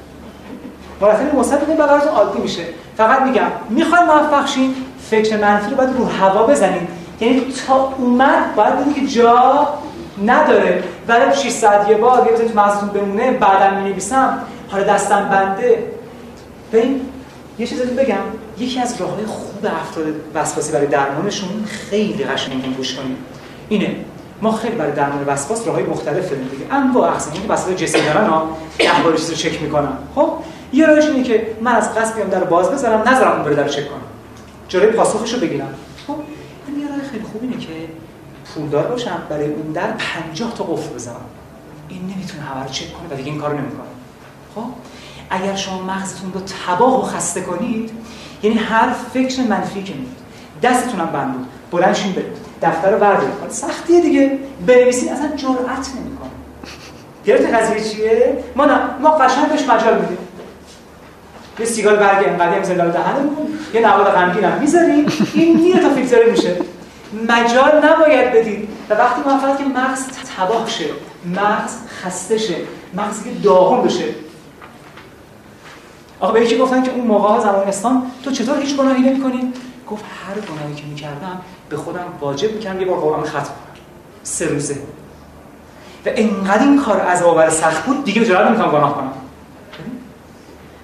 مرتب 1.00 1.34
مثبت 1.34 1.68
میگه 1.68 1.80
براتون 1.80 2.08
عادی 2.08 2.38
میشه. 2.38 2.62
فقط 2.96 3.22
میگم 3.22 3.46
می‌خواید 3.68 4.04
موفق 4.04 4.46
شین. 4.46 4.74
فکر 5.10 5.36
منفی 5.36 5.70
رو 5.70 5.76
باید 5.76 5.96
رو 5.96 6.06
هوا 6.06 6.46
بزنید. 6.46 6.88
یعنی 7.20 7.52
تا 7.66 7.94
اومد 7.98 8.54
باید 8.56 8.80
بدید 8.80 8.94
که 8.94 9.06
جا 9.06 9.68
نداره. 10.26 10.84
ولی 11.08 11.34
6 11.34 11.48
ساعت 11.50 11.88
یه 11.88 11.96
بار 11.96 12.26
یه 12.26 12.32
بزنید 12.32 12.56
مغزتون 12.56 12.88
بمونه 12.88 13.32
بعدم 13.32 13.76
می‌نویسم 13.76 14.38
حالا 14.68 14.84
دستم 14.84 15.28
بنده. 15.28 15.84
ببین 16.72 17.00
یه 17.58 17.66
چیزی 17.66 17.82
بگم. 17.82 18.16
یکی 18.60 18.80
از 18.80 19.00
راههای 19.00 19.26
خوب 19.26 19.66
افراد 19.66 20.06
وسواسی 20.34 20.72
برای 20.72 20.86
درمانشون 20.86 21.64
خیلی 21.64 22.24
قشنگه 22.24 22.68
گوش 22.68 22.94
کنید 22.94 23.16
اینه 23.68 23.96
ما 24.42 24.52
خیلی 24.52 24.74
برای 24.74 24.92
درمان 24.92 25.24
وسواس 25.26 25.66
راههای 25.66 25.84
مختلف 25.84 26.30
داریم 26.30 26.48
دیگه. 26.48 26.74
انواع 26.74 27.12
اقسام 27.12 27.32
که 27.32 27.40
وسواس 27.48 27.76
جسمی 27.76 28.02
دارن 28.02 28.26
ها 28.26 28.56
ده 28.78 29.02
رو 29.02 29.16
چک 29.16 29.62
می‌کنن. 29.62 29.92
خب 30.14 30.32
یه 30.72 30.86
راهش 30.86 31.04
اینه 31.04 31.22
که 31.22 31.56
من 31.60 31.74
از 31.74 31.94
قصد 31.94 32.14
بیام 32.14 32.28
در 32.28 32.44
باز 32.44 32.70
بذارم 32.70 33.08
نذارم 33.08 33.32
اون 33.32 33.44
بره 33.44 33.54
در 33.54 33.68
چک 33.68 33.88
کنم. 33.88 34.00
جلوی 34.68 34.92
پاسخش 34.92 35.34
رو 35.34 35.40
بگیرم. 35.40 35.74
خب 36.06 36.16
این 36.66 36.80
یه 36.80 36.88
راه 36.88 37.08
خیلی 37.10 37.24
خوب 37.24 37.42
اینه 37.42 37.56
که 37.56 37.72
پولدار 38.54 38.86
باشم 38.86 39.22
برای 39.28 39.46
اون 39.46 39.72
در 39.72 39.90
50 39.90 40.54
تا 40.54 40.64
قفل 40.64 40.94
بزنم. 40.94 41.14
این 41.88 42.02
نمی‌تونه 42.02 42.42
همه 42.42 42.62
رو 42.62 42.70
چک 42.70 42.92
کنه 42.92 43.08
و 43.10 43.16
دیگه 43.16 43.30
این 43.30 43.40
کارو 43.40 43.58
نمی‌کنه. 43.58 43.86
خب 44.54 44.64
اگر 45.30 45.56
شما 45.56 45.82
مغزتون 45.82 46.32
رو 46.32 46.40
تباه 46.40 47.00
و 47.00 47.02
خسته 47.02 47.40
کنید 47.40 47.90
یعنی 48.42 48.56
هر 48.56 48.92
فکر 49.14 49.42
منفی 49.42 49.82
که 49.82 49.94
میاد 49.94 50.16
دستتون 50.62 51.00
هم 51.00 51.06
بند 51.06 51.32
بود 51.32 51.46
بلند 51.70 51.94
شین 51.94 52.12
برید 52.12 52.36
دفتر 52.62 52.90
رو 52.90 52.98
بردارید. 52.98 53.30
سختیه 53.48 54.00
دیگه. 54.00 54.38
بنویسید 54.66 55.08
اصلا 55.08 55.28
جرأت 55.36 55.88
نمی‌کنه. 55.96 56.30
گرفت 57.24 57.54
قضیه 57.54 57.90
چیه؟ 57.90 58.38
ما 58.56 58.64
نه 58.64 58.80
ما 59.02 59.10
قشنگ 59.10 59.48
بهش 59.48 59.62
مجال 59.62 60.00
میدیم. 60.00 60.18
یه 61.58 61.66
سیگار 61.66 61.96
برگ 61.96 62.28
انقدر 62.28 62.56
هم 62.56 62.62
زندار 62.62 62.88
دهنمون 62.88 63.58
یه 63.74 63.80
نوار 63.80 64.10
غمگین 64.10 64.44
هم 64.44 64.58
می‌ذاریم. 64.60 65.06
این 65.34 65.60
میره 65.60 65.80
تا 65.80 65.90
فیلتر 65.90 66.30
میشه. 66.30 66.56
مجال 67.28 67.84
نباید 67.84 68.32
بدید. 68.32 68.68
و 68.90 68.94
وقتی 68.94 69.20
موفق 69.26 69.58
که 69.58 69.64
مغز 69.64 70.06
تباه 70.36 70.68
شه 70.68 70.84
مغز 71.36 71.72
خسته 72.02 72.38
شه 72.38 72.54
مغزی 72.94 73.30
که 73.30 73.36
داغون 73.44 73.82
بشه 73.82 74.04
آقا 76.20 76.32
به 76.32 76.44
یکی 76.44 76.58
گفتن 76.58 76.82
که 76.82 76.90
اون 76.90 77.06
موقع 77.06 77.28
ها 77.28 77.40
زمان 77.40 77.68
اسلام 77.68 78.10
تو 78.24 78.30
چطور 78.30 78.58
هیچ 78.60 78.76
گناهی 78.76 79.02
نمی‌کنی؟ 79.02 79.52
گفت 79.90 80.04
هر 80.04 80.34
گناهی 80.40 80.74
که 80.74 80.84
می‌کردم 80.86 81.40
به 81.68 81.76
خودم 81.76 82.04
واجب 82.20 82.52
می‌کردم 82.52 82.80
یه 82.80 82.86
بار 82.86 82.98
قرآن 82.98 83.24
ختم 83.24 83.40
کنم 83.40 83.54
سه 84.22 84.46
روزه. 84.46 84.74
و 86.06 86.08
انقدر 86.16 86.62
این 86.62 86.82
کار 86.82 87.00
از 87.00 87.22
آور 87.22 87.50
سخت 87.50 87.86
بود 87.86 88.04
دیگه 88.04 88.24
جرأت 88.24 88.46
نمی‌کنم 88.46 88.70
گناه 88.70 88.94
کنم. 88.94 89.12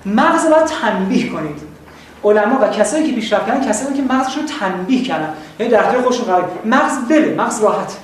مغز 0.07 0.51
باید 0.51 0.65
تنبیه 0.65 1.29
کنید. 1.29 1.63
علما 2.25 2.59
و 2.63 2.69
کسایی 2.69 3.07
که 3.11 3.15
پیشرفت 3.15 3.47
کردن 3.47 3.69
کسایی 3.69 3.97
که 3.97 4.03
مغزشون 4.03 4.47
تنبیه 4.61 5.05
کردن. 5.05 5.35
یعنی 5.59 5.73
در 5.73 5.85
اختیار 5.85 6.03
خودشون 6.03 6.25
قرار 6.25 6.51
مغز 6.65 6.99
بله 7.09 7.35
مغز 7.35 7.63
راحت. 7.63 7.97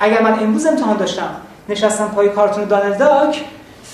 اگر 0.00 0.22
من 0.22 0.38
امروز 0.38 0.66
امتحان 0.66 0.96
داشتم 0.96 1.28
نشستم 1.68 2.08
پای 2.08 2.28
کارتون 2.28 2.64
دانل 2.64 2.94
داک 2.94 3.44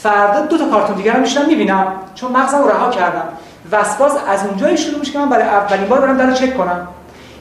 فردا 0.03 0.47
دو 0.47 0.59
تا 0.59 0.70
کارتون 0.70 0.97
دیگر 0.97 1.12
رو 1.12 1.20
میشنم 1.20 1.47
می‌بینم. 1.47 1.93
چون 2.15 2.33
مغزم 2.33 2.59
رو 2.59 2.69
رها 2.69 2.91
کردم. 2.91 3.29
وسواس 3.73 4.12
از 4.29 4.47
اونجایی 4.47 4.77
شروع 4.77 4.99
میشه 4.99 5.12
که 5.12 5.19
من 5.19 5.29
برای 5.29 5.49
اولین 5.49 5.89
بار 5.89 6.01
برم 6.01 6.16
در 6.16 6.33
چک 6.33 6.57
کنم. 6.57 6.89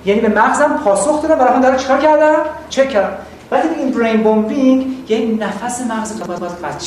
یعنی 0.06 0.22
به 0.22 0.30
مغزم 0.30 0.80
پاسخ 0.84 1.22
دادم 1.22 1.36
برای 1.36 1.54
من 1.54 1.62
در 1.62 1.78
چیکار 1.78 1.98
کردم 1.98 2.36
چک 2.70 2.90
کردم. 2.90 3.18
وقتی 3.52 3.68
این 3.68 3.92
برین 3.92 4.24
بومبینگ 4.24 5.10
یه 5.10 5.38
نفس 5.40 5.82
مغز 5.82 6.20
تو 6.20 6.26
باید 6.26 6.52
قطع 6.52 6.86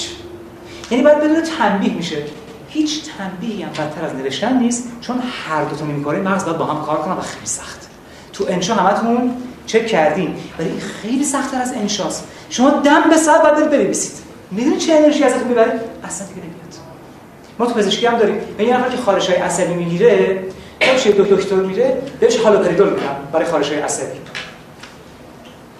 یعنی 0.90 1.04
باید 1.04 1.18
بدون 1.18 1.42
تنبیه 1.42 1.94
میشه. 1.94 2.22
هیچ 2.68 3.02
تنبیهی 3.18 3.62
هم 3.62 3.70
بدتر 3.70 4.04
از 4.04 4.14
نوشتن 4.14 4.58
نیست 4.58 4.88
چون 5.00 5.22
هر 5.48 5.64
دو 5.64 5.76
تا 5.76 5.84
میمیکاره 5.84 6.20
مغز 6.20 6.44
باید 6.44 6.58
با 6.58 6.64
هم 6.64 6.84
کار 6.84 6.96
کنن 6.96 7.12
و 7.12 7.20
خیلی 7.20 7.46
سخت. 7.46 7.88
تو 8.32 8.44
انشا 8.48 8.74
همتون 8.74 9.36
چک 9.66 9.86
کردین. 9.86 10.34
ولی 10.58 10.68
این 10.68 10.80
خیلی 10.80 11.24
سختتر 11.24 11.62
از 11.62 11.72
انشاست. 11.72 12.28
شما 12.50 12.70
دم 12.70 13.10
به 13.10 13.16
ساعت 13.16 13.42
باید 13.42 13.70
بنویسید 13.70 14.29
می‌دونی 14.50 14.76
چه 14.76 14.94
انرژی 14.94 15.24
ازتون 15.24 15.48
می‌بره؟ 15.48 15.80
اصلا 16.04 16.26
دیگه 16.26 16.40
نمیاد. 16.40 16.74
ما 17.58 17.66
تو 17.66 17.74
پزشکی 17.74 18.06
هم 18.06 18.18
داریم. 18.18 18.40
یه 18.58 18.76
نفر 18.76 18.88
که 18.88 18.96
خارش 18.96 19.30
های 19.30 19.38
عصبی 19.38 19.74
می‌گیره 19.74 20.38
خودش 20.82 21.06
دو 21.06 21.24
دکتر 21.24 21.54
میره 21.56 22.02
بهش 22.20 22.36
هالوپریدول 22.36 22.88
میدن 22.88 23.16
برای 23.32 23.46
خارش 23.46 23.68
های 23.70 23.80
عصبی 23.80 24.18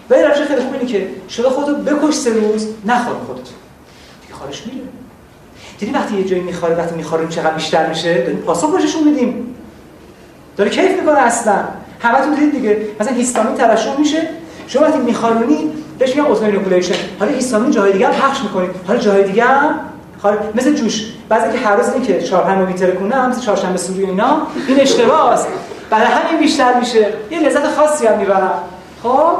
ولی 0.09 0.23
روش 0.23 0.37
خیلی 0.37 0.61
خوب 0.61 0.73
اینه 0.73 0.85
که 0.85 1.07
شده 1.29 1.49
خودتو 1.49 1.73
بکش 1.75 2.13
سه 2.13 2.33
روز 2.33 2.67
نخور 2.85 3.13
خودت. 3.13 3.47
دیگه 4.21 4.33
خارش 4.33 4.63
میره. 4.65 4.87
دیدی 5.79 5.91
وقتی 5.91 6.15
یه 6.15 6.23
جایی 6.23 6.41
می‌خوره 6.41 6.75
وقتی 6.75 6.95
می‌خوره 6.95 7.27
چقدر 7.27 7.53
بیشتر 7.53 7.89
میشه؟ 7.89 8.13
داریم 8.13 8.37
پاسخ 8.37 8.69
میدیم. 9.05 9.55
داره 10.57 10.69
کیف 10.69 10.99
می‌کنه 10.99 11.19
اصلا. 11.19 11.63
همتون 11.99 12.33
دیدید 12.33 12.51
دیگه. 12.51 12.81
مثلا 12.99 13.13
هیستامین 13.13 13.55
ترشح 13.55 13.99
میشه. 13.99 14.29
شما 14.67 14.83
وقتی 14.83 14.97
میخارونی 14.97 15.71
بهش 16.01 16.15
میگن 16.15 16.27
اوزمو 16.27 16.45
اینوکولیشن 16.45 16.95
حالا 17.19 17.31
هیستامین 17.31 17.71
جای 17.71 17.91
دیگه 17.91 18.07
پخش 18.07 18.41
می‌کنید 18.43 18.69
حالا 18.87 18.99
جای 18.99 19.23
دیگه 19.23 19.43
هم 19.43 19.79
مثل 20.55 20.73
جوش. 20.73 21.05
بعضی 21.29 21.57
که 21.57 21.65
هر 21.65 21.75
روز 21.75 21.89
این 21.93 22.03
که 22.03 22.21
چهار 22.21 22.43
پنج 22.43 22.67
لیتر 22.67 22.91
کنه 22.91 23.15
هم 23.15 23.39
چهارشنبه 23.39 23.77
سوری 23.77 24.05
اینا 24.05 24.41
این 24.67 24.79
اشتباهه 24.79 25.39
برای 25.89 26.05
همین 26.05 26.41
بیشتر 26.41 26.79
میشه. 26.79 27.07
یه 27.31 27.39
لذت 27.39 27.67
خاصی 27.67 28.07
هم 28.07 28.17
می‌برن. 28.17 28.51
خب 29.03 29.31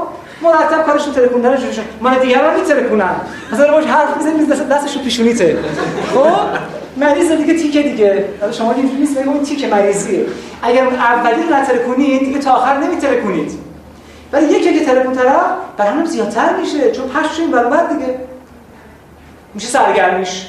مرتب 0.41 0.85
کارشون 0.85 1.13
ترکوندن 1.13 1.55
جوشون. 1.55 1.83
من 2.01 2.17
دیگه 2.17 2.38
هم 2.38 2.59
میترکونن 2.59 3.15
مثلا 3.53 3.71
باش 3.71 3.85
حرف 3.85 4.17
می‌زنی 4.17 4.45
دست 4.45 4.69
دستشو 4.69 4.99
پیشونیته 4.99 5.57
خب 6.13 6.27
مریض 6.97 7.31
دیگه 7.31 7.53
تیکه 7.53 7.81
دیگه. 7.81 8.25
حالا 8.41 8.51
شما 8.51 8.71
اینجوری 8.71 8.99
نیست 8.99 9.17
اون 9.17 9.43
تیکه 9.43 9.67
مریضیه. 9.67 10.25
اگر 10.61 10.83
اولی 10.83 11.43
رو 11.43 11.55
نترکونید 11.55 12.19
دیگه 12.19 12.39
تا 12.39 12.51
آخر 12.51 12.77
نمیترکونید. 12.77 13.70
ولی 14.34 14.45
یکی 14.45 14.80
که 14.80 14.86
طرف 14.86 15.06
برنامه 15.78 16.06
زیادتر 16.06 16.56
میشه 16.56 16.91
چون 16.91 17.10
پشت 17.10 17.40
این 17.40 17.52
برابر 17.52 17.88
دیگه. 17.88 18.20
میشه 19.53 19.68
سرگرمیش. 19.68 20.48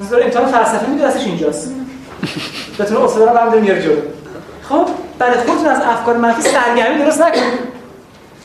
مثلا 0.00 0.18
امتحان 0.18 0.46
فلسفه 0.46 0.90
میده 0.90 1.06
دستش 1.06 1.26
اینجاست. 1.26 1.74
بتونه 2.78 3.04
اصلا 3.04 3.24
رو 3.24 3.34
برام 3.34 3.58
میاره 3.58 3.82
جلو. 3.82 3.96
خب 4.62 4.86
برای 5.18 5.34
خودتون 5.38 5.66
از 5.66 5.80
افکار 5.82 6.16
منفی 6.16 6.42
سرگرمی 6.42 7.04
درست 7.04 7.20
نکنید. 7.20 7.58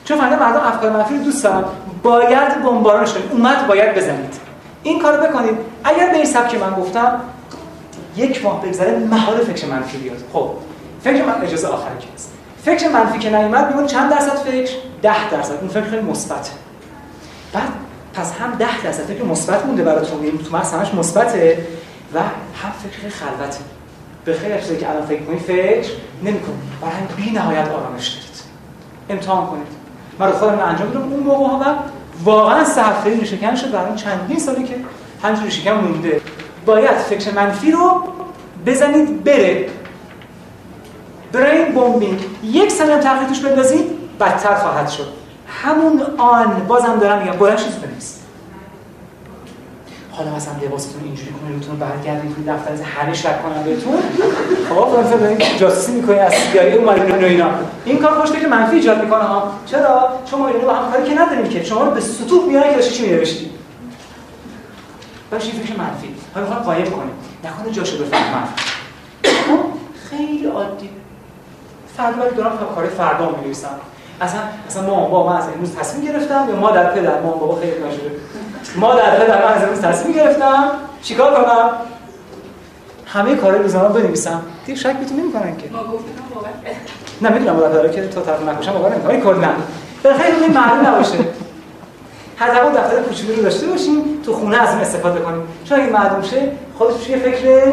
چون 0.06 0.18
فردا 0.18 0.36
مردم 0.36 0.60
افکار 0.60 0.90
منفی 0.92 1.18
رو 1.18 1.24
دوست 1.24 1.44
دارن. 1.44 1.64
باید 2.04 2.64
بمبارانش 2.64 3.14
کنید. 3.14 3.32
اومد 3.32 3.68
باید 3.68 3.96
بزنید. 3.96 4.34
این 4.84 5.02
کارو 5.02 5.24
بکنید. 5.24 5.58
اگر 5.84 6.10
به 6.10 6.16
این 6.16 6.26
سبک 6.26 6.56
من 6.56 6.74
گفتم 6.74 7.22
یک 8.16 8.46
ماه 8.46 8.62
بگذره 8.62 8.98
محال 8.98 9.38
فکر 9.38 9.68
منفی 9.68 9.98
بیاد. 9.98 10.18
خب 10.34 10.50
فکر 11.04 11.26
من 11.26 11.42
اجازه 11.42 11.68
آخری 11.68 11.94
است 12.16 12.37
فکر 12.68 12.90
منفی 12.90 13.20
که 13.20 13.30
نیومد 13.30 13.68
میمونه 13.68 13.88
چند 13.88 14.12
درصد 14.12 14.36
فکر؟ 14.36 14.72
10 15.02 15.30
درصد. 15.30 15.54
اون 15.54 15.68
فکر 15.68 15.84
خیلی 15.84 16.02
مثبت. 16.02 16.52
بعد 17.54 17.68
پس 18.14 18.34
هم 18.34 18.52
10 18.52 18.82
درصد 18.84 19.04
فکر 19.04 19.24
مثبت 19.24 19.66
مونده 19.66 19.84
براتون 19.84 20.24
این 20.24 20.38
تو 20.38 20.58
مغز 20.58 20.74
همش 20.74 20.94
مثبته 20.94 21.58
و 22.14 22.20
هم 22.20 22.72
فکر 22.84 23.10
خلوته. 23.10 23.60
به 24.26 24.34
خیلی 24.34 24.62
چیزی 24.62 24.78
که 24.78 24.90
الان 24.90 25.06
فکر 25.06 25.24
کنید 25.24 25.40
فکر 25.40 25.92
نمی‌کنید 26.24 26.60
برای 26.82 26.94
همین 26.94 27.08
بی 27.26 27.32
نهایت 27.32 27.68
آرامش 27.68 28.08
دارید. 28.08 28.44
امتحان 29.10 29.48
کنید. 29.48 29.68
من 30.20 30.28
رو 30.28 30.34
خودم 30.34 30.60
انجام 30.60 30.90
دادم 30.90 31.14
اون 31.14 31.24
موقع 31.24 31.70
و 31.70 31.76
واقعا 32.24 32.64
سه 32.64 32.82
هفته 32.84 33.10
این 33.10 33.24
شکن 33.24 33.56
شد 33.56 33.72
برای 33.72 33.96
چندین 33.96 34.40
سالی 34.40 34.64
که 34.64 34.76
همینجوری 35.24 35.52
شکم 35.52 35.78
مونده. 35.78 36.22
باید 36.66 36.98
فکر 36.98 37.34
منفی 37.34 37.72
رو 37.72 38.04
بزنید 38.66 39.24
بره. 39.24 39.70
برین 41.32 41.74
بومبینگ 41.74 42.26
یک 42.44 42.72
سنه 42.72 42.98
تغییر 42.98 43.28
توش 43.28 43.40
بندازید 43.40 43.86
بدتر 44.20 44.56
خواهد 44.56 44.90
شد. 44.90 45.08
همون 45.48 46.02
آن 46.18 46.66
بازم 46.68 47.00
دارم 47.00 47.20
میگم 47.24 47.38
بلند 47.38 47.58
چیز 47.58 47.76
بنویس 47.76 48.18
حالا 50.12 50.36
مثلا 50.36 50.54
لباستون 50.64 51.04
اینجوری 51.04 51.32
کنید 51.32 51.54
روتون 51.54 51.80
برگردید 51.80 52.36
توی 52.36 52.44
دفتر 52.44 52.72
از 52.72 52.82
همه 52.82 53.14
شک 53.14 53.44
کنم 53.44 53.64
بهتون. 53.64 53.98
خب 54.70 55.00
مثلا 55.00 55.18
دارین 55.18 55.38
جاسوسی 55.60 55.92
می‌کنید 55.92 56.20
از 56.20 56.34
سیگاری 56.34 57.26
اینا. 57.26 57.50
این 57.86 57.98
کار 58.00 58.12
خوش 58.12 58.32
که 58.32 58.48
منفی 58.48 58.76
ایجاد 58.76 59.04
می‌کنه 59.04 59.24
ها. 59.24 59.52
چرا؟ 59.66 60.10
شما 60.32 60.48
اینا 60.48 60.66
با 60.66 60.74
هم 60.74 60.92
کاری 60.92 61.04
که 61.10 61.22
نداریم 61.22 61.50
که. 61.50 61.64
شما 61.64 61.84
رو 61.84 61.92
به 61.92 62.02
سطوح 62.02 62.46
میارن 62.48 62.76
که 62.76 62.84
چی 62.84 63.06
می‌نوشتید 63.06 63.52
باشه 65.32 65.52
فکر 65.52 65.78
منفی. 65.78 66.16
حالا 66.34 66.48
می‌خوام 66.48 66.66
قایم 66.66 66.86
کنیم 66.86 67.14
نکنه 67.44 67.74
جاشو 67.74 67.98
بفهمم. 68.04 68.48
خب، 69.24 69.60
خیلی 70.10 70.46
عادی. 70.46 70.90
فردا 71.98 72.22
ولی 72.22 72.36
دارم 72.36 72.58
کار 72.76 72.88
فردا 72.88 73.30
می 73.30 73.46
نویسم 73.46 73.70
اصلا 74.22 74.40
اصلا 74.68 74.84
ما 74.84 75.08
با 75.08 75.30
من 75.30 75.38
از 75.38 75.48
امروز 75.48 75.76
تصمیم 75.76 76.06
گرفتم 76.06 76.46
یا 76.50 76.56
ما 76.56 76.72
در 76.72 76.92
پدر 76.92 77.22
ما 77.22 77.32
بابا 77.32 77.56
خیلی 77.56 77.72
نشده 77.72 78.12
ما 78.76 78.96
در 78.96 79.20
پدر 79.20 79.46
من 79.46 79.54
از 79.54 79.64
امروز 79.64 79.82
تصمیم 79.82 80.16
گرفتم 80.16 80.72
چیکار 81.02 81.34
کنم؟ 81.34 81.70
همه 83.06 83.36
کارهای 83.36 83.62
روزانه 83.62 83.90
بنویسم. 83.90 84.42
دیگه 84.66 84.80
شک 84.80 84.94
بهتون 84.94 85.20
نمی‌کنن 85.20 85.58
که. 85.58 85.70
ما 85.72 85.84
گفتیم 85.84 86.14
باور 86.36 86.50
نه 87.22 87.30
می‌دونم 87.30 87.58
بالا 87.60 87.88
که 87.88 88.08
تو 88.08 88.22
طرف 88.22 88.42
نکشم 88.42 88.74
باور 88.74 88.96
نمی‌کنم 88.96 89.22
کلا. 89.22 89.50
به 90.04 90.14
خیلی 90.14 90.44
این 90.44 90.54
معلوم 90.54 90.88
نباشه. 90.88 91.18
حداقل 92.36 92.78
دفتر 92.78 93.02
کوچولو 93.02 93.36
رو 93.36 93.42
داشته 93.42 93.68
باشیم 93.68 94.22
تو 94.26 94.34
خونه 94.34 94.58
از 94.58 94.70
این 94.70 94.80
استفاده 94.80 95.20
کنیم. 95.20 95.42
چون 95.66 95.80
اگه 95.80 95.90
معلوم 95.92 96.22
شه 96.22 96.52
خودش 96.78 97.10
یه 97.10 97.18
فکر 97.18 97.72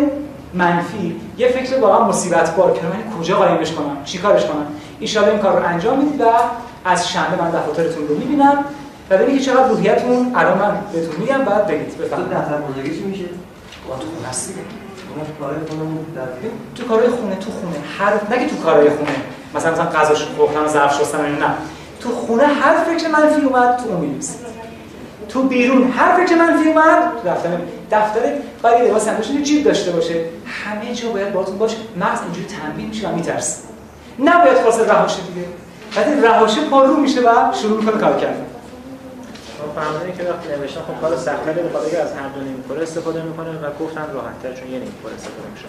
منفی. 0.55 1.21
یه 1.39 1.49
فکر 1.49 1.81
واقعا 1.81 2.09
مصیبت 2.09 2.57
بار 2.57 2.73
که 2.73 2.81
من 2.83 3.19
کجا 3.21 3.37
قایمش 3.37 3.73
کنم؟ 3.73 3.97
چیکارش 4.05 4.45
کنم؟ 4.45 4.67
ان 5.01 5.29
این 5.29 5.39
کار 5.39 5.61
رو 5.61 5.67
انجام 5.67 5.99
می‌دید 5.99 6.21
و 6.21 6.25
از 6.85 7.09
شنبه 7.09 7.43
من 7.43 7.51
دفاترتون 7.51 8.09
رو 8.09 8.19
می‌بینم 8.19 8.65
و 9.11 9.17
ببینید 9.19 9.41
که 9.41 9.51
چقدر 9.51 9.69
روحیتون 9.69 10.33
الان 10.35 10.59
من 10.59 10.77
بهتون 10.93 11.21
میگم 11.21 11.39
بعد 11.39 11.67
بگید. 11.67 11.99
بفرمایید. 11.99 12.31
تو 12.31 12.39
دفتر 12.39 12.57
بزرگی 12.57 12.99
چی 12.99 13.05
میشه؟ 13.05 13.25
تو 13.25 14.07
تو 16.75 16.89
کارهای 16.89 17.09
خونه 17.09 17.37
تو 17.37 17.51
خونه 17.51 17.77
هر 17.99 18.37
نگه 18.37 18.49
تو 18.49 18.57
کارهای 18.57 18.91
خونه. 18.91 19.11
مثلا 19.55 19.73
مثلا 19.73 19.85
غذا 19.85 20.15
پختن 20.39 20.67
ظرف 20.69 21.01
شستن 21.01 21.21
نه. 21.21 21.55
تو 22.01 22.11
خونه 22.11 22.47
هر 22.47 22.85
فکر 22.85 23.09
منفی 23.09 23.41
اومد 23.41 23.77
تو 23.77 23.89
اون 23.89 24.21
تو 25.29 25.43
بیرون 25.43 25.91
هر 25.91 26.25
فکر 26.25 26.37
منفی 26.37 26.69
اومد 26.69 27.03
دفتر 27.27 27.49
دفتر 27.99 28.21
باید 28.63 28.89
لباس 28.89 29.09
هم 29.09 29.17
داشته 29.17 29.43
جیب 29.43 29.65
داشته 29.65 29.91
باشه. 29.91 30.25
همه 30.47 30.95
جا 30.95 31.09
باید 31.09 31.33
باهاتون 31.33 31.59
باشه. 31.59 31.77
مغز 31.97 32.19
اینجوری 32.23 32.47
تنبیه 32.47 32.87
میشه 32.87 33.09
و 33.09 33.15
میترسه. 33.15 33.63
نباید 34.19 34.59
خلاص 34.59 34.81
رهاشه 34.81 35.23
دیگه. 35.23 35.47
بعد 35.97 36.25
رهاشه 36.25 36.61
پارو 36.61 36.97
میشه 36.97 37.21
و 37.21 37.53
شروع 37.63 37.81
می‌کنه 37.81 38.01
کار 38.01 38.21
کردن. 38.21 38.47
فهمیدن 39.75 40.17
که 40.19 40.31
وقتی 40.31 40.49
نوشتن 40.49 40.81
خب 40.81 41.01
کار 41.01 41.17
سخت‌تری 41.17 41.63
به 41.63 41.79
خاطر 41.79 42.01
از 42.01 42.13
هر 42.13 42.29
دو 42.29 42.41
نیمکره 42.41 42.83
استفاده 42.83 43.23
می‌کنه 43.23 43.49
و 43.49 43.85
گفتن 43.85 44.07
راحت‌تر 44.15 44.61
چون 44.61 44.71
یه 44.73 44.79
نیمکره 44.79 45.15
استفاده 45.17 45.49
میشه. 45.55 45.65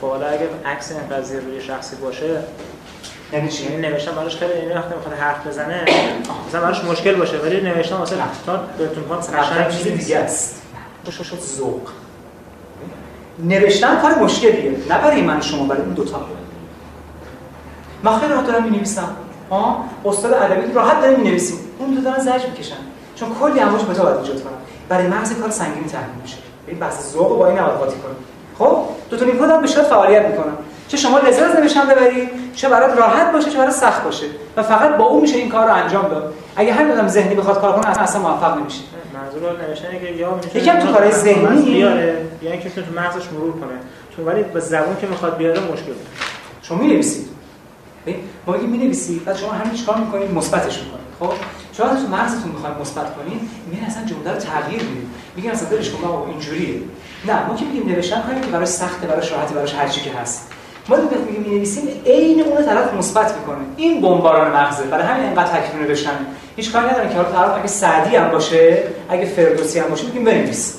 خب 0.00 0.08
حالا 0.08 0.26
اگه 0.26 0.48
عکس 0.64 0.92
این 0.92 1.18
قضیه 1.18 1.40
روی 1.40 1.60
شخصی 1.60 1.96
باشه 1.96 2.38
یعنی 3.32 3.48
چی؟ 3.48 3.64
یعنی 3.64 3.76
نوشتن 3.76 4.12
براش 4.12 4.36
خیلی 4.36 4.52
این 4.52 4.72
وقتی 4.78 4.94
می‌خواد 4.94 5.14
حرف 5.18 5.46
بزنه 5.46 5.84
مثلا 6.48 6.60
براش 6.60 6.84
مشکل 6.84 7.14
باشه 7.14 7.38
ولی 7.38 7.60
نوشتن 7.60 7.96
مثلا 7.96 8.18
تا 8.46 8.60
بهتون 8.78 9.04
میگم 9.04 9.16
قشنگ 9.16 9.68
چیز 9.70 10.04
دیگه 10.04 10.18
است. 10.18 10.62
ذوق. 11.56 11.80
نوشتن 13.38 14.00
کار 14.00 14.14
مشکلیه. 14.18 14.70
نه 14.70 14.98
برای 14.98 15.22
من 15.22 15.40
شما 15.40 15.64
برای 15.64 15.82
اون 15.82 15.94
دوتا. 15.94 16.20
من 18.02 18.18
خیلی 18.18 18.32
راحت 18.32 18.46
دارم 18.46 18.64
می‌نویسم. 18.64 19.08
ها 19.50 19.84
استاد 20.04 20.32
ادبی 20.32 20.72
راحت 20.72 21.00
داره 21.00 21.16
می‌نویسیم. 21.16 21.58
اون 21.78 21.94
دو 21.94 22.00
دارن 22.00 22.18
زجر 22.18 22.46
می‌کشن. 22.46 22.76
چون 23.16 23.28
کلی 23.40 23.60
امواج 23.60 23.84
بتا 23.84 24.02
باید 24.02 24.16
ایجاد 24.16 24.42
برای 24.88 25.06
مغز 25.06 25.40
کار 25.40 25.50
سنگینی 25.50 25.86
تحمیل 25.86 26.22
میشه. 26.22 26.36
این 26.66 26.78
بحث 26.78 27.12
ذوق 27.12 27.38
با 27.38 27.46
این 27.46 27.58
نباید 27.58 27.78
قاطی 27.78 27.96
کنیم 27.96 28.16
خب؟ 28.58 28.78
دو 29.10 29.16
تا 29.16 29.24
نیپود 29.24 29.50
هم 29.50 29.60
به 29.60 29.66
شدت 29.66 29.82
فعالیت 29.82 30.26
می‌کنن 30.26 30.52
چه 30.88 30.96
شما 30.96 31.18
لذت 31.18 31.56
نوشتن 31.56 31.86
ببری 31.86 32.28
چه 32.54 32.68
برات 32.68 32.98
راحت 32.98 33.32
باشه 33.32 33.50
چه 33.50 33.58
برات 33.58 33.72
سخت 33.72 34.04
باشه. 34.04 34.26
و 34.56 34.62
فقط 34.62 34.96
با 34.96 35.04
اون 35.04 35.20
میشه 35.20 35.36
این 35.36 35.48
کار 35.48 35.66
رو 35.66 35.74
انجام 35.74 36.08
داد. 36.08 36.34
اگه 36.56 36.72
هر 36.72 36.92
آدم 36.92 37.08
ذهنی 37.08 37.34
بخواد 37.34 37.60
کار 37.60 37.80
کنه 37.80 38.02
اصلا 38.02 38.22
موفق 38.22 38.58
نمیشه. 38.58 38.80
منظور 39.26 39.68
نوشتن 39.68 39.98
که 40.00 40.10
یا 40.10 40.34
می‌تونه 40.34 40.64
یکم 40.64 40.80
تو 40.80 40.92
کارهای 40.92 41.12
ذهنی. 41.12 41.62
بیاره. 41.62 42.26
یا 42.42 42.50
اینکه 42.50 42.68
می‌تونه 42.68 42.86
تو 42.86 43.00
مغزش 43.00 43.32
مرور 43.32 43.52
کنه. 43.52 43.78
چون 44.16 44.24
ولی 44.24 44.42
به 44.42 44.60
زبون 44.60 44.96
که 45.00 45.06
می‌خواد 45.06 45.36
بیاره 45.36 45.60
مشکل 45.60 45.92
شما 46.62 46.78
می‌نویسید. 46.78 47.26
ما 48.46 48.52
میگیم 48.52 48.70
می‌نویسید 48.70 49.24
بعد 49.24 49.36
شما 49.36 49.52
همین 49.52 49.74
چیکار 49.74 49.96
می‌کنید 49.96 50.34
مثبتش 50.34 50.78
می‌کنید. 50.78 51.06
خب؟ 51.20 51.32
شما 51.76 51.86
تو 51.86 52.08
مغزتون 52.16 52.50
می‌خواید 52.52 52.76
مثبت 52.80 53.16
کنید 53.16 53.40
میگن 53.70 53.84
اصلا 53.84 54.04
جمله 54.04 54.32
رو 54.32 54.38
تغییر 54.38 54.82
می‌دید. 54.82 55.08
میگن 55.36 55.50
اصلا 55.50 55.68
دلش 55.68 55.90
کن 55.90 56.28
اینجوریه. 56.30 56.74
نه 57.26 57.46
ما 57.46 57.56
که 57.56 57.64
میگیم 57.64 57.88
نوشتن 57.88 58.22
کاری 58.22 58.40
که 58.40 58.46
برای 58.46 58.66
سخته 58.66 59.06
برای 59.06 59.28
راحته 59.28 59.54
برای 59.54 59.70
هر 59.70 59.88
چی 59.88 60.00
که 60.00 60.10
هست. 60.12 60.52
ما 60.88 60.96
وقتی 60.96 61.16
میگیم 61.26 61.42
می‌نویسیم 61.42 61.88
عین 62.06 62.42
اون 62.42 62.64
طرف 62.64 62.94
مثبت 62.94 63.34
می‌کنه. 63.38 63.58
این 63.76 64.02
بمباران 64.02 64.52
مغزه. 64.52 64.84
برای 64.84 65.04
همین 65.04 65.26
انقدر 65.26 65.60
تکرار 65.60 65.82
نوشتن. 65.82 66.26
هیچ 66.56 66.72
کاری 66.72 66.86
نداره 66.86 67.08
که 67.08 67.14
حالا 67.14 67.28
طرف 67.28 67.58
اگه 67.58 67.66
سعدی 67.66 68.16
هم 68.16 68.30
باشه 68.30 68.82
اگه 69.08 69.26
فردوسی 69.26 69.78
هم 69.78 69.88
باشه 69.88 70.06
میگیم 70.06 70.24
بنویس. 70.24 70.78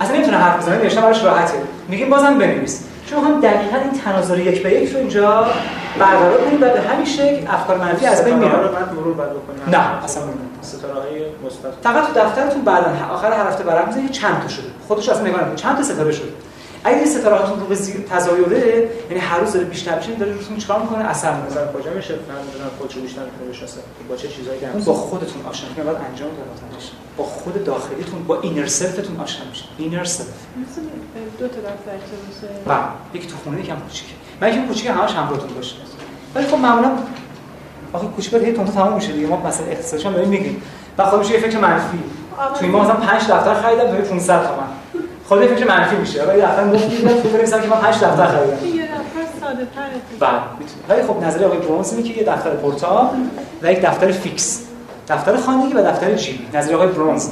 اصلا 0.00 0.16
نمی‌تونه 0.16 0.36
حرف 0.36 0.62
بزنه 0.62 0.76
نوشتن 0.76 1.00
براش 1.00 1.24
راحته. 1.24 1.54
میگیم 1.88 2.10
بازم 2.10 2.38
بنویس. 2.38 2.84
چون 3.10 3.24
هم 3.24 3.40
دقیقا 3.40 3.76
این 3.76 3.92
تناظر 4.04 4.38
یک 4.38 4.62
به 4.62 4.72
یک 4.72 4.92
رو 4.92 4.98
اینجا 4.98 5.46
برقرار 5.98 6.40
کنیم 6.40 6.62
و 6.62 6.68
به 6.68 6.80
همین 6.80 7.06
شکل 7.06 7.46
افکار 7.48 7.78
منفی 7.78 8.06
از 8.06 8.24
بین 8.24 8.34
میره 8.34 8.52
نه 9.72 10.04
اصلا 10.04 10.22
ستاره 10.62 10.94
های 10.94 11.20
مثبت 11.46 11.72
فقط 11.82 12.06
تو 12.06 12.20
دفترتون 12.20 12.62
بعدا 12.62 12.92
آخر 13.12 13.32
هر 13.32 13.46
هفته 13.46 13.64
برام 13.64 14.08
چند 14.10 14.42
تا 14.42 14.48
شده؟ 14.48 14.66
خودش 14.88 15.08
اصلا 15.08 15.22
نگاه 15.22 15.54
چند 15.56 15.76
تا 15.76 15.82
ستاره 15.82 16.12
شده؟ 16.12 16.28
اگه 16.84 16.96
این 16.96 17.06
ستاره 17.06 17.36
هاتون 17.36 17.60
رو 17.60 17.66
به 17.66 17.74
زیر 17.74 18.00
تزایده 18.00 18.90
یعنی 19.08 19.20
هر 19.20 19.38
روز 19.38 19.52
داره 19.52 19.64
بیشتر 19.64 19.96
میشه 19.96 20.14
داره 20.14 20.32
روتون 20.32 20.56
چیکار 20.56 20.82
می‌کنه؟ 20.82 21.04
اثر 21.04 21.40
می‌ذاره. 21.40 21.72
کجا 21.72 21.90
میشه؟ 21.90 22.14
فهمیدن 22.14 22.76
خودشو 22.78 23.00
بیشتر 23.00 23.22
می‌تونه 23.24 23.50
بشناسه. 23.50 23.80
با 24.08 24.16
چه 24.16 24.28
چیزایی 24.28 24.64
اون 24.64 24.84
با 24.84 24.94
خودتون 24.94 25.42
آشنا 25.48 25.68
بعد 25.84 25.96
انجام 26.10 26.28
دادنش 26.28 26.90
با 27.16 27.24
خود 27.24 27.64
داخلیتون 27.64 28.24
با 28.24 28.40
inner 28.40 28.66
self 28.66 28.97
تون 28.97 29.20
آشنا 29.20 29.44
میشه 29.50 29.64
inner 29.78 30.04
self 30.04 30.26
دو 31.38 31.48
تا 31.48 31.54
دفتر 31.54 31.92
بله 32.66 32.78
یکی 33.14 33.26
تو 33.26 33.36
خونه 33.44 33.60
یکم 33.60 33.76
کوچیکه. 33.76 34.12
من 34.40 34.48
یکم 34.48 34.66
کوچیکه 34.66 34.92
همش 34.92 35.14
همراهتون 35.14 35.54
باشه. 35.54 35.74
ولی 36.34 36.46
خب 36.46 36.58
معمولا 36.58 36.90
آخه 37.92 38.06
کوچیک 38.06 38.34
هی 38.34 38.52
تون 38.52 38.66
تمام 38.66 38.92
میشه 38.92 39.12
دیگه. 39.12 39.26
ما 39.26 39.36
مثلا 39.36 39.66
اقتصادش 39.66 40.06
هم 40.06 40.12
داریم 40.12 40.28
میگیم. 40.28 40.62
و 40.98 41.04
خب 41.04 41.18
میشه 41.18 41.34
یه 41.34 41.40
فکر 41.40 41.58
منفی. 41.58 41.98
توی 42.58 42.68
ما 42.68 42.82
مثلا 42.82 42.94
5 42.94 43.22
دفتر 43.22 43.54
خریدم 43.54 43.84
داره 43.84 44.02
500 44.02 44.46
تومن. 44.46 44.66
خود 45.30 45.46
فکر 45.46 45.66
منفی 45.66 45.96
میشه. 45.96 46.24
ولی 46.24 46.40
دفتر 46.40 46.64
مفت 46.64 46.90
میدم 46.90 47.20
تو 47.20 47.28
بنویسم 47.28 47.60
که 47.60 47.68
من 47.68 47.80
5 47.80 47.94
دفتر 47.94 48.26
خریدم. 48.26 48.76
یه 48.76 48.82
دفتر 48.82 49.40
ساده 49.40 49.66
تره 49.74 50.20
بله 50.20 50.40
ولی 50.88 51.02
خب 51.02 51.24
نظریه 51.24 51.46
آقای 51.46 51.58
برنز 51.58 51.92
اینه 51.92 52.08
که 52.08 52.20
یه 52.20 52.26
دفتر 52.26 52.50
portable 52.50 53.08
و 53.62 53.72
یک 53.72 53.80
دفتر 53.82 54.12
fix. 54.12 54.66
دفتر 55.08 55.36
خانگی 55.36 55.74
و 55.74 55.90
دفتر 55.90 56.14
جیبی 56.14 56.48
نظریه 56.54 56.76
آقای 56.76 56.88
برنز. 56.88 57.28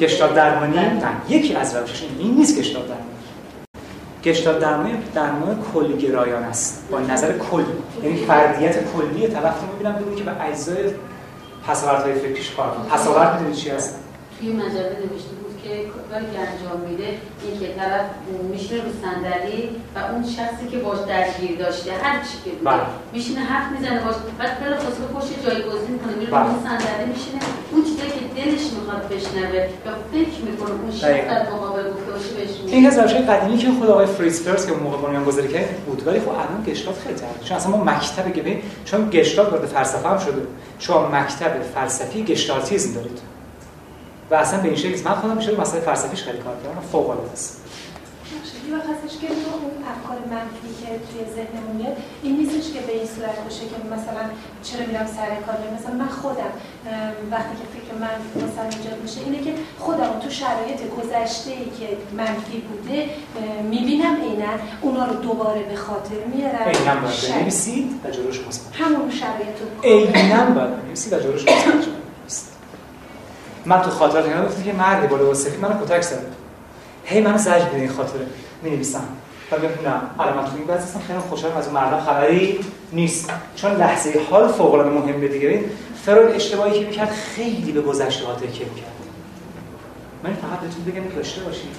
گشتالت 0.00 0.34
درمانی؟ 0.34 0.76
نه 0.76 1.10
یکی 1.28 1.54
از 1.54 1.76
روشش 1.76 2.02
این 2.18 2.34
نیست 2.34 2.58
گشتالت 2.58 2.82
درمانی. 2.82 3.04
گشتالت 4.24 4.58
درمانی 4.58 4.98
درمان 5.14 5.62
کلگرایان 5.74 6.42
است. 6.42 6.88
با 6.90 7.00
نظر 7.00 7.32
کلی. 7.38 7.64
یعنی 8.02 8.16
فردیت 8.16 8.76
کلی 8.92 9.28
طرف 9.28 9.60
رو 9.60 9.66
می‌بینم 9.72 10.16
که 10.16 10.24
به 10.24 10.44
اجزای 10.44 10.90
پساوردهای 11.66 12.14
فکریش 12.14 12.50
کار 12.50 12.70
کنه 12.70 12.88
پساورد 12.88 13.34
می‌دونید 13.34 13.56
چی 13.56 13.70
هست 13.70 13.98
توی 14.38 14.52
مجله 14.52 14.96
نوشته 15.04 15.34
بود 15.40 15.62
که 15.62 15.70
کاری 16.10 16.26
که 16.32 16.38
انجام 16.38 16.80
میده 16.88 17.08
این 17.42 17.60
که 17.60 17.74
طرف 17.78 18.06
میشینه 18.50 18.82
رو 18.84 18.90
صندلی 19.02 19.70
و 19.94 19.98
اون 20.12 20.22
شخصی 20.36 20.66
که 20.70 20.78
باش 20.78 20.98
درگیر 21.08 21.58
داشته 21.58 21.92
هر 21.92 22.16
چی 22.24 22.36
که 22.44 22.50
بوده 22.50 22.70
بله. 22.70 22.80
میشینه 23.12 23.40
حرف 23.40 23.72
می‌زنه 23.72 24.00
باش 24.04 24.14
بعد 24.38 24.60
بلا 24.60 24.76
فاصله 24.76 25.06
پشت 25.06 25.32
جایگزین 25.46 25.98
کنه 25.98 26.14
میره 26.18 26.30
بله. 26.30 26.46
اون 26.46 26.62
صندلی 26.66 27.06
میشینه 27.14 27.40
اون 27.72 27.82
چیزایی 27.84 28.10
که 28.10 28.24
دلش 28.36 28.64
می‌خواد 28.76 29.02
بشنوه 29.08 29.60
یا 29.86 29.92
فکر 30.12 30.40
می‌کنه 30.46 30.70
اون 30.82 30.92
شخص. 30.92 31.24
در 31.30 31.42
مقابل 31.52 31.84
گفته 31.92 32.10
باشه 32.12 32.30
بهش 32.36 32.53
این 32.74 32.86
از 32.86 32.98
روشهای 32.98 33.22
قدیمی 33.22 33.58
که 33.58 33.68
خود 33.78 33.90
آقای 33.90 34.06
فریز 34.06 34.40
فرز 34.40 34.66
که 34.66 34.72
اون 34.72 34.82
موقع 34.82 35.06
بنیان 35.06 35.24
گذاری 35.24 35.48
کرد 35.48 35.80
بود 35.86 36.06
ولی 36.06 36.20
خب 36.20 36.28
الان 36.28 36.64
گشتات 36.66 36.98
خیلی 36.98 37.14
تر 37.14 37.26
چون 37.44 37.56
اصلا 37.56 37.76
ما 37.76 37.84
مکتب 37.84 38.32
گبه 38.32 38.58
چون 38.84 39.10
گشتات 39.10 39.52
وارد 39.52 39.66
فلسفه 39.66 40.08
هم 40.08 40.18
شده. 40.18 40.42
شما 40.78 41.08
مکتب 41.08 41.62
فلسفی 41.74 42.22
گشتالتیزم 42.22 42.94
دارید. 42.94 43.18
و 44.30 44.34
اصلا 44.34 44.60
به 44.60 44.68
این 44.68 44.76
شکل 44.76 45.04
من 45.04 45.14
خودم 45.14 45.36
میشه 45.36 45.60
مسئله 45.60 45.80
فلسفیش 45.80 46.22
خیلی 46.22 46.38
کار 46.38 46.54
کردم 46.64 46.80
فوق 46.92 47.10
العاده 47.10 47.32
است. 47.32 47.60
یه 48.66 48.74
وقت 48.76 48.86
هستش 48.92 49.14
که 49.20 49.26
تو 49.26 49.50
اون 49.64 49.76
افکار 49.92 50.18
منفی 50.34 50.70
که 50.80 50.88
توی 51.06 51.20
ذهنمون 51.36 51.76
میاد 51.76 51.96
این 52.22 52.34
نیستش 52.36 52.66
که 52.72 52.80
به 52.88 52.92
این 52.98 53.08
صورت 53.14 53.36
باشه 53.44 53.64
که 53.70 53.76
مثلا 53.94 54.24
چرا 54.62 54.86
میرم 54.86 55.06
سر 55.06 55.30
کار؟ 55.46 55.56
مثلا 55.76 55.94
من 56.02 56.08
خودم 56.20 56.52
وقتی 57.34 57.54
که 57.60 57.66
فکر 57.74 57.90
منفی 58.04 58.34
مثلا 58.46 58.64
ایجاد 58.64 58.98
میشه 59.02 59.20
اینه 59.20 59.38
که 59.46 59.52
خودم 59.78 60.12
تو 60.22 60.30
شرایط 60.30 60.80
گذشته 60.96 61.50
ای 61.50 61.64
که 61.78 61.88
منفی 62.16 62.58
بوده 62.68 62.98
می‌بینم 63.62 64.16
عینا 64.26 64.52
اونا 64.80 65.04
رو 65.04 65.14
دوباره 65.14 65.62
به 65.62 65.76
خاطر 65.76 66.20
میارم. 66.34 66.68
عینا 66.68 66.94
باید 67.00 67.16
بنویسید 67.30 68.00
و 68.04 68.10
جلوش 68.10 68.40
مثبت 68.48 68.76
همون 68.80 69.10
شرایط 69.10 69.56
رو. 69.60 69.90
عینا 69.90 70.44
باید 70.44 70.70
بنویسید 70.82 71.12
و 71.12 71.18
جلوش 71.18 71.42
مثبت. 72.26 72.54
من 73.70 73.82
تو 73.82 73.90
خاطرات 73.90 74.24
اینا 74.24 74.44
گفتم 74.44 74.62
که 74.62 74.72
مردی 74.72 75.06
بالا 75.06 75.30
و 75.30 75.34
سفید 75.34 75.60
منو 75.60 75.84
کتک 75.84 76.00
زد. 76.00 76.43
هی 77.04 77.20
منو 77.20 77.38
زجر 77.38 77.64
بده 77.64 77.76
این 77.76 77.88
خاطره. 77.88 78.26
می 78.62 78.70
نویسم 78.70 79.04
و 79.52 79.56
نه 79.56 79.94
الان 80.18 80.36
من 80.36 80.44
تو 80.44 80.50
این 80.56 80.70
هستم 80.70 81.00
خیلی 81.06 81.18
خوشحالم 81.18 81.56
از 81.56 81.66
اون 81.66 81.74
مردم 81.74 82.00
خبری 82.00 82.60
نیست. 82.92 83.30
چون 83.56 83.76
لحظه 83.76 84.20
حال 84.30 84.48
فوق 84.48 84.74
العاده 84.74 84.90
مهمه 84.90 85.28
دیگه. 85.28 85.48
ببین 85.48 85.64
فروید 86.04 86.34
اشتباهی 86.34 86.80
که 86.80 86.86
می‌کرد 86.86 87.10
خیلی 87.10 87.72
به 87.72 87.80
گذشته 87.80 88.26
ها 88.26 88.34
تکیه 88.34 88.66
می‌کرد. 88.74 88.92
من 90.24 90.34
فقط 90.34 90.60
بهتون 90.60 90.84
بگم 90.84 91.10
که 91.10 91.16
داشته 91.16 91.40
باشید 91.40 91.76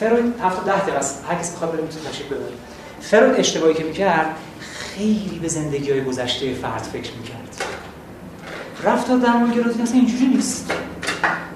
فروید 0.00 0.34
هفت 0.42 0.64
ده 0.64 0.80
دقیقه 0.80 0.98
است. 0.98 1.24
هر 1.28 1.34
کسی 1.34 1.54
بخواد 1.54 1.72
بره 1.72 1.82
می‌تونه 1.82 2.04
تشریح 2.04 2.26
ببره. 2.26 2.52
فروید 3.00 3.40
اشتباهی 3.40 3.74
که 3.74 3.84
می‌کرد 3.84 4.36
خیلی 4.60 5.38
به 5.42 5.48
زندگی 5.48 5.90
های 5.90 6.04
گذشته 6.04 6.54
فرد 6.54 6.82
فکر 6.82 7.12
می‌کرد. 7.12 7.64
رفتار 8.84 9.18
درمانگرایی 9.18 9.82
اصلا 9.82 9.96
اینجوری 9.96 10.26
نیست. 10.26 10.72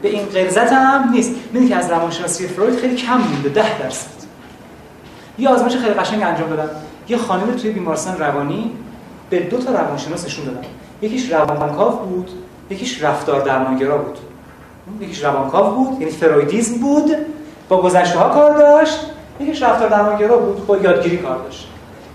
به 0.05 0.11
این 0.11 0.27
غلظت 0.27 0.73
هم 0.73 1.11
نیست. 1.11 1.31
می‌دونی 1.53 1.69
که 1.69 1.77
از 1.77 1.91
روانشناسی 1.91 2.47
فروید 2.47 2.79
خیلی 2.79 2.97
کم 2.97 3.17
مونده 3.17 3.49
ده 3.49 3.79
درصد. 3.79 4.09
یه 5.39 5.49
آزمایش 5.49 5.77
خیلی 5.77 5.95
قشنگ 5.95 6.23
انجام 6.23 6.49
دادن. 6.49 6.71
یه 7.09 7.17
خانم 7.17 7.57
توی 7.57 7.71
بیمارستان 7.71 8.19
روانی 8.19 8.71
به 9.31 9.41
دو 9.41 9.59
تا 9.59 9.73
روانشناس 9.73 10.25
نشون 10.25 10.45
دادن. 10.45 10.61
یکیش 11.03 11.33
روانکاو 11.33 11.97
بود 11.97 12.31
یکیش 12.71 13.03
رفتار 13.03 13.41
درمانگرا 13.41 13.99
بود. 13.99 14.19
یکیش 15.01 15.25
روانکاو 15.25 15.75
بود 15.75 16.01
یعنی 16.01 16.13
فرویدیزم 16.13 16.79
بود 16.81 17.17
با 17.69 17.83
گذشته 17.83 18.19
ها 18.19 18.29
کار 18.29 18.59
داشت. 18.59 19.01
یکیش 19.41 19.63
رفتار 19.63 19.89
درمانگرا 19.89 20.39
بود 20.39 20.67
با 20.67 20.77
یادگیری 20.77 21.17
کار 21.17 21.39
داشت. 21.39 21.69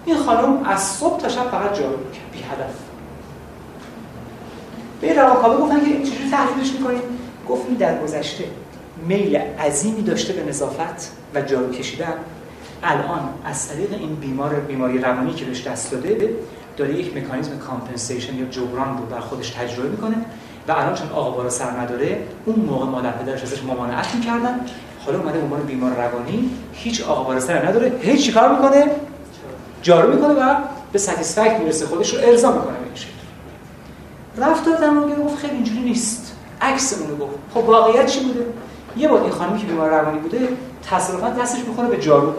این 0.06 0.18
خانم 0.18 0.64
از 0.66 0.84
صبح 0.84 1.20
تا 1.22 1.30
شب 1.30 1.44
فقط 1.52 1.74
جارو 1.74 1.98
می‌کرد 1.98 2.32
بی 2.32 2.40
هدف 2.40 2.74
به 5.02 5.14
روانکاوی 5.14 5.58
گفتن 5.58 5.80
که 5.80 6.10
چجوری 6.10 6.30
تحلیلش 6.32 6.72
می‌کنید 6.72 7.19
گفت 7.50 7.66
این 7.68 7.78
در 7.78 8.04
گذشته 8.04 8.44
میل 9.08 9.36
عظیمی 9.38 10.02
داشته 10.02 10.34
به 10.34 10.50
نظافت 10.50 11.12
و 11.36 11.42
جارو 11.42 11.72
کشیدن. 11.72 12.14
الان 12.84 13.30
از 13.46 13.68
طریق 13.68 13.94
این 13.94 14.16
بیمار 14.16 14.54
بیماری 14.54 14.98
روانی 14.98 15.34
که 15.34 15.46
بهش 15.46 15.68
دست 15.68 15.92
داده 15.92 16.30
داره 16.78 16.94
یک 16.94 17.18
مکانیزم 17.18 17.58
compensation 17.58 18.36
یا 18.36 18.46
جبران 18.46 18.98
رو 18.98 19.06
بر 19.06 19.20
خودش 19.20 19.50
تجربه 19.50 19.90
می‌کنه 19.90 20.16
و 20.68 20.72
الان 20.72 20.94
چون 20.94 21.10
آقا 21.10 21.32
بالا 21.32 21.50
سر 21.50 21.72
نداره 21.80 22.24
اون 22.46 22.56
موقع 22.56 22.86
مادر 22.86 23.12
پدرش 23.12 23.44
ازش 23.44 23.64
ممانعت 23.64 24.16
می‌کردن. 24.16 24.60
حالا 25.06 25.20
اومده 25.20 25.42
عنوان 25.42 25.62
بیمار 25.62 25.92
روانی 25.92 26.50
هیچ 26.74 27.04
آقا 27.04 27.24
بالا 27.24 27.40
سر 27.40 27.68
نداره 27.68 27.92
هیچ 28.02 28.26
چیکار 28.26 28.56
می‌کنه؟ 28.56 28.86
جارو 29.82 30.16
می‌کنه 30.16 30.34
و 30.34 30.56
به 30.92 31.00
ستیسفکت 31.00 31.60
می‌رسه 31.60 31.86
خودش 31.86 32.14
رو 32.14 32.20
ارضا 32.28 32.52
می‌کنه 32.52 32.78
به 32.78 32.86
این 32.86 32.96
شکل. 32.96 33.12
گفت 35.24 35.38
خیلی 35.38 35.54
اینجوری 35.54 35.80
نیست. 35.80 36.29
عکس 36.62 37.02
اونو 37.02 37.16
گفت. 37.16 37.36
خب 37.54 37.70
واقعیت 37.70 38.06
چی 38.06 38.20
بوده؟ 38.20 38.46
یه 38.98 39.08
بار 39.08 39.22
این 39.22 39.32
خانمی 39.32 39.60
که 39.60 39.66
بیمار 39.66 39.90
روانی 39.90 40.20
بوده 40.20 40.50
تصادفا 40.90 41.30
دستش 41.30 41.60
می‌خوره 41.68 41.88
به 41.88 41.98
جارو. 41.98 42.34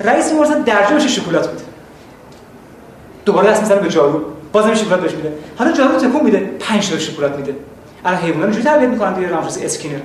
رئیس 0.00 0.30
بیمارستان 0.30 0.62
درجه 0.62 0.94
بشه 0.94 1.08
شکلات 1.08 1.50
میده 1.50 1.64
دوباره 3.24 3.50
دست 3.50 3.60
می‌زنه 3.60 3.80
به 3.80 3.88
جارو. 3.88 4.20
بازم 4.52 4.74
شکلات 4.74 5.00
بهش 5.00 5.12
میده. 5.12 5.32
حالا 5.58 5.72
جارو 5.72 5.98
تکون 5.98 6.24
میده 6.24 6.38
5 6.60 6.90
تا 6.90 6.98
شکلات 6.98 7.36
میده. 7.36 7.54
الان 8.04 8.20
حیونا 8.20 8.42
اینجوری 8.42 8.64
تربیت 8.64 8.88
می‌کنن 8.88 9.12
دیگه 9.14 9.28
رامفوس 9.28 9.58
اسکینر. 9.62 9.98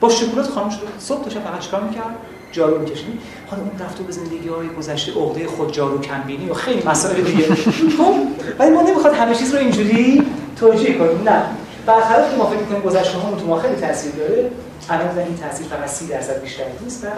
با 0.00 0.08
شکلات 0.08 0.46
خاموش 0.50 0.74
شده. 0.74 0.86
صبح 0.98 1.24
تا 1.24 1.30
شب 1.30 1.44
فقط 1.44 1.60
چیکار 1.60 1.80
می‌کرد؟ 1.80 2.16
جارو 2.52 2.78
می‌کشید. 2.78 3.20
حالا 3.50 3.62
اون 3.62 3.70
رفته 3.80 4.02
به 4.02 4.12
زندگی 4.12 4.48
های 4.48 4.68
گذشته 4.68 5.12
عقده 5.12 5.46
خود 5.46 5.72
جارو 5.72 6.00
کمبینی 6.00 6.50
و 6.50 6.54
خیلی 6.54 6.82
مسائل 6.86 7.22
دیگه. 7.22 7.54
خب 7.98 8.14
ولی 8.58 8.70
ما 8.70 8.82
نمی‌خواد 8.82 9.14
همه 9.14 9.34
چیز 9.34 9.54
رو 9.54 9.60
اینجوری 9.60 10.26
توجیه 10.60 10.98
کنیم. 10.98 11.22
نه. 11.28 11.42
برخلاف 11.86 12.30
که 12.30 12.36
ما 12.36 12.46
فکر 12.46 12.58
می‌کنیم 12.58 12.82
گذشته 12.82 13.12
تو 13.12 13.46
ما 13.46 13.58
خیلی 13.58 13.76
تاثیر 13.76 14.12
داره 14.12 14.50
الان 14.90 15.18
این 15.18 15.36
تاثیر 15.36 15.66
فقط 15.66 15.88
30 15.88 16.06
درصد 16.06 16.42
بیشتر 16.42 16.64
نیست 16.84 17.04
و 17.04 17.08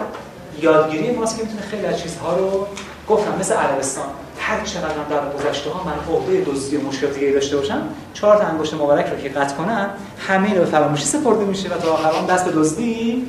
یادگیری 0.61 1.11
ماست 1.11 1.37
که 1.37 1.43
می‌تونه 1.43 1.61
خیلی 1.61 1.85
از 1.85 1.99
چیزها 2.01 2.37
رو 2.37 2.67
گفتم 3.09 3.39
مثل 3.39 3.53
عربستان. 3.53 4.05
هر 4.39 4.63
چقدر 4.63 4.87
هم 4.87 5.05
در 5.09 5.37
گذشته 5.37 5.69
ها 5.69 5.83
من 5.83 6.15
عقده 6.15 6.51
دزدی 6.51 6.77
و 6.77 6.81
مشکل 6.81 7.07
دیگه 7.07 7.31
داشته 7.31 7.57
باشم 7.57 7.81
چهار 8.13 8.37
تا 8.37 8.43
انگشت 8.43 8.73
مبارک 8.73 9.05
رو 9.05 9.17
که 9.17 9.29
قطع 9.29 9.55
کنن 9.55 9.89
همه 10.27 10.53
رو 10.53 10.59
به 10.59 10.65
فراموشی 10.65 11.05
سپرده 11.05 11.45
میشه 11.45 11.69
و 11.69 11.77
تا 11.77 11.91
آخر 11.91 12.33
دست 12.33 12.45
به 12.45 12.51
دزدی 12.51 13.27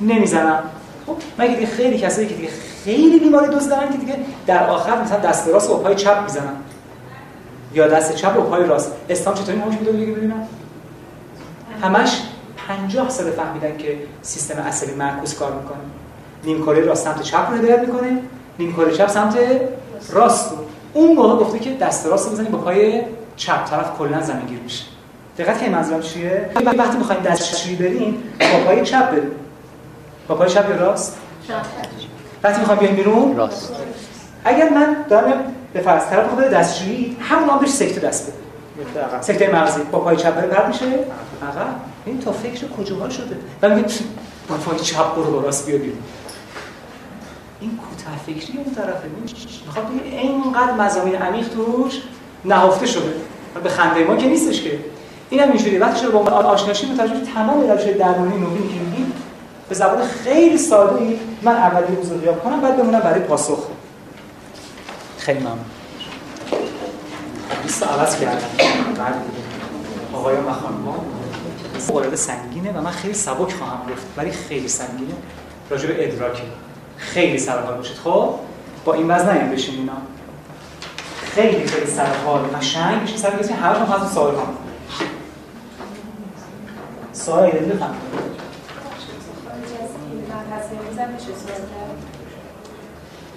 نمی‌زنم. 0.00 0.62
خب 1.06 1.16
مگه 1.38 1.54
دیگه 1.54 1.66
خیلی 1.66 1.98
کسایی 1.98 2.28
که 2.28 2.34
دیگه 2.34 2.48
خیلی 2.84 3.18
بیماری 3.18 3.46
دزد 3.48 3.70
دارن 3.70 3.92
که 3.92 3.98
دیگه 3.98 4.18
در 4.46 4.66
آخر 4.66 5.02
مثلا 5.02 5.18
دست 5.18 5.48
راست 5.48 5.70
و 5.70 5.76
پای 5.76 5.94
چپ 5.94 6.22
می‌زنن؟ 6.22 6.56
یا 7.74 7.88
دست 7.88 8.14
چپ 8.14 8.38
و 8.38 8.40
پای 8.40 8.66
راست؟ 8.66 8.92
اسلام 9.08 9.34
چطوری 9.34 9.58
نمایش 9.58 9.78
میده 9.78 9.92
دیگه 9.92 10.12
ببینم؟ 10.12 10.47
همش 11.82 12.22
50 12.68 13.08
سال 13.08 13.30
فهمیدن 13.30 13.76
که 13.76 13.98
سیستم 14.22 14.60
عصبی 14.62 14.94
معکوس 14.94 15.34
کار 15.34 15.52
می‌کنه. 15.52 15.78
نیم 16.44 16.62
کره 16.62 16.80
راست 16.80 17.04
سمت 17.04 17.22
چپ 17.22 17.50
رو 17.50 17.56
هدایت 17.56 17.80
می‌کنه 17.80 18.18
نیم 18.58 18.72
کره 18.72 18.92
چپ 18.92 19.08
سمت 19.08 19.36
راست. 20.12 20.50
رو 20.50 20.58
اون 20.92 21.16
موقع 21.16 21.44
گفته 21.44 21.58
که 21.58 21.74
دست 21.74 22.06
راست 22.06 22.26
رو 22.26 22.32
بزنید 22.32 22.50
با 22.50 22.58
پای 22.58 23.02
چپ 23.36 23.70
طرف 23.70 23.98
کلا 23.98 24.22
زمینگیر 24.22 24.58
میشه. 24.58 24.84
دقت 25.38 25.58
کنید 25.58 25.72
منظورم 25.72 26.00
چیه؟ 26.00 26.50
وقتی 26.78 26.98
می‌خوایم 26.98 27.22
دستشویی 27.22 27.76
بریم 27.76 28.22
با 28.40 28.58
پای 28.66 28.84
چپ 28.84 29.10
بریم. 29.10 29.30
با 30.28 30.34
پای 30.34 30.48
چپ 30.48 30.70
یا 30.70 30.76
راست؟ 30.76 31.16
وقتی 32.42 32.60
می‌خوایم 32.60 32.80
بیایم 32.80 32.96
بیرون 32.96 33.36
راست. 33.36 33.72
اگر 34.44 34.68
من 34.68 34.96
دارم 35.08 35.44
به 35.72 35.80
فرض 35.80 36.06
طرف 36.06 36.26
بخواد 36.26 36.50
دستشویی 36.50 37.16
همون 37.20 37.50
هم 37.50 37.58
بهش 37.58 37.70
سکته 37.70 38.00
دست 38.00 38.26
بده. 38.26 38.36
سکته 39.20 39.52
مغزی 39.52 39.80
با 39.82 39.98
پای 39.98 40.16
چپ 40.16 40.34
بره 40.34 40.68
میشه؟ 40.68 40.86
عقب. 40.86 41.74
این 42.04 42.20
تا 42.20 42.32
فکر 42.32 42.68
کجاها 42.68 43.08
شده؟ 43.08 43.36
و 43.62 43.68
میگه 43.68 43.88
با 44.48 44.56
پای 44.56 44.78
چپ 44.78 45.14
برو 45.14 45.40
راست 45.40 45.66
بیا 45.66 45.78
بیرون. 45.78 45.98
این 47.60 47.70
کوتاه 47.70 48.16
فکری 48.26 48.58
اون 48.58 48.74
طرفه. 48.74 49.08
می‌خواد 49.66 49.86
بگه 49.86 50.18
اینقدر 50.18 50.72
مزامین 50.72 51.14
عمیق 51.14 51.48
توش 51.48 52.02
نهفته 52.44 52.86
شده. 52.86 53.12
به 53.62 53.68
خنده 53.68 54.04
ما 54.04 54.16
که 54.16 54.26
نیستش 54.26 54.62
که. 54.62 54.78
این 55.30 55.40
هم 55.40 55.48
اینجوری 55.48 55.78
وقتی 55.78 56.00
شده 56.00 56.10
با 56.10 56.18
آشناشی 56.30 56.86
متوجه 56.86 57.20
تمام 57.34 57.70
روش 57.70 57.82
درمانی 57.82 58.38
نوینی 58.38 58.68
که 58.68 58.80
میگیم 58.80 59.12
به 59.68 59.74
زبان 59.74 60.02
خیلی 60.06 60.58
ساده 60.58 61.18
من 61.42 61.56
اولی 61.56 61.96
روز 61.96 62.12
رو 62.12 62.34
کنم 62.34 62.60
بعد 62.60 62.76
بمونم 62.76 63.00
برای 63.00 63.20
پاسخ. 63.20 63.58
خیلی 65.18 65.40
ممنون. 65.40 65.58
لیست 67.62 67.82
عوض 67.82 68.20
کردم. 68.20 68.48
بعد 68.98 69.14
آقایان 70.12 70.44
و 70.44 70.52
خانم‌ها 70.52 71.04
مورد 71.88 72.14
سنگینه 72.14 72.72
و 72.72 72.80
من 72.80 72.90
خیلی 72.90 73.14
سبک 73.14 73.52
خواهم 73.52 73.80
گفت 73.92 74.06
ولی 74.16 74.30
خیلی 74.30 74.68
سنگینه. 74.68 75.14
راجع 75.70 75.86
به 75.86 76.08
ادراک. 76.08 76.42
خیلی 76.96 77.38
سرحال 77.38 77.76
باشید. 77.76 77.96
خب 77.96 78.34
با 78.84 78.94
این 78.94 79.10
وزن 79.10 79.38
نیم 79.38 79.52
بشین 79.52 79.74
اینا. 79.74 79.92
خیلی 81.34 81.66
خیلی 81.66 81.86
سرحال 81.90 82.40
قشنگ. 82.40 83.02
بشین 83.02 83.16
سر 83.16 83.38
کسی. 83.38 83.52
همش 83.52 83.76
هم 83.76 83.86
هست 83.86 84.14
سوال 84.14 84.34
کنم. 84.34 84.54
سوال 87.12 87.42
ایده 87.42 87.58
بفهم 87.58 87.94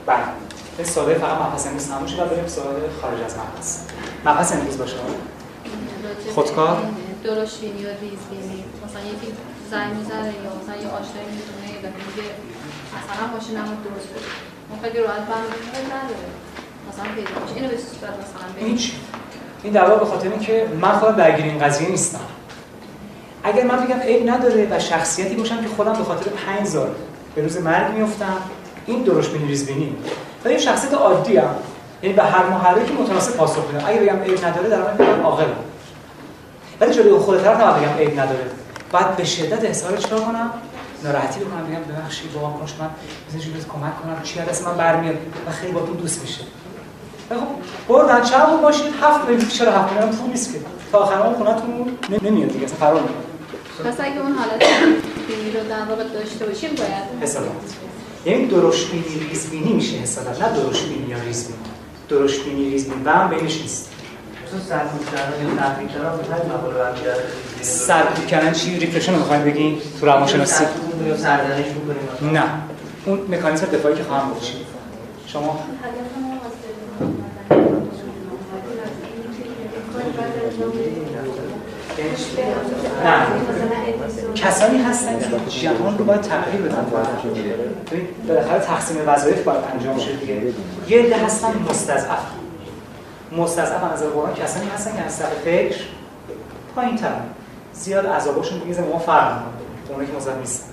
بله. 0.05 0.50
این 0.77 0.87
سوال 0.87 1.13
فقط 1.13 1.37
مبحث 1.41 1.67
امروز 1.67 1.87
تموم 1.87 2.07
شد 2.07 2.19
و 2.19 2.25
بریم 2.25 2.47
سوال 2.47 2.75
خارج 3.01 3.21
از 3.21 3.35
مبحث. 3.37 3.79
مبحث 4.25 4.51
امروز 4.51 4.77
باشه 4.77 4.95
خودکار؟ 6.35 6.77
درست 7.23 7.61
بینی 7.61 7.83
و 7.85 7.87
ریز 7.87 8.23
بینی؟ 8.31 8.63
مثلا 8.85 9.01
یکی 9.01 9.33
زنگ 9.71 9.93
می‌زنه 9.95 10.33
یا 10.43 10.51
مثلا 10.59 10.75
یه 10.83 10.87
آشنایی 10.87 11.29
می‌تونه 11.37 11.67
دفعه 11.79 12.03
میگه 12.09 12.29
مثلا 12.97 13.27
ماشین 13.33 13.55
هم 13.57 13.65
درست 13.65 14.07
بود 14.07 14.23
اون 14.69 14.79
خیلی 14.81 14.99
راحت 14.99 15.23
فهمید 15.29 15.91
نداره 15.95 16.27
مثلا 16.89 17.05
پیدا 17.15 17.41
میشه. 17.41 17.55
اینو 17.55 17.67
به 17.69 17.77
صورت 17.77 18.13
مثلا 18.23 18.67
هیچ. 18.67 18.93
این 19.63 19.73
دعوا 19.73 19.95
به 19.95 20.05
خاطر 20.05 20.29
اینکه 20.29 20.67
من 20.81 20.91
خودم 20.91 21.15
درگیر 21.15 21.45
این 21.45 21.59
قضیه 21.59 21.89
نیستم. 21.89 22.19
اگر 23.43 23.63
من 23.63 23.85
بگم 23.85 23.99
عیب 23.99 24.29
نداره 24.29 24.67
و 24.71 24.79
شخصیتی 24.79 25.35
باشم 25.35 25.61
که 25.61 25.67
خودم 25.67 25.93
به 25.93 26.03
خاطر 26.03 26.29
5 26.29 26.67
سال 26.67 26.89
به 27.35 27.41
روز 27.41 27.57
مرگ 27.57 27.93
میافتم 27.93 28.37
این 28.85 29.03
درش 29.03 29.29
بینی 29.29 29.47
ریز 29.47 29.65
بینی. 29.65 29.95
ولی 30.45 30.59
شخصیت 30.59 30.93
عادی 30.93 31.37
ام 31.37 31.55
یعنی 32.03 32.15
به 32.15 32.23
هر 32.23 32.45
محرکی 32.45 32.93
متناسب 32.93 33.35
پاسخ 33.35 33.67
میدم. 33.67 33.87
اگه 33.87 33.99
بگم 33.99 34.21
عیب 34.21 34.45
نداره 34.45 34.69
در 34.69 34.81
واقع 34.81 34.91
میگم 34.91 35.21
عاقلم 35.23 35.55
ولی 36.81 36.93
جلوی 36.93 37.19
خود 37.19 37.43
طرف 37.43 37.61
نباید 37.61 37.83
بگم 37.83 37.97
عیب 37.97 38.19
نداره. 38.19 38.45
بعد 38.91 39.15
به 39.15 39.23
شدت 39.25 39.63
احساس 39.63 39.99
چیکار 39.99 40.19
کنم؟ 40.19 40.49
ناراحتی 41.03 41.39
بکنم 41.39 41.67
بگم 41.67 41.95
ببخشید 41.95 42.33
بابا 42.33 42.57
کاش 42.59 42.73
من 42.79 42.89
جوری 43.39 43.59
کمک 43.59 44.01
کنم. 44.01 44.21
چی 44.23 44.39
از 44.39 44.63
من 44.63 44.77
برمیاد 44.77 45.15
و 45.47 45.51
خیلی 45.51 45.71
با 45.71 45.79
تو 45.79 45.93
دوست 45.93 46.21
میشه 46.21 46.41
خب 47.29 47.37
بردن 47.87 48.21
چند 48.21 48.61
باشید 48.61 48.93
هفت 49.01 49.29
میلیون 49.29 49.49
چرا 49.49 49.71
هفت 49.71 49.93
میلیون 49.93 50.15
پول 50.15 50.29
نیست 50.29 50.53
که. 50.53 50.59
تا 50.91 50.97
آخر 50.97 51.21
اون 51.21 51.35
خونتون 51.35 51.97
نمیاد 52.21 52.49
دیگه 52.49 52.65
اصلا 52.65 52.77
فرار 52.77 53.01
می‌کنه 53.01 53.91
پس 53.91 53.99
اگه 53.99 54.21
اون 54.21 54.31
حالت 54.31 54.63
رو 55.53 55.69
در 55.69 55.85
واقع 55.89 56.03
داشته 56.03 56.45
باشیم 56.45 56.69
باید 56.69 57.21
حسابات 57.21 57.51
یعنی 58.25 58.45
درشت 58.47 58.91
بینی 58.91 59.27
ریز 59.29 59.49
بینی 59.49 59.73
میشه 59.73 59.97
حسابات 59.97 60.41
نه 60.41 60.49
درشت 60.63 60.87
بینی 60.87 61.09
یا 61.09 61.17
ریز 61.27 61.47
بینی 61.47 61.59
درشت 62.09 62.43
بینی 62.45 62.69
ریز 62.69 62.89
بینی 62.89 63.03
و 63.05 63.09
هم 63.09 63.29
بینش 63.29 63.61
نیست 63.61 63.91
سرکوب 67.61 68.27
کردن 68.27 68.51
چی؟ 68.51 68.79
ریفرشن 68.79 69.15
می‌خوایم 69.15 69.43
بگین 69.43 69.77
تو 69.99 70.05
روانشناسی. 70.05 70.63
نه. 72.33 72.43
اون 73.05 73.19
مکانیزم 73.29 73.65
دفاعی 73.65 73.95
که 73.95 74.03
خواهم 74.03 74.29
گفت 74.31 74.51
شما؟ 75.27 75.59
نه. 83.05 83.25
کسانی 84.35 84.77
هستن 84.77 85.19
که 85.19 85.59
جهان 85.59 85.97
رو 85.97 86.05
باید 86.05 86.21
تغییر 86.21 86.61
بدن. 86.61 86.85
بالاخره 88.27 88.59
تقسیم 88.59 88.97
وظایف 89.07 89.43
باید 89.43 89.59
انجام 89.73 89.99
شه 89.99 90.15
دیگه. 90.15 90.53
یه 90.87 91.03
عده 91.03 91.25
هستن 91.25 91.65
مستضعف. 91.69 92.19
مستضعف 93.37 93.83
از 93.93 94.03
قرآن 94.03 94.33
کسانی 94.33 94.65
هستن 94.75 94.97
که 94.97 95.03
از 95.03 95.13
سر 95.13 95.25
فکر 95.45 95.75
پایین 96.75 96.95
تر 96.95 97.11
زیاد 97.73 98.07
عذابشون 98.07 98.59
دیگه 98.59 98.81
ما 98.81 98.99
فرق 98.99 99.33
می‌کنه. 99.33 99.89
اونایی 99.89 100.11
که 100.11 100.17
مستضعف 100.17 100.37
نیستن. 100.37 100.67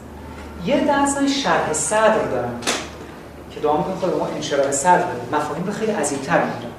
یه 0.67 0.77
عده 0.77 0.93
هستن 0.93 1.27
شرح 1.27 1.73
صدر 1.73 2.25
دارن 2.31 2.51
که 3.51 3.61
دعا 3.61 3.77
می‌کنن 3.77 3.95
خود 3.95 4.19
ما 4.19 4.27
انشراح 4.27 4.71
صدر 4.71 5.05
مفاهیم 5.33 5.67
رو 5.67 5.73
خیلی 5.73 5.93
عظیم‌تر 5.93 6.39
می‌گیرن. 6.45 6.73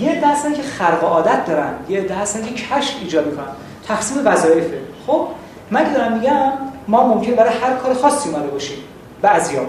یه 0.00 0.18
عده 0.18 0.26
هستن 0.26 0.54
که 0.54 0.62
خرق 0.62 1.04
عادت 1.04 1.46
دارن. 1.46 1.74
یه 1.88 2.00
عده 2.00 2.14
هستن 2.14 2.44
که 2.44 2.54
کشف 2.54 2.94
ایجاد 3.00 3.26
می‌کنن. 3.26 3.46
تقسیم 3.88 4.22
وظایفه. 4.24 4.78
خب 5.06 5.26
من 5.70 5.84
که 5.84 5.98
دارم 5.98 6.12
میگم 6.12 6.52
ما 6.88 7.14
ممکن 7.14 7.32
برای 7.32 7.52
هر 7.52 7.72
کار 7.72 7.94
خاصی 7.94 8.28
اومده 8.28 8.46
باشیم. 8.46 8.78
بعضیا. 9.22 9.60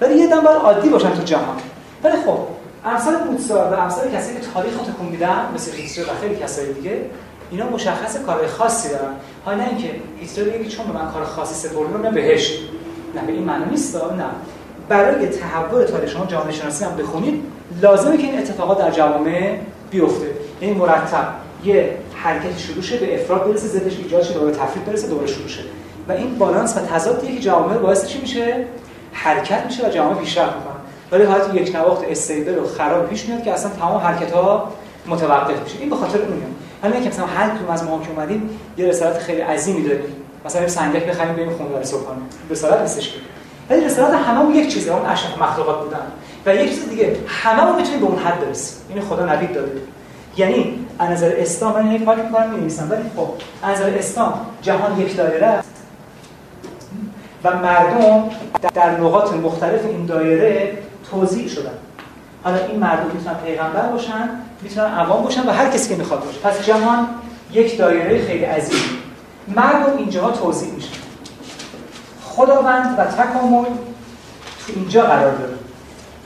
ولی 0.00 0.14
یه 0.14 0.26
دم 0.26 0.40
باید 0.40 0.56
عادی 0.56 0.88
باشن 0.88 1.14
تو 1.14 1.22
جهان. 1.22 1.56
ولی 2.04 2.16
خب 2.26 2.38
امثال 2.84 3.14
موتسار 3.30 3.74
و 3.74 3.80
امثال 3.80 4.10
کسی 4.10 4.34
که 4.34 4.40
تاریخ 4.54 4.72
رو 4.72 4.92
تکون 4.92 5.06
میدن 5.06 5.48
مثل 5.54 5.72
هیتلر 5.72 6.04
و 6.04 6.16
خیلی 6.20 6.36
کسای 6.36 6.72
دیگه 6.72 7.00
اینا 7.50 7.70
مشخص 7.70 8.16
کارهای 8.16 8.46
خاصی 8.46 8.88
دارن. 8.88 9.12
ها 9.46 9.54
نه 9.54 9.68
اینکه 9.68 9.90
هیتلر 10.20 10.58
میگه 10.58 10.70
چون 10.70 10.86
به 10.86 10.92
من 10.92 11.12
کار 11.12 11.24
خاصی 11.24 11.68
سپردن 11.68 12.00
نه 12.00 12.10
بهش 12.10 12.58
نه 13.14 13.22
به 13.26 13.32
این 13.32 13.42
معنی 13.42 13.64
نیست 13.70 13.96
نه. 13.96 14.24
برای 14.88 15.26
تحول 15.26 15.84
تاریخ 15.84 16.10
شما 16.10 16.26
جامعه 16.26 16.52
شناسی 16.52 16.84
هم 16.84 16.96
بخونید 16.96 17.44
لازمه 17.82 18.16
که 18.16 18.22
این 18.22 18.38
اتفاقات 18.38 18.78
در 18.78 18.90
جوامع 18.90 19.58
بیفته. 19.90 20.26
یعنی 20.60 20.74
مرتب. 20.74 21.28
یه 21.64 21.96
حرکت 22.22 22.58
شروع 22.58 22.82
شه 22.82 22.96
به 22.96 23.20
افراد 23.20 23.44
برسه 23.44 23.66
زدش 23.66 23.96
ایجاد 23.96 24.22
شه 24.22 24.34
دوباره 24.34 24.52
تفریق 24.52 24.84
برسه 24.84 25.08
دوباره 25.08 25.26
شروع 25.26 25.48
شه. 25.48 25.62
و 26.08 26.12
این 26.12 26.38
بالانس 26.38 26.76
و 26.76 26.80
تضادیه 26.80 27.34
که 27.34 27.40
جوامع 27.40 27.78
باعث 27.78 28.06
چی 28.06 28.20
میشه؟ 28.20 28.64
حرکت 29.12 29.66
میشه 29.66 29.86
و 29.86 29.90
جوامع 29.90 30.14
پیشرفت 30.14 30.56
می‌کنن. 30.56 30.74
ولی 31.12 31.24
حالت 31.24 31.54
یک 31.54 31.76
نواخت 31.76 32.04
استیبل 32.08 32.58
و 32.58 32.66
خراب 32.66 33.06
پیش 33.06 33.24
میاد 33.24 33.42
که 33.42 33.52
اصلا 33.52 33.70
تمام 33.70 33.96
حرکت 33.96 34.32
ها 34.32 34.72
متوقف 35.06 35.62
میشه. 35.62 35.76
این 35.80 35.90
به 35.90 35.96
خاطر 35.96 36.18
اونه 36.18 36.34
حالا 36.82 36.94
اینکه 36.94 37.10
مثلا 37.10 37.26
هر 37.26 37.48
کدوم 37.48 37.70
از 37.70 37.84
ما 37.84 38.00
که 38.02 38.10
اومدیم 38.10 38.50
یه 38.76 38.86
رسالت 38.86 39.18
خیلی 39.18 39.40
عظیمی 39.40 39.82
داریم. 39.82 40.16
مثلا 40.44 40.62
یه 40.62 40.68
سنگک 40.68 41.06
بخریم 41.06 41.32
بریم 41.32 41.50
خونه 41.50 41.84
صبحانه. 41.84 42.20
رسالت 42.50 42.80
نیستش 42.80 43.08
که. 43.08 43.18
ولی 43.70 43.84
رسالت 43.84 44.14
هممون 44.14 44.54
یک 44.54 44.74
چیزه 44.74 44.92
اون 44.92 45.06
اشرف 45.06 45.42
مخلوقات 45.42 45.84
بودن. 45.84 46.06
و 46.46 46.54
یک 46.54 46.68
چیز 46.68 46.88
دیگه 46.88 47.16
هممون 47.26 47.76
می‌تونیم 47.76 48.00
به 48.00 48.06
اون 48.06 48.18
حد 48.18 48.40
برسیم. 48.40 48.78
این 48.88 49.02
خدا 49.02 49.26
نوید 49.26 49.52
داده. 49.52 49.72
یعنی 50.38 50.86
از 50.98 51.10
نظر 51.10 51.32
اسلام 51.36 51.72
من 51.72 51.90
هی 51.90 51.98
پاک 51.98 52.18
می‌کنم 52.18 52.50
می‌نویسم 52.50 52.90
ولی 52.90 53.02
خب 53.16 53.28
از 53.62 53.80
نظر 53.80 53.98
اسلام 53.98 54.46
جهان 54.62 55.00
یک 55.00 55.16
دایره 55.16 55.46
است. 55.46 55.68
و 57.44 57.56
مردم 57.56 58.30
در 58.74 59.00
نقاط 59.00 59.32
مختلف 59.32 59.84
این 59.84 60.06
دایره 60.06 60.78
توضیح 61.10 61.48
شدن. 61.48 61.70
حالا 62.42 62.56
این 62.56 62.78
مردم 62.78 63.06
می‌تونن 63.14 63.34
پیغمبر 63.34 63.82
باشن 63.82 64.30
می‌تونن 64.62 64.86
عوام 64.86 65.22
باشن 65.22 65.48
و 65.48 65.52
هر 65.52 65.68
کسی 65.70 65.88
که 65.88 65.96
می‌خواد 65.96 66.24
باشه. 66.24 66.38
پس 66.40 66.66
جهان 66.66 67.08
یک 67.52 67.78
دایره 67.78 68.26
خیلی 68.26 68.44
عظیم 68.44 68.78
مردم 69.48 69.96
اینجاها 69.98 70.30
توضیح 70.30 70.72
میشن. 70.72 70.96
خداوند 72.24 72.98
و 72.98 73.04
تکامل 73.04 73.64
تو 74.66 74.72
اینجا 74.76 75.02
قرار 75.02 75.34
داره. 75.34 75.54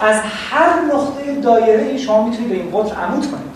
از 0.00 0.20
هر 0.50 0.80
نقطه 0.94 1.40
دایره 1.40 1.96
شما 1.96 2.28
می‌تونید 2.28 2.48
به 2.48 2.54
این 2.54 2.70
قطر 2.70 2.94
عمود 2.94 3.30
کنید 3.30 3.51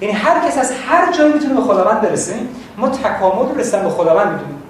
یعنی 0.00 0.14
هر 0.14 0.48
کس 0.48 0.58
از 0.58 0.72
هر 0.88 1.12
جایی 1.12 1.32
می‌تونه 1.32 1.54
به 1.54 1.60
خداوند 1.60 2.00
برسه 2.00 2.34
ما 2.76 2.88
تکامل 2.88 3.58
رسیدن 3.58 3.82
به 3.82 3.90
خداوند 3.90 4.32
می‌دونیم. 4.32 4.62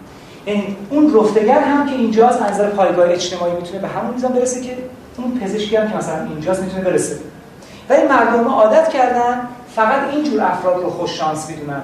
یعنی 0.46 0.76
اون 0.90 1.14
رفتگر 1.14 1.60
هم 1.60 1.86
که 1.86 1.92
اینجاست 1.92 2.42
از 2.42 2.52
نظر 2.52 2.68
پایگاه 2.68 3.10
اجتماعی 3.10 3.52
می‌تونه 3.52 3.80
به 3.80 3.88
همون 3.88 4.14
میزان 4.14 4.32
برسه 4.32 4.60
که 4.60 4.76
اون 5.16 5.38
پزشکی 5.38 5.76
هم 5.76 5.90
که 5.90 5.96
مثلا 5.96 6.24
اینجاست 6.24 6.62
می‌تونه 6.62 6.84
برسه. 6.84 7.16
ولی 7.88 8.02
مردم 8.02 8.48
عادت 8.48 8.88
کردن 8.88 9.48
فقط 9.76 10.00
اینجور 10.12 10.42
افراد 10.42 10.82
رو 10.82 10.90
خوش 10.90 11.10
شانس 11.10 11.50
می‌دونن 11.50 11.82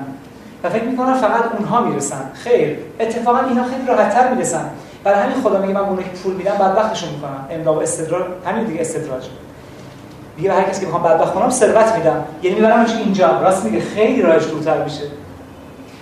و 0.64 0.70
فکر 0.70 0.84
می‌کنن 0.84 1.14
فقط 1.14 1.44
اونها 1.58 1.80
می‌رسن. 1.80 2.30
خیر 2.34 2.78
اتفاقا 3.00 3.38
اینا 3.38 3.64
خیلی 3.64 3.86
راحتتر 3.86 4.34
می‌رسن. 4.34 4.64
برای 5.04 5.20
همین 5.20 5.42
خدا 5.42 5.60
میگه 5.60 5.74
من 5.74 5.80
اونایی 5.80 6.08
که 6.08 6.16
پول 6.16 6.34
میدم 6.34 6.54
بدبختشون 6.54 7.10
می‌کنم. 7.10 7.46
املا 7.50 7.74
و 7.74 7.82
استدراج 7.82 8.24
همین 8.46 8.64
دیگه 8.64 8.80
استدراج. 8.80 9.24
میگه 10.36 10.52
هر 10.52 10.62
کسی 10.62 10.80
که 10.80 10.86
می‌خوام 10.86 11.02
بدبخت 11.02 11.34
کنم 11.34 11.50
ثروت 11.50 11.96
میدم. 11.96 12.24
یعنی 12.42 12.56
میبرمش 12.56 12.90
اینجا. 12.96 13.40
راست 13.40 13.64
میگه 13.64 13.80
خیلی 13.80 14.22
راهش 14.22 14.46
دورتر 14.46 14.84
میشه. 14.84 15.02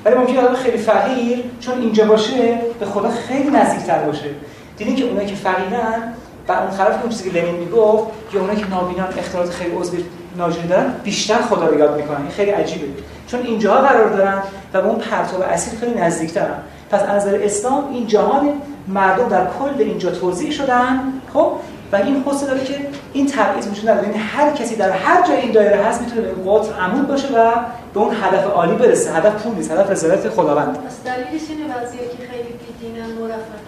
ولی 0.05 0.15
ممکنه 0.15 0.41
آدم 0.41 0.55
خیلی 0.55 0.79
فقیر 0.79 1.45
چون 1.61 1.81
اینجا 1.81 2.05
باشه 2.05 2.59
به 2.81 2.87
خدا 2.87 3.11
خیلی 3.11 3.51
نزدیکتر 3.51 3.99
باشه. 3.99 4.31
دیدین 4.77 4.97
که 4.97 5.05
اونایی 5.05 5.29
که 5.29 5.35
فقیرن 5.35 6.15
و 6.49 6.53
اون 6.53 6.71
طرف 6.71 7.01
اون 7.03 7.09
چیزی 7.09 7.31
که 7.31 7.41
لنین 7.41 7.55
می‌گفت 7.55 8.05
یا 8.33 8.41
اونایی 8.41 8.61
که 8.61 8.71
نابینان 8.71 9.09
اختلالات 9.19 9.51
خیلی 9.51 9.77
عضوی 9.77 10.05
ناجوری 10.37 10.69
دارن 10.69 10.95
بیشتر 11.05 11.43
خدا 11.43 11.67
رو 11.67 11.79
یاد 11.79 11.97
می‌کنن. 11.97 12.17
این 12.17 12.31
خیلی 12.31 12.51
عجیبه. 12.51 12.87
چون 13.27 13.41
اینجاها 13.41 13.81
قرار 13.81 14.09
دارن 14.09 14.43
و 14.75 14.83
به 14.83 14.89
اون 14.89 14.99
پرتاب 14.99 15.41
اصیل 15.41 15.79
خیلی 15.79 16.01
نزدیکترن. 16.01 16.57
پس 16.91 17.03
از 17.03 17.09
نظر 17.09 17.39
اسلام 17.43 17.89
این 17.93 18.07
جهان 18.07 18.49
مردم 18.89 19.29
در 19.29 19.47
کل 19.59 19.83
اینجا 19.83 20.11
توضیح 20.11 20.51
شدن. 20.51 21.01
خب؟ 21.35 21.53
و 21.93 21.97
این 21.97 22.25
حسن 22.27 22.47
داره 22.47 22.65
که 22.65 22.89
این 23.13 23.27
تبعیض 23.27 23.67
وجود 23.67 23.89
نداره. 23.89 24.09
یعنی 24.09 24.19
هر 24.19 24.53
کسی 24.53 24.77
در 24.77 24.91
هر 24.91 25.29
جای 25.29 25.37
این 25.37 25.53
دایره 25.53 25.85
هست 25.85 26.01
می‌تونه 26.01 26.21
به 26.21 26.51
قطر 26.51 26.73
عمود 26.73 27.09
باشه 27.09 27.29
و 27.29 27.51
به 27.95 28.01
اون 28.01 28.15
هدف 28.23 28.47
عالی 28.47 28.75
برسه. 28.75 29.13
هدف 29.13 29.43
پول 29.43 29.55
نیست 29.55 29.71
هدف 29.71 29.91
رضایت 29.91 30.29
خداوند. 30.29 30.79
پس 30.87 31.05
دلیلش 31.05 31.43
اینه 31.51 31.75
بعضیا 31.75 32.01
که 32.01 32.27
خیلی 32.31 32.55
بیدینن 32.81 33.07
مرفه 33.07 33.61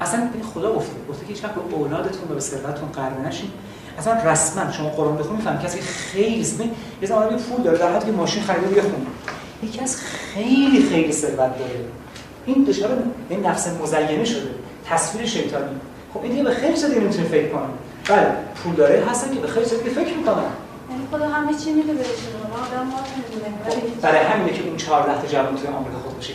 اصلا 0.00 0.28
خدا 0.54 0.74
گفته 0.74 0.92
گفته 1.08 1.26
که 1.26 1.32
هیچ 1.32 1.42
به 1.42 1.74
اولادتون 1.76 2.30
و 2.30 2.34
به 2.34 2.40
ثروتتون 2.40 2.88
قرب 2.88 3.26
نشین. 3.26 3.50
اصلا 3.98 4.12
رسما 4.14 4.72
شما 4.72 4.88
قرآن 4.88 5.16
بخونید 5.16 5.36
می‌فهمید. 5.36 5.60
کسی 5.60 5.80
خیلی 5.80 6.40
اسمی 6.40 6.70
یه 7.02 7.08
زمانی 7.08 7.36
پول 7.36 7.62
داره 7.62 7.78
در 7.78 7.92
حدی 7.92 8.06
که 8.06 8.12
ماشین 8.12 8.42
خریده 8.42 8.76
یه 8.76 8.82
خونه. 8.82 9.06
یکی 9.62 9.80
از 9.80 9.96
خیلی 9.96 10.82
خیلی 10.90 11.12
ثروت 11.12 11.36
داره. 11.38 11.84
این 12.46 12.64
دچار 12.64 12.90
این 13.28 13.46
نفس 13.46 13.68
مزینه 13.82 14.24
شده. 14.24 14.50
تصویر 14.88 15.26
شیطانی. 15.26 15.80
خب 16.14 16.22
این 16.22 16.32
دیگه 16.32 16.44
به 16.44 16.50
خیلی 16.50 16.74
چیز 16.74 16.84
دیگه 16.84 17.00
نمی‌تونه 17.00 17.28
فکر 17.28 17.48
کنه 17.48 17.62
بله 18.08 18.26
پول 18.54 18.74
داره 18.74 19.04
هستن 19.10 19.34
که 19.34 19.40
به 19.40 19.48
خیلی 19.48 19.66
دیگه 19.66 19.90
فکر 19.90 20.16
می‌کنن. 20.16 20.42
یعنی 20.90 21.02
خدا 21.12 21.28
همه 21.28 21.54
چی 21.54 21.72
میده 21.72 21.92
به 21.92 22.00
آدم 22.00 22.86
ما 22.86 22.96
خب، 23.68 24.00
برای 24.02 24.24
همینه 24.24 24.52
که 24.52 24.62
اون 24.66 24.76
14 24.76 25.20
تا 25.20 25.26
جوان 25.26 25.56
توی 25.56 25.66
آمریکا 25.66 25.98
خود 25.98 26.18
بشه 26.18 26.32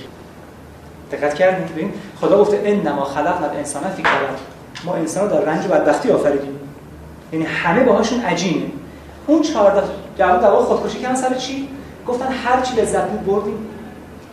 دقت 1.12 1.34
کردین 1.34 1.68
ببین 1.68 1.94
خدا 2.22 2.42
گفته 2.42 2.62
انما 2.66 3.04
خلقنا 3.04 3.48
الانسان 3.50 3.84
فی 3.84 4.02
کبد 4.02 4.40
ما 4.86 4.96
انسان 4.96 5.30
رو 5.30 5.36
در 5.36 5.46
رنج 5.46 5.66
و 5.66 5.68
بدبختی 5.68 6.12
آفریدیم. 6.12 6.60
یعنی 7.34 7.46
همه 7.46 7.84
باهاشون 7.84 8.22
عجینه. 8.22 8.66
اون 9.28 9.42
14 9.42 9.88
جوان 10.18 10.40
در 10.40 10.52
خودکشی 10.52 11.00
کردن 11.00 11.16
سر 11.16 11.34
چی؟ 11.34 11.70
گفتن 12.08 12.32
هر 12.32 12.62
چی 12.62 12.76
لذت 12.76 13.08
بود 13.08 13.26
بردیم. 13.26 13.68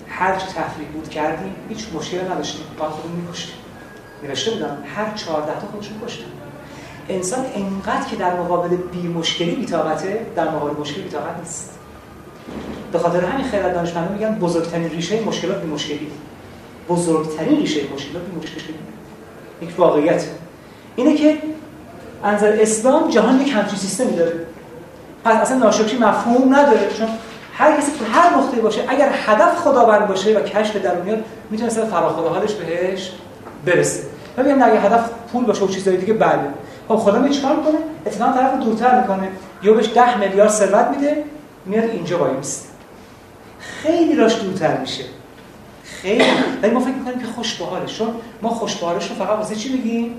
هر 0.09 0.37
چی 0.37 0.47
تفریح 0.47 0.89
بود 0.89 1.09
کردیم. 1.09 1.55
هیچ 1.69 1.87
مشکلی 1.95 2.21
نداشتیم. 2.21 2.65
با 2.79 2.89
خودمون 2.89 3.21
می‌کشتیم. 3.21 3.55
نوشته 4.25 4.51
بودم 4.51 4.79
هر 4.97 5.15
14 5.15 5.61
تا 5.61 5.67
خودشون 5.73 6.01
کشتن. 6.07 6.25
انسان 7.09 7.45
انقدر 7.55 8.09
که 8.11 8.17
در 8.17 8.41
مقابل 8.41 8.77
بی 8.77 9.09
مشکلی 9.09 9.55
بی‌طاقته 9.55 10.27
در 10.37 10.51
مقابل 10.51 10.81
مشکلی 10.81 11.03
بی‌طاقت 11.03 11.39
نیست. 11.39 11.79
به 12.93 12.99
خاطر 12.99 13.25
همین 13.25 13.47
خیلی 13.47 13.63
دانشمندان 13.63 14.13
میگن 14.13 14.35
بزرگترین 14.35 14.91
ریشه 14.91 15.21
مشکلات 15.21 15.63
بی 15.63 15.67
مشکلی. 15.67 16.11
بزرگترین 16.89 17.59
ریشه 17.59 17.81
مشکلات 17.95 18.23
بی 18.23 18.41
مشکلی. 18.41 18.75
یک 19.63 19.79
واقعیت. 19.79 20.25
اینه 20.97 21.17
که 21.17 21.39
انظر 22.25 22.59
اسلام 22.61 23.11
جهان 23.11 23.41
یک 23.41 23.53
همچین 23.53 23.79
سیستمی 23.79 24.17
داره. 24.17 24.47
پس 25.25 25.37
اصلا 25.37 25.57
ناشکری 25.57 25.99
مفهوم 25.99 26.55
نداره. 26.55 26.91
چون 26.99 27.09
هر 27.55 27.77
کسی 27.77 27.93
تو 27.99 28.05
هر 28.05 28.37
نقطه 28.37 28.61
باشه 28.61 28.85
اگر 28.89 29.11
هدف 29.13 29.59
خداوند 29.59 30.09
باشه 30.09 30.39
و 30.39 30.41
کشف 30.41 30.77
درونیات 30.77 31.19
می‌تونه 31.51 31.71
مثلا 31.71 31.87
فراخور 31.87 32.29
حالش 32.29 32.53
بهش 32.53 33.13
برسه. 33.67 34.12
ببینیم 34.39 34.63
اگه 34.63 34.81
هدف 34.81 35.11
پول 35.33 35.45
باشه 35.45 35.65
و 35.65 35.69
چیزای 35.69 35.97
دیگه 35.97 36.15
بله. 36.15 36.49
خب 36.89 36.97
خدا 36.97 37.19
می 37.19 37.31
چیکار 37.31 37.57
می‌کنه؟ 37.57 37.79
اتفاقا 38.07 38.33
طرف 38.33 38.65
دورتر 38.65 39.01
می‌کنه. 39.01 39.29
یا 39.63 39.73
بهش 39.73 39.89
10 39.95 40.19
میلیارد 40.19 40.51
ثروت 40.51 40.89
میده 40.89 41.25
میاد 41.67 41.91
اینجا 41.91 42.19
وایمیسته 42.19 42.69
خیلی 43.59 44.15
راش 44.15 44.41
دورتر 44.41 44.77
میشه. 44.77 45.05
خیلی. 45.85 46.25
ولی 46.63 46.73
ما 46.73 46.81
فکر 46.81 46.95
می‌کنیم 46.95 47.19
که 47.19 47.27
خوش 47.27 47.61
چون 47.99 48.09
ما 48.43 48.49
خوش 48.49 48.83
رو 48.83 48.99
فقط 48.99 49.39
واسه 49.39 49.55
چی 49.57 49.73
میگیم؟ 49.73 50.15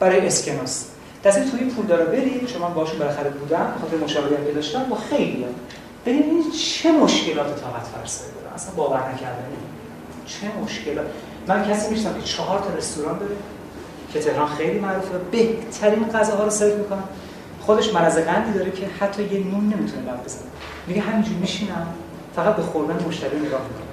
برای 0.00 0.26
اسکناس. 0.26 0.86
دستی 1.24 1.50
توی 1.50 1.64
پول 1.64 1.86
داره 1.86 2.04
برید 2.04 2.48
شما 2.48 2.68
باشون 2.68 2.98
بالاخره 2.98 3.30
بودم 3.30 3.72
خاطر 3.80 4.04
مشاوره 4.04 4.36
هم 4.36 4.54
داشتم 4.54 4.84
با 4.84 4.96
خیلی 4.96 5.44
هم. 5.44 5.50
ببینید 6.06 6.52
چه 6.52 6.92
مشکلات 6.92 7.46
طاقت 7.46 7.86
فرسایی 7.94 8.30
داره؟ 8.32 8.54
اصلا 8.54 8.74
باور 8.76 8.98
نکردنی 8.98 9.56
چه 10.26 10.46
مشکلات؟ 10.64 11.06
من 11.46 11.70
کسی 11.70 11.90
میشنم 11.90 12.14
که 12.14 12.22
چهار 12.22 12.58
تا 12.58 12.74
رستوران 12.78 13.18
داره. 13.18 13.36
که 14.12 14.20
تهران 14.20 14.48
خیلی 14.48 14.78
معروفه. 14.78 15.18
بهترین 15.30 16.08
غذاها 16.08 16.44
رو 16.44 16.50
سرو 16.50 16.78
می‌کنن 16.78 17.02
خودش 17.60 17.94
مرض 17.94 18.18
قندی 18.18 18.58
داره 18.58 18.70
که 18.70 18.86
حتی 19.00 19.22
یه 19.22 19.38
نون 19.38 19.64
نمی‌تونه 19.64 20.02
بعد 20.06 20.24
بزنه. 20.24 20.42
میگه 20.86 21.00
همینجور 21.00 21.34
میشینم 21.34 21.86
فقط 22.36 22.56
به 22.56 22.62
خوردن 22.62 23.04
مشتری 23.08 23.36
نگاه 23.36 23.60
می‌کنم. 23.60 23.88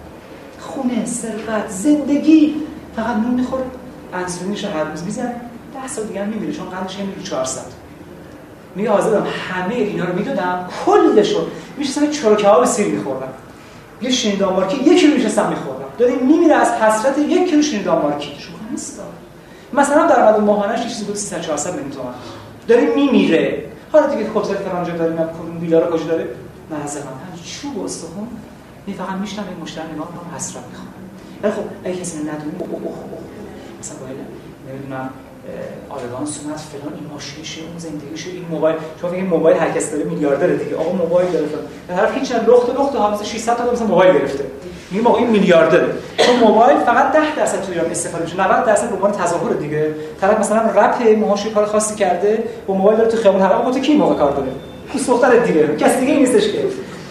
خونه 0.59 1.05
ثروت 1.05 1.69
زندگی. 1.69 2.55
فقط 2.95 3.15
نون 3.15 3.33
می‌خوره. 3.33 3.63
انسولینش 4.13 4.65
رو 4.65 4.71
هر 4.71 4.83
روز 4.83 5.03
می‌زنه. 5.03 5.35
ده 5.73 5.87
سال 5.87 6.05
دیگه 6.05 6.21
هم 6.23 6.29
میمیره 6.29 6.53
چون 6.53 6.69
قندش 6.69 6.99
میره 6.99 7.23
400 7.23 7.61
میگه 8.75 8.89
حاضرم 8.89 9.27
همه 9.49 9.75
اینا 9.75 10.05
رو 10.05 10.15
می‌دادم. 10.15 10.69
کلشو. 10.85 11.47
میشه 11.77 12.07
چروکه 12.07 12.47
ها 12.47 12.59
به 12.59 12.65
سیر 12.65 12.87
میخوردم. 12.87 13.33
یه 14.01 14.11
شیندان 14.11 14.53
مارکی 14.53 14.77
یکی 14.77 15.07
رو 15.07 15.13
میشستم 15.13 15.49
میخوردم. 15.49 15.85
داریم 15.97 16.19
میمیره 16.19 16.55
از 16.55 16.71
حسرت 16.71 17.17
یک 17.17 17.49
کیلو 17.49 17.61
شیندان 17.61 18.01
مارکی 18.01 18.35
شما 18.39 18.55
نیست 18.71 19.01
مثلا 19.73 20.07
درآمد 20.07 20.39
ماهانش 20.39 20.83
چیزی 20.83 21.05
بود 21.05 21.15
300 21.15 21.41
400 21.41 21.71
میلیون 21.71 21.91
تومان. 21.91 22.13
داره 22.67 22.95
میمیره. 22.95 23.63
حالا 23.91 24.07
دیگه 24.07 24.29
هتل 24.35 24.53
فرانجا 24.53 24.97
داریم 24.97 25.15
کدوم 25.17 25.61
ویلا 25.61 25.79
رو 25.79 25.97
کجا 25.97 26.05
داره؟ 26.05 26.27
مرز 26.71 26.97
من 26.97 27.03
چوب 27.61 27.83
استخون 27.83 28.27
می 28.87 28.93
فقط 28.93 29.17
میشنم 29.21 29.45
این 29.49 29.61
مشتری 29.61 29.91
نگاه 29.93 30.07
کنم 30.07 30.35
حسرت 30.35 30.63
می‌خوام. 30.69 30.87
ولی 31.43 31.51
خب 31.51 31.61
اگه 31.83 32.01
کسی 32.01 32.17
ندونه 32.17 32.55
اوه 32.59 32.69
اوه 32.69 32.83
اوه. 32.83 33.19
مثلا 33.79 33.97
باید 33.97 34.17
نمی‌دونم 34.69 35.09
الگانس 35.89 36.39
اومد 36.43 36.57
فلان 36.57 36.93
این 36.93 37.09
ماشینشه 37.13 37.61
اون 37.61 37.77
زندگیشه 37.77 38.29
این 38.29 38.45
موبایل. 38.51 38.75
چون 39.01 39.13
این 39.13 39.25
موبایل 39.25 39.57
هر 39.57 39.71
کس 39.71 39.91
داره 39.91 40.03
میلیاردره 40.03 40.55
دیگه. 40.55 40.75
آقا 40.75 40.91
موبایل 40.91 41.31
داره 41.31 41.45
فلان. 41.45 41.63
طرف 41.87 42.17
هیچ 42.17 42.31
لخت 42.31 42.69
لخت 42.69 42.95
حافظه 42.95 43.25
600 43.25 43.57
تا 43.57 43.71
مثلا 43.71 43.87
موبایل 43.87 44.13
گرفته. 44.13 44.45
میگم 44.91 45.07
آقا 45.07 45.17
این 45.17 45.29
میلیاردره. 45.29 45.87
چون 46.17 46.35
موبایل 46.35 46.77
فقط 46.77 47.11
10 47.11 47.35
درصد 47.37 47.61
تو 47.61 47.71
ایران 47.71 47.91
استفاده 47.91 48.23
میشه 48.23 48.41
90 48.41 48.65
درصد 48.65 48.89
به 48.89 48.95
عنوان 48.95 49.11
تظاهر 49.11 49.53
دیگه. 49.53 49.95
طرف 50.21 50.39
مثلا 50.39 50.57
رپ 50.57 51.01
موهاش 51.17 51.47
کار 51.47 51.65
خاصی 51.65 51.95
کرده 51.95 52.43
با 52.67 52.73
موبایل 52.73 52.97
داره 52.97 53.09
تو 53.09 53.17
خیابون 53.17 53.41
هر 53.41 53.71
تو 53.71 53.79
کی 53.79 53.95
موقع 53.95 54.15
کار 54.15 54.31
داره؟ 54.31 54.47
دوست 54.93 55.07
دختر 55.07 55.37
دیگه 55.37 55.75
کس 55.75 55.97
دیگه 55.97 56.13
نیستش 56.13 56.51
که. 56.51 56.59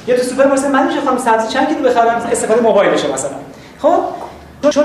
یا 0.06 0.16
تو 0.16 0.22
سوپر 0.22 0.52
مثلا 0.52 0.70
من 0.70 0.86
میشه 0.86 1.00
خانم 1.00 1.18
سبزی 1.18 1.48
چند 1.48 1.68
کیلو 1.68 1.88
بخرم 1.88 2.28
استفاده 2.32 2.62
موبایل 2.62 2.90
بشه 2.90 3.12
مثلا. 3.12 3.30
خب؟ 3.78 4.00
چون 4.70 4.84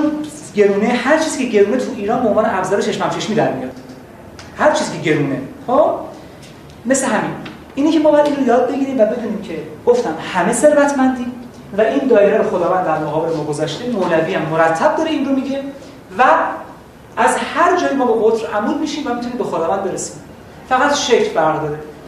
گرونه 0.55 0.87
هر 0.87 1.17
چیزی 1.17 1.49
که 1.49 1.59
گرونه 1.59 1.77
تو 1.77 1.91
ایران 1.97 2.23
به 2.23 2.29
عنوان 2.29 2.45
ابزار 2.45 2.81
چشم 2.81 3.09
چشمی 3.09 3.35
در 3.35 3.51
میاد. 3.51 3.71
هر 4.57 4.71
چیزی 4.71 4.97
که 4.97 5.11
گرونه. 5.11 5.41
خب؟ 5.67 5.91
مثل 6.85 7.05
همین. 7.05 7.31
اینی 7.75 7.91
که 7.91 7.99
ما 7.99 8.11
باید 8.11 8.25
اینو 8.25 8.47
یاد 8.47 8.71
بگیریم 8.71 8.99
و 8.99 9.05
بدونیم 9.05 9.41
که 9.41 9.53
گفتم 9.85 10.13
همه 10.33 10.53
ثروتمندیم. 10.53 11.38
و 11.77 11.81
این 11.81 12.07
دایره 12.09 12.37
رو 12.37 12.49
خداوند 12.49 12.85
در 12.85 12.97
مقابل 12.97 13.35
ما 13.35 13.43
گذاشته. 13.43 13.89
مولوی 13.89 14.33
هم 14.33 14.41
مرتب 14.41 14.95
داره 14.95 15.09
این 15.09 15.25
رو 15.25 15.35
میگه 15.35 15.61
و 16.17 16.23
از 17.17 17.35
هر 17.55 17.77
جایی 17.77 17.95
ما 17.95 18.05
به 18.05 18.29
قطر 18.29 18.47
عمود 18.57 18.79
میشیم 18.81 19.07
و 19.07 19.13
می‌تونیم 19.13 19.37
به 19.37 19.43
خداوند 19.43 19.83
برسیم. 19.83 20.15
فقط 20.69 20.93
شکل 20.95 21.29
فرق 21.29 21.59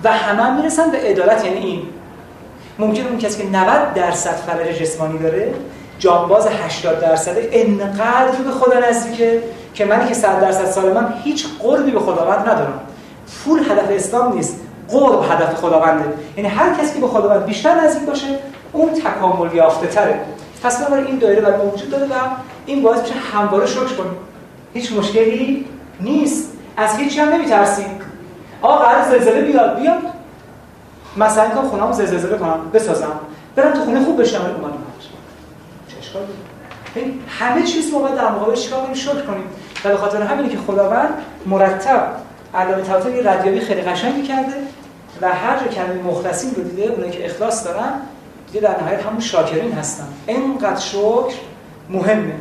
و 0.04 0.12
همه 0.12 0.44
هم 0.44 0.56
می‌رسن 0.56 0.92
به 0.92 0.98
عدالت 0.98 1.46
یعنی 1.46 1.58
این. 1.58 1.82
ممکن 2.80 3.08
اون 3.08 3.18
کسی 3.18 3.44
که 3.44 3.50
90 3.50 3.94
درصد 3.94 4.36
فلج 4.36 4.76
جسمانی 4.76 5.20
داره 5.20 5.54
جانباز 6.00 6.48
80 6.48 7.00
درصد 7.00 7.36
انقدر 7.52 8.42
به 8.46 8.52
خدا 8.52 8.80
نزدیکه 8.90 9.44
که 9.74 9.86
منی 9.86 10.08
که 10.08 10.14
100 10.14 10.42
درصد 10.42 10.66
سالمم 10.66 11.14
هیچ 11.24 11.46
قربی 11.60 11.92
به 11.92 12.00
خداوند 12.00 12.50
ندارم. 12.50 12.80
پول 13.46 13.60
هدف 13.60 13.90
اسلام 13.90 14.34
نیست 14.34 14.60
قرب 14.90 15.24
هدف 15.32 15.56
خداونده. 15.56 16.06
یعنی 16.38 16.50
هر 16.50 16.74
کسی 16.74 16.94
که 16.94 17.00
به 17.00 17.08
خداوند 17.08 17.46
بیشتر 17.46 17.82
نزدیک 17.82 18.08
باشه 18.10 18.28
اون 18.74 18.94
تکامل 18.94 19.56
یافته 19.56 19.88
تره. 19.88 20.20
پس 20.64 20.78
بنابراین 20.78 21.08
این 21.08 21.18
دایره 21.18 21.42
برای 21.42 21.68
وجود 21.68 21.90
داره 21.90 22.06
و 22.06 22.14
این 22.66 22.84
باعث 22.84 23.02
میشه 23.02 23.14
همواره 23.14 23.66
شکر 23.66 23.96
کنیم. 23.96 24.18
هیچ 24.74 24.94
مشکلی 24.94 25.66
نیست. 26.00 26.52
از 26.78 26.96
هیچی 26.96 27.20
هم 27.20 27.30
نمیترسیم. 27.30 28.00
آقا 28.62 28.86
قرار 28.86 29.04
زلزله 29.04 29.42
بیاد. 29.42 29.80
بیاد. 29.80 30.02
مثلا 31.18 31.50
که 31.50 31.56
خونه‌مو 31.56 31.94
زلزله 31.94 32.38
کنم 32.38 32.60
بسازم. 32.74 33.12
برم 33.56 33.74
تو 33.74 33.80
خونه 33.80 34.06
خوب 34.06 34.22
بشم 34.22 34.42
اومدم. 34.42 34.78
چه 35.88 35.98
اشکال 36.00 36.22
داره 36.22 37.08
همه 37.28 37.64
چیز 37.64 37.94
ما 37.94 38.00
باید 38.00 38.16
در 38.16 38.32
مقابل 38.32 38.56
چیکار 38.56 38.82
کنیم؟ 38.82 38.94
شکر 38.94 39.22
کنیم. 39.22 39.44
و 39.86 39.90
به 39.90 39.98
خاطر 39.98 40.22
همینه 40.22 40.50
که 40.50 40.58
خداوند 40.58 41.10
مرتب 41.46 42.08
علامه 42.56 43.16
یه 43.16 43.30
ردیابی 43.30 43.60
خیلی 43.60 43.82
قشنگی 43.82 44.22
کرده 44.22 44.54
و 45.22 45.28
هر 45.28 45.68
کلمه 45.68 46.04
مخلصین 46.04 46.56
رو 46.56 46.64
دیده 46.64 46.84
اونایی 46.84 47.12
که 47.12 47.26
اخلاص 47.26 47.66
دارن 47.66 47.94
دیگه 48.52 48.68
در 48.68 48.82
نهایت 48.82 49.06
همون 49.06 49.20
شاکرین 49.20 49.74
هستن. 49.74 50.08
اینقدر 50.28 50.80
شکر 50.80 51.34
مهمه 51.90 52.34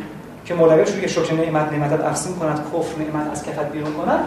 که 0.44 0.54
مولوی 0.54 0.86
شروع 0.86 1.00
که 1.00 1.08
شکر 1.08 1.34
نعمت 1.34 1.72
نعمتت 1.72 2.04
افزون 2.04 2.36
کند 2.36 2.58
کفر 2.58 3.02
نعمت 3.02 3.32
از 3.32 3.42
کفت 3.42 3.72
بیرون 3.72 3.92
کند. 3.92 4.24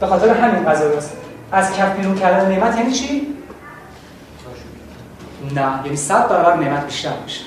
به 0.00 0.06
خاطر 0.06 0.28
همین 0.28 0.64
قضیه 0.64 0.96
است. 0.96 1.12
از 1.52 1.76
کف 1.76 1.96
بیرون 1.96 2.18
کردن 2.18 2.50
نعمت 2.50 2.78
یعنی 2.78 2.92
چی؟ 2.92 3.26
نه 5.54 5.80
یعنی 5.84 5.96
صد 5.96 6.28
برابر 6.28 6.56
نعمت 6.56 6.86
بیشتر 6.86 7.12
میشه. 7.24 7.40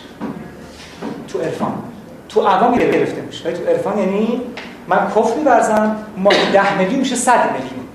تو 1.28 1.40
عرفان. 1.40 1.74
تو 2.30 2.42
عوام 2.42 2.76
گرفته 2.78 3.22
میشه. 3.22 3.50
ولی 3.50 3.58
تو 3.58 3.66
عرفان 3.66 3.98
یعنی 3.98 4.42
من 4.88 5.08
کفر 5.16 5.36
می‌ورزم 5.38 5.96
ما 6.18 6.30
10 6.54 6.78
میلیون 6.78 7.00
میشه 7.00 7.16
100 7.16 7.52
میلیون. 7.52 7.88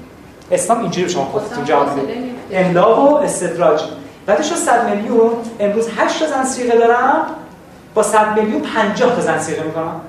اسلام 0.50 0.80
اینجوری 0.80 1.08
شما 1.08 1.24
خودتون 1.24 1.64
جواب 1.64 1.98
میده. 1.98 2.14
املا 2.52 3.00
و 3.00 3.16
استدراج. 3.16 3.82
بعدش 4.26 4.54
100 4.54 4.90
میلیون 4.90 5.30
امروز 5.60 5.88
8 5.96 6.18
تا 6.18 6.26
زن 6.26 6.44
سیغه 6.44 6.78
دارم 6.78 7.26
با 7.94 8.02
100 8.02 8.38
میلیون 8.38 8.62
50 8.62 9.14
تا 9.14 9.20
زن 9.20 9.38
سیغه 9.38 9.62
می‌کنم 9.62 10.00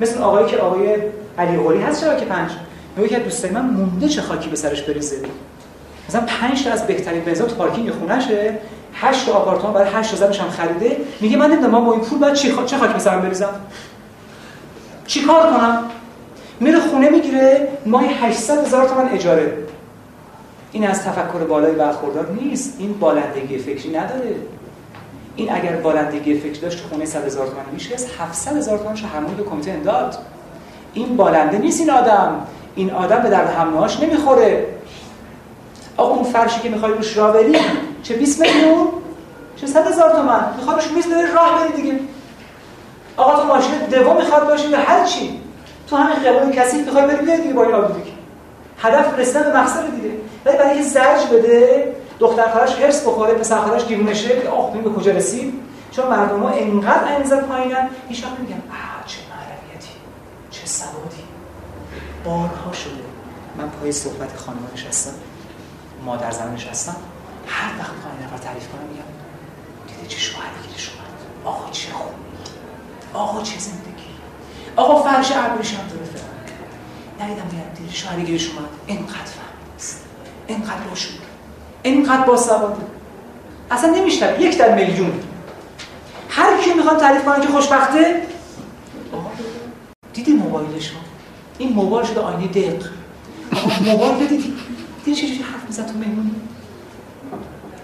مثل 0.00 0.22
آقایی 0.22 0.46
که 0.46 0.56
آقای 0.56 0.96
علی 1.38 1.56
قلی 1.56 1.82
هست 1.82 2.00
چرا 2.00 2.14
که 2.14 2.24
5 2.24 2.50
میگه 2.96 3.08
که 3.08 3.18
دوستای 3.18 3.50
من 3.50 3.60
مونده 3.60 4.08
چه 4.08 4.22
خاکی 4.22 4.48
به 4.48 4.56
سرش 4.56 4.82
بریزه 4.82 5.16
مثلا 6.08 6.20
5 6.26 6.64
تا 6.64 6.72
از 6.72 6.86
بهترین 6.86 7.24
بنزا 7.24 7.44
تو 7.44 7.54
پارکینگ 7.54 7.90
خونهشه 7.90 8.58
8 8.94 9.26
تا 9.26 9.32
آپارتمان 9.32 9.72
برای 9.72 9.90
8 9.94 10.10
تا 10.10 10.16
زنش 10.16 10.40
هم 10.40 10.50
خریده. 10.50 10.96
میگه 11.20 11.36
من 11.36 11.50
نمی‌دونم 11.50 11.84
با 11.84 11.92
این 11.92 12.00
پول 12.00 12.18
بعد 12.18 12.34
چی 12.34 12.52
خا... 12.52 12.64
چه 12.64 12.76
خاکی 12.76 12.92
به 12.92 12.98
سرم 12.98 13.22
بریزم؟ 13.22 13.54
چیکار 15.06 15.42
کنم؟ 15.52 15.84
میره 16.60 16.80
خونه 16.80 17.10
می‌گیره 17.10 17.68
ماه 17.86 18.04
800 18.04 18.66
هزار 18.66 18.88
تومان 18.88 19.08
اجاره. 19.08 19.52
این 20.76 20.86
از 20.86 21.04
تفکر 21.04 21.38
بالای 21.38 21.72
برخوردار 21.72 22.30
نیست. 22.30 22.76
این 22.78 22.92
بالندگی 22.92 23.58
فکری 23.58 23.90
نداره. 23.96 24.34
این 25.36 25.52
اگر 25.52 25.76
بالندگی 25.76 26.34
فکری 26.34 26.60
داشت 26.60 26.84
خونه 26.90 27.04
100 27.04 27.26
هزار 27.26 27.46
تومان 27.46 27.64
میشه 27.72 27.94
700 28.18 28.56
هزار 28.56 28.78
تومانش 28.78 29.04
همون 29.04 29.34
به 29.34 29.42
کمیته 29.42 29.70
انداد. 29.70 30.18
این 30.94 31.16
بالنده 31.16 31.58
نیست 31.58 31.80
این 31.80 31.90
آدم. 31.90 32.40
این 32.74 32.90
آدم 32.90 33.22
به 33.22 33.30
درد 33.30 33.50
همناهاش 33.50 34.00
نمی‌خوره. 34.00 34.66
آقا 35.96 36.14
اون 36.14 36.24
فرشی 36.24 36.60
که 36.60 36.68
می‌خوای 36.68 36.92
روش 36.92 37.16
راه 37.16 37.32
بری 37.32 37.58
چه 38.02 38.14
20 38.14 38.40
میلیون؟ 38.40 38.86
چه 39.56 39.66
100 39.66 39.86
هزار 39.86 40.10
تومان 40.10 40.54
می‌خواد 40.56 40.76
روش 40.76 40.90
میز 40.90 41.06
راه 41.34 41.60
بری 41.60 41.82
دیگه. 41.82 42.00
آقا 43.16 43.42
تو 43.42 43.48
ماشین 43.48 43.78
دوم 43.90 44.16
می‌خواد 44.16 44.46
باشی 44.48 44.68
یا 44.68 44.78
هر 44.78 45.04
چی. 45.04 45.40
تو 45.90 45.96
همین 45.96 46.16
خیابون 46.16 46.52
کسی 46.52 46.82
می‌خوای 46.82 47.06
بری 47.06 47.36
دیگه 47.36 47.54
با 47.54 47.64
این 47.64 47.74
آلودگی. 47.74 48.15
هدف 48.78 49.18
رسیدن 49.18 49.42
به 49.42 49.58
مقصد 49.60 49.90
دیگه 49.90 50.14
ولی 50.44 50.56
برای 50.58 50.70
اینکه 50.70 50.88
زرج 50.88 51.26
بده 51.32 51.94
دختر 52.18 52.50
خالش 52.52 52.76
هرس 52.82 53.06
بخوره 53.06 53.34
پسر 53.34 53.58
خالش 53.60 53.84
دیوونه 53.84 54.14
شه 54.14 54.48
آخ 54.48 54.70
به 54.70 54.90
کجا 54.90 55.12
رسید؟ 55.12 55.54
چون 55.90 56.06
مردم 56.06 56.42
ها 56.42 56.48
انقدر 56.48 57.14
انزل 57.16 57.40
پایینن 57.40 57.88
هیچ 58.08 58.24
وقت 58.24 58.38
نمیگن 58.38 58.54
آ 58.54 59.06
چه 59.06 59.18
معنویتی 59.30 59.90
چه 60.50 60.66
سوادی. 60.66 61.24
بارها 62.24 62.72
شده. 62.72 62.90
من 63.58 63.68
پای 63.68 63.92
صحبت 63.92 64.36
خانم 64.36 64.58
نشستم 64.74 65.12
مادر 66.04 66.30
زن 66.30 66.52
نشستم 66.54 66.96
هر 67.46 67.78
وقت 67.80 67.92
می‌خوام 67.92 68.14
نفر 68.24 68.44
تعریف 68.44 68.68
کنم 68.68 68.82
میگم 68.82 69.02
دیدی 69.88 70.06
چه 70.14 70.18
شوهری 70.18 70.68
که 70.74 70.80
شما 70.80 71.02
آقا 71.44 71.70
چه 71.70 71.92
خوب 71.92 72.12
آقا 73.14 73.42
چه 73.42 73.58
زندگی. 73.58 74.06
آقا 74.76 75.02
فرش 75.02 75.32
ابریش 75.36 75.74
هم 75.74 75.88
داره 75.88 76.06
ندیدم 77.20 77.42
میگم 77.52 77.74
دیر 77.76 77.92
شوهرگیرش 77.92 78.50
اومد 78.50 78.68
اینقدر 78.86 79.08
فهمیست 79.14 80.04
اینقدر 80.46 80.88
باشون. 80.90 81.12
اینقدر 81.82 82.26
با 82.26 82.36
سواده 82.36 82.82
اصلا 83.70 83.90
نمیشتم 83.90 84.40
یک 84.40 84.58
در 84.58 84.74
میلیون. 84.74 85.12
هر 86.28 86.58
کی 86.60 86.74
می‌خواد 86.74 87.00
تعریف 87.00 87.24
کنه 87.24 87.40
که 87.40 87.48
خوشبخته؟ 87.48 88.22
دیدی 90.12 90.32
موبایلش 90.32 90.92
این 91.58 91.72
موبایل 91.72 92.06
شده 92.06 92.20
آینه 92.20 92.46
دق. 92.46 92.86
موبایل 93.84 94.26
دیدی 94.26 94.54
دیدی 95.04 95.20
چجوری 95.20 95.42
حرف 95.42 95.64
می‌زد 95.66 95.86
تو 95.86 95.98
مهمونی؟ 95.98 96.34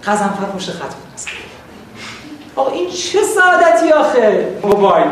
قزنفر 0.03 0.45
پشت 0.45 0.71
خط 0.71 0.93
بود. 0.93 1.19
آقا 2.55 2.71
این 2.71 2.89
چه 2.89 3.19
سعادتی 3.23 3.91
آخه؟ 3.91 4.59
موبایل. 4.63 5.07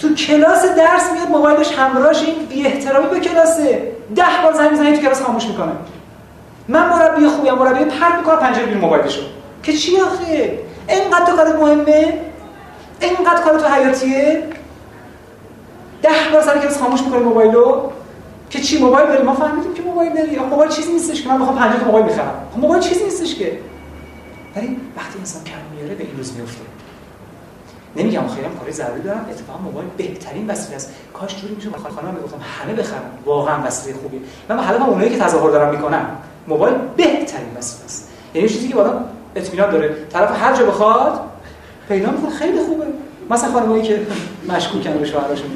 تو 0.00 0.14
کلاس 0.14 0.64
درس 0.64 1.12
میاد 1.12 1.28
موبایلش 1.28 1.72
همراهش 1.72 2.22
این 2.22 2.46
بی 2.46 2.66
احترامی 2.66 3.08
به 3.08 3.20
کلاسه. 3.20 3.92
ده 4.16 4.24
بار 4.42 4.52
زنگ 4.52 4.70
می‌زنه 4.70 4.96
تو 4.96 5.02
کلاس 5.02 5.22
خاموش 5.22 5.46
می‌کنه. 5.46 5.72
من 6.68 6.88
مربی 6.88 7.26
خوبیم 7.26 7.54
مربی 7.54 7.84
پرت 7.84 8.14
می‌کنه 8.18 8.36
پنجره 8.36 8.66
بیرون 8.66 8.80
موبایلشو 8.80 9.22
که 9.62 9.72
چی 9.72 10.00
آخه؟ 10.00 10.58
اینقدر 10.88 11.26
تو 11.26 11.36
کارت 11.36 11.54
مهمه؟ 11.54 12.20
اینقدر 13.00 13.42
کارت 13.42 13.62
تو 13.62 13.68
حیاتیه؟ 13.68 14.42
ده 16.02 16.08
بار 16.32 16.42
سر 16.42 16.58
کلاس 16.58 16.78
خاموش 16.78 17.02
می‌کنه 17.02 17.18
موبایلو؟ 17.18 17.90
که 18.50 18.60
چی 18.60 18.78
موبایل 18.78 19.08
داری 19.08 19.22
ما 19.22 19.34
فهمیدیم 19.34 19.74
که 19.74 19.82
موبایل 19.82 20.14
داری 20.14 20.38
موبایل 20.38 20.70
چیزی 20.70 20.92
نیستش 20.92 21.22
که 21.22 21.28
من 21.28 21.38
می‌خوام 21.38 21.58
50 21.58 21.80
تا 21.80 21.86
موبایل 21.86 22.06
بخرم. 22.06 22.34
خب 22.54 22.60
موبایل 22.60 22.82
چیزی 22.82 23.04
نیستش 23.04 23.34
که. 23.34 23.58
ولی 24.56 24.76
وقتی 24.96 25.18
انسان 25.18 25.44
کم 25.44 25.76
میاره 25.76 25.94
به 25.94 26.04
این 26.04 26.16
روز 26.16 26.36
میفته 26.36 26.60
نمیگم 27.96 28.28
خیلی 28.28 28.46
هم 28.46 28.58
کاری 28.60 28.72
ضروری 28.72 29.02
دارم 29.02 29.26
اتفاقا 29.30 29.58
موبایل 29.58 29.88
بهترین 29.96 30.50
وسیله 30.50 30.76
است. 30.76 30.92
کاش 31.14 31.40
جوری 31.40 31.54
میشه 31.54 31.68
خانم 31.70 32.14
می‌گفتم 32.14 32.38
همه 32.62 32.72
بخرن. 32.72 33.00
واقعا 33.26 33.66
وسیله 33.66 33.96
خوبی. 34.02 34.20
من 34.48 34.58
هدفم 34.64 34.82
اونایی 34.82 35.10
که 35.10 35.18
تظاهر 35.18 35.50
دارم 35.50 35.74
می‌کنن 35.74 36.04
موبایل 36.48 36.74
بهترین 36.96 37.56
وسیله 37.58 37.84
است. 37.84 38.08
یعنی 38.34 38.48
چیزی 38.48 38.68
که 38.68 38.78
آدم 38.78 39.04
اطمینان 39.36 39.70
داره. 39.70 39.96
طرف 40.12 40.42
هر 40.42 40.56
جا 40.56 40.66
بخواد 40.66 41.20
پیدا 41.88 42.10
می‌کنه. 42.10 42.30
خیلی 42.30 42.60
خوبه. 42.60 42.84
مثلا 43.30 43.52
خانمایی 43.52 43.82
که 43.82 44.00
مشکوکن 44.48 44.92
به 44.92 45.06
شوهرشون 45.06 45.50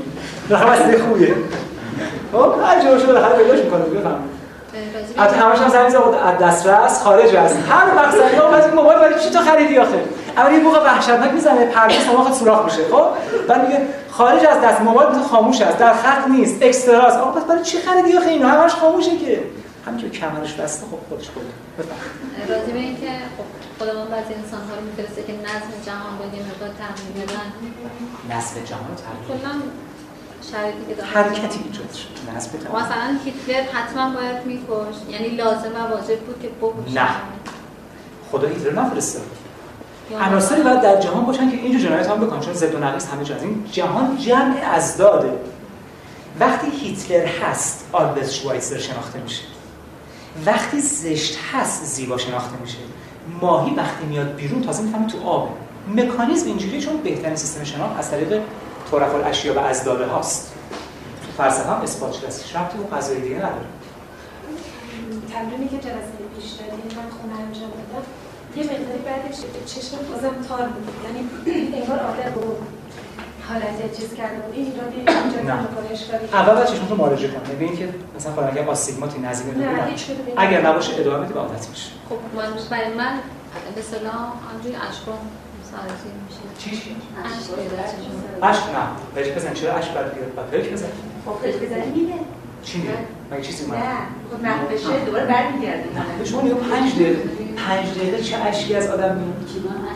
راه 0.49 0.71
وسیله 0.71 0.99
خوبیه. 0.99 1.35
خب 2.33 2.55
هر 2.65 2.83
جا 2.83 2.91
باشه 2.91 3.07
بالاخره 3.07 3.37
پیداش 3.37 3.59
می‌کنه. 3.59 3.85
بفهم 3.85 4.19
حتی 5.17 5.37
همش 5.37 5.59
هم 5.59 5.69
زنگ 5.69 6.03
از 6.25 6.39
دسترس 6.39 7.03
خارج 7.03 7.37
است. 7.37 7.57
هر 7.69 7.97
وقت 7.97 8.17
زنگ 8.19 8.61
زد 8.63 8.75
موبایل 8.75 8.99
برای 8.99 9.21
چی 9.21 9.31
تو 9.31 9.39
خریدی 9.39 9.79
آخه؟ 9.79 10.01
اما 10.37 10.51
یه 10.51 10.61
موقع 10.63 10.85
وحشتناک 10.85 11.33
می‌زنه 11.33 11.67
پرده 11.67 12.01
سماخت 12.01 12.35
سوراخ 12.35 12.65
میشه 12.65 12.89
خب؟ 12.93 13.07
بعد 13.49 13.67
میگه 13.67 13.81
خارج 14.11 14.47
از 14.47 14.61
دست 14.61 14.81
موبایل 14.81 15.13
تو 15.13 15.23
خاموش 15.23 15.61
است 15.61 15.79
در 15.79 15.95
خط 15.95 16.29
نیست 16.29 16.63
اکستراست 16.63 17.17
آقا 17.17 17.41
پس 17.41 17.45
برای 17.47 17.63
چی 17.63 17.79
خریدی 17.79 18.17
آخه 18.17 18.29
اینا؟ 18.29 18.49
همش 18.49 18.73
خاموشه 18.73 19.17
که. 19.19 19.43
همین 19.87 20.01
که 20.01 20.11
کمرش 20.11 20.53
بسته 20.53 20.87
خب 20.87 21.09
خودش 21.09 21.29
بود 21.29 21.45
بفهم 21.79 21.97
راضی 22.49 22.73
به 22.73 22.79
اینکه 22.79 23.09
خب 23.37 23.45
خداوند 23.79 24.11
بعضی 24.11 24.35
انسان 24.35 24.61
ها 24.61 24.75
رو 24.75 24.83
میفرسته 24.89 25.23
که 25.23 25.33
نظم 25.33 25.71
جهان 25.87 26.19
رو 26.19 26.37
یه 26.37 26.43
مقدار 26.49 26.71
تغییر 26.83 27.27
بدن. 27.27 27.49
نظم 28.37 28.55
جهان 28.65 28.85
رو 28.89 28.95
تغییر 29.05 29.25
کلا 29.29 29.55
شرایطی 30.51 30.85
که 30.89 30.95
داره 30.95 31.09
حرکتی 31.09 31.61
ایجاد 31.65 31.93
شد. 31.93 32.37
نظم 32.37 32.51
مثلا 32.59 33.19
هیتلر 33.25 33.63
حتما 33.73 34.11
باید 34.17 34.47
میکش 34.47 34.97
یعنی 35.11 35.29
لازم 35.29 35.73
و 35.77 35.95
واجب 35.95 36.21
بود 36.21 36.43
که 36.43 36.49
بکشه. 36.49 36.95
نه. 37.03 37.09
خدا 38.31 38.49
هیتلر 38.49 38.73
نفرستاد. 38.81 39.23
عناصری 40.21 40.63
باید 40.63 40.81
در 40.81 41.01
جهان 41.01 41.25
باشن 41.25 41.51
که 41.51 41.57
اینجور 41.57 41.81
جنایت 41.81 42.11
هم 42.11 42.27
بکنن. 42.27 42.41
چون 42.41 42.55
ضد 42.55 42.75
و 42.75 42.79
نقیض 42.79 43.07
همه 43.07 43.43
این 43.43 43.65
جهان 43.73 44.19
جمع 44.19 44.57
ازداده. 44.75 45.33
وقتی 46.41 46.71
هیتلر 46.71 47.27
هست 47.27 47.89
آلبرت 47.93 48.31
شوایتزر 48.31 48.79
شناخته 48.79 49.21
میشه. 49.21 49.43
وقتی 50.47 50.81
زشت 50.81 51.39
هست 51.53 51.85
زیبا 51.85 52.19
شناخته 52.19 52.57
میشه. 52.61 52.79
ماهی 53.41 53.75
وقتی 53.75 54.07
میاد 54.07 54.35
بیرون 54.35 54.63
تازه 54.63 54.83
می‌فهمی 54.83 55.07
تو 55.07 55.29
آبه 55.29 55.51
مکانیزم 55.89 56.47
اینجوری 56.47 56.81
چون 56.81 56.97
بهترین 56.97 57.37
سیستم 57.37 57.65
شناخت 57.65 57.99
از 57.99 58.11
طریق 58.11 58.43
طرف 58.91 59.15
الاشیا 59.15 59.55
و 59.55 59.59
ازداده 59.59 60.07
هاست. 60.07 60.53
تو 61.27 61.43
فلسفه 61.43 61.71
هم 61.71 61.81
اثبات 61.81 62.13
شده 62.13 62.27
است. 62.27 62.53
به 62.53 62.97
قضایی 62.97 63.21
دیگه 63.21 63.37
نداره. 63.37 63.67
تمرینی 65.33 65.69
که 65.69 65.77
جلسه 65.77 66.13
پیش 66.41 66.51
دادیم 66.51 66.97
من 66.97 67.11
خونه 67.21 67.41
انجام 67.47 67.71
دادم 67.71 68.05
یه 68.57 68.63
مقداری 68.65 69.03
بعدش 69.07 69.37
چشم 69.67 69.97
بازم 70.13 70.49
تار 70.49 70.69
بود. 70.69 70.89
یعنی 71.05 71.21
انگار 71.77 71.99
آدم 71.99 72.35
رو 72.35 72.57
حالت 73.49 73.97
چیز 73.97 74.15
کرده 74.15 74.37
بود. 74.37 74.55
این 74.55 74.73
ایرادی 74.73 74.97
اینجا 74.97 75.55
نه. 75.55 75.61
می‌کنه 75.63 75.91
اشکالی 75.93 76.25
اول 76.33 76.55
باید 76.55 76.67
چشمتون 76.67 76.97
معالجه 76.99 77.29
کن 77.29 77.41
ببین 77.55 77.77
که 77.77 77.89
مثلا 78.17 78.33
خدا 78.33 78.47
اگه 78.47 78.67
آستیگماتی 78.67 79.19
نزدیک 79.21 79.57
نه 79.57 79.69
اگر 80.37 80.67
نباشه 80.67 81.01
ادامه 81.01 81.25
بده 81.25 81.35
به 81.35 81.41
عادت 81.41 81.69
میشه. 81.71 81.91
خب 82.09 82.17
من 82.37 82.47
برای 82.71 82.95
من 82.95 83.19
به 83.75 83.81
اصطلاح 83.81 84.15
همجوری 84.53 84.77
اشکام 84.91 85.19
میشه. 86.29 86.71
چی. 86.81 86.97
اشک 88.43 88.63
نه. 88.63 88.87
پلک 89.15 89.35
بزن 89.35 89.53
چرا 89.53 89.73
اشک 89.75 89.95
باید 89.95 90.15
بیاد؟ 90.15 90.49
پلک 90.53 90.73
بزن 90.73 90.87
خب 91.27 91.33
پس 91.33 91.55
بزنی 91.55 91.87
میره 92.01 92.15
چی 92.65 92.79
میگه 92.79 92.91
مگه 93.31 93.43
چیزی 93.43 93.65
اومد 93.65 93.79
نه. 93.79 93.85
خب 94.33 94.43
محو 94.43 94.67
بشه 94.69 95.05
دوباره 95.07 95.25
برمیگرده 95.25 95.85
به 96.19 96.25
شما 96.25 96.43
نگاه 96.43 96.59
پنج 96.59 96.95
دقیقه 96.95 97.23
پنج 97.57 97.87
دقیقه 97.99 98.23
چه 98.23 98.37
اشکی 98.37 98.75
از 98.75 98.91
آدم 98.91 99.17
میاد؟ 99.17 99.35
من 99.65 99.77
من 99.77 99.95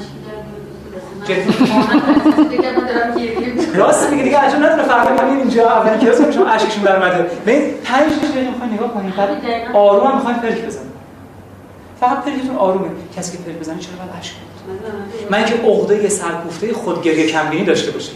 می‌کنم. 3.29 3.75
راست 3.75 4.11
میگه 4.11 4.23
دیگه 4.23 4.39
عجب 4.39 4.57
نداره. 4.57 4.83
فردا 4.83 5.23
همین 5.23 5.37
اینجا 5.37 5.71
اول 5.71 5.99
کلاس 5.99 6.21
که 6.21 6.33
شما 6.33 6.47
اشکشون 6.47 6.83
در 6.83 6.97
اومده 6.97 7.23
ببین 7.47 7.75
پنج 7.85 8.13
دقیقه 8.13 8.51
می‌خواین 8.51 8.73
نگاه 8.73 8.95
کنید 8.95 9.17
بعد 9.17 9.31
آروم 9.75 10.07
هم 10.07 10.15
می‌خواین 10.15 10.39
پلک 10.39 10.65
بزنید 10.67 10.89
فقط 12.01 12.25
پلکتون 12.25 12.57
آرومه 12.57 12.89
کسی 13.17 13.37
که 13.37 13.43
پلک 13.43 13.57
بزنه 13.57 13.79
چرا 13.79 13.93
باید 13.99 14.11
اشک؟ 14.21 14.33
من 15.31 15.45
که 15.45 15.55
عقده 15.55 16.09
سرکوفته 16.09 16.73
خودگریه 16.73 17.27
کمبینی 17.27 17.65
داشته 17.65 17.91
باشه 17.91 18.13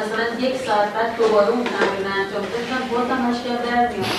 مثلا 0.00 0.24
یک 0.46 0.54
ساعت 0.66 0.88
بعد 0.94 1.10
دوباره 1.18 1.48
اون 1.48 1.64
تمرین 1.64 2.02
رو 2.06 2.12
انجام 2.20 2.44
بدم 2.52 2.82
بازم 2.92 3.20
مشکل 3.28 3.56
در 3.66 3.82
میاد. 3.92 4.14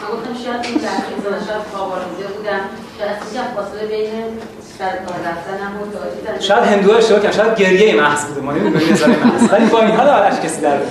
من 0.00 0.08
گفتم 0.12 0.34
شاید 0.44 0.62
این 0.66 0.74
لحظه 0.84 1.14
زدن 1.24 1.42
شاید 1.48 1.64
خواب 1.72 1.92
آلوده 1.92 2.26
بودم. 2.34 2.62
شاید 2.98 3.48
فاصله 3.56 3.86
بین 3.86 4.38
و 4.80 6.40
شاید 6.40 6.64
هندوها 6.64 6.96
اشتباه 6.98 7.20
کردن. 7.20 7.36
شاید 7.36 7.56
گریه 7.56 7.94
محض 8.02 8.24
بوده. 8.24 8.40
ما 8.40 8.52
نمی‌دونیم 8.52 8.92
نظر 8.92 9.06
محض. 9.06 9.52
ولی 9.52 9.66
با 9.66 9.80
این 9.80 9.96
حال 9.96 10.08
آرش 10.08 10.40
کسی 10.40 10.60
در 10.60 10.76
میاد. 10.76 10.90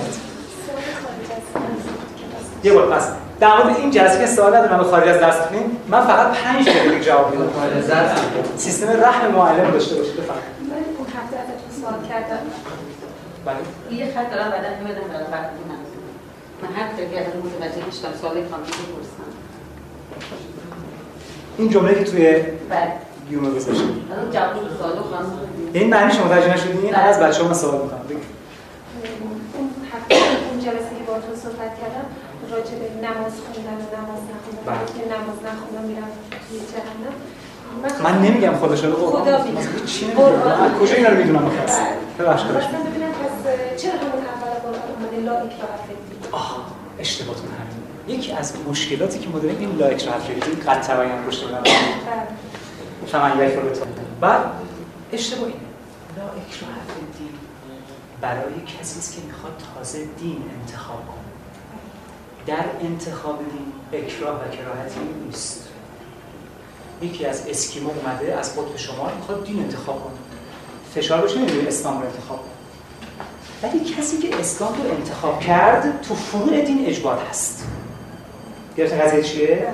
یه 2.64 2.72
بار 2.72 2.86
پس 2.86 3.08
در 3.40 3.56
مورد 3.56 3.76
این 3.76 3.90
جلسه 3.90 4.18
که 4.18 4.26
سوال 4.26 4.56
ندارم. 4.56 4.78
به 4.78 4.84
خارج 4.84 5.08
از 5.08 5.20
درس 5.20 5.36
بکنیم 5.36 5.76
من 5.88 6.06
فقط 6.06 6.32
5 6.32 6.68
دقیقه 6.68 7.00
جواب 7.00 7.30
میدم. 7.30 7.50
سیستم 8.56 8.88
رحم 8.88 9.30
معلم 9.30 9.70
داشته 9.70 9.94
باشید. 9.96 10.16
بفرمایید. 10.16 10.44
من 10.60 10.76
اون 10.98 11.06
هفته 11.06 11.36
ازتون 11.36 11.82
سوال 11.82 12.08
کردم. 12.08 12.38
بله. 13.44 13.98
یه 13.98 14.06
خط 14.14 14.30
دارم 14.30 14.50
بعدا 14.50 14.68
میادم 14.84 15.08
برای 15.08 15.24
براتون 15.24 15.68
من 16.62 16.68
هر 16.76 16.88
طرفی 16.96 17.16
از 17.16 17.26
متوجه 17.26 17.88
نشدم 17.88 18.12
سوال 18.20 18.34
خانم 18.50 18.62
بپرسم 18.62 19.28
این 21.58 21.68
جمله 21.68 21.94
که 21.94 22.04
توی 22.04 22.42
بعد 22.70 22.92
گیومه 23.28 23.50
گذاشته 23.50 23.84
الان 24.12 24.30
جواب 24.30 24.54
سوال 24.78 24.96
خانم 24.96 25.38
این 25.72 25.90
معنی 25.90 26.12
شما 26.12 26.24
متوجه 26.24 26.54
نشدین 26.54 26.94
از 26.94 27.20
بچه‌ها 27.20 27.48
من 27.48 27.54
سوال 27.54 27.82
می‌کنم. 27.82 28.00
بگید. 28.08 28.34
اون 30.50 30.60
جلسه 30.60 30.92
که 30.98 31.04
باهاتون 31.06 31.36
صحبت 31.36 31.72
کردم 31.80 32.06
راجع 32.50 32.74
به 32.80 32.88
نماز 33.06 33.32
خوندن 33.44 33.78
و 33.82 33.86
نماز 33.96 34.22
نخوندن 34.32 34.64
بله. 34.66 34.86
که 34.96 35.04
نماز 35.14 35.38
نخوندن 35.48 35.84
میرم 35.88 36.10
توی 36.48 36.58
جهنم. 36.72 37.14
من 38.04 38.22
نمیگم 38.22 38.54
خدا 38.54 38.76
شده 38.76 38.92
خدا. 38.92 39.44
چی 39.86 40.06
از 40.06 40.72
کجا 40.80 40.94
اینا 40.94 41.08
رو 41.08 41.16
می‌دونم. 41.16 41.50
خواستم 42.18 42.82
ببینم 42.84 43.10
پس 43.10 43.82
چرا 43.82 43.92
همون 43.92 44.24
اول 44.34 44.50
قرآن 44.62 45.24
لا 45.24 45.32
اکراه؟ 45.32 45.70
آه 46.32 46.66
اشتباهتون 46.98 47.46
همین 47.46 48.18
یکی 48.18 48.32
از 48.32 48.52
مشکلاتی 48.68 49.18
که 49.18 49.28
ما 49.28 49.38
داریم 49.38 49.58
این 49.58 49.76
لایک 49.76 50.08
رفت 50.08 50.26
کردیم 50.28 50.60
قد 50.66 51.26
پشت 51.26 51.44
بودن 51.44 51.60
بله. 51.60 51.72
فمن 53.06 53.46
یک 53.46 53.54
رو 53.54 53.62
بعد 54.20 54.40
اشتباه 55.12 55.44
اینه. 55.46 55.60
لا 56.16 56.24
اکراه 56.24 56.70
الدین 56.70 57.34
برای 58.20 58.60
کسی 58.80 58.98
است 58.98 59.16
که 59.16 59.22
می‌خواد 59.26 59.52
تازه 59.74 59.98
دین 59.98 60.42
انتخاب 60.60 61.02
کنه. 61.06 61.24
در 62.46 62.64
انتخاب 62.80 63.38
دین 63.38 64.00
اکراه 64.02 64.34
و 64.34 64.38
کراهتی 64.38 65.00
نیست. 65.26 65.63
یکی 67.02 67.26
از 67.26 67.42
اسکیمو 67.48 67.90
اومده 67.90 68.38
از 68.38 68.52
قطب 68.52 68.76
شما 68.76 69.10
می‌خواد 69.16 69.44
دین 69.44 69.58
انتخاب 69.58 70.04
کنه. 70.04 70.14
فشار 70.94 71.20
بشه 71.20 71.38
نمی‌دونی 71.38 71.66
اسلام 71.66 72.00
رو 72.00 72.06
انتخاب 72.06 72.38
کنه. 72.38 73.70
ولی 73.70 73.80
کسی 73.84 74.18
که 74.18 74.40
اسلام 74.40 74.72
رو 74.84 74.90
انتخاب 74.90 75.40
کرد 75.40 76.00
تو 76.08 76.14
فروع 76.14 76.60
دین 76.60 76.86
اجبار 76.86 77.18
هست. 77.30 77.66
گرفت 78.76 78.94
قضیه 79.00 79.22
چیه؟ 79.22 79.66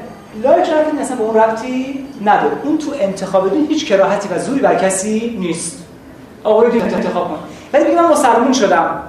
لا 0.43 0.51
اکراه 0.51 0.67
فی 0.67 0.85
الدین 0.85 1.01
اصلا 1.01 1.17
به 1.17 1.23
اون 1.23 1.35
ربطی 1.37 2.07
نداره 2.25 2.57
اون 2.65 2.79
تو 2.79 2.93
انتخاب 3.01 3.51
دین 3.51 3.67
هیچ 3.67 3.87
کراهتی 3.87 4.29
و 4.29 4.39
زوری 4.39 4.61
بر 4.61 4.75
کسی 4.75 5.37
نیست. 5.41 5.85
آقا 6.45 6.63
رو 6.63 6.71
دین 6.71 6.83
انتخاب 6.83 7.29
کن. 7.29 7.39
ولی 7.73 7.85
بگی 7.85 7.95
من 7.95 8.11
مسلمون 8.11 8.53
شدم. 8.53 9.03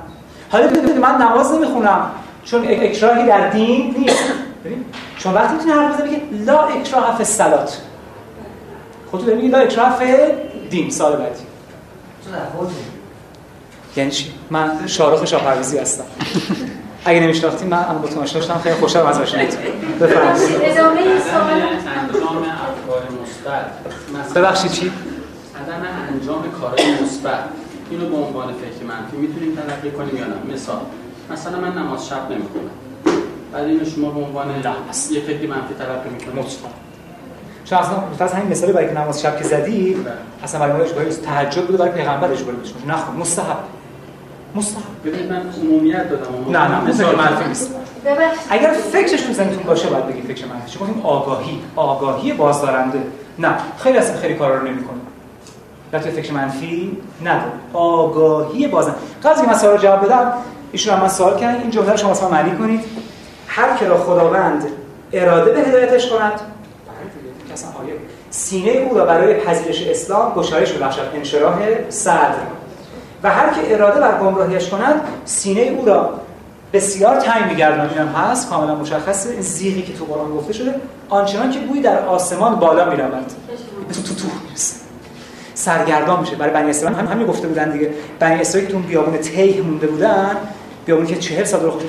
حالا 0.51 0.67
بگید 0.67 0.97
من 0.97 1.15
نماز 1.21 1.51
نمی‌خونم. 1.51 2.11
چون 2.45 2.65
اک- 2.65 2.83
اکراهی 2.83 3.27
در 3.27 3.49
دین 3.49 3.95
نیست. 3.97 4.23
شما 5.17 5.33
وقتی 5.33 5.53
می‌تونی 5.53 5.71
حرف 5.71 5.95
بزنی 5.95 6.15
بگی 6.15 6.43
لا 6.43 6.59
اکراه 6.59 7.17
فی 7.17 7.25
خودت 9.11 9.25
داری 9.25 9.38
میگی 9.38 9.47
لا 9.47 9.57
اکراه 9.57 9.99
فی 9.99 10.13
دین 10.69 10.89
سال 10.89 11.15
بعدی؟ 11.15 11.43
تو 12.25 12.31
در 12.31 12.45
خودت. 12.57 12.71
یعنی 13.95 14.11
چی؟ 14.11 14.33
من 14.49 14.88
شارخ 14.88 15.25
شاپرویزی 15.25 15.77
هستم. 15.77 16.03
اگه 17.05 17.19
نمیشناختین 17.19 17.67
من 17.67 17.77
الان 17.77 18.01
با 18.01 18.07
تو 18.07 18.21
آشنا 18.21 18.41
شدم 18.41 18.57
خیلی 18.57 18.75
خوشحالم 18.75 19.07
از 19.07 19.19
آشناییتون 19.19 19.61
بفرمایید. 20.01 20.57
ادامه 20.61 21.01
این 21.01 21.19
سوال 21.19 21.51
انجام 21.51 22.38
افکار 22.38 23.03
مثبت. 23.23 24.33
ببخشید 24.33 24.71
چی؟ 24.71 24.91
عدم 25.61 25.88
انجام 26.13 26.51
کارهای 26.61 27.03
مثبت. 27.03 27.43
اینو 27.89 28.09
به 28.09 28.15
عنوان 28.15 28.53
فکر 28.53 28.85
منفی 28.88 29.17
می‌تونیم 29.17 29.55
تلقی 29.55 29.91
کنیم 29.91 30.17
یا 30.17 30.25
نه؟ 30.25 30.53
مثال 30.53 30.81
مثلا 31.31 31.59
من 31.59 31.77
نماز 31.77 32.07
شب 32.07 32.31
نمی‌خونم. 32.31 32.69
بعد 33.53 33.63
اینو 33.63 33.85
شما 33.85 34.09
به 34.09 34.19
عنوان 34.19 34.47
یه 35.11 35.21
فکر 35.21 35.47
منفی 35.47 35.73
تلقی 35.79 36.09
می‌کنید. 36.09 36.35
مطمئن 36.35 36.71
چون 37.65 37.79
اصلا 37.79 37.93
مختص 38.11 38.33
همین 38.33 38.51
مثالی 38.51 38.71
برای 38.71 38.88
که 38.88 38.99
نماز 38.99 39.21
شب 39.21 39.38
که 39.38 39.43
زدی 39.43 39.97
اصلا 40.43 40.59
برای 40.59 40.73
ما 40.73 41.03
نیست 41.03 41.21
تهجد 41.21 41.65
بوده 41.65 41.77
برای 41.77 41.91
پیغمبر 41.91 42.31
اجباری 42.31 42.57
بود 42.57 42.67
نخون 42.88 43.15
مستحب. 43.15 43.57
مستحب. 44.55 44.83
ببینید 45.05 45.31
من 45.31 45.41
عمومیت 45.61 46.09
دادم. 46.09 46.57
نه 46.57 46.85
نه 46.85 46.91
فکر 46.91 47.15
منفی 47.15 47.47
نیست. 47.47 47.75
ببخشید. 48.05 48.47
اگر 48.49 48.71
فکرش 48.91 49.21
تو 49.21 49.33
ذهنتون 49.33 49.63
باشه 49.63 49.89
باید 49.89 50.07
بگید 50.07 50.25
فکر 50.25 50.45
منفی 50.47 50.71
چون 50.71 50.88
گفتیم 50.88 51.05
آگاهی. 51.05 51.61
آگاهی 51.75 52.33
بازدارنده. 52.33 52.99
نه 53.39 53.55
خیلی 53.77 53.97
اصلا 53.97 54.17
خیلی 54.17 54.33
کارا 54.33 54.55
رو 54.55 54.67
نمی‌کنه. 54.67 54.97
نه 55.93 55.99
توی 55.99 56.11
فکر 56.11 56.33
منفی 56.33 56.97
نداره 57.25 57.51
آگاهی 57.73 58.67
بازم 58.67 58.95
قبل 59.23 59.31
از 59.31 59.38
اینکه 59.38 59.51
من 59.51 59.57
سوال 59.57 59.73
رو 59.73 59.77
جواب 59.77 60.05
بدم 60.05 60.33
ایشون 60.71 60.93
هم 60.93 61.01
من 61.01 61.07
سوال 61.07 61.39
کردن. 61.39 61.61
این 61.61 61.69
جمله 61.69 61.91
رو 61.91 61.97
شما 61.97 62.29
من 62.29 62.38
معنی 62.38 62.57
کنید. 62.57 62.85
هر 63.47 63.77
که 63.77 63.85
را 63.85 63.97
خداوند 63.97 64.63
اراده 65.13 65.51
به 65.51 65.59
هدایتش 65.59 66.09
کند 66.09 66.41
اصلا 67.53 67.69
آیه 67.83 67.93
سینه 68.29 68.71
او 68.71 68.97
را 68.97 69.05
برای 69.05 69.33
پذیرش 69.33 69.87
اسلام 69.87 70.33
گشایش 70.33 70.71
ببخشد 70.71 71.01
انشراح 71.15 71.59
صدر. 71.89 72.33
و 73.23 73.29
هر 73.29 73.49
که 73.53 73.73
اراده 73.73 73.99
بر 73.99 74.19
گمراهیش 74.19 74.69
کند 74.69 75.01
سینه 75.25 75.61
او 75.61 75.85
را 75.85 76.09
بسیار 76.73 77.15
تنگ 77.15 77.45
می‌گرداند. 77.49 77.89
اینم 77.91 78.07
هست 78.07 78.49
کاملا 78.49 78.75
مشخصه. 78.75 79.29
این 79.29 79.41
زیغی 79.41 79.81
که 79.81 79.93
تو 79.93 80.05
قرآن 80.05 80.31
گفته 80.31 80.53
شده 80.53 80.75
آنچنان 81.09 81.51
که 81.51 81.59
بوی 81.59 81.81
در 81.81 82.05
آسمان 82.05 82.55
بالا 82.55 82.89
می‌رود. 82.89 83.25
تو 83.93 84.01
تو 84.01 84.15
تو. 84.15 84.27
سرگردان 85.53 86.19
میشه. 86.19 86.35
برای 86.35 86.53
بنی 86.53 86.69
اسرائیل 86.69 86.99
هم 86.99 87.07
همین 87.07 87.27
گفته 87.27 87.47
بودن 87.47 87.71
دیگه. 87.71 87.91
بنی 88.19 88.41
اسرائیل 88.41 88.69
تو 88.69 88.79
بیابون 88.79 89.17
تیه 89.17 89.61
مونده 89.61 89.87
بودن 89.87 90.37
بیابونی 90.85 91.07
که 91.07 91.15
40 91.15 91.43
سال 91.43 91.61
رو 91.61 91.71
خوش 91.71 91.83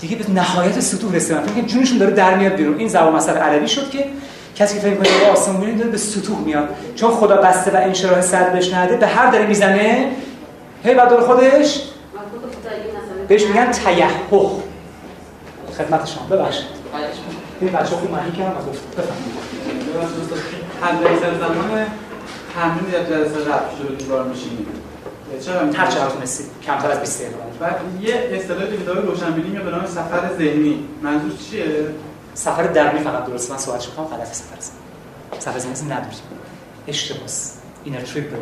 دیگه 0.00 0.16
به 0.16 0.30
نهایت 0.30 0.80
سطوح 0.80 1.14
رسیدن. 1.14 1.40
فکر 1.40 1.66
جونشون 1.66 1.98
داره 1.98 2.12
در 2.12 2.34
میاد 2.34 2.52
بیرون. 2.52 2.78
این 2.78 2.88
زبان 2.88 3.12
مثل 3.12 3.36
عربی 3.36 3.68
شد 3.68 3.90
که 3.90 4.06
کسی 4.56 4.74
که 4.74 4.80
فکر 4.80 4.94
کنه 4.94 5.08
به 5.20 5.30
آسمون 5.30 5.76
داره 5.76 5.90
به 5.90 5.98
سطوح 5.98 6.38
میاد. 6.38 6.68
چون 6.94 7.10
خدا 7.10 7.36
بسته 7.36 7.70
و 7.70 7.76
انشراح 7.76 8.20
صدر 8.20 8.50
بهش 8.50 8.74
نده 8.74 8.96
به 8.96 9.06
هر 9.06 9.30
دری 9.30 9.46
می‌زنه. 9.46 10.10
هی 10.84 10.94
بعد 10.94 11.20
خودش. 11.20 11.82
بهش 13.28 13.46
میگن 13.46 13.70
تیحح 13.70 14.10
خدمت 15.78 16.06
شما. 16.06 16.26
ببخشید. 16.30 16.64
این 17.60 17.72
بچه 17.72 17.84
خوب 17.84 18.10
معنی 18.12 18.32
کردم 18.32 18.50
و 18.50 18.70
گفت 18.70 18.80
اکثر 20.82 21.38
زمان 21.38 21.86
تمرین 22.54 22.90
در 22.92 23.04
جلسه 23.04 23.34
شروع 23.44 23.96
این 23.98 24.08
کار 24.08 24.24
میشینیم 24.24 24.66
چرا؟ 25.40 25.60
هر 25.60 25.86
چقدر 25.86 26.08
تونستید 26.08 26.46
کمتر 26.66 26.90
از 26.90 27.00
20 27.00 27.20
دقیقه. 27.20 27.36
بعد 27.60 27.76
یه 28.00 28.14
اصطلاح 28.32 28.64
دیگه 28.64 28.84
داره 28.84 29.00
روشنبینی 29.00 29.48
میاد 29.48 29.64
به 29.64 29.70
نام 29.70 29.86
سفر 29.86 30.30
ذهنی. 30.38 30.84
منظور 31.02 31.32
چیه؟ 31.50 31.64
سفر 32.34 32.66
درونی 32.66 33.04
فقط 33.04 33.24
درست. 33.24 33.50
من 33.50 33.58
صحبت 33.58 33.80
شما 33.80 34.04
غلط 34.04 34.32
سفر 34.32 34.60
زن 34.60 34.72
سفر 35.38 35.58
زن 35.58 35.92
نداریم. 35.92 36.18
اشتباس 36.88 37.56
اینر 37.84 38.00
تریپ 38.00 38.32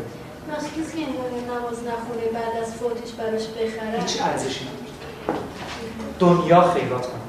وقتی 0.50 0.66
کسی 0.66 0.98
که 0.98 1.06
نماز 1.48 1.78
نخونه 1.78 2.26
بعد 2.34 2.62
از 2.62 2.74
فوتش 2.74 3.12
براش 3.12 3.42
بخرن 3.42 4.00
هیچ 4.00 4.22
ارزشی 4.22 4.64
نداره. 4.64 5.40
دنیا 6.18 6.62
خیرات 6.62 7.06
کنه. 7.06 7.20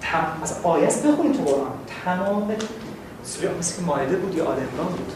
تم... 0.00 0.38
از 0.42 0.56
آیه 0.62 0.86
است 0.86 1.06
بخونید 1.06 1.36
تو 1.36 1.42
قرآن. 1.42 1.70
تمام 2.04 2.54
سوره 3.24 3.54
مثل 3.58 3.76
که 3.76 3.82
مایده 3.82 4.16
بود 4.16 4.34
یا 4.34 4.44
آل 4.44 4.56
عمران 4.56 4.86
بود. 4.86 5.12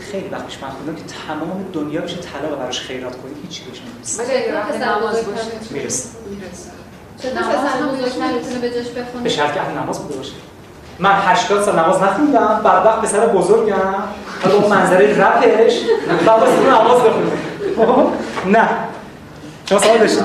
خیلی 0.00 0.28
وقتش 0.28 0.62
من 0.62 0.70
خوندم 0.70 0.94
که 0.94 1.02
تمام 1.26 1.64
دنیا 1.72 2.00
بشه 2.00 2.16
طلا 2.16 2.52
و 2.52 2.56
براش 2.56 2.80
خیرات 2.80 3.16
کنی 3.16 3.34
هیچ 3.42 3.62
بهش 3.62 3.82
نمی‌رسه. 3.82 4.22
ولی 4.22 4.32
اگه 4.36 4.54
وقت 4.54 4.74
نماز 4.74 5.16
باشه. 5.16 5.42
می‌رسه. 5.70 6.08
می‌رسه. 6.30 6.75
به 9.22 9.28
شرط 9.28 9.54
که 9.54 9.60
اهل 9.60 9.78
نماز 9.78 10.02
بوده 10.02 10.16
باشه 10.16 10.32
من 10.98 11.10
80 11.10 11.62
سال 11.62 11.78
نماز 11.78 12.02
نخوندم 12.02 12.60
بعد 12.64 12.86
وقت 12.86 13.00
پسر 13.00 13.26
بزرگم 13.26 13.74
حالا 14.42 14.54
اون 14.54 14.70
منظره 14.70 15.26
رپش 15.26 15.80
بعد 16.26 16.40
واسه 16.40 16.58
اون 16.58 16.66
نماز 16.66 17.00
بخونه 17.02 17.30
خب؟ 17.76 18.08
نه 18.46 18.68
شما 19.68 19.78
سوال 19.78 19.98
داشتید 19.98 20.24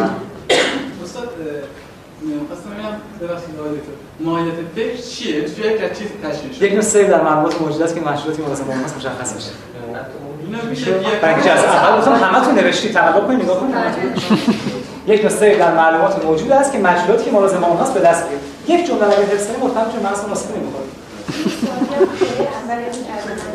استاد 1.03 1.30
خواستم 2.47 2.69
بگم 2.69 3.27
ببخشید 3.27 3.59
آقای 3.59 3.72
دکتر 3.72 3.91
ماهیت 4.19 4.53
فکر 4.76 5.01
چیه؟ 5.01 5.41
توی 5.41 5.63
یک 5.63 5.84
از 5.84 5.97
چیز 5.97 6.07
تشکیل 6.23 6.53
شده 6.53 6.65
یک 6.65 6.73
نوع 6.73 6.81
سیو 6.81 7.07
در 7.07 7.22
معلومات 7.22 7.61
موجود 7.61 7.81
است 7.81 7.95
که 7.95 8.01
مشروطی 8.01 8.41
ملازم 8.41 8.63
با 8.63 8.73
ماست 8.73 8.97
مشخص 8.97 9.34
بشه 9.34 9.51
اینو 10.45 10.69
میشه 10.69 10.97
میشه 10.97 11.19
برای 11.22 11.35
اینکه 11.35 11.51
از 11.51 11.63
اول 11.63 11.97
گفتم 11.97 12.13
همتون 12.13 12.55
نوشتی 12.55 12.93
توقع 12.93 13.22
کنید 13.22 13.43
نگاه 13.43 13.59
کنید 13.59 13.76
یک 15.07 15.30
سیو 15.30 15.60
در 15.60 15.73
معلومات 15.76 16.26
موجود 16.26 16.52
است 16.52 16.72
که 16.72 16.80
مشروطی 16.80 17.26
که 17.26 17.32
ملازم 17.32 17.60
با 17.60 17.68
هست 17.68 17.94
به 17.94 17.99
دست 17.99 18.23
بیارید 18.28 18.52
یک 18.68 18.88
جمله 18.88 19.03
اگه 19.03 19.26
حفظ 19.26 19.48
کنید 19.48 19.64
مطمئن 19.64 19.86
میشه 19.86 19.99
مغز 19.99 20.26
مناسب 20.26 20.57
نمی‌خوره 20.57 20.86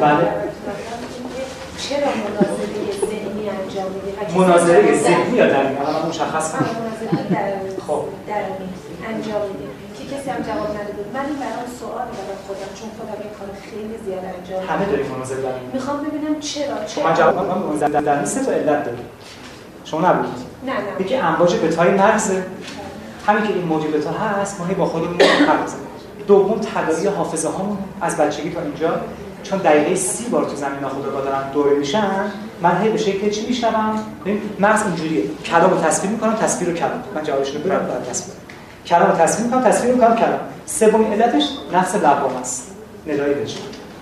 بله 0.01 0.29
چرا 1.79 2.09
مناظره 2.25 2.93
ذهنی 3.11 3.49
انجام 3.49 3.93
میدی؟ 3.93 4.39
مناظره 4.39 4.99
ذهنی 4.99 5.37
یا 5.37 5.47
درونی 5.47 5.77
الان 5.77 6.09
مشخص 6.09 6.53
درونی 6.53 7.71
خب. 7.87 8.03
درونی 8.29 8.69
انجام 9.09 9.43
میدی 9.49 9.67
که 9.99 10.17
کسی 10.17 10.31
هم 10.31 10.43
جواب 10.43 10.71
نداده 10.71 11.03
من 11.15 11.21
این 11.21 11.37
برام 11.37 11.67
سوال 11.81 12.07
برای 12.17 12.39
خودم 12.47 12.71
چون 12.79 12.89
خودم 12.99 13.19
این 13.23 13.33
کار 13.39 13.49
خیلی 13.71 13.97
زیاد 14.05 14.25
انجام 14.37 14.77
همه 14.77 14.87
داریم 14.87 15.07
مناظره 15.07 15.43
درونی 15.43 15.67
می‌خوام 15.73 15.99
ببینم 16.05 16.41
چرا 16.41 16.75
خب 16.75 16.87
چرا 16.87 17.05
من 17.05 17.15
جواب 17.15 17.47
من 17.47 17.59
مناظره 17.59 18.01
درونی 18.01 18.27
سه 18.27 18.45
تا 18.45 18.53
علت 18.53 18.85
داره 18.85 18.99
شما 19.85 20.01
نبودید 20.01 20.56
نه 20.63 20.73
نه. 20.73 21.01
یکی 21.01 21.17
امواج 21.17 21.57
بتای 21.57 21.91
مغزه. 21.91 22.47
همین 23.27 23.43
که 23.43 23.53
این 23.53 23.65
موج 23.65 23.87
بتا 23.87 24.11
هست 24.11 24.61
ما 24.61 24.67
هی 24.67 24.75
با 24.75 24.87
خودمون 24.87 25.17
بزنیم 25.17 25.87
دوم 26.27 26.61
تداعی 26.61 27.07
حافظه 27.07 27.49
هامون 27.49 27.79
از 28.01 28.17
بچگی 28.17 28.51
تا 28.51 28.61
اینجا. 28.61 29.01
چون 29.43 29.59
دقیقه 29.59 29.95
سی 29.95 30.29
بار 30.29 30.45
تو 30.45 30.57
زمین 30.57 30.81
ناخودآگاه 30.81 31.23
دارن 31.23 31.51
دوره 31.51 31.77
میشن 31.77 32.11
من 32.63 32.83
هی 32.83 32.89
به 32.89 32.99
شکل 32.99 33.31
چی 33.31 33.47
میشنوم؟ 33.47 34.01
ببین 34.21 34.41
مغز 34.61 34.83
اینجوریه. 34.87 35.25
کلام 35.45 35.71
رو 35.71 35.81
تصویر 35.81 36.13
می‌کنم 36.13 36.35
تصویر 36.35 36.71
رو 36.71 36.77
کلام. 36.77 37.03
من 37.15 37.23
جوابش 37.23 37.55
رو 37.55 37.61
بدم 37.61 37.79
بعد 37.79 38.11
تصویر. 38.11 38.37
کلام 38.87 39.11
رو 39.11 39.17
تصویر 39.17 39.47
می‌کنم 39.47 39.63
تصویر 39.71 39.95
می‌کنم 39.95 40.17
کلام 40.17 40.41
سومین 40.67 41.13
علتش 41.13 41.45
نفس 41.73 41.95
لبام 41.95 42.37
است. 42.41 42.71
ندایی 43.07 43.35
بشه 43.35 43.59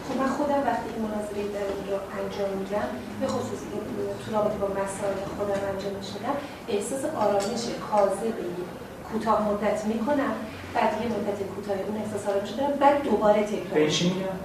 خب 0.08 0.20
من 0.20 0.28
خودم 0.36 0.60
وقتی 0.66 0.86
این 0.94 1.00
مناظره 1.06 1.42
رو 1.90 1.96
انجام 2.20 2.50
میدم 2.58 2.88
به 3.20 3.26
خصوص 3.26 3.60
این 3.72 3.82
تو 4.26 4.36
رابطه 4.36 4.58
با 4.58 4.66
مسائل 4.66 5.14
خودم 5.38 5.60
انجام 5.72 5.92
میدم 5.92 6.36
احساس 6.68 7.04
آرامش 7.16 7.62
کاذبی 7.90 8.54
کوتاه 9.12 9.48
مدت 9.48 9.84
می‌کنم. 9.84 10.34
بعد 10.74 10.92
یه 11.02 11.08
مدت 11.08 11.38
کوتاه 11.54 11.76
اون 11.86 11.96
احساس 12.02 12.28
آرامش 12.28 12.50
دارم. 12.50 12.72
بعد 12.72 13.02
دوباره 13.02 13.42
تکرار 13.42 13.88
چی 13.88 14.04
میگم 14.04 14.36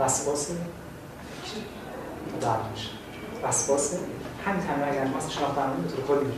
وسواس 0.00 0.50
درمش 2.40 2.90
وسواس 3.44 3.94
همین 4.46 4.60
تمرین 4.60 4.92
اگر 4.92 5.04
ما 5.04 5.20
شناخت 5.28 5.54
به 5.54 6.06
طور 6.06 6.18
کلی. 6.18 6.32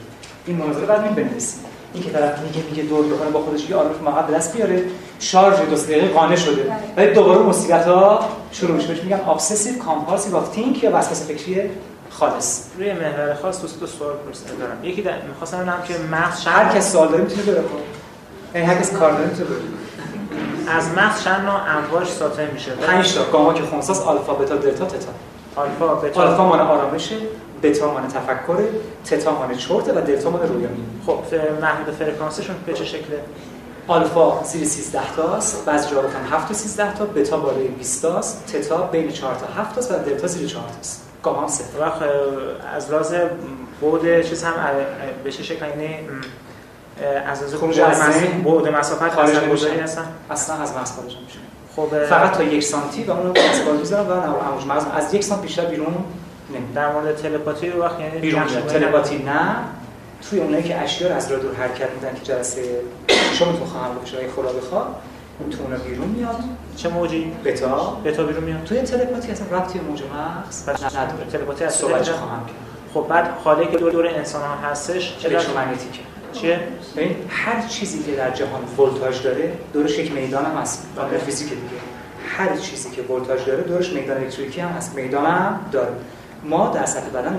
این 0.47 0.57
مناظره 0.57 0.87
بعد 0.87 1.03
می 1.03 1.25
بنویسیم 1.25 1.65
این 1.95 2.03
که 2.03 2.11
طرف 2.11 2.41
میگه 2.41 2.63
میگه 2.71 2.83
دور 2.83 3.07
بکنه 3.07 3.31
با 3.31 3.41
خودش 3.41 3.71
یه 3.71 3.77
آرامش 3.77 3.97
به 4.27 4.35
دست 4.35 4.57
بیاره. 4.57 4.85
شارژ 5.19 5.61
دو 5.61 5.77
سه 5.77 5.87
دقیقه 5.87 6.09
قانع 6.09 6.37
شده. 6.37 6.73
ولی 6.97 7.15
دوباره 7.15 7.43
مصیبت 7.43 7.87
ها 7.87 8.29
شروع 8.53 8.77
میشه. 8.77 8.89
بهش 8.89 9.03
میگن 9.03 9.21
obsessive 9.29 9.79
compulsive 9.79 10.37
of 10.37 10.49
think 10.49 10.85
یا 10.85 10.91
وسواس 10.97 11.27
فکری 11.27 11.71
خالص. 12.19 12.63
روی 12.79 12.93
محور 12.93 13.35
خاص 13.43 13.63
دو 13.63 13.69
تا 13.69 13.87
سوال 13.87 14.17
پرسیده 14.27 14.53
دارم. 14.55 14.85
یکی 14.85 15.03
در 15.03 15.23
می‌خواستم 15.29 15.57
ببینم 15.57 15.83
که 15.89 15.95
مغز 16.13 16.47
هر 16.47 16.69
کس 16.69 16.93
سوال 16.93 17.09
داره 17.09 17.23
می‌تونه 17.23 17.43
بره 17.43 17.65
یعنی 18.55 18.67
هر 18.67 18.75
کس 18.75 18.93
کار 18.93 19.13
داره 19.13 19.25
می‌تونه 19.25 19.49
بره 19.49 19.59
از 20.77 20.89
مغز 20.89 21.25
چند 21.25 21.45
نوع 21.45 21.77
امواج 21.77 22.09
ساطع 22.09 22.51
میشه. 22.51 22.71
5 22.71 23.15
تا. 23.15 23.25
گاما 23.25 23.53
که 23.53 23.63
خونساز 23.63 24.01
آلفا 24.01 24.35
بتا 24.35 24.57
دلتا 24.57 24.85
تتا. 24.85 25.13
آلفا 25.57 25.95
بتا. 25.95 26.23
آلفا 26.23 26.47
مان 26.47 26.61
آرامشه 26.61 27.17
بتا 27.63 27.93
مان 27.93 28.09
تفکر 28.09 28.59
تتا 29.05 29.33
مان 29.33 29.55
چرته 29.55 29.93
و 29.93 30.01
دلتا 30.01 30.31
مان 30.31 30.49
رویایی. 30.49 30.85
خب 31.07 31.19
محدود 31.63 31.95
فرکانسشون 31.95 32.57
به 32.67 32.73
چه 32.73 32.85
شکله؟ 32.85 33.21
آلفا 33.89 34.43
زیر 34.45 34.65
13 34.65 35.01
تاست 35.17 35.65
بعضی 35.65 35.91
جاها 35.91 36.03
گفتن 36.03 36.25
7 36.31 36.49
تا 36.49 36.55
13 36.55 36.95
تا 36.95 37.05
بتا 37.05 37.37
بالای 37.37 37.69
20 37.69 38.03
تاست 38.03 38.47
تتا 38.53 38.77
بین 38.83 39.13
4 39.13 39.35
تا 39.35 39.63
7 39.63 39.75
تاست 39.75 39.91
و 39.91 39.95
دلتا 39.95 40.27
زیر 40.27 40.49
4 40.49 40.63
تاست. 40.77 41.12
صفر 41.49 41.81
وقت 41.81 42.03
از 42.77 42.91
لحاظ 42.91 43.15
بعد 43.83 44.29
چیز 44.29 44.45
هم 44.45 44.53
به 45.25 45.33
چه 45.33 45.43
شکل 45.43 45.67
یعنی 45.69 45.89
م، 45.89 46.21
اه، 47.03 47.31
از 47.31 47.43
از 47.43 47.55
بعد 48.45 48.69
مسافت 48.69 49.09
خارج 49.15 49.49
گذاری. 49.49 49.81
هستن. 49.81 50.05
اصلا 50.31 50.57
از 50.57 50.77
مغز 50.77 50.93
خارج 50.93 51.17
نمیشه. 51.17 51.39
خب 51.77 52.05
فقط 52.05 52.33
تا 52.33 52.43
یک 52.43 52.63
سانتی 52.63 53.05
و 53.05 53.11
اون 53.11 53.27
رو 53.27 53.43
از 53.51 53.65
بالا 53.65 53.79
می‌ذارم 53.79 54.09
و 54.09 54.13
اموج 54.53 54.67
مغز 54.67 54.85
از 54.95 55.15
یک 55.15 55.25
سانت 55.25 55.43
بیشتر 55.43 55.65
بیرون 55.65 55.95
نمیده 56.51 56.73
در 56.75 56.93
مورد 56.93 57.17
تلپاتی 57.17 57.71
رو 57.71 57.83
وقت 57.83 58.01
یعنی 58.01 58.19
بیرون 58.19 58.47
تلپاتی 58.69 59.19
نه. 59.19 59.57
توی 60.31 60.41
اونایی 60.41 60.63
که 60.63 60.79
اشیا 60.81 61.15
از 61.15 61.31
راه 61.31 61.41
دور 61.41 61.55
حرکت 61.55 61.91
میدن 61.91 62.15
که 62.15 62.21
جلسه 62.21 62.63
شما 63.33 63.53
تو 63.53 63.65
خواهم 63.65 63.91
بشه 64.05 64.19
اگه 64.19 64.29
خدا 64.37 64.53
بخواد 64.53 64.87
اونا 65.61 65.77
بیرون 65.77 66.09
میاد. 66.09 66.45
چه 66.77 66.89
موجی؟ 66.89 67.33
بتا 67.45 67.99
بتا 68.05 68.23
بیرون 68.25 68.45
میاد. 68.45 68.65
توی 68.65 68.83
تلپاتی 68.83 69.33
اصلا 69.33 69.59
ربطی 69.59 69.79
به 69.79 69.85
موج 69.85 70.03
مغز 70.03 70.69
نداره. 70.69 71.31
تلپاتی 71.33 71.65
از 71.65 71.75
صحبت 71.75 72.09
خواهم 72.09 72.47
کرد. 72.47 72.57
خب 72.95 73.07
بعد 73.09 73.31
حاله 73.45 73.67
که 73.67 73.77
دور 73.77 73.93
دور 73.93 74.07
انسان 74.07 74.43
ها 74.43 74.69
هستش 74.71 75.19
چه 75.19 75.29
الکترومگنتیکه 75.29 76.01
چیه؟ 76.33 76.61
ببین 76.97 77.17
هر 77.29 77.67
چیزی 77.69 78.03
که 78.03 78.17
در 78.17 78.31
جهان 78.31 78.61
ولتاژ 78.79 79.23
داره 79.23 79.53
دورش 79.73 79.99
یک 79.99 80.13
میدان 80.13 80.45
هم 80.45 80.57
هست. 80.57 80.87
قانون 80.97 81.19
فیزیک 81.19 81.49
دیگه. 81.49 81.61
هر 82.29 82.57
چیزی 82.57 82.91
که 82.91 83.03
ولتاژ 83.03 83.45
داره 83.45 83.63
دورش 83.63 83.93
میدان 83.93 84.17
الکتریکی 84.17 84.61
هم 84.61 84.69
هست. 84.69 84.95
میدان 84.95 85.27
هم 85.27 85.61
داره. 85.73 85.93
ما 86.45 86.69
در 86.69 86.87
سطح 86.87 87.09
بدن 87.09 87.39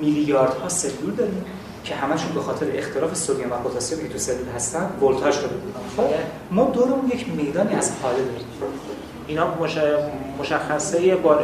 میلیاردها 0.00 0.68
سلول 0.68 1.14
داریم. 1.14 1.44
که 1.88 1.94
همشون 1.94 2.32
به 2.34 2.40
خاطر 2.40 2.66
اختلاف 2.74 3.14
سدیم 3.14 3.52
و 3.52 3.68
پتاسیم 3.68 3.98
که 3.98 4.08
تو 4.08 4.18
سلول 4.18 4.48
هستن 4.56 4.90
ولتاژ 5.02 5.36
داره 5.36 5.54
خب 5.96 6.04
ما 6.50 6.64
دورمون 6.64 7.10
یک 7.14 7.28
میدانی 7.28 7.74
از 7.74 7.92
حاله 8.02 8.16
داریم. 8.16 8.46
اینا 9.26 9.54
مش... 9.60 9.78
مشخصه 10.38 11.16
با 11.16 11.40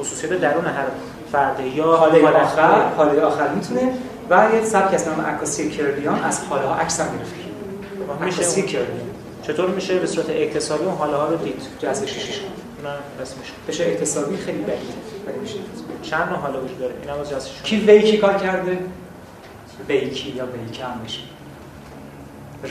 خصوصیت 0.00 0.32
درون 0.32 0.64
هر 0.64 0.84
فرده 1.32 1.68
یا 1.68 1.84
حاله 1.84 2.28
آخر. 2.28 2.88
حاله 2.96 3.20
آخر 3.20 3.48
می‌تونه 3.48 3.92
و 4.30 4.48
یه 4.54 4.64
سبک 4.64 4.94
از 4.94 5.08
نام 5.08 5.20
عکاسی 5.20 5.70
کرلیان 5.70 6.24
از 6.24 6.40
حاله 6.44 6.66
ها 6.66 6.74
عکس 6.74 7.00
هم 7.00 7.06
گرفت 7.18 7.34
میشه 8.38 8.62
کرلیان 8.62 9.10
چطور 9.42 9.70
میشه 9.70 9.98
به 9.98 10.06
صورت 10.06 10.30
اکتسابی 10.30 10.84
اون 10.84 10.94
حاله 10.94 11.16
ها 11.16 11.28
رو 11.28 11.36
دید؟ 11.36 11.62
جذب 11.78 12.06
شیشش 12.06 12.40
نه 12.84 12.90
بس 13.20 13.34
میشه. 13.38 13.52
بشه 13.68 13.84
اکتسابی 13.84 14.36
خیلی 14.36 14.58
بعیده 14.58 14.82
ولی 15.26 15.38
میشه. 15.38 15.54
چند 16.02 16.28
نوع 16.28 16.38
حاله 16.38 16.58
وجود 16.58 16.78
داره؟ 16.78 16.94
اینا 17.02 17.36
از 17.36 17.48
کی 17.64 17.76
ویکی 17.76 18.18
کار 18.18 18.34
کرده؟ 18.34 18.78
ویکی 19.88 20.30
یا 20.30 20.46
ویکی 20.46 20.82
هم 20.82 20.98
میشه 21.02 21.20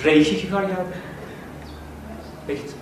ریکی 0.04 0.36
کی 0.36 0.48
کار 0.48 0.62
کرده؟ 0.62 0.94
بگید. 2.48 2.74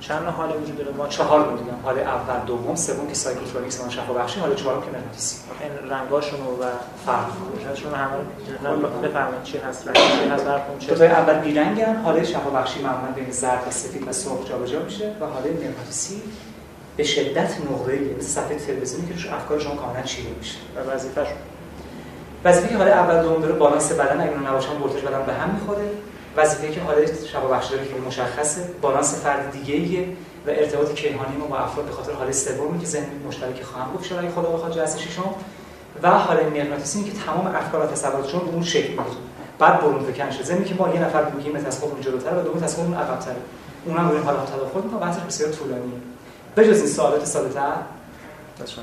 چند 0.00 0.26
حاله 0.26 0.56
وجود 0.56 0.78
داره؟ 0.78 0.92
ما 0.92 1.08
چهار 1.08 1.50
رو 1.50 1.58
دیدم. 1.58 1.78
حال 1.82 1.98
اول 1.98 2.46
دوم 2.46 2.74
سوم 2.76 3.08
که 3.08 3.14
سایکوترونیکس 3.14 3.80
اون 3.80 3.90
شفا 3.90 4.12
بخشی 4.12 4.40
حال 4.40 4.54
چهارم 4.54 4.80
که 4.80 4.86
مغناطیسی 4.86 5.36
این 5.60 5.90
رنگاشون 5.90 6.40
و 6.40 6.64
فرق 7.06 7.26
رو 7.84 7.94
همه 7.94 8.98
بفرمایید 9.02 9.42
چی 9.42 9.58
هست 9.58 9.88
رنگ 9.88 9.96
چی 9.96 10.28
هست 10.28 10.44
برفون 10.44 10.78
چی 10.78 10.86
دو 10.86 10.94
تای 10.94 11.08
اول 11.08 11.38
بیرنگن 11.38 11.96
حاله 11.96 12.24
شفا 12.24 12.50
بخشی 12.50 12.82
معمولا 12.82 13.12
بین 13.12 13.30
زرد 13.30 13.64
و 13.68 13.70
سفید 13.70 14.08
و 14.08 14.12
سرخ 14.12 14.48
جابجا 14.48 14.82
میشه 14.82 15.12
و 15.20 15.26
حاله 15.26 15.50
مغناطیسی 15.50 16.22
به 16.96 17.04
شدت 17.04 17.54
نقره‌ای. 17.70 18.14
مثل 18.14 18.26
صفحه 18.26 18.58
تلویزیونی 18.58 19.08
که 19.08 19.14
روش 19.14 19.26
افکار 19.26 19.58
شما 19.58 19.74
کاملا 19.74 20.02
چیده 20.02 20.28
میشه. 20.38 20.56
و 20.76 20.90
وظیفه‌شون. 20.90 21.36
وظیفه 22.46 22.68
که 22.68 22.76
حالا 22.76 22.92
اول 22.92 23.22
دوم 23.22 23.42
داره 23.42 23.54
بالانس 23.54 23.92
بدن 23.92 24.20
اگه 24.20 24.50
نباشن 24.50 24.72
ولتاژ 24.82 25.02
بدن 25.02 25.22
به 25.26 25.32
هم 25.32 25.50
می‌خوره. 25.50 25.90
وظیفه 26.36 26.70
که 26.70 26.80
حالا 26.80 27.06
شبا 27.32 27.48
بخش 27.48 27.66
داره 27.66 27.84
که 27.84 27.94
مشخصه 28.06 28.60
بالانس 28.82 29.14
فرد 29.14 29.50
دیگه 29.50 29.74
ایه 29.74 30.08
و 30.46 30.50
ارتباط 30.50 30.94
کیهانی 30.94 31.36
ما 31.36 31.46
با 31.46 31.56
افراد 31.56 31.86
به 31.86 31.92
خاطر 31.92 32.12
حال 32.12 32.32
سومی 32.32 32.78
که 32.78 32.86
ذهن 32.86 33.06
مشترک 33.28 33.62
خواهم 33.62 33.94
گفت. 33.94 34.04
شده 34.04 34.18
اگه 34.18 34.30
خدا 34.30 34.50
بخواد 34.50 34.72
جلسه 34.72 34.98
ششم 34.98 35.34
و 36.02 36.10
حال 36.10 36.36
مغناطیسی 36.46 37.04
که 37.04 37.12
تمام 37.26 37.46
افکار 37.46 37.84
و 37.84 37.86
تصوراتشون 37.86 38.40
اون 38.40 38.62
شکل 38.62 38.88
می‌گیره. 38.88 39.16
بعد 39.58 39.80
برون 39.80 40.04
فکن 40.04 40.30
شه 40.30 40.42
ذهنی 40.42 40.64
که 40.64 40.74
ما 40.74 40.88
یه 40.94 41.00
نفر 41.00 41.30
میگیم 41.30 41.56
از 41.56 41.78
خودمون 41.80 42.00
جلوتر 42.00 42.38
و 42.38 42.42
دوم 42.42 42.62
از 42.62 42.74
خودمون 42.74 42.98
عقب‌تر 42.98 43.32
اونم 43.84 44.08
روی 44.08 44.20
حالا 44.20 44.38
تداخل 44.38 44.80
می‌کنه. 44.80 45.00
بحثش 45.00 45.20
بسیار 45.20 45.50
طولانیه. 45.50 46.00
بجز 46.56 46.78
این 46.78 46.86
سوالات 46.86 47.24
ساده‌تر. 47.24 47.72
جلسه 48.58 48.82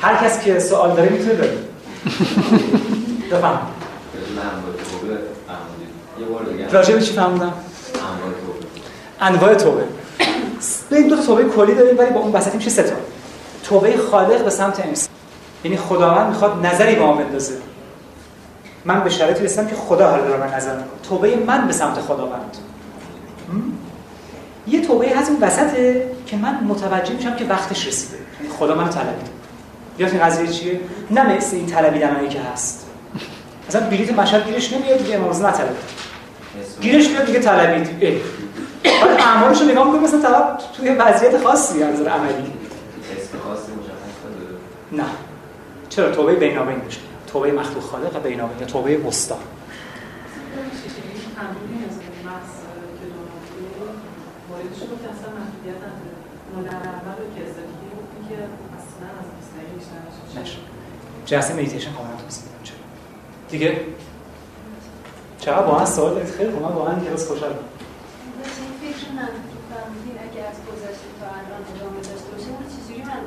هر 0.00 0.24
کس 0.24 0.40
که 0.40 0.60
سوال 0.60 0.96
داره 0.96 1.08
می‌تونه 1.08 1.34
بره 1.34 1.58
بفهم 3.32 3.58
راجع 6.72 6.94
به 6.94 7.02
چی 7.02 7.12
فهمیدم 7.12 7.52
انواع 9.20 9.54
توبه. 9.54 9.84
ببین 10.90 11.08
دو 11.08 11.16
تا 11.16 11.22
توبه 11.22 11.44
کلی 11.44 11.74
داریم 11.74 11.98
ولی 11.98 12.10
با 12.10 12.20
اون 12.20 12.32
وسطی 12.32 12.56
میشه 12.56 12.70
سه 12.70 12.82
تا؟ 12.82 12.96
توبه 13.64 13.96
خالق 13.96 14.44
به 14.44 14.50
سمت 14.50 14.80
انسان 14.80 15.08
یعنی 15.64 15.76
خداوند 15.76 16.28
می‌خواد 16.28 16.66
نظری 16.66 16.94
به 16.94 17.00
ما 17.00 17.12
بندازه. 17.12 17.54
من 18.84 19.04
به 19.04 19.10
شرایطی 19.10 19.44
رسیدم 19.44 19.66
که 19.66 19.74
خدا 19.74 20.10
حالا 20.10 20.24
داره 20.28 20.40
من 20.40 20.54
نظر 20.54 20.76
می‌کنه. 20.76 21.00
توبه 21.08 21.36
من 21.36 21.66
به 21.66 21.72
سمت 21.72 22.00
خداوند? 22.00 22.56
یه 24.68 24.86
توبه 24.86 25.08
هست 25.16 25.30
اون 25.30 25.40
وسطه 25.40 26.10
که 26.26 26.36
من 26.36 26.64
متوجه 26.64 27.12
میشم 27.12 27.36
که 27.36 27.44
وقتش 27.44 27.86
رسیده. 27.86 28.16
خدا 28.58 28.74
منو 28.74 28.88
طلبید. 28.88 29.28
یاد 29.98 30.10
این 30.10 30.24
قضیه 30.24 30.46
چیه؟ 30.46 30.80
نه 31.10 31.36
مثل 31.36 31.56
این 31.56 31.66
طلبیدنایی 31.66 32.28
که 32.28 32.40
هست. 32.40 32.86
مثلا 33.68 33.90
بلیت 33.90 34.12
مشهد 34.12 34.46
گیرش 34.46 34.72
نمیاد 34.72 34.98
دیگه 34.98 35.14
امروز 35.14 35.42
نطلبید 35.42 35.76
گیرش 36.80 37.08
میاد 37.08 37.26
دیگه 37.26 37.40
طلبید. 37.40 38.00
بعد 38.84 39.20
اعمالش 39.20 39.60
رو 39.60 39.68
نگاه 39.68 39.84
می‌کنیم 39.84 40.02
مثلا 40.02 40.20
طلب 40.20 40.58
توی 40.76 40.88
وضعیت 40.88 41.42
خاصی 41.44 41.82
از 41.82 41.94
نظر 41.94 42.08
عملی. 42.08 42.52
نه. 44.92 45.04
چرا؟ 45.88 46.10
توبه 46.10 46.34
بینابین 46.34 46.78
بشه 46.78 46.98
توبه 47.32 47.52
مخلوق 47.52 47.82
خالق 47.82 48.16
و 48.16 48.20
بینابین 48.20 48.58
یا 48.60 48.66
توبه 48.66 48.98
وسطا. 48.98 49.38
نشه 60.40 60.58
جلسه 61.26 61.54
مدیتیشن 61.54 61.92
کاملا 61.92 62.16
توضیح 62.16 62.44
میدم 62.44 62.62
چرا 62.62 62.76
دیگه 63.50 63.80
چقدر 65.38 65.62
با 65.62 65.78
من 65.78 65.84
سوال 65.84 66.14
دارید 66.14 66.30
خیلی 66.30 66.50
خوب 66.50 66.62
من 66.62 66.72
واقعا 66.72 67.00
کلاس 67.00 67.28
خوشحالم 67.28 67.54
فکر 68.80 68.92
که 68.92 69.06
فرمودین 69.70 70.16
اگه 70.26 70.48
از 70.48 70.56
گذشته 70.68 71.08
تا 71.20 71.26
الان 71.26 71.62
ادامه 71.74 71.96
داشته 71.96 72.28
باشه 72.32 72.48
اون 72.48 72.66
چجوری 72.72 73.02
من 73.02 73.20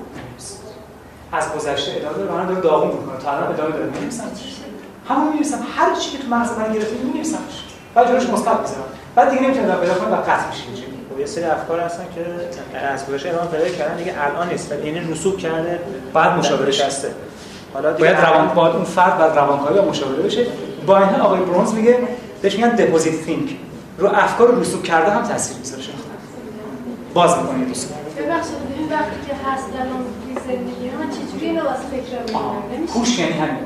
از 1.31 1.53
گذشته 1.53 1.91
ادامه 1.95 2.17
داره 2.17 2.31
من 2.31 2.47
داره 2.47 2.61
داغون 2.61 2.97
می‌کنه 2.97 3.17
تا 3.17 3.31
الان 3.31 3.53
ادامه 3.53 3.71
داره 3.71 3.85
می‌نویسم 3.85 4.31
همون 5.07 5.27
می‌نویسم 5.27 5.59
هر 5.75 5.95
چی 5.95 6.11
که 6.11 6.23
تو 6.23 6.29
مغز 6.29 6.51
من 6.57 6.73
گرفته 6.73 6.97
می‌نویسمش 6.97 7.65
بعد 7.93 8.07
جلوش 8.07 8.29
مثبت 8.29 8.59
می‌ذارم 8.59 8.83
بعد 9.15 9.29
دیگه 9.29 9.41
نمی‌تونم 9.41 9.77
پیدا 9.77 9.93
کنم 9.93 10.11
و 10.13 10.15
قطع 10.15 10.47
میشه 10.47 10.63
اینجوری 10.63 10.98
یه 11.19 11.25
سری 11.25 11.43
افکار 11.43 11.79
هستن 11.79 12.03
که 12.15 12.77
از 12.77 13.07
گذشته 13.07 13.29
ادامه 13.29 13.47
پیدا 13.47 13.69
کردن 13.69 13.97
دیگه 13.97 14.13
الان 14.17 14.49
نیست. 14.49 14.71
ولی 14.71 14.91
یعنی 14.91 15.11
رسوب 15.11 15.37
کرده 15.37 15.79
بعد 16.13 16.37
مشاوره. 16.37 16.71
شسته. 16.71 17.07
حالا 17.73 17.91
دیگه 17.91 18.09
باید 18.09 18.25
روان 18.25 18.47
باید 18.47 18.75
اون 18.75 18.83
فرد 18.83 19.17
بعد 19.17 19.37
روانکاوی 19.37 19.75
یا 19.75 19.85
مشاوره 19.85 20.23
بشه. 20.23 20.45
با 20.85 20.97
این 20.97 21.15
آقای 21.15 21.39
برونز 21.39 21.73
میگه 21.73 21.97
بهش 22.41 22.55
میگن 22.55 22.69
دپوزیت 22.69 23.13
فینک 23.13 23.49
رو 23.97 24.09
افکار 24.13 24.47
رو 24.47 24.61
رسوب 24.61 24.83
کرده 24.83 25.11
هم 25.11 25.23
تاثیر 25.23 25.57
می‌ذاره. 25.57 25.83
باز 27.13 27.37
می‌کنه 27.37 27.71
رسوب 27.71 27.91
ببخشید 28.17 28.53
این 28.77 28.89
وقتی 28.89 29.15
که 29.27 29.33
هست 29.45 29.65
الان 29.79 30.05
زندگی 30.47 30.89
من 30.99 31.09
چجوری 31.09 31.45
اینو 31.45 31.63
واسه 31.63 31.79
فکر 31.91 32.19
می‌کنم؟ 32.27 32.63
نمیشه. 32.77 32.93
هوش 32.93 33.19
یعنی 33.19 33.31
همین. 33.31 33.57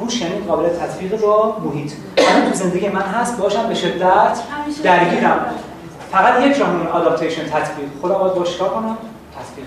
هوش 0.00 0.20
یعنی 0.20 0.38
قابل 0.48 0.68
تطبیق 0.68 1.20
با 1.20 1.58
محیط. 1.64 1.92
الان 2.18 2.50
تو 2.50 2.54
زندگی 2.54 2.88
من 2.88 3.02
هست 3.02 3.38
باشم 3.38 3.68
به 3.68 3.74
شدت 3.74 4.38
درگیرم. 4.82 5.46
فقط 6.12 6.42
یک 6.42 6.56
راهمون 6.56 6.86
آداپتیشن 6.86 7.44
تطبیق. 7.44 7.88
خدا 8.02 8.18
باید 8.18 8.34
باش 8.34 8.56
کار 8.56 8.68
کنم 8.68 8.96
تطبیق. 9.38 9.66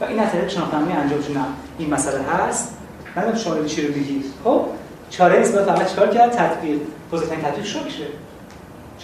و 0.00 0.04
این 0.04 0.20
نتیجه 0.20 0.48
شناختنی 0.48 0.92
انجام 0.92 1.22
شد 1.22 1.36
نه 1.36 1.44
این 1.78 1.94
مسئله 1.94 2.20
هست. 2.22 2.76
نه 3.16 3.38
شما 3.38 3.64
چی 3.64 3.86
رو 3.86 3.94
بگید 3.94 4.24
خب 4.44 4.66
چاره 5.10 5.38
نیست 5.38 5.54
باید 5.54 5.66
فقط 5.66 5.90
چیکار 5.90 6.08
کرد؟ 6.08 6.30
تطبیق. 6.30 6.78
بزرگترین 7.12 7.42
تطبیق 7.42 7.64
شکره 7.64 8.08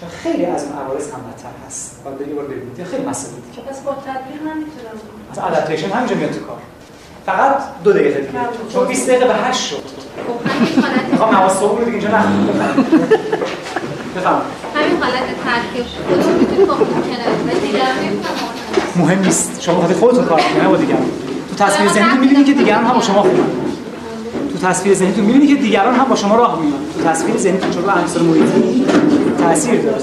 چون 0.01 0.09
خیلی 0.09 0.45
از 0.47 0.65
اون 0.65 0.73
عوارض 0.79 1.11
هم 1.13 1.21
بدتر 1.21 1.49
هست. 1.67 2.01
باید 2.05 2.29
یه 2.29 2.35
بار 2.35 2.45
ببینید 2.45 2.85
خیلی 2.85 3.07
مسئله 3.07 3.33
دیگه. 3.35 3.69
پس 3.69 3.81
با 3.81 3.93
تطبیق 3.93 4.43
من 4.45 4.57
می‌تونم 4.59 5.47
ادپتیشن 5.47 5.89
همینجا 5.89 6.17
میاد 6.17 6.31
تو 6.31 6.41
کار. 6.41 6.59
فقط 7.27 7.57
دو 7.85 7.93
دقیقه 7.93 8.21
دیگه. 8.21 8.39
چون 8.73 8.87
20 8.87 9.09
دقیقه 9.09 9.27
به 9.27 9.35
8 9.35 9.69
شد. 9.69 9.83
خب 10.27 10.51
همین 10.51 10.75
حالت 10.79 11.13
می‌خوام 11.13 11.49
صبح 11.49 11.79
رو 11.79 11.85
دیگه 11.85 11.97
اینجا 11.97 12.09
نخونم 12.09 12.87
بفهم 14.17 14.35
همین 14.35 14.72
حالت 15.03 15.29
ترکیب 15.45 15.87
با 16.66 16.74
کنار 16.74 17.33
مهم 18.97 19.20
نیست. 19.20 19.62
شما 19.62 19.81
خاطر 19.81 19.95
خودتون 19.95 20.24
کار 20.24 20.41
کنید 20.41 20.62
نه 20.62 20.69
با 20.69 20.77
دیگران. 20.77 21.03
تو 21.51 21.65
تصویر 21.65 21.93
ذهنیتون 21.93 22.19
می‌بینید 22.19 22.47
که 22.47 22.53
دیگران 22.53 22.85
هم 22.85 22.95
با 22.95 23.01
شما 23.01 23.23
خوبن 23.23 23.51
تو 24.53 24.59
تصویر 24.66 24.95
ذهنیتون 24.95 25.24
می‌بینید 25.24 25.49
که 25.49 25.55
دیگران 25.55 25.95
هم 25.95 26.05
با 26.05 26.16
شما 26.16 26.37
راه 26.37 26.61
میان 26.61 26.79
تو 26.95 27.05
تصویر 27.09 27.37
ذهنیتون 27.37 27.70
چون 27.70 27.83
رو 27.83 27.91
عناصر 27.91 28.20
محیطی 28.20 28.85
تاثیر 29.39 29.81
داره. 29.81 30.03